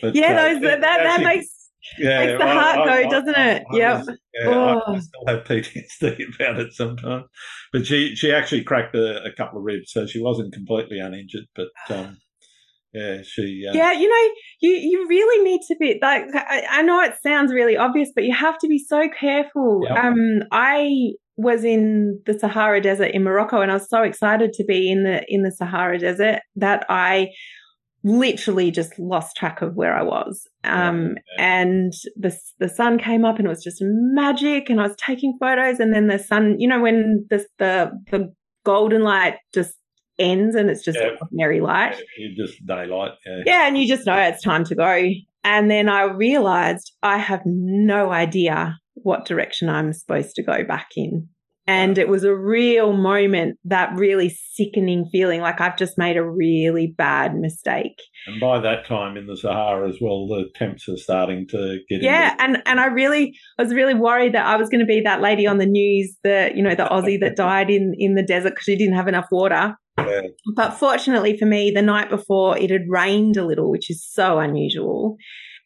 But, 0.04 0.14
yeah. 0.14 0.34
uh, 0.40 0.54
Those 0.54 0.62
that 0.62 0.82
that, 0.82 1.00
actually- 1.00 1.26
makes 1.26 1.48
yeah, 1.98 2.26
makes 2.26 2.40
the 2.40 2.48
heart 2.48 2.88
go, 2.88 3.10
doesn't 3.10 3.38
it? 3.38 3.64
I 3.72 3.76
Yep. 3.78 3.98
was- 4.00 4.18
yeah, 4.34 4.50
I- 4.50 4.54
I, 4.74 4.82
Oh. 4.88 5.00
still 5.00 5.24
have 5.28 5.44
PTSD 5.46 6.36
about 6.36 6.60
it 6.60 6.74
sometimes. 6.74 7.26
But 7.74 7.86
she, 7.86 8.16
she 8.16 8.32
actually 8.32 8.64
cracked 8.64 8.96
a, 8.96 9.24
a 9.24 9.32
couple 9.36 9.58
of 9.60 9.64
ribs, 9.66 9.92
so 9.92 10.06
she 10.06 10.22
wasn't 10.22 10.54
completely 10.54 11.00
uninjured. 11.00 11.46
But 11.56 11.68
um, 11.96 12.18
yeah, 12.94 13.22
she. 13.24 13.66
Uh, 13.70 13.74
yeah. 13.74 13.92
You 13.92 14.08
know, 14.10 14.34
you 14.62 14.72
you 14.72 15.06
really 15.08 15.44
need 15.44 15.62
to 15.68 15.76
be 15.80 16.00
like. 16.02 16.24
I, 16.34 16.64
I 16.70 16.82
know 16.84 17.02
it 17.02 17.14
sounds 17.26 17.52
really 17.54 17.78
obvious, 17.78 18.10
but 18.16 18.24
you 18.24 18.34
have 18.34 18.58
to 18.60 18.68
be 18.68 18.80
so 18.80 19.10
careful. 19.20 19.82
Yep. 19.84 19.98
Um, 19.98 20.40
I 20.52 21.12
was 21.40 21.64
in 21.64 22.20
the 22.26 22.34
Sahara 22.40 22.82
Desert 22.82 23.12
in 23.12 23.24
Morocco, 23.24 23.62
and 23.62 23.70
I 23.72 23.76
was 23.76 23.90
so 23.90 24.02
excited 24.02 24.54
to 24.54 24.64
be 24.64 24.90
in 24.90 25.04
the 25.04 25.24
in 25.28 25.44
the 25.44 25.52
Sahara 25.52 26.00
Desert 26.00 26.40
that 26.56 26.86
I 26.90 27.30
literally 28.08 28.72
just 28.72 28.98
lost 28.98 29.36
track 29.36 29.62
of 29.62 29.76
where 29.76 29.96
I 29.96 30.04
was. 30.04 30.48
Um, 30.64 31.16
and 31.38 31.94
the 32.16 32.36
the 32.60 32.70
sun 32.70 32.98
came 32.98 33.26
up 33.26 33.38
and 33.38 33.46
it 33.46 33.50
was 33.50 33.64
just 33.64 33.80
magic. 33.82 34.70
And 34.70 34.80
I 34.80 34.84
was 34.88 34.96
taking 34.98 35.38
photos, 35.40 35.80
and 35.80 35.94
then 35.94 36.08
the 36.08 36.20
sun, 36.20 36.56
you 36.60 36.68
know, 36.68 36.80
when 36.82 37.26
the 37.30 37.46
the 37.60 37.92
the 38.12 38.34
golden 38.66 39.02
light 39.04 39.36
just 39.54 39.74
ends 40.20 40.56
and 40.56 40.70
it's 40.70 40.84
just 40.84 40.98
Yeah. 41.00 41.12
ordinary 41.22 41.62
light. 41.62 41.96
You 42.18 42.36
just 42.36 42.66
daylight. 42.66 43.12
Yeah. 43.26 43.44
Yeah, 43.46 43.68
and 43.68 43.78
you 43.78 43.88
just 43.88 44.06
know 44.08 44.18
it's 44.18 44.42
time 44.44 44.64
to 44.66 44.76
go. 44.76 45.10
And 45.44 45.70
then 45.72 45.88
I 45.90 46.04
realized 46.04 46.92
I 47.04 47.18
have 47.18 47.42
no 47.46 48.12
idea 48.12 48.78
what 48.96 49.26
direction 49.26 49.70
I'm 49.70 49.94
supposed 49.94 50.36
to 50.36 50.44
go 50.44 50.64
back 50.64 50.90
in. 50.98 51.30
And 51.68 51.98
it 51.98 52.08
was 52.08 52.24
a 52.24 52.34
real 52.34 52.94
moment, 52.94 53.60
that 53.66 53.94
really 53.96 54.30
sickening 54.54 55.10
feeling 55.12 55.42
like 55.42 55.60
I've 55.60 55.78
just 55.78 55.98
made 55.98 56.16
a 56.16 56.24
really 56.24 56.94
bad 56.98 57.36
mistake. 57.36 58.02
And 58.26 58.40
by 58.40 58.60
that 58.62 58.86
time 58.86 59.18
in 59.18 59.28
the 59.28 59.36
Sahara 59.36 59.90
as 59.90 59.98
well, 60.00 60.28
the 60.28 60.46
temps 60.56 60.88
are 60.88 60.96
starting 60.96 61.46
to 61.50 61.80
get. 61.90 62.02
Yeah, 62.02 62.32
into- 62.32 62.44
and 62.44 62.64
and 62.66 62.80
I 62.80 62.86
really 62.86 63.38
I 63.60 63.64
was 63.64 63.74
really 63.74 63.94
worried 63.94 64.34
that 64.34 64.46
I 64.46 64.56
was 64.56 64.70
going 64.70 64.80
to 64.80 64.86
be 64.86 65.02
that 65.02 65.22
lady 65.22 65.46
on 65.46 65.58
the 65.58 65.66
news, 65.66 66.18
the 66.24 66.52
you 66.56 66.64
know 66.64 66.74
the 66.74 66.86
Aussie 66.86 67.20
that 67.20 67.36
died 67.48 67.70
in 67.70 67.94
in 67.98 68.16
the 68.16 68.24
desert 68.24 68.52
because 68.52 68.64
she 68.64 68.78
didn't 68.78 68.96
have 68.96 69.10
enough 69.10 69.28
water. 69.30 69.76
Yeah. 69.98 70.22
But 70.56 70.72
fortunately 70.72 71.38
for 71.38 71.46
me, 71.46 71.72
the 71.72 71.82
night 71.82 72.10
before 72.10 72.58
it 72.58 72.70
had 72.70 72.84
rained 72.88 73.36
a 73.36 73.46
little, 73.46 73.70
which 73.70 73.90
is 73.90 74.08
so 74.10 74.40
unusual, 74.40 75.18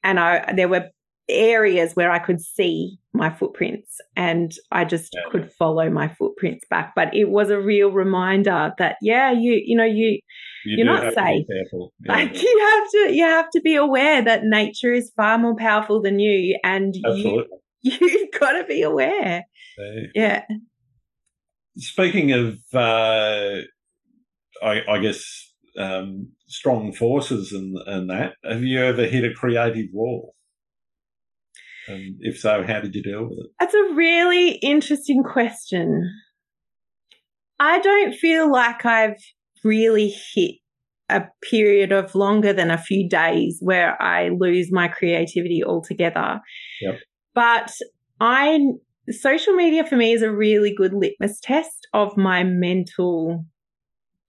and 0.04 0.20
I 0.20 0.52
there 0.56 0.68
were 0.68 0.90
areas 1.32 1.96
where 1.96 2.12
I 2.12 2.20
could 2.20 2.42
see 2.42 2.98
my 3.14 3.30
footprints, 3.30 3.98
and 4.16 4.52
I 4.72 4.86
just 4.86 5.14
Yeah. 5.14 5.30
could 5.32 5.52
follow 5.52 5.90
my 5.90 6.08
footprints 6.08 6.66
back. 6.70 6.94
But 6.96 7.14
it 7.16 7.30
was 7.30 7.50
a 7.50 7.60
real 7.60 7.92
reminder 7.92 8.74
that 8.78 8.98
yeah, 9.02 9.32
you 9.32 9.62
you 9.64 9.76
know 9.76 9.86
you 9.86 10.20
you 10.66 10.78
you're 10.78 10.86
not 10.86 11.04
have 11.04 11.16
to 11.16 11.22
be 11.22 11.46
safe. 11.50 11.68
Yeah. 12.06 12.14
like 12.14 12.42
you 12.42 12.60
have 12.72 12.90
to 12.92 13.16
you 13.16 13.24
have 13.26 13.50
to 13.52 13.62
be 13.62 13.76
aware 13.76 14.22
that 14.22 14.44
nature 14.44 14.94
is 14.94 15.12
far 15.16 15.38
more 15.38 15.56
powerful 15.56 16.02
than 16.02 16.20
you, 16.20 16.58
and 16.64 16.96
you 16.96 17.46
you've 17.82 18.32
got 18.40 18.52
to 18.54 18.64
be 18.66 18.82
aware. 18.84 19.44
Yeah. 19.78 20.02
Yeah. 20.14 20.44
Speaking 21.78 22.32
of, 22.34 22.58
uh, 22.74 23.62
I, 24.62 24.82
I 24.90 25.00
guess, 25.02 25.24
um, 25.78 26.30
strong 26.48 26.92
forces 26.92 27.54
and, 27.54 27.78
and 27.88 28.10
that, 28.10 28.34
have 28.44 28.62
you 28.62 28.82
ever 28.84 29.06
hit 29.06 29.24
a 29.24 29.34
creative 29.34 29.88
wall? 29.94 30.36
And 31.88 32.16
if 32.20 32.38
so, 32.40 32.64
how 32.66 32.80
did 32.80 32.96
you 32.96 33.02
deal 33.02 33.24
with 33.24 33.40
it? 33.40 33.52
That's 33.60 33.74
a 33.74 33.94
really 33.94 34.52
interesting 34.56 35.24
question. 35.24 36.10
I 37.60 37.80
don't 37.80 38.14
feel 38.14 38.52
like 38.52 38.86
I've 38.86 39.22
really 39.64 40.16
hit 40.34 40.56
a 41.10 41.24
period 41.50 41.92
of 41.92 42.16
longer 42.16 42.54
than 42.54 42.72
a 42.72 42.78
few 42.78 43.08
days 43.08 43.58
where 43.62 44.02
I 44.02 44.30
lose 44.30 44.72
my 44.72 44.88
creativity 44.88 45.64
altogether. 45.64 46.40
Yep. 46.82 47.00
But 47.36 47.72
I 48.20 48.60
social 49.10 49.54
media 49.54 49.86
for 49.86 49.96
me 49.96 50.14
is 50.14 50.22
a 50.22 50.32
really 50.32 50.74
good 50.74 50.94
litmus 50.94 51.40
test 51.42 51.88
of 51.94 52.18
my 52.18 52.44
mental 52.44 53.46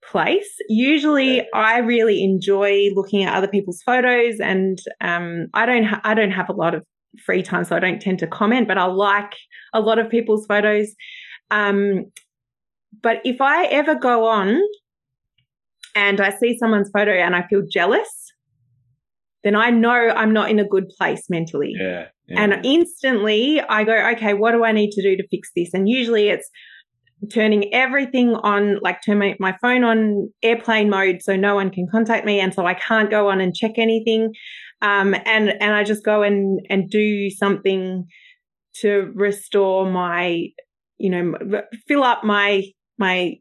place. 0.09 0.49
Usually. 0.67 1.47
I 1.53 1.79
really 1.79 2.23
enjoy 2.23 2.89
looking 2.93 3.23
at 3.23 3.33
other 3.33 3.47
people's 3.47 3.81
photos 3.81 4.39
and 4.39 4.77
um, 5.01 5.47
I 5.53 5.65
don't 5.65 5.85
ha- 5.85 6.01
I 6.03 6.13
don't 6.13 6.31
have 6.31 6.49
a 6.49 6.53
lot 6.53 6.75
of 6.75 6.83
free 7.25 7.43
time 7.43 7.63
so 7.63 7.75
I 7.75 7.79
don't 7.79 8.01
tend 8.01 8.19
to 8.19 8.27
comment 8.27 8.67
but 8.67 8.77
I 8.77 8.85
like 8.85 9.33
a 9.73 9.79
lot 9.79 9.99
of 9.99 10.09
people's 10.09 10.45
photos. 10.45 10.93
Um, 11.51 12.05
but 13.01 13.21
if 13.23 13.41
I 13.41 13.65
ever 13.65 13.95
go 13.95 14.25
on 14.25 14.59
and 15.95 16.21
I 16.21 16.31
see 16.31 16.57
someone's 16.57 16.89
photo 16.91 17.11
and 17.11 17.35
I 17.35 17.45
feel 17.47 17.61
jealous, 17.69 18.09
then 19.43 19.55
I 19.55 19.69
know 19.69 19.91
I'm 19.91 20.33
not 20.33 20.49
in 20.49 20.59
a 20.59 20.67
good 20.67 20.89
place 20.97 21.25
mentally. 21.29 21.73
Yeah, 21.77 22.07
yeah. 22.27 22.41
And 22.41 22.65
instantly 22.65 23.61
I 23.61 23.83
go, 23.83 23.93
okay, 24.13 24.33
what 24.33 24.51
do 24.51 24.63
I 24.63 24.71
need 24.71 24.91
to 24.91 25.01
do 25.01 25.17
to 25.17 25.27
fix 25.27 25.51
this? 25.55 25.73
And 25.73 25.89
usually 25.89 26.29
it's 26.29 26.49
turning 27.31 27.73
everything 27.73 28.35
on, 28.35 28.79
like 28.81 29.01
turn 29.05 29.19
my, 29.19 29.35
my 29.39 29.55
phone 29.61 29.83
on 29.83 30.29
airplane 30.41 30.89
mode 30.89 31.21
so 31.21 31.35
no 31.35 31.55
one 31.55 31.69
can 31.69 31.87
contact 31.91 32.25
me. 32.25 32.39
And 32.39 32.53
so 32.53 32.65
I 32.65 32.73
can't 32.73 33.09
go 33.09 33.29
on 33.29 33.41
and 33.41 33.53
check 33.55 33.73
anything. 33.77 34.33
Um, 34.83 35.15
and, 35.25 35.49
and 35.49 35.73
I 35.73 35.83
just 35.83 36.03
go 36.03 36.21
and, 36.21 36.59
and 36.69 36.89
do 36.89 37.29
something 37.29 38.05
to 38.81 39.11
restore 39.15 39.89
my, 39.89 40.47
you 40.97 41.09
know, 41.09 41.33
fill 41.87 42.03
up 42.03 42.23
my, 42.23 42.63
my 42.97 43.35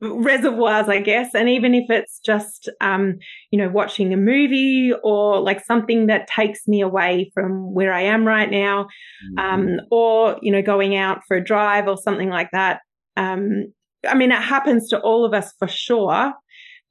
reservoirs, 0.00 0.88
I 0.88 1.00
guess. 1.00 1.34
And 1.34 1.48
even 1.48 1.74
if 1.74 1.90
it's 1.90 2.20
just, 2.24 2.68
um, 2.80 3.14
you 3.50 3.58
know, 3.58 3.68
watching 3.68 4.12
a 4.12 4.16
movie 4.16 4.92
or 5.02 5.40
like 5.40 5.64
something 5.64 6.06
that 6.06 6.28
takes 6.28 6.68
me 6.68 6.82
away 6.82 7.32
from 7.34 7.74
where 7.74 7.92
I 7.92 8.02
am 8.02 8.24
right 8.26 8.50
now, 8.50 8.86
um, 9.38 9.62
mm-hmm. 9.62 9.76
or, 9.90 10.38
you 10.40 10.52
know, 10.52 10.62
going 10.62 10.94
out 10.94 11.22
for 11.26 11.36
a 11.36 11.44
drive 11.44 11.88
or 11.88 11.96
something 11.96 12.28
like 12.28 12.50
that. 12.52 12.80
Um, 13.16 13.72
I 14.06 14.14
mean, 14.14 14.30
it 14.30 14.42
happens 14.42 14.88
to 14.90 15.00
all 15.00 15.24
of 15.24 15.34
us 15.34 15.52
for 15.58 15.68
sure, 15.68 16.32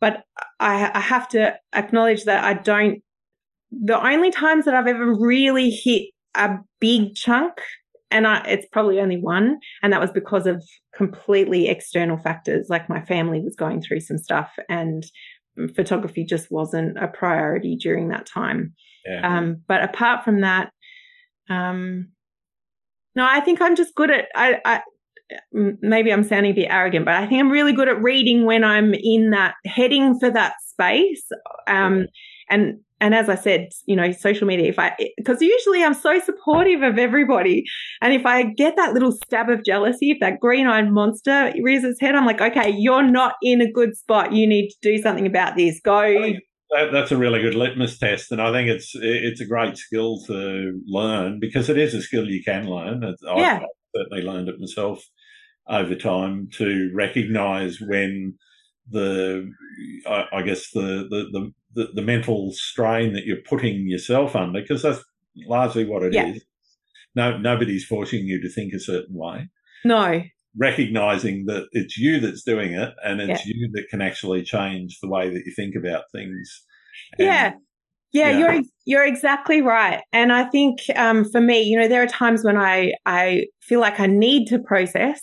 but 0.01 0.23
I, 0.59 0.91
I 0.93 0.99
have 0.99 1.29
to 1.29 1.55
acknowledge 1.73 2.23
that 2.25 2.43
I 2.43 2.55
don't, 2.55 3.01
the 3.83 3.99
only 4.05 4.31
times 4.31 4.65
that 4.65 4.73
I've 4.73 4.87
ever 4.87 5.13
really 5.13 5.69
hit 5.69 6.09
a 6.35 6.57
big 6.79 7.15
chunk 7.15 7.53
and 8.13 8.27
I, 8.27 8.43
it's 8.47 8.67
probably 8.71 8.99
only 8.99 9.17
one, 9.17 9.59
and 9.81 9.91
that 9.91 9.99
was 9.99 10.11
because 10.11 10.45
of 10.45 10.63
completely 10.95 11.67
external 11.67 12.17
factors. 12.17 12.67
Like 12.69 12.87
my 12.87 13.01
family 13.01 13.41
was 13.41 13.55
going 13.55 13.81
through 13.81 14.01
some 14.01 14.19
stuff, 14.19 14.51
and 14.69 15.03
photography 15.75 16.23
just 16.23 16.51
wasn't 16.51 16.97
a 16.97 17.07
priority 17.07 17.75
during 17.75 18.09
that 18.09 18.27
time. 18.27 18.75
Yeah. 19.05 19.37
Um, 19.37 19.63
but 19.67 19.83
apart 19.83 20.23
from 20.23 20.41
that, 20.41 20.71
um, 21.49 22.09
no, 23.15 23.25
I 23.25 23.39
think 23.41 23.61
I'm 23.61 23.75
just 23.75 23.95
good 23.95 24.11
at. 24.11 24.27
I, 24.35 24.61
I 24.63 24.81
maybe 25.51 26.13
I'm 26.13 26.23
sounding 26.23 26.51
a 26.51 26.55
bit 26.55 26.67
arrogant, 26.69 27.05
but 27.05 27.15
I 27.15 27.25
think 27.25 27.39
I'm 27.39 27.51
really 27.51 27.73
good 27.73 27.89
at 27.89 28.01
reading 28.01 28.45
when 28.45 28.63
I'm 28.63 28.93
in 28.93 29.31
that 29.31 29.55
heading 29.65 30.19
for 30.19 30.29
that 30.29 30.53
space. 30.67 31.23
Um, 31.67 32.05
and 32.49 32.79
and 33.03 33.13
as 33.13 33.27
I 33.27 33.35
said, 33.35 33.67
you 33.85 33.97
know, 33.97 34.13
social 34.13 34.47
media, 34.47 34.69
if 34.69 34.79
I, 34.79 34.95
because 35.17 35.41
usually 35.41 35.83
I'm 35.83 35.93
so 35.93 36.21
supportive 36.21 36.83
of 36.83 36.97
everybody. 36.97 37.65
And 38.01 38.13
if 38.13 38.25
I 38.25 38.43
get 38.43 38.77
that 38.77 38.93
little 38.93 39.11
stab 39.11 39.49
of 39.49 39.65
jealousy, 39.65 40.11
if 40.11 40.19
that 40.21 40.39
green 40.39 40.67
eyed 40.67 40.89
monster 40.89 41.51
rears 41.61 41.83
its 41.83 41.99
head, 41.99 42.15
I'm 42.15 42.25
like, 42.25 42.39
okay, 42.39 42.73
you're 42.73 43.03
not 43.03 43.33
in 43.41 43.59
a 43.59 43.69
good 43.69 43.97
spot. 43.97 44.31
You 44.31 44.47
need 44.47 44.69
to 44.69 44.75
do 44.81 45.01
something 45.01 45.27
about 45.27 45.57
this. 45.57 45.81
Go. 45.83 46.13
That, 46.69 46.93
that's 46.93 47.11
a 47.11 47.17
really 47.17 47.41
good 47.41 47.55
litmus 47.55 47.99
test. 47.99 48.31
And 48.31 48.41
I 48.41 48.53
think 48.53 48.69
it's, 48.69 48.93
it's 48.95 49.41
a 49.41 49.45
great 49.45 49.75
skill 49.77 50.23
to 50.27 50.79
learn 50.85 51.39
because 51.41 51.69
it 51.69 51.77
is 51.77 51.93
a 51.93 52.01
skill 52.01 52.29
you 52.29 52.41
can 52.41 52.69
learn. 52.69 53.03
I've 53.03 53.37
yeah. 53.37 53.59
certainly 53.93 54.23
learned 54.23 54.47
it 54.47 54.61
myself 54.61 55.03
over 55.67 55.95
time 55.95 56.47
to 56.53 56.89
recognize 56.95 57.79
when 57.81 58.37
the 58.89 59.49
I, 60.07 60.25
I 60.33 60.41
guess 60.41 60.69
the, 60.71 61.07
the, 61.09 61.25
the 61.31 61.51
the 61.75 61.89
the 61.93 62.01
mental 62.01 62.51
strain 62.53 63.13
that 63.13 63.25
you're 63.25 63.37
putting 63.47 63.87
yourself 63.87 64.35
under 64.35 64.61
because 64.61 64.81
that's 64.83 65.03
largely 65.47 65.85
what 65.85 66.03
it 66.03 66.13
yeah. 66.13 66.27
is. 66.27 66.43
No, 67.15 67.37
nobody's 67.37 67.85
forcing 67.85 68.25
you 68.25 68.41
to 68.41 68.49
think 68.49 68.73
a 68.73 68.79
certain 68.79 69.15
way. 69.15 69.49
No, 69.85 70.23
recognizing 70.57 71.45
that 71.45 71.67
it's 71.71 71.97
you 71.97 72.19
that's 72.19 72.43
doing 72.43 72.73
it, 72.73 72.93
and 73.03 73.21
it's 73.21 73.45
yeah. 73.45 73.53
you 73.55 73.69
that 73.73 73.87
can 73.89 74.01
actually 74.01 74.43
change 74.43 74.99
the 75.01 75.09
way 75.09 75.29
that 75.29 75.43
you 75.45 75.53
think 75.55 75.75
about 75.75 76.03
things. 76.11 76.63
And, 77.17 77.27
yeah. 77.27 77.53
Yeah, 78.11 78.29
yeah, 78.29 78.37
you're 78.37 78.61
you're 78.85 79.05
exactly 79.05 79.63
right, 79.63 80.03
and 80.13 80.31
I 80.31 80.43
think 80.43 80.81
um, 80.95 81.25
for 81.25 81.41
me, 81.41 81.63
you 81.63 81.79
know, 81.79 81.87
there 81.87 82.03
are 82.03 82.07
times 82.07 82.43
when 82.43 82.57
I 82.57 82.93
I 83.07 83.47
feel 83.59 83.79
like 83.79 83.99
I 83.99 84.05
need 84.05 84.45
to 84.49 84.59
process, 84.59 85.19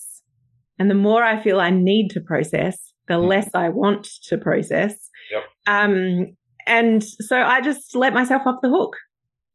and 0.76 0.90
the 0.90 0.96
more 0.96 1.22
I 1.22 1.40
feel 1.40 1.60
I 1.60 1.70
need 1.70 2.08
to 2.08 2.20
process, 2.20 2.76
the 3.06 3.14
mm-hmm. 3.14 3.28
less 3.28 3.48
I 3.54 3.68
want 3.68 4.08
to 4.24 4.38
process. 4.38 5.08
Yep. 5.30 5.42
Um, 5.68 6.36
and 6.66 7.02
so 7.02 7.36
I 7.36 7.60
just 7.60 7.94
let 7.94 8.12
myself 8.14 8.42
off 8.46 8.60
the 8.62 8.70
hook 8.70 8.96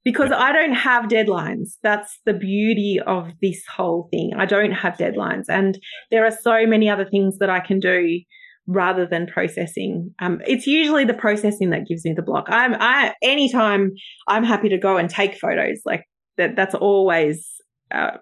because 0.06 0.30
yep. 0.30 0.40
I 0.40 0.54
don't 0.54 0.74
have 0.74 1.06
deadlines. 1.06 1.78
That's 1.84 2.20
the 2.26 2.34
beauty 2.34 3.00
of 3.06 3.32
this 3.42 3.64
whole 3.76 4.08
thing. 4.12 4.32
I 4.38 4.46
don't 4.46 4.72
have 4.72 4.98
deadlines. 4.98 5.46
And 5.50 5.78
there 6.12 6.26
are 6.26 6.32
so 6.32 6.66
many 6.68 6.90
other 6.90 7.06
things 7.06 7.40
that 7.40 7.50
I 7.50 7.60
can 7.60 7.80
do 7.80 8.20
rather 8.68 9.06
than 9.06 9.28
processing. 9.28 10.14
Um, 10.20 10.42
it's 10.48 10.68
usually 10.68 11.06
the 11.06 11.14
processing 11.14 11.72
that 11.72 11.88
gives 11.88 12.06
me 12.06 12.14
the 12.14 12.22
block. 12.22 12.46
I'm, 12.50 12.76
I, 12.80 13.14
anytime 13.22 13.92
I'm 14.28 14.44
happy 14.44 14.70
to 14.70 14.78
go 14.78 14.98
and 14.98 15.10
take 15.10 15.38
photos 15.38 15.82
like 15.86 16.04
that, 16.38 16.56
that's 16.56 16.76
always, 16.76 17.48
uh, 17.92 18.18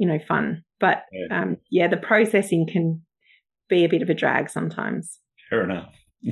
you 0.00 0.08
know, 0.08 0.18
fun. 0.26 0.62
But, 0.80 1.02
yeah. 1.12 1.42
Um, 1.42 1.56
yeah, 1.70 1.88
the 1.88 1.96
processing 1.96 2.66
can 2.70 3.02
be 3.68 3.84
a 3.84 3.88
bit 3.88 4.02
of 4.02 4.10
a 4.10 4.14
drag 4.14 4.50
sometimes. 4.50 5.18
Fair 5.50 5.64
enough. 5.64 5.92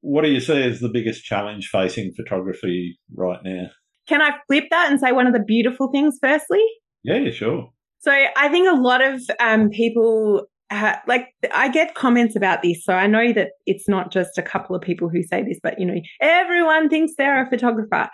what 0.00 0.22
do 0.22 0.30
you 0.30 0.40
see 0.40 0.62
as 0.62 0.80
the 0.80 0.88
biggest 0.88 1.24
challenge 1.24 1.68
facing 1.68 2.12
photography 2.12 2.98
right 3.14 3.40
now? 3.44 3.66
Can 4.08 4.22
I 4.22 4.32
flip 4.48 4.64
that 4.70 4.90
and 4.90 4.98
say 4.98 5.12
one 5.12 5.26
of 5.26 5.32
the 5.32 5.44
beautiful 5.46 5.90
things 5.92 6.18
firstly? 6.20 6.64
Yeah, 7.04 7.30
sure. 7.30 7.70
So 8.00 8.10
I 8.10 8.48
think 8.48 8.68
a 8.68 8.80
lot 8.80 9.02
of 9.02 9.22
um, 9.40 9.68
people 9.68 10.46
ha- 10.72 11.02
like 11.06 11.28
I 11.52 11.68
get 11.68 11.94
comments 11.94 12.34
about 12.34 12.62
this, 12.62 12.84
so 12.84 12.94
I 12.94 13.06
know 13.06 13.32
that 13.32 13.50
it's 13.66 13.88
not 13.88 14.10
just 14.10 14.38
a 14.38 14.42
couple 14.42 14.74
of 14.74 14.82
people 14.82 15.08
who 15.08 15.22
say 15.22 15.42
this, 15.42 15.58
but 15.62 15.78
you 15.78 15.86
know, 15.86 16.00
everyone 16.20 16.88
thinks 16.88 17.12
they're 17.16 17.44
a 17.44 17.48
photographer. 17.48 18.08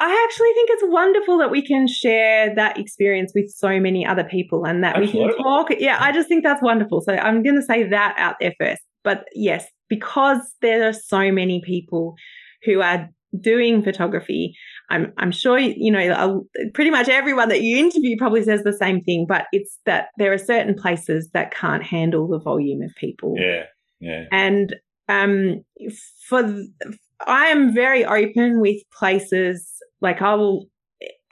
I 0.00 0.26
actually 0.28 0.52
think 0.54 0.70
it's 0.70 0.84
wonderful 0.86 1.38
that 1.38 1.50
we 1.50 1.60
can 1.60 1.88
share 1.88 2.54
that 2.54 2.78
experience 2.78 3.32
with 3.34 3.50
so 3.50 3.80
many 3.80 4.06
other 4.06 4.22
people 4.22 4.64
and 4.64 4.84
that 4.84 4.96
Absolutely. 4.96 5.26
we 5.26 5.34
can 5.34 5.42
talk. 5.42 5.70
Yeah, 5.80 5.96
I 5.98 6.12
just 6.12 6.28
think 6.28 6.44
that's 6.44 6.62
wonderful. 6.62 7.00
So 7.00 7.14
I'm 7.14 7.42
going 7.42 7.56
to 7.56 7.62
say 7.62 7.88
that 7.88 8.14
out 8.16 8.36
there 8.40 8.54
first. 8.60 8.80
But 9.02 9.24
yes, 9.34 9.66
because 9.88 10.40
there 10.62 10.88
are 10.88 10.92
so 10.92 11.32
many 11.32 11.60
people 11.64 12.14
who 12.64 12.80
are 12.80 13.08
doing 13.38 13.82
photography, 13.82 14.54
I'm 14.90 15.12
I'm 15.18 15.32
sure 15.32 15.58
you 15.58 15.92
know 15.92 16.46
pretty 16.74 16.90
much 16.90 17.08
everyone 17.08 17.48
that 17.50 17.62
you 17.62 17.76
interview 17.76 18.16
probably 18.16 18.42
says 18.42 18.62
the 18.62 18.72
same 18.72 19.02
thing. 19.02 19.26
But 19.28 19.46
it's 19.52 19.78
that 19.86 20.08
there 20.16 20.32
are 20.32 20.38
certain 20.38 20.74
places 20.74 21.30
that 21.34 21.54
can't 21.54 21.82
handle 21.82 22.28
the 22.28 22.38
volume 22.38 22.82
of 22.82 22.94
people. 22.96 23.34
Yeah, 23.38 23.64
yeah. 24.00 24.24
And 24.32 24.74
um, 25.08 25.64
for 26.26 26.42
I 27.26 27.46
am 27.46 27.74
very 27.74 28.04
open 28.04 28.60
with 28.60 28.76
places 28.96 29.70
like 30.00 30.22
I 30.22 30.34
will 30.34 30.66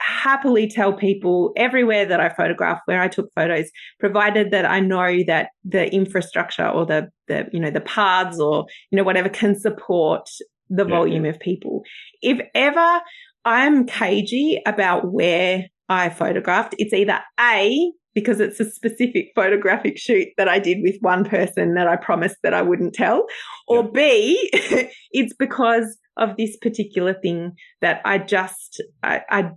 happily 0.07 0.67
tell 0.69 0.93
people 0.93 1.51
everywhere 1.57 2.05
that 2.05 2.19
I 2.19 2.29
photograph 2.29 2.79
where 2.85 3.01
I 3.01 3.07
took 3.07 3.29
photos, 3.35 3.69
provided 3.99 4.51
that 4.51 4.65
I 4.65 4.79
know 4.79 5.23
that 5.27 5.49
the 5.63 5.93
infrastructure 5.93 6.67
or 6.67 6.85
the 6.85 7.09
the 7.27 7.47
you 7.51 7.59
know 7.59 7.71
the 7.71 7.81
paths 7.81 8.39
or 8.39 8.65
you 8.89 8.95
know 8.95 9.03
whatever 9.03 9.29
can 9.29 9.59
support 9.59 10.29
the 10.69 10.85
yeah. 10.85 10.89
volume 10.89 11.25
of 11.25 11.39
people. 11.39 11.83
If 12.21 12.39
ever 12.55 13.01
I'm 13.45 13.85
cagey 13.85 14.61
about 14.65 15.11
where 15.11 15.65
I 15.89 16.09
photographed, 16.09 16.75
it's 16.77 16.93
either 16.93 17.19
A, 17.39 17.91
because 18.13 18.39
it's 18.39 18.59
a 18.59 18.69
specific 18.69 19.31
photographic 19.35 19.97
shoot 19.97 20.29
that 20.37 20.49
I 20.49 20.59
did 20.59 20.79
with 20.81 20.97
one 21.01 21.23
person 21.23 21.75
that 21.75 21.87
I 21.87 21.95
promised 21.97 22.37
that 22.43 22.53
I 22.53 22.61
wouldn't 22.61 22.93
tell, 22.93 23.25
or 23.67 23.83
yeah. 23.83 23.89
B, 23.93 24.49
it's 25.11 25.33
because 25.37 25.97
of 26.17 26.35
this 26.35 26.57
particular 26.57 27.13
thing 27.13 27.53
that 27.81 28.01
I 28.03 28.17
just, 28.17 28.81
I, 29.03 29.21
I 29.29 29.51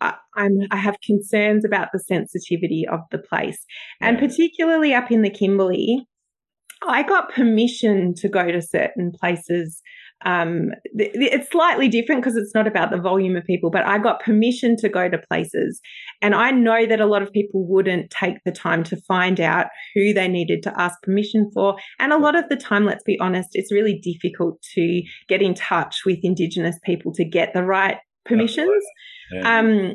I, 0.00 0.14
am 0.36 0.58
I 0.70 0.76
have 0.76 0.96
concerns 1.04 1.64
about 1.64 1.88
the 1.92 1.98
sensitivity 2.00 2.86
of 2.90 3.00
the 3.10 3.18
place, 3.18 3.58
and 4.00 4.18
particularly 4.18 4.94
up 4.94 5.10
in 5.10 5.22
the 5.22 5.30
Kimberley, 5.30 6.06
I 6.86 7.02
got 7.02 7.32
permission 7.32 8.14
to 8.16 8.28
go 8.28 8.50
to 8.50 8.62
certain 8.62 9.12
places 9.12 9.82
um, 10.24 10.72
it's 10.94 11.50
slightly 11.50 11.88
different 11.88 12.22
because 12.22 12.36
it's 12.36 12.54
not 12.54 12.66
about 12.66 12.90
the 12.90 13.00
volume 13.00 13.36
of 13.36 13.44
people, 13.44 13.70
but 13.70 13.86
I 13.86 13.98
got 13.98 14.20
permission 14.20 14.76
to 14.76 14.88
go 14.88 15.08
to 15.08 15.18
places. 15.18 15.80
And 16.20 16.34
I 16.34 16.50
know 16.50 16.86
that 16.86 17.00
a 17.00 17.06
lot 17.06 17.22
of 17.22 17.32
people 17.32 17.66
wouldn't 17.66 18.10
take 18.10 18.36
the 18.44 18.52
time 18.52 18.84
to 18.84 19.00
find 19.08 19.40
out 19.40 19.66
who 19.94 20.12
they 20.12 20.28
needed 20.28 20.62
to 20.64 20.80
ask 20.80 21.00
permission 21.02 21.50
for. 21.54 21.76
And 21.98 22.12
a 22.12 22.18
lot 22.18 22.36
of 22.36 22.48
the 22.50 22.56
time, 22.56 22.84
let's 22.84 23.04
be 23.04 23.18
honest, 23.18 23.50
it's 23.52 23.72
really 23.72 23.98
difficult 23.98 24.60
to 24.74 25.02
get 25.28 25.40
in 25.40 25.54
touch 25.54 26.02
with 26.04 26.18
Indigenous 26.22 26.78
people 26.84 27.12
to 27.14 27.24
get 27.24 27.54
the 27.54 27.64
right 27.64 27.96
permissions. 28.24 28.84
Yeah. 29.32 29.58
Um, 29.58 29.94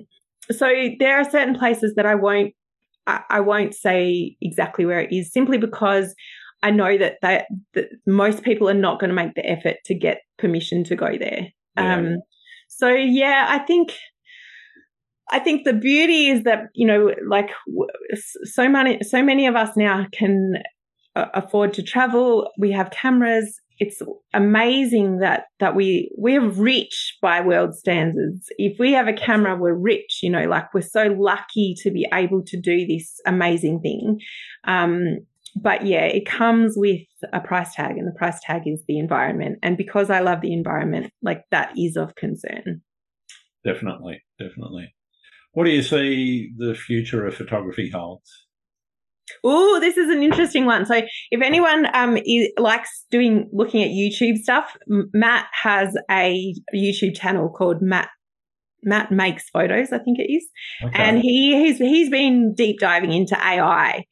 so 0.52 0.70
there 1.00 1.18
are 1.18 1.30
certain 1.30 1.56
places 1.56 1.94
that 1.96 2.06
I 2.06 2.16
won't 2.16 2.54
I 3.08 3.40
won't 3.40 3.76
say 3.76 4.36
exactly 4.42 4.86
where 4.86 5.00
it 5.00 5.14
is 5.14 5.32
simply 5.32 5.60
because 5.60 6.16
I 6.64 6.72
know 6.72 6.98
that 6.98 7.18
that, 7.22 7.46
that 7.76 7.90
most 8.08 8.42
people 8.42 8.68
are 8.68 8.74
not 8.74 9.00
going 9.00 9.10
to 9.10 9.16
make 9.16 9.36
the 9.36 9.46
effort 9.46 9.78
to 9.86 9.94
get 9.94 10.22
permission 10.40 10.84
to 10.86 10.96
go 10.96 11.16
there. 11.18 11.50
Yeah. 11.78 11.96
Um, 11.96 12.18
so 12.68 12.90
yeah, 12.90 13.46
I 13.50 13.60
think 13.60 13.94
I 15.30 15.40
think 15.40 15.66
the 15.66 15.74
beauty 15.74 16.30
is 16.30 16.44
that 16.44 16.64
you 16.74 16.88
know, 16.88 17.12
like 17.28 17.52
so 18.44 18.68
many 18.68 19.04
so 19.04 19.22
many 19.22 19.46
of 19.46 19.56
us 19.56 19.76
now 19.78 20.08
can 20.12 20.56
uh, 21.16 21.28
afford 21.34 21.74
to 21.74 21.84
travel. 21.84 22.50
We 22.58 22.72
have 22.72 22.90
cameras. 22.90 23.62
It's 23.80 24.02
amazing 24.34 25.20
that 25.20 25.46
that 25.60 25.76
we 25.76 26.12
we're 26.18 26.48
rich 26.48 27.18
by 27.22 27.42
world 27.42 27.76
standards. 27.76 28.48
If 28.58 28.78
we 28.80 28.94
have 28.94 29.08
a 29.08 29.14
camera, 29.14 29.56
we're 29.56 29.74
rich. 29.74 30.20
You 30.22 30.30
know, 30.30 30.46
like 30.46 30.74
we're 30.74 30.82
so 30.82 31.16
lucky 31.18 31.76
to 31.80 31.92
be 31.92 32.08
able 32.14 32.44
to 32.44 32.60
do 32.60 32.86
this 32.86 33.20
amazing 33.26 33.82
thing. 33.82 34.20
Um, 34.66 35.26
but 35.56 35.86
yeah, 35.86 36.04
it 36.04 36.26
comes 36.26 36.74
with 36.76 37.02
a 37.32 37.40
price 37.40 37.74
tag, 37.74 37.98
and 37.98 38.08
the 38.08 38.18
price 38.18 38.40
tag 38.42 38.64
is 38.66 38.84
the 38.88 39.00
environment. 39.00 39.60
And 39.64 39.78
because 39.78 40.10
I 40.10 40.20
love 40.20 40.42
the 40.42 40.54
environment, 40.54 41.12
like 41.22 41.44
that 41.52 41.74
is 41.78 41.96
of 41.96 42.16
concern. 42.16 42.82
Definitely, 43.64 44.22
definitely. 44.38 44.94
What 45.54 45.64
do 45.64 45.72
you 45.72 45.82
see 45.82 46.52
the 46.58 46.76
future 46.76 47.26
of 47.26 47.36
photography 47.36 47.90
holds? 47.90 48.45
Oh, 49.44 49.80
this 49.80 49.98
is 49.98 50.10
an 50.10 50.22
interesting 50.22 50.66
one. 50.66 50.86
So, 50.86 51.02
if 51.32 51.42
anyone 51.42 51.88
um 51.94 52.18
is, 52.18 52.50
likes 52.58 53.06
doing 53.12 53.50
looking 53.52 53.84
at 53.84 53.90
YouTube 53.90 54.38
stuff, 54.38 54.76
Matt 54.88 55.48
has 55.64 55.96
a 56.10 56.54
YouTube 56.74 57.16
channel 57.16 57.50
called 57.50 57.82
Matt 57.82 58.10
Matt 58.84 59.12
makes 59.12 59.50
photos. 59.50 59.92
I 59.92 60.00
think 60.00 60.20
it 60.20 60.32
is, 60.32 60.48
okay. 60.84 61.04
and 61.04 61.20
he 61.20 61.56
he's 61.56 61.78
he's 61.78 62.10
been 62.10 62.54
deep 62.54 62.80
diving 62.80 63.12
into 63.12 63.36
AI, 63.36 64.06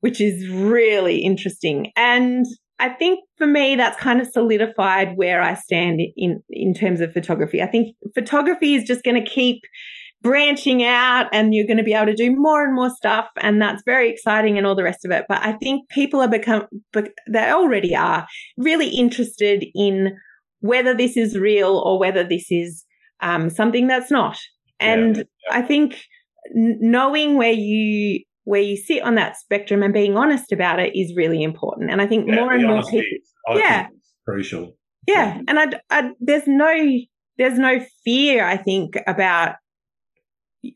which 0.00 0.20
is 0.20 0.48
really 0.48 1.18
interesting. 1.18 1.92
And 1.96 2.46
I 2.78 2.88
think 2.88 3.20
for 3.36 3.46
me, 3.46 3.76
that's 3.76 4.00
kind 4.00 4.20
of 4.20 4.28
solidified 4.28 5.16
where 5.16 5.42
I 5.42 5.54
stand 5.54 6.00
in 6.16 6.42
in 6.48 6.74
terms 6.74 7.00
of 7.00 7.12
photography. 7.12 7.60
I 7.60 7.66
think 7.66 7.94
photography 8.14 8.74
is 8.74 8.84
just 8.84 9.04
going 9.04 9.22
to 9.22 9.30
keep 9.30 9.62
branching 10.22 10.84
out 10.84 11.26
and 11.32 11.54
you're 11.54 11.66
going 11.66 11.78
to 11.78 11.82
be 11.82 11.94
able 11.94 12.06
to 12.06 12.14
do 12.14 12.34
more 12.34 12.64
and 12.64 12.74
more 12.74 12.90
stuff 12.90 13.26
and 13.40 13.60
that's 13.60 13.82
very 13.84 14.10
exciting 14.10 14.58
and 14.58 14.66
all 14.66 14.74
the 14.74 14.84
rest 14.84 15.04
of 15.04 15.10
it. 15.10 15.24
But 15.28 15.42
i 15.42 15.52
think 15.52 15.88
people 15.88 16.20
are 16.20 16.28
become 16.28 16.66
they 16.92 17.50
already 17.50 17.94
are 17.94 18.26
really 18.56 18.88
interested 18.88 19.64
in 19.74 20.16
whether 20.60 20.94
this 20.94 21.16
is 21.16 21.38
real 21.38 21.82
or 21.84 21.98
whether 21.98 22.22
this 22.22 22.50
is 22.50 22.84
um, 23.22 23.50
something 23.50 23.86
that's 23.86 24.10
not. 24.10 24.38
And 24.78 25.16
yeah, 25.16 25.22
yeah. 25.48 25.58
i 25.58 25.62
think 25.62 25.96
knowing 26.54 27.36
where 27.36 27.52
you 27.52 28.22
where 28.44 28.62
you 28.62 28.76
sit 28.76 29.02
on 29.02 29.14
that 29.14 29.36
spectrum 29.36 29.82
and 29.82 29.92
being 29.92 30.16
honest 30.16 30.52
about 30.52 30.80
it 30.80 30.96
is 30.98 31.14
really 31.16 31.42
important. 31.42 31.90
And 31.90 32.02
i 32.02 32.06
think 32.06 32.28
yeah, 32.28 32.34
more 32.36 32.52
and 32.52 32.66
more 32.66 32.82
people 32.82 33.02
yeah. 33.54 33.88
crucial. 34.26 34.76
Yeah 35.06 35.40
and 35.48 35.58
I, 35.58 35.80
I 35.90 36.10
there's 36.20 36.46
no 36.46 36.72
there's 37.38 37.58
no 37.58 37.80
fear 38.04 38.44
i 38.44 38.56
think 38.56 38.96
about 39.06 39.56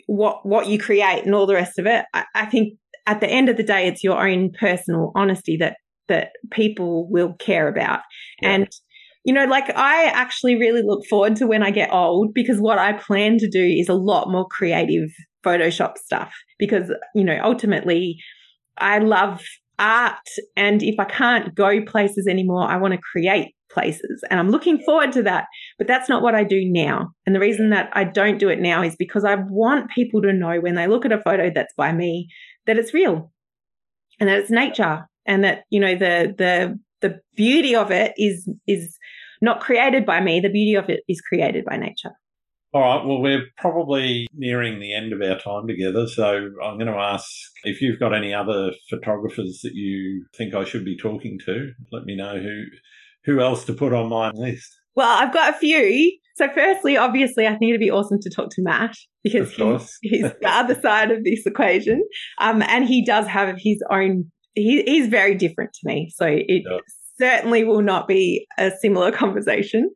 what 0.07 0.47
what 0.47 0.67
you 0.67 0.79
create 0.79 1.25
and 1.25 1.35
all 1.35 1.47
the 1.47 1.55
rest 1.55 1.79
of 1.79 1.87
it. 1.87 2.05
I, 2.15 2.25
I 2.35 2.47
think 2.47 2.79
at 3.07 3.21
the 3.21 3.29
end 3.29 3.49
of 3.49 3.57
the 3.57 3.63
day, 3.63 3.87
it's 3.87 4.05
your 4.05 4.27
own 4.27 4.51
personal 4.59 5.13
honesty 5.15 5.57
that 5.59 5.77
that 6.09 6.31
people 6.51 7.09
will 7.11 7.35
care 7.35 7.69
about. 7.69 8.01
Yeah. 8.41 8.51
And 8.51 8.69
you 9.25 9.33
know, 9.33 9.47
like 9.47 9.71
I 9.75 10.05
actually 10.05 10.57
really 10.57 10.83
look 10.83 11.07
forward 11.07 11.37
to 11.37 11.47
when 11.47 11.63
I 11.63 11.71
get 11.71 11.93
old 11.93 12.35
because 12.35 12.59
what 12.59 12.79
I 12.79 12.93
plan 12.93 13.39
to 13.39 13.49
do 13.49 13.65
is 13.65 13.89
a 13.89 13.95
lot 13.95 14.31
more 14.31 14.47
creative 14.47 15.09
Photoshop 15.45 15.97
stuff 15.97 16.33
because, 16.59 16.91
you 17.15 17.25
know, 17.25 17.39
ultimately 17.43 18.19
I 18.77 18.99
love 18.99 19.41
art. 19.79 20.19
And 20.57 20.83
if 20.83 20.97
I 20.99 21.05
can't 21.05 21.55
go 21.55 21.83
places 21.85 22.27
anymore, 22.27 22.69
I 22.69 22.77
want 22.77 22.93
to 22.93 23.01
create 23.13 23.55
places. 23.75 24.25
And 24.31 24.41
I'm 24.41 24.51
looking 24.51 24.79
forward 24.79 25.13
to 25.13 25.23
that. 25.25 25.47
But 25.77 25.87
that's 25.87 26.09
not 26.09 26.23
what 26.23 26.35
I 26.35 26.45
do 26.45 26.63
now. 26.65 27.11
And 27.27 27.35
the 27.35 27.41
reason 27.41 27.71
that 27.71 27.91
I 27.93 28.05
don't 28.05 28.39
do 28.39 28.49
it 28.49 28.61
now 28.61 28.83
is 28.83 28.97
because 28.97 29.25
I 29.25 29.35
want 29.35 29.91
people 29.91 30.23
to 30.23 30.33
know 30.33 30.61
when 30.61 30.77
they 30.77 30.87
look 30.87 31.05
at 31.05 31.13
a 31.13 31.21
photo 31.21 31.51
that's 31.55 31.75
by 31.77 31.93
me 31.93 32.29
that 32.67 32.79
it's 32.79 32.95
real 32.95 33.33
and 34.21 34.29
that 34.29 34.39
it's 34.39 34.51
nature 34.51 35.07
and 35.27 35.45
that, 35.45 35.65
you 35.71 35.81
know, 35.81 35.95
the 35.95 36.35
the 36.39 36.79
the 37.01 37.21
beauty 37.37 37.77
of 37.77 37.91
it 37.91 38.15
is 38.17 38.49
is 38.67 38.97
not 39.43 39.61
created 39.61 40.07
by 40.07 40.21
me. 40.21 40.41
The 40.41 40.49
beauty 40.49 40.75
of 40.75 40.89
it 40.89 41.01
is 41.09 41.21
created 41.21 41.65
by 41.65 41.77
nature. 41.77 42.13
All 42.75 42.81
right. 42.81 43.07
Well, 43.07 43.21
we're 43.21 43.47
probably 43.57 44.27
nearing 44.35 44.81
the 44.81 44.95
end 44.95 45.13
of 45.13 45.23
our 45.23 45.39
time 45.39 45.69
together. 45.69 46.09
So 46.09 46.51
I'm 46.61 46.77
going 46.77 46.93
to 46.93 46.99
ask 46.99 47.25
if 47.63 47.81
you've 47.81 48.01
got 48.01 48.13
any 48.13 48.35
other 48.35 48.73
photographers 48.91 49.61
that 49.63 49.75
you 49.75 50.27
think 50.37 50.55
I 50.55 50.65
should 50.65 50.85
be 50.85 50.97
talking 50.97 51.39
to. 51.47 51.71
Let 51.93 52.05
me 52.05 52.17
know 52.17 52.37
who 52.37 52.65
who 53.25 53.41
else 53.41 53.65
to 53.65 53.73
put 53.73 53.93
on 53.93 54.09
my 54.09 54.31
list? 54.31 54.71
Well, 54.97 55.09
I've 55.09 55.33
got 55.33 55.55
a 55.55 55.59
few. 55.59 56.19
So, 56.37 56.49
firstly, 56.53 56.97
obviously, 56.97 57.47
I 57.47 57.57
think 57.57 57.71
it'd 57.71 57.81
be 57.81 57.91
awesome 57.91 58.19
to 58.21 58.31
talk 58.31 58.51
to 58.51 58.63
Matt 58.63 58.97
because 59.23 59.53
he's, 59.53 59.99
he's 60.03 60.23
the 60.23 60.49
other 60.49 60.81
side 60.81 61.11
of 61.11 61.23
this 61.25 61.47
equation. 61.47 62.03
Um, 62.39 62.63
and 62.63 62.85
he 62.85 63.05
does 63.05 63.27
have 63.27 63.57
his 63.57 63.83
own, 63.91 64.31
he, 64.55 64.83
he's 64.83 65.09
very 65.09 65.35
different 65.37 65.73
to 65.75 65.81
me. 65.85 66.11
So, 66.15 66.27
it 66.29 66.65
certainly 67.19 67.63
will 67.63 67.83
not 67.83 68.09
be 68.09 68.47
a 68.59 68.73
similar 68.81 69.13
conversation. 69.17 69.91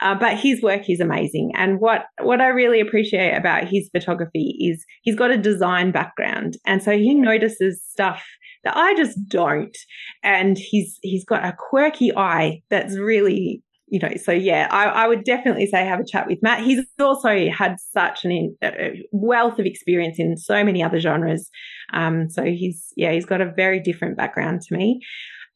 Uh, 0.00 0.14
but 0.16 0.38
his 0.38 0.62
work 0.62 0.88
is 0.88 1.00
amazing. 1.00 1.52
And 1.54 1.80
what, 1.80 2.06
what 2.20 2.40
I 2.40 2.48
really 2.48 2.80
appreciate 2.80 3.36
about 3.36 3.68
his 3.68 3.88
photography 3.92 4.56
is 4.60 4.84
he's 5.02 5.16
got 5.16 5.30
a 5.30 5.38
design 5.38 5.92
background. 5.92 6.56
And 6.66 6.82
so 6.82 6.92
he 6.92 7.14
notices 7.14 7.82
stuff 7.88 8.24
that 8.64 8.76
I 8.76 8.94
just 8.94 9.18
don't. 9.28 9.76
And 10.22 10.58
he's 10.58 10.98
he's 11.02 11.24
got 11.24 11.44
a 11.44 11.54
quirky 11.56 12.14
eye 12.16 12.62
that's 12.70 12.96
really 12.96 13.62
you 13.86 14.00
know, 14.00 14.16
so 14.16 14.32
yeah, 14.32 14.66
I, 14.70 14.86
I, 14.86 15.06
would 15.06 15.24
definitely 15.24 15.66
say 15.66 15.84
have 15.84 16.00
a 16.00 16.04
chat 16.04 16.26
with 16.26 16.42
Matt. 16.42 16.64
He's 16.64 16.80
also 16.98 17.48
had 17.50 17.76
such 17.92 18.24
an 18.24 18.56
a 18.62 19.06
wealth 19.12 19.58
of 19.58 19.66
experience 19.66 20.18
in 20.18 20.36
so 20.36 20.64
many 20.64 20.82
other 20.82 20.98
genres. 20.98 21.48
Um, 21.92 22.28
so 22.30 22.42
he's, 22.44 22.92
yeah, 22.96 23.12
he's 23.12 23.26
got 23.26 23.40
a 23.40 23.52
very 23.52 23.78
different 23.78 24.16
background 24.16 24.62
to 24.62 24.76
me. 24.76 25.00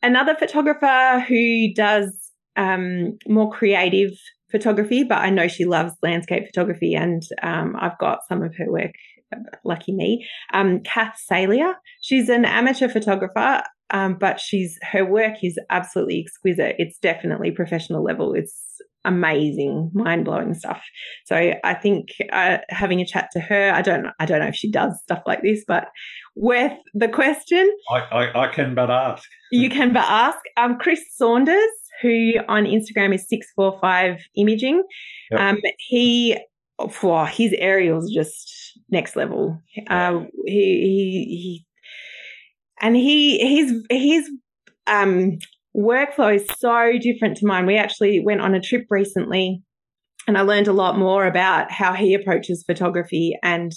Another 0.03 0.37
photographer 0.37 1.25
who 1.27 1.73
does 1.75 2.15
um, 2.57 3.19
more 3.27 3.51
creative 3.51 4.11
photography, 4.51 5.05
but 5.05 5.19
I 5.19 5.31
know 5.31 5.49
she 5.49 5.65
loves 5.65 5.93
landscape 6.03 6.47
photography, 6.47 6.95
and 6.95 7.23
um, 7.43 7.77
I've 7.81 7.99
got 7.99 8.21
some 8.29 8.43
of 8.43 8.55
her 8.57 8.71
work 8.71 8.93
lucky 9.65 9.93
me, 9.93 10.27
um, 10.53 10.81
Kath 10.81 11.21
Salia. 11.31 11.75
She's 12.01 12.29
an 12.29 12.45
amateur 12.45 12.89
photographer, 12.89 13.63
um, 13.91 14.17
but 14.19 14.41
she's 14.41 14.79
her 14.83 15.05
work 15.05 15.43
is 15.43 15.59
absolutely 15.71 16.21
exquisite. 16.21 16.77
It's 16.79 16.99
definitely 16.99 17.51
professional 17.51 18.03
level. 18.03 18.35
It's 18.35 18.55
amazing, 19.05 19.91
mind 19.95 20.25
blowing 20.25 20.55
stuff. 20.55 20.83
So 21.25 21.37
I 21.37 21.75
think 21.75 22.09
uh, 22.33 22.59
having 22.69 23.01
a 23.01 23.07
chat 23.07 23.31
to 23.33 23.41
her, 23.41 23.73
I 23.73 23.81
don't, 23.81 24.09
I 24.19 24.27
don't 24.27 24.41
know 24.41 24.49
if 24.49 24.55
she 24.55 24.71
does 24.71 25.01
stuff 25.03 25.23
like 25.27 25.43
this, 25.43 25.65
but 25.67 25.89
worth 26.37 26.77
the 26.95 27.09
question. 27.09 27.71
I, 27.91 27.99
I, 27.99 28.45
I 28.45 28.55
can 28.55 28.75
but 28.75 28.91
ask. 28.91 29.25
you 29.51 29.71
can 29.71 29.93
but 29.93 30.05
ask. 30.07 30.39
Um, 30.57 30.79
Chris 30.79 31.01
Saunders, 31.17 31.71
who 32.03 32.35
on 32.49 32.65
Instagram 32.65 33.15
is 33.15 33.27
six 33.29 33.47
four 33.57 33.79
five 33.81 34.21
imaging. 34.37 34.83
Yep. 35.31 35.41
Um, 35.41 35.59
he 35.79 36.37
oh, 36.79 37.25
his 37.25 37.55
aerials 37.59 38.13
just 38.13 38.79
next 38.91 39.17
level. 39.17 39.61
Uh, 39.89 40.21
he, 40.47 40.53
he, 40.53 41.25
he, 41.25 41.67
and 42.81 42.97
he, 42.97 43.57
his, 43.57 43.87
his, 43.91 44.31
um, 44.87 45.39
workflow 45.77 46.35
is 46.35 46.47
so 46.59 46.93
different 47.01 47.37
to 47.39 47.47
mine. 47.47 47.67
We 47.67 47.77
actually 47.77 48.21
went 48.21 48.41
on 48.41 48.55
a 48.55 48.61
trip 48.61 48.87
recently 48.91 49.63
and 50.27 50.37
I 50.37 50.43
learned 50.43 50.69
a 50.69 50.73
lot 50.73 50.99
more 50.99 51.27
about 51.27 51.71
how 51.71 51.95
he 51.95 52.15
approaches 52.15 52.65
photography 52.67 53.37
and 53.43 53.73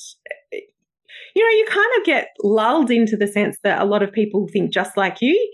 you 1.34 1.44
know, 1.44 1.58
you 1.58 1.66
kind 1.70 1.90
of 1.98 2.06
get 2.06 2.28
lulled 2.44 2.92
into 2.92 3.16
the 3.16 3.28
sense 3.28 3.58
that 3.64 3.82
a 3.82 3.86
lot 3.86 4.04
of 4.04 4.12
people 4.12 4.50
think 4.52 4.74
just 4.74 4.98
like 4.98 5.22
you 5.22 5.52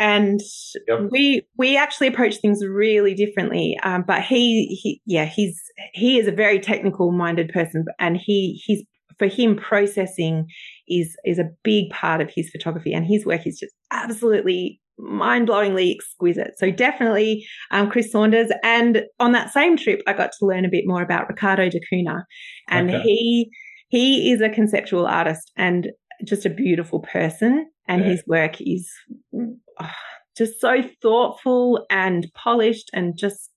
and 0.00 0.40
yep. 0.88 1.08
we 1.10 1.46
we 1.58 1.76
actually 1.76 2.08
approach 2.08 2.38
things 2.38 2.64
really 2.66 3.14
differently. 3.14 3.78
Um, 3.82 4.02
but 4.06 4.22
he, 4.22 4.80
he, 4.82 5.02
yeah, 5.04 5.26
he's 5.26 5.60
he 5.92 6.18
is 6.18 6.26
a 6.26 6.32
very 6.32 6.58
technical 6.58 7.12
minded 7.12 7.50
person, 7.50 7.84
and 7.98 8.16
he 8.16 8.60
he's 8.64 8.82
for 9.18 9.28
him 9.28 9.56
processing 9.56 10.46
is 10.88 11.14
is 11.24 11.38
a 11.38 11.50
big 11.62 11.90
part 11.90 12.22
of 12.22 12.30
his 12.34 12.48
photography, 12.50 12.94
and 12.94 13.06
his 13.06 13.26
work 13.26 13.46
is 13.46 13.58
just 13.60 13.74
absolutely 13.92 14.80
mind-blowingly 14.98 15.94
exquisite. 15.94 16.52
So 16.58 16.70
definitely 16.70 17.46
um, 17.70 17.90
Chris 17.90 18.12
Saunders. 18.12 18.50
And 18.62 19.02
on 19.18 19.32
that 19.32 19.50
same 19.50 19.76
trip, 19.76 20.02
I 20.06 20.12
got 20.12 20.32
to 20.38 20.46
learn 20.46 20.66
a 20.66 20.70
bit 20.70 20.84
more 20.86 21.02
about 21.02 21.28
Ricardo 21.28 21.68
da 21.68 21.78
Cunha, 21.92 22.24
and 22.68 22.88
okay. 22.88 23.02
he 23.02 23.50
he 23.88 24.32
is 24.32 24.40
a 24.40 24.48
conceptual 24.48 25.06
artist 25.06 25.52
and 25.56 25.88
just 26.24 26.46
a 26.46 26.50
beautiful 26.50 27.00
person 27.00 27.66
and 27.90 28.02
yeah. 28.02 28.10
his 28.10 28.24
work 28.26 28.60
is 28.60 28.88
oh, 29.34 29.90
just 30.38 30.60
so 30.60 30.82
thoughtful 31.02 31.84
and 31.90 32.28
polished 32.34 32.88
and 32.94 33.18
just 33.18 33.50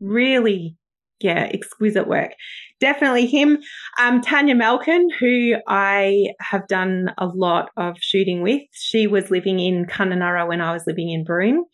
really 0.00 0.76
yeah 1.20 1.48
exquisite 1.52 2.08
work. 2.08 2.32
Definitely 2.80 3.26
him. 3.26 3.58
Um, 4.00 4.20
tanya 4.20 4.54
malkin 4.54 5.08
who 5.20 5.54
i 5.68 6.28
have 6.40 6.66
done 6.66 7.10
a 7.18 7.26
lot 7.26 7.70
of 7.76 7.96
shooting 8.00 8.42
with 8.42 8.62
she 8.72 9.06
was 9.06 9.30
living 9.30 9.60
in 9.60 9.84
kununurra 9.84 10.48
when 10.48 10.60
i 10.60 10.72
was 10.72 10.84
living 10.86 11.10
in 11.10 11.22
broome. 11.24 11.64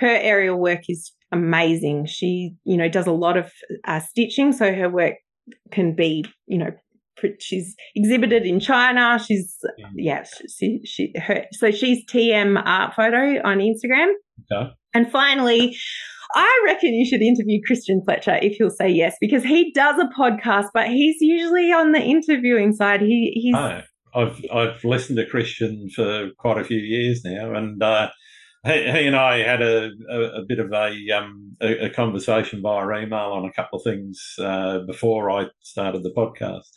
Her 0.00 0.08
aerial 0.08 0.58
work 0.58 0.82
is 0.88 1.12
amazing. 1.30 2.06
She 2.06 2.54
you 2.64 2.76
know 2.76 2.88
does 2.88 3.06
a 3.06 3.12
lot 3.12 3.36
of 3.36 3.50
uh, 3.86 4.00
stitching 4.00 4.52
so 4.52 4.74
her 4.74 4.90
work 4.90 5.14
can 5.70 5.94
be 5.94 6.24
you 6.46 6.58
know 6.58 6.70
she's 7.38 7.74
exhibited 7.94 8.44
in 8.44 8.60
China. 8.60 9.18
She's 9.24 9.58
yeah, 9.94 10.24
she, 10.58 10.80
she 10.84 11.12
her 11.16 11.44
so 11.52 11.70
she's 11.70 12.04
TM 12.06 12.60
Art 12.64 12.94
Photo 12.94 13.40
on 13.44 13.58
Instagram. 13.58 14.12
Okay. 14.50 14.70
And 14.94 15.10
finally, 15.10 15.76
I 16.34 16.62
reckon 16.66 16.94
you 16.94 17.06
should 17.06 17.22
interview 17.22 17.60
Christian 17.66 18.02
Fletcher 18.04 18.38
if 18.42 18.56
he'll 18.56 18.70
say 18.70 18.88
yes, 18.88 19.16
because 19.20 19.42
he 19.42 19.72
does 19.72 19.96
a 19.98 20.08
podcast, 20.18 20.66
but 20.74 20.88
he's 20.88 21.16
usually 21.20 21.72
on 21.72 21.92
the 21.92 22.00
interviewing 22.00 22.72
side. 22.72 23.00
He 23.00 23.32
he's. 23.34 23.54
Oh, 23.54 23.80
I've 24.14 24.44
I've 24.52 24.84
listened 24.84 25.18
to 25.18 25.26
Christian 25.26 25.88
for 25.94 26.30
quite 26.38 26.58
a 26.58 26.64
few 26.64 26.78
years 26.78 27.22
now, 27.24 27.54
and 27.54 27.82
uh, 27.82 28.10
he, 28.64 28.72
he 28.72 29.06
and 29.06 29.16
I 29.16 29.38
had 29.38 29.62
a, 29.62 29.90
a, 30.10 30.20
a 30.40 30.44
bit 30.46 30.58
of 30.58 30.72
a, 30.72 30.94
um, 31.16 31.56
a, 31.60 31.86
a 31.86 31.90
conversation 31.90 32.62
via 32.62 33.02
email 33.02 33.32
on 33.32 33.44
a 33.44 33.52
couple 33.52 33.78
of 33.78 33.84
things 33.84 34.34
uh, 34.38 34.80
before 34.86 35.30
I 35.30 35.46
started 35.62 36.02
the 36.02 36.12
podcast. 36.16 36.68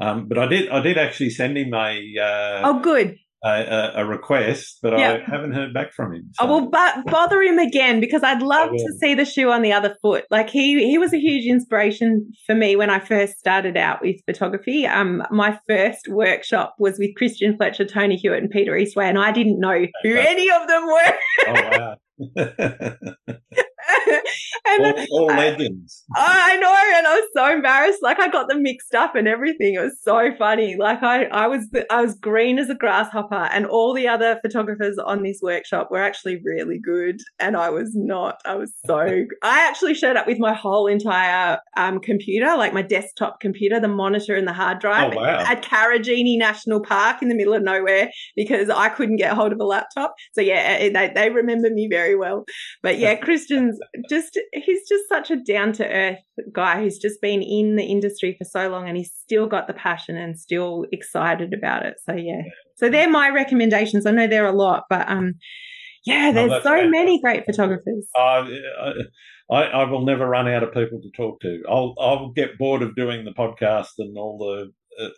Um, 0.00 0.26
but 0.28 0.38
I 0.38 0.46
did 0.46 0.68
I 0.68 0.80
did 0.80 0.98
actually 0.98 1.30
send 1.30 1.56
him 1.56 1.72
a 1.72 2.18
uh, 2.20 2.62
oh 2.64 2.80
good 2.80 3.16
a, 3.44 3.92
a, 3.96 4.06
request, 4.06 4.78
but 4.82 4.94
I 4.94 5.18
haven't 5.18 5.52
heard 5.52 5.74
back 5.74 5.92
from 5.92 6.14
him. 6.14 6.30
So. 6.32 6.44
Oh, 6.44 6.48
well, 6.48 6.70
but 6.70 7.04
bother 7.06 7.42
him 7.42 7.58
again 7.58 8.00
because 8.00 8.22
I'd 8.22 8.40
love 8.42 8.70
to 8.70 8.92
see 9.00 9.14
the 9.14 9.26
shoe 9.26 9.50
on 9.50 9.60
the 9.60 9.72
other 9.72 9.96
foot. 10.00 10.24
Like 10.30 10.48
he, 10.48 10.82
he 10.88 10.96
was 10.96 11.12
a 11.12 11.18
huge 11.18 11.44
inspiration 11.44 12.32
for 12.46 12.54
me 12.54 12.74
when 12.74 12.88
I 12.88 13.00
first 13.00 13.38
started 13.38 13.76
out 13.76 14.00
with 14.00 14.16
photography. 14.24 14.86
Um, 14.86 15.22
my 15.30 15.58
first 15.68 16.08
workshop 16.08 16.74
was 16.78 16.98
with 16.98 17.14
Christian 17.16 17.56
Fletcher, 17.56 17.84
Tony 17.84 18.16
Hewitt, 18.16 18.42
and 18.42 18.50
Peter 18.50 18.72
Eastway, 18.72 19.10
and 19.10 19.18
I 19.18 19.30
didn't 19.30 19.60
know 19.60 19.84
who 20.02 20.16
any 20.16 20.50
of 20.50 20.66
them 20.66 20.86
were. 20.86 21.12
oh 21.48 21.96
wow! 23.28 23.34
and 24.66 24.84
all, 24.84 25.06
all 25.10 25.26
legends. 25.26 26.04
I 26.14 26.56
know, 26.56 26.74
and 26.96 27.06
I 27.06 27.14
was 27.14 27.28
so 27.34 27.52
embarrassed. 27.52 28.00
Like 28.02 28.20
I 28.20 28.28
got 28.28 28.48
them 28.48 28.62
mixed 28.62 28.94
up 28.94 29.14
and 29.14 29.28
everything. 29.28 29.74
It 29.74 29.80
was 29.80 29.98
so 30.02 30.30
funny. 30.38 30.76
Like 30.76 31.02
I, 31.02 31.24
I 31.24 31.46
was, 31.46 31.66
I 31.90 32.02
was 32.02 32.14
green 32.14 32.58
as 32.58 32.70
a 32.70 32.74
grasshopper, 32.74 33.48
and 33.52 33.66
all 33.66 33.94
the 33.94 34.08
other 34.08 34.38
photographers 34.42 34.98
on 34.98 35.22
this 35.22 35.40
workshop 35.42 35.90
were 35.90 36.02
actually 36.02 36.40
really 36.44 36.78
good, 36.78 37.20
and 37.38 37.56
I 37.56 37.70
was 37.70 37.92
not. 37.94 38.40
I 38.44 38.54
was 38.54 38.72
so. 38.86 38.98
I 39.42 39.68
actually 39.68 39.94
showed 39.94 40.16
up 40.16 40.26
with 40.26 40.38
my 40.38 40.54
whole 40.54 40.86
entire 40.86 41.58
um, 41.76 42.00
computer, 42.00 42.56
like 42.56 42.72
my 42.72 42.82
desktop 42.82 43.40
computer, 43.40 43.80
the 43.80 43.88
monitor 43.88 44.34
and 44.34 44.46
the 44.46 44.52
hard 44.52 44.78
drive, 44.80 45.12
oh, 45.14 45.20
wow. 45.20 45.44
at 45.46 45.62
Karijini 45.62 46.38
National 46.38 46.80
Park 46.80 47.22
in 47.22 47.28
the 47.28 47.34
middle 47.34 47.54
of 47.54 47.62
nowhere 47.62 48.10
because 48.36 48.70
I 48.70 48.88
couldn't 48.88 49.16
get 49.16 49.32
hold 49.32 49.52
of 49.52 49.60
a 49.60 49.64
laptop. 49.64 50.14
So 50.32 50.40
yeah, 50.40 50.78
they, 50.78 51.12
they 51.14 51.30
remember 51.30 51.70
me 51.70 51.88
very 51.90 52.16
well. 52.16 52.44
But 52.82 52.98
yeah, 52.98 53.14
Christian's 53.24 53.78
just 54.08 54.38
he's 54.52 54.88
just 54.88 55.08
such 55.08 55.30
a 55.30 55.36
down 55.36 55.72
to 55.74 55.86
earth 55.86 56.18
guy 56.52 56.80
who's 56.80 56.98
just 56.98 57.20
been 57.20 57.42
in 57.42 57.76
the 57.76 57.84
industry 57.84 58.36
for 58.38 58.44
so 58.44 58.68
long 58.68 58.88
and 58.88 58.96
he's 58.96 59.12
still 59.22 59.46
got 59.46 59.66
the 59.66 59.74
passion 59.74 60.16
and 60.16 60.38
still 60.38 60.84
excited 60.92 61.52
about 61.52 61.84
it. 61.84 61.94
So 62.08 62.14
yeah. 62.14 62.42
So 62.76 62.88
they're 62.88 63.10
my 63.10 63.30
recommendations. 63.30 64.06
I 64.06 64.10
know 64.10 64.26
there 64.26 64.44
are 64.44 64.52
a 64.52 64.56
lot, 64.56 64.84
but 64.88 65.08
um 65.08 65.34
yeah, 66.06 66.32
there's 66.32 66.52
oh, 66.52 66.60
so 66.62 66.88
many 66.88 67.20
great 67.20 67.46
photographers. 67.46 68.06
Uh, 68.14 68.44
I, 69.50 69.62
I 69.62 69.84
will 69.90 70.04
never 70.04 70.26
run 70.26 70.48
out 70.48 70.62
of 70.62 70.72
people 70.74 71.00
to 71.00 71.10
talk 71.16 71.40
to. 71.40 71.62
I'll 71.68 71.94
I'll 71.98 72.32
get 72.32 72.58
bored 72.58 72.82
of 72.82 72.94
doing 72.94 73.24
the 73.24 73.32
podcast 73.32 73.92
and 73.98 74.16
all 74.18 74.38
the 74.38 75.04
uh, 75.04 75.08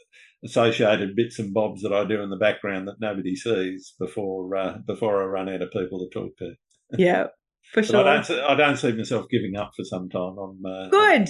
associated 0.44 1.16
bits 1.16 1.38
and 1.38 1.52
bobs 1.52 1.82
that 1.82 1.92
I 1.92 2.04
do 2.04 2.22
in 2.22 2.30
the 2.30 2.36
background 2.36 2.86
that 2.88 3.00
nobody 3.00 3.34
sees 3.34 3.94
before 3.98 4.54
uh, 4.56 4.78
before 4.86 5.22
I 5.22 5.26
run 5.26 5.48
out 5.48 5.62
of 5.62 5.70
people 5.70 5.98
to 5.98 6.18
talk 6.18 6.36
to. 6.38 6.52
Yeah, 6.96 7.26
for 7.72 7.82
sure. 7.82 8.06
I 8.06 8.22
don't, 8.22 8.40
I 8.40 8.54
don't 8.54 8.76
see 8.76 8.92
myself 8.92 9.26
giving 9.30 9.56
up 9.56 9.70
for 9.76 9.84
some 9.84 10.08
time. 10.08 10.36
I'm 10.38 10.66
uh, 10.66 10.88
good. 10.88 11.28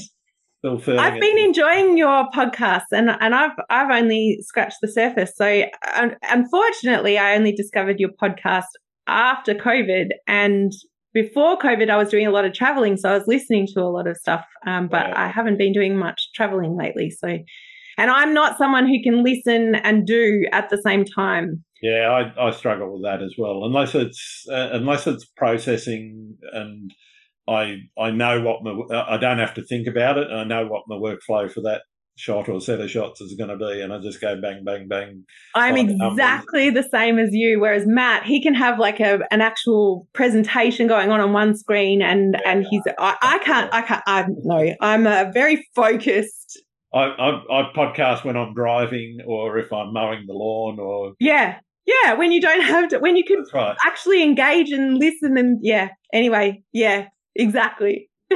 Still 0.58 0.98
I've 0.98 1.20
been 1.20 1.38
enjoying 1.38 1.96
your 1.96 2.28
podcast, 2.34 2.86
and 2.90 3.10
and 3.10 3.34
I've 3.34 3.52
I've 3.70 3.90
only 3.90 4.38
scratched 4.40 4.78
the 4.80 4.88
surface. 4.88 5.32
So 5.36 5.64
unfortunately, 6.22 7.18
I 7.18 7.36
only 7.36 7.52
discovered 7.52 8.00
your 8.00 8.10
podcast 8.20 8.64
after 9.06 9.54
COVID, 9.54 10.06
and 10.26 10.72
before 11.12 11.58
COVID, 11.58 11.88
I 11.88 11.96
was 11.96 12.08
doing 12.08 12.26
a 12.26 12.30
lot 12.30 12.44
of 12.44 12.52
traveling, 12.52 12.96
so 12.96 13.10
I 13.10 13.14
was 13.16 13.26
listening 13.26 13.66
to 13.74 13.80
a 13.80 13.88
lot 13.88 14.06
of 14.06 14.16
stuff. 14.16 14.44
Um, 14.66 14.88
but 14.88 15.08
yeah. 15.08 15.24
I 15.24 15.28
haven't 15.28 15.58
been 15.58 15.72
doing 15.72 15.96
much 15.96 16.30
traveling 16.34 16.76
lately. 16.76 17.10
So, 17.10 17.28
and 17.96 18.10
I'm 18.10 18.34
not 18.34 18.58
someone 18.58 18.86
who 18.86 19.02
can 19.02 19.22
listen 19.22 19.76
and 19.76 20.06
do 20.06 20.46
at 20.52 20.68
the 20.68 20.80
same 20.82 21.04
time. 21.04 21.64
Yeah, 21.82 22.30
I, 22.38 22.48
I 22.48 22.50
struggle 22.52 22.94
with 22.94 23.02
that 23.02 23.22
as 23.22 23.34
well. 23.36 23.64
Unless 23.64 23.94
it's 23.94 24.46
uh, 24.50 24.70
unless 24.72 25.06
it's 25.06 25.26
processing, 25.36 26.36
and 26.52 26.92
I 27.48 27.76
I 27.98 28.10
know 28.10 28.40
what 28.40 28.62
my 28.62 28.96
I 28.96 29.18
don't 29.18 29.38
have 29.38 29.54
to 29.54 29.64
think 29.64 29.86
about 29.86 30.18
it. 30.18 30.30
and 30.30 30.40
I 30.40 30.44
know 30.44 30.66
what 30.66 30.84
my 30.88 30.96
workflow 30.96 31.50
for 31.50 31.60
that 31.62 31.82
shot 32.18 32.48
or 32.48 32.62
set 32.62 32.80
of 32.80 32.90
shots 32.90 33.20
is 33.20 33.34
going 33.34 33.50
to 33.50 33.58
be, 33.58 33.82
and 33.82 33.92
I 33.92 34.00
just 34.00 34.20
go 34.22 34.40
bang 34.40 34.64
bang 34.64 34.88
bang. 34.88 35.24
I'm 35.54 35.76
exactly 35.76 36.70
the 36.70 36.82
same 36.82 37.18
as 37.18 37.30
you. 37.32 37.60
Whereas 37.60 37.86
Matt, 37.86 38.24
he 38.24 38.42
can 38.42 38.54
have 38.54 38.78
like 38.78 39.00
a 39.00 39.20
an 39.30 39.42
actual 39.42 40.08
presentation 40.14 40.86
going 40.86 41.10
on 41.10 41.20
on 41.20 41.34
one 41.34 41.56
screen, 41.56 42.00
and 42.00 42.36
yeah, 42.42 42.50
and 42.50 42.66
he's 42.68 42.82
I, 42.98 43.16
I 43.20 43.38
can't 43.38 43.72
I 43.72 43.82
can't 43.82 44.02
I 44.06 44.24
no 44.28 44.74
I'm 44.80 45.06
a 45.06 45.30
very 45.32 45.68
focused 45.74 46.62
I, 46.94 47.04
I, 47.04 47.30
I, 47.50 47.72
podcast 47.74 48.24
when 48.24 48.36
I'm 48.36 48.54
driving 48.54 49.18
or 49.26 49.58
if 49.58 49.72
I'm 49.72 49.92
mowing 49.92 50.24
the 50.26 50.32
lawn 50.32 50.78
or 50.78 51.12
yeah 51.20 51.58
yeah, 51.86 52.14
when 52.14 52.32
you 52.32 52.40
don't 52.40 52.62
have 52.62 52.88
to, 52.88 52.98
when 52.98 53.16
you 53.16 53.24
can 53.24 53.44
right. 53.54 53.76
actually 53.84 54.22
engage 54.22 54.70
and 54.70 54.98
listen 54.98 55.38
and 55.38 55.58
yeah. 55.62 55.90
Anyway, 56.12 56.62
yeah, 56.72 57.06
exactly. 57.34 58.10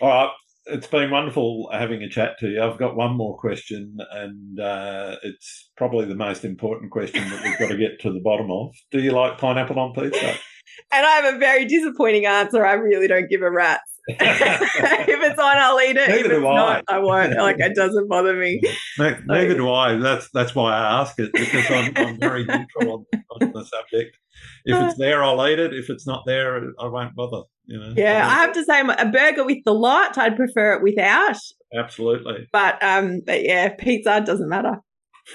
All 0.00 0.08
right. 0.08 0.30
It's 0.70 0.86
been 0.86 1.10
wonderful 1.10 1.70
having 1.72 2.02
a 2.02 2.10
chat 2.10 2.38
to 2.40 2.48
you. 2.48 2.62
I've 2.62 2.78
got 2.78 2.94
one 2.94 3.16
more 3.16 3.38
question, 3.38 3.96
and 4.12 4.60
uh, 4.60 5.16
it's 5.22 5.70
probably 5.78 6.04
the 6.04 6.14
most 6.14 6.44
important 6.44 6.90
question 6.90 7.26
that 7.30 7.42
we've 7.42 7.58
got 7.58 7.68
to 7.68 7.78
get 7.78 7.98
to 8.02 8.12
the 8.12 8.20
bottom 8.20 8.50
of. 8.50 8.74
Do 8.90 9.00
you 9.00 9.12
like 9.12 9.38
pineapple 9.38 9.78
on 9.78 9.94
pizza? 9.94 10.26
and 10.92 11.06
I 11.06 11.10
have 11.12 11.34
a 11.34 11.38
very 11.38 11.64
disappointing 11.64 12.26
answer. 12.26 12.66
I 12.66 12.74
really 12.74 13.08
don't 13.08 13.30
give 13.30 13.40
a 13.40 13.50
rat's. 13.50 13.97
If 14.08 15.22
it's 15.22 15.38
on, 15.38 15.56
I'll 15.58 15.80
eat 15.80 15.96
it. 15.96 16.08
Neither 16.08 16.32
if 16.32 16.32
it's 16.32 16.42
not, 16.42 16.84
I. 16.88 16.96
I 16.96 16.98
won't. 16.98 17.36
Like 17.36 17.60
it 17.60 17.74
doesn't 17.74 18.08
bother 18.08 18.34
me. 18.34 18.60
Neither, 18.98 19.22
neither 19.26 19.54
do 19.56 19.70
I. 19.70 19.96
That's 19.96 20.30
that's 20.30 20.54
why 20.54 20.72
I 20.72 21.00
ask 21.00 21.18
it 21.18 21.30
because 21.32 21.70
I'm, 21.70 21.92
I'm 21.96 22.18
very 22.18 22.44
neutral 22.44 23.06
on, 23.12 23.22
on, 23.42 23.52
the 23.52 23.64
subject. 23.64 24.16
If 24.64 24.82
it's 24.82 24.98
there, 24.98 25.22
I'll 25.22 25.46
eat 25.46 25.58
it. 25.58 25.74
If 25.74 25.90
it's 25.90 26.06
not 26.06 26.24
there, 26.26 26.72
I 26.80 26.86
won't 26.86 27.14
bother. 27.14 27.42
You 27.66 27.80
know. 27.80 27.92
Yeah, 27.96 28.26
I 28.26 28.36
have 28.36 28.52
to 28.54 28.64
say, 28.64 28.80
a 28.80 29.06
burger 29.06 29.44
with 29.44 29.62
the 29.66 29.74
lot, 29.74 30.16
I'd 30.16 30.36
prefer 30.36 30.74
it 30.74 30.82
without. 30.82 31.36
Absolutely. 31.76 32.48
But 32.50 32.82
um, 32.82 33.20
but 33.26 33.44
yeah, 33.44 33.74
pizza 33.78 34.22
doesn't 34.24 34.48
matter. 34.48 34.76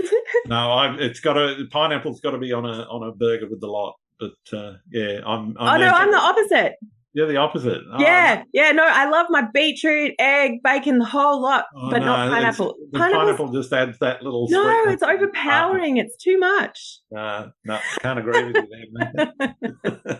no, 0.48 0.72
I, 0.72 0.96
it's 0.96 1.20
got 1.20 1.38
a 1.38 1.66
pineapple's 1.70 2.22
got 2.22 2.32
to 2.32 2.40
be 2.40 2.52
on 2.52 2.66
a 2.66 2.84
on 2.84 3.08
a 3.08 3.12
burger 3.12 3.48
with 3.48 3.62
the 3.62 3.68
lot. 3.68 3.96
But 4.20 4.58
uh, 4.58 4.74
yeah, 4.92 5.20
I'm. 5.26 5.56
I'm 5.60 5.82
oh 5.82 5.86
no, 5.86 5.92
I'm 5.92 6.12
the 6.12 6.18
opposite. 6.18 6.74
You're 7.14 7.28
the 7.28 7.38
opposite. 7.38 7.82
Oh, 7.92 8.02
yeah, 8.02 8.44
yeah. 8.54 8.72
No, 8.72 8.84
I 8.86 9.08
love 9.08 9.28
my 9.30 9.44
beetroot, 9.54 10.14
egg, 10.18 10.64
bacon, 10.64 10.98
the 10.98 11.06
whole 11.06 11.42
lot, 11.42 11.66
oh, 11.76 11.92
but 11.92 12.00
no, 12.00 12.06
not 12.06 12.30
pineapple. 12.32 12.76
Pineapple 12.92 13.52
just 13.52 13.72
adds 13.72 14.00
that 14.00 14.24
little. 14.24 14.48
No, 14.50 14.90
it's 14.90 15.04
overpowering. 15.04 15.98
It's 15.98 16.18
too 16.18 16.40
much. 16.40 17.00
Uh, 17.16 17.48
no, 17.66 17.80
can't 18.00 18.18
agree 18.18 18.46
with 18.46 18.56
you 18.56 18.68
there. 19.16 20.20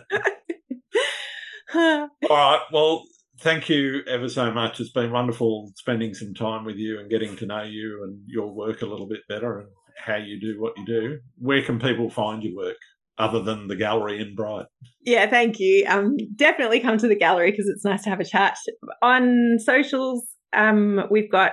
All 1.74 2.08
right. 2.30 2.60
Well, 2.72 3.04
thank 3.40 3.68
you 3.68 4.02
ever 4.06 4.28
so 4.28 4.52
much. 4.52 4.78
It's 4.78 4.92
been 4.92 5.10
wonderful 5.10 5.72
spending 5.74 6.14
some 6.14 6.32
time 6.34 6.64
with 6.64 6.76
you 6.76 7.00
and 7.00 7.10
getting 7.10 7.34
to 7.36 7.46
know 7.46 7.62
you 7.62 8.04
and 8.04 8.20
your 8.26 8.52
work 8.52 8.82
a 8.82 8.86
little 8.86 9.08
bit 9.08 9.20
better 9.28 9.60
and 9.60 9.68
how 9.96 10.16
you 10.16 10.40
do 10.40 10.60
what 10.60 10.78
you 10.78 10.86
do. 10.86 11.18
Where 11.38 11.62
can 11.62 11.80
people 11.80 12.08
find 12.08 12.42
your 12.42 12.56
work? 12.56 12.76
Other 13.16 13.42
than 13.42 13.68
the 13.68 13.76
gallery 13.76 14.20
in 14.20 14.34
Bright. 14.34 14.66
Yeah, 15.02 15.30
thank 15.30 15.60
you. 15.60 15.84
Um, 15.86 16.16
definitely 16.34 16.80
come 16.80 16.98
to 16.98 17.06
the 17.06 17.14
gallery 17.14 17.52
because 17.52 17.68
it's 17.68 17.84
nice 17.84 18.02
to 18.02 18.10
have 18.10 18.18
a 18.18 18.24
chat. 18.24 18.56
On 19.02 19.58
socials, 19.58 20.24
um, 20.52 21.04
we've 21.10 21.30
got 21.30 21.52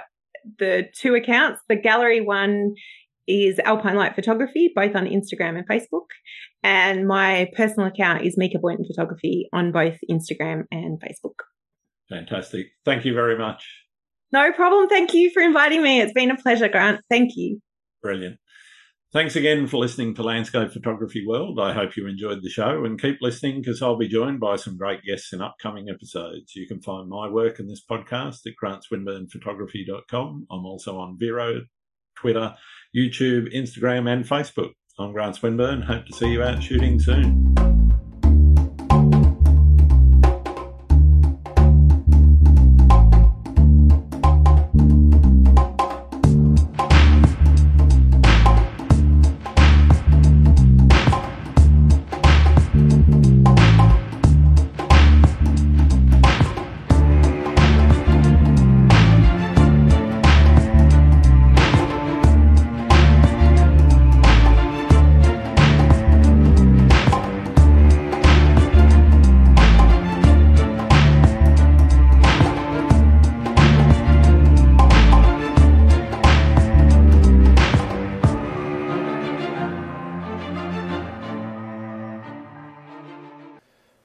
the 0.58 0.86
two 0.98 1.14
accounts. 1.14 1.62
The 1.70 1.76
gallery 1.76 2.22
one 2.22 2.74
is 3.28 3.60
Alpine 3.60 3.96
Light 3.96 4.16
Photography, 4.16 4.72
both 4.76 4.96
on 4.96 5.06
Instagram 5.06 5.58
and 5.58 5.68
Facebook. 5.68 6.08
And 6.64 7.08
my 7.08 7.50
personal 7.56 7.88
account 7.88 8.26
is 8.26 8.38
Mieke 8.38 8.60
Boynton 8.60 8.86
Photography 8.86 9.48
on 9.54 9.72
both 9.72 9.98
Instagram 10.10 10.64
and 10.72 11.00
Facebook. 11.00 11.36
Fantastic. 12.10 12.68
Thank 12.86 13.06
you 13.06 13.14
very 13.14 13.38
much. 13.38 13.64
No 14.32 14.52
problem. 14.52 14.88
Thank 14.88 15.14
you 15.14 15.30
for 15.32 15.42
inviting 15.42 15.82
me. 15.82 16.02
It's 16.02 16.14
been 16.14 16.32
a 16.32 16.38
pleasure, 16.38 16.70
Grant. 16.70 17.02
Thank 17.10 17.32
you. 17.36 17.60
Brilliant. 18.02 18.38
Thanks 19.14 19.36
again 19.36 19.68
for 19.68 19.76
listening 19.76 20.16
to 20.16 20.24
Landscape 20.24 20.72
Photography 20.72 21.28
World. 21.28 21.60
I 21.60 21.74
hope 21.74 21.98
you 21.98 22.08
enjoyed 22.08 22.42
the 22.42 22.50
show 22.50 22.86
and 22.86 23.00
keep 23.00 23.18
listening 23.20 23.60
because 23.60 23.82
I'll 23.82 23.98
be 23.98 24.08
joined 24.08 24.40
by 24.40 24.56
some 24.56 24.78
great 24.78 25.04
guests 25.04 25.34
in 25.34 25.42
upcoming 25.42 25.90
episodes. 25.90 26.56
You 26.56 26.66
can 26.66 26.82
find 26.82 27.10
my 27.10 27.28
work 27.28 27.60
in 27.60 27.68
this 27.68 27.84
podcast 27.84 28.48
at 28.48 28.54
grantswinburnephotography.com. 28.64 30.48
I'm 30.50 30.66
also 30.66 30.98
on 30.98 31.18
Vero, 31.20 31.64
Twitter, 32.16 32.56
YouTube, 32.96 33.54
Instagram, 33.54 34.10
and 34.10 34.24
Facebook. 34.24 34.72
I'm 34.98 35.12
Grant 35.12 35.36
Swinburne. 35.36 35.82
Hope 35.82 36.06
to 36.06 36.14
see 36.14 36.32
you 36.32 36.42
out 36.42 36.64
shooting 36.64 36.98
soon. 36.98 37.91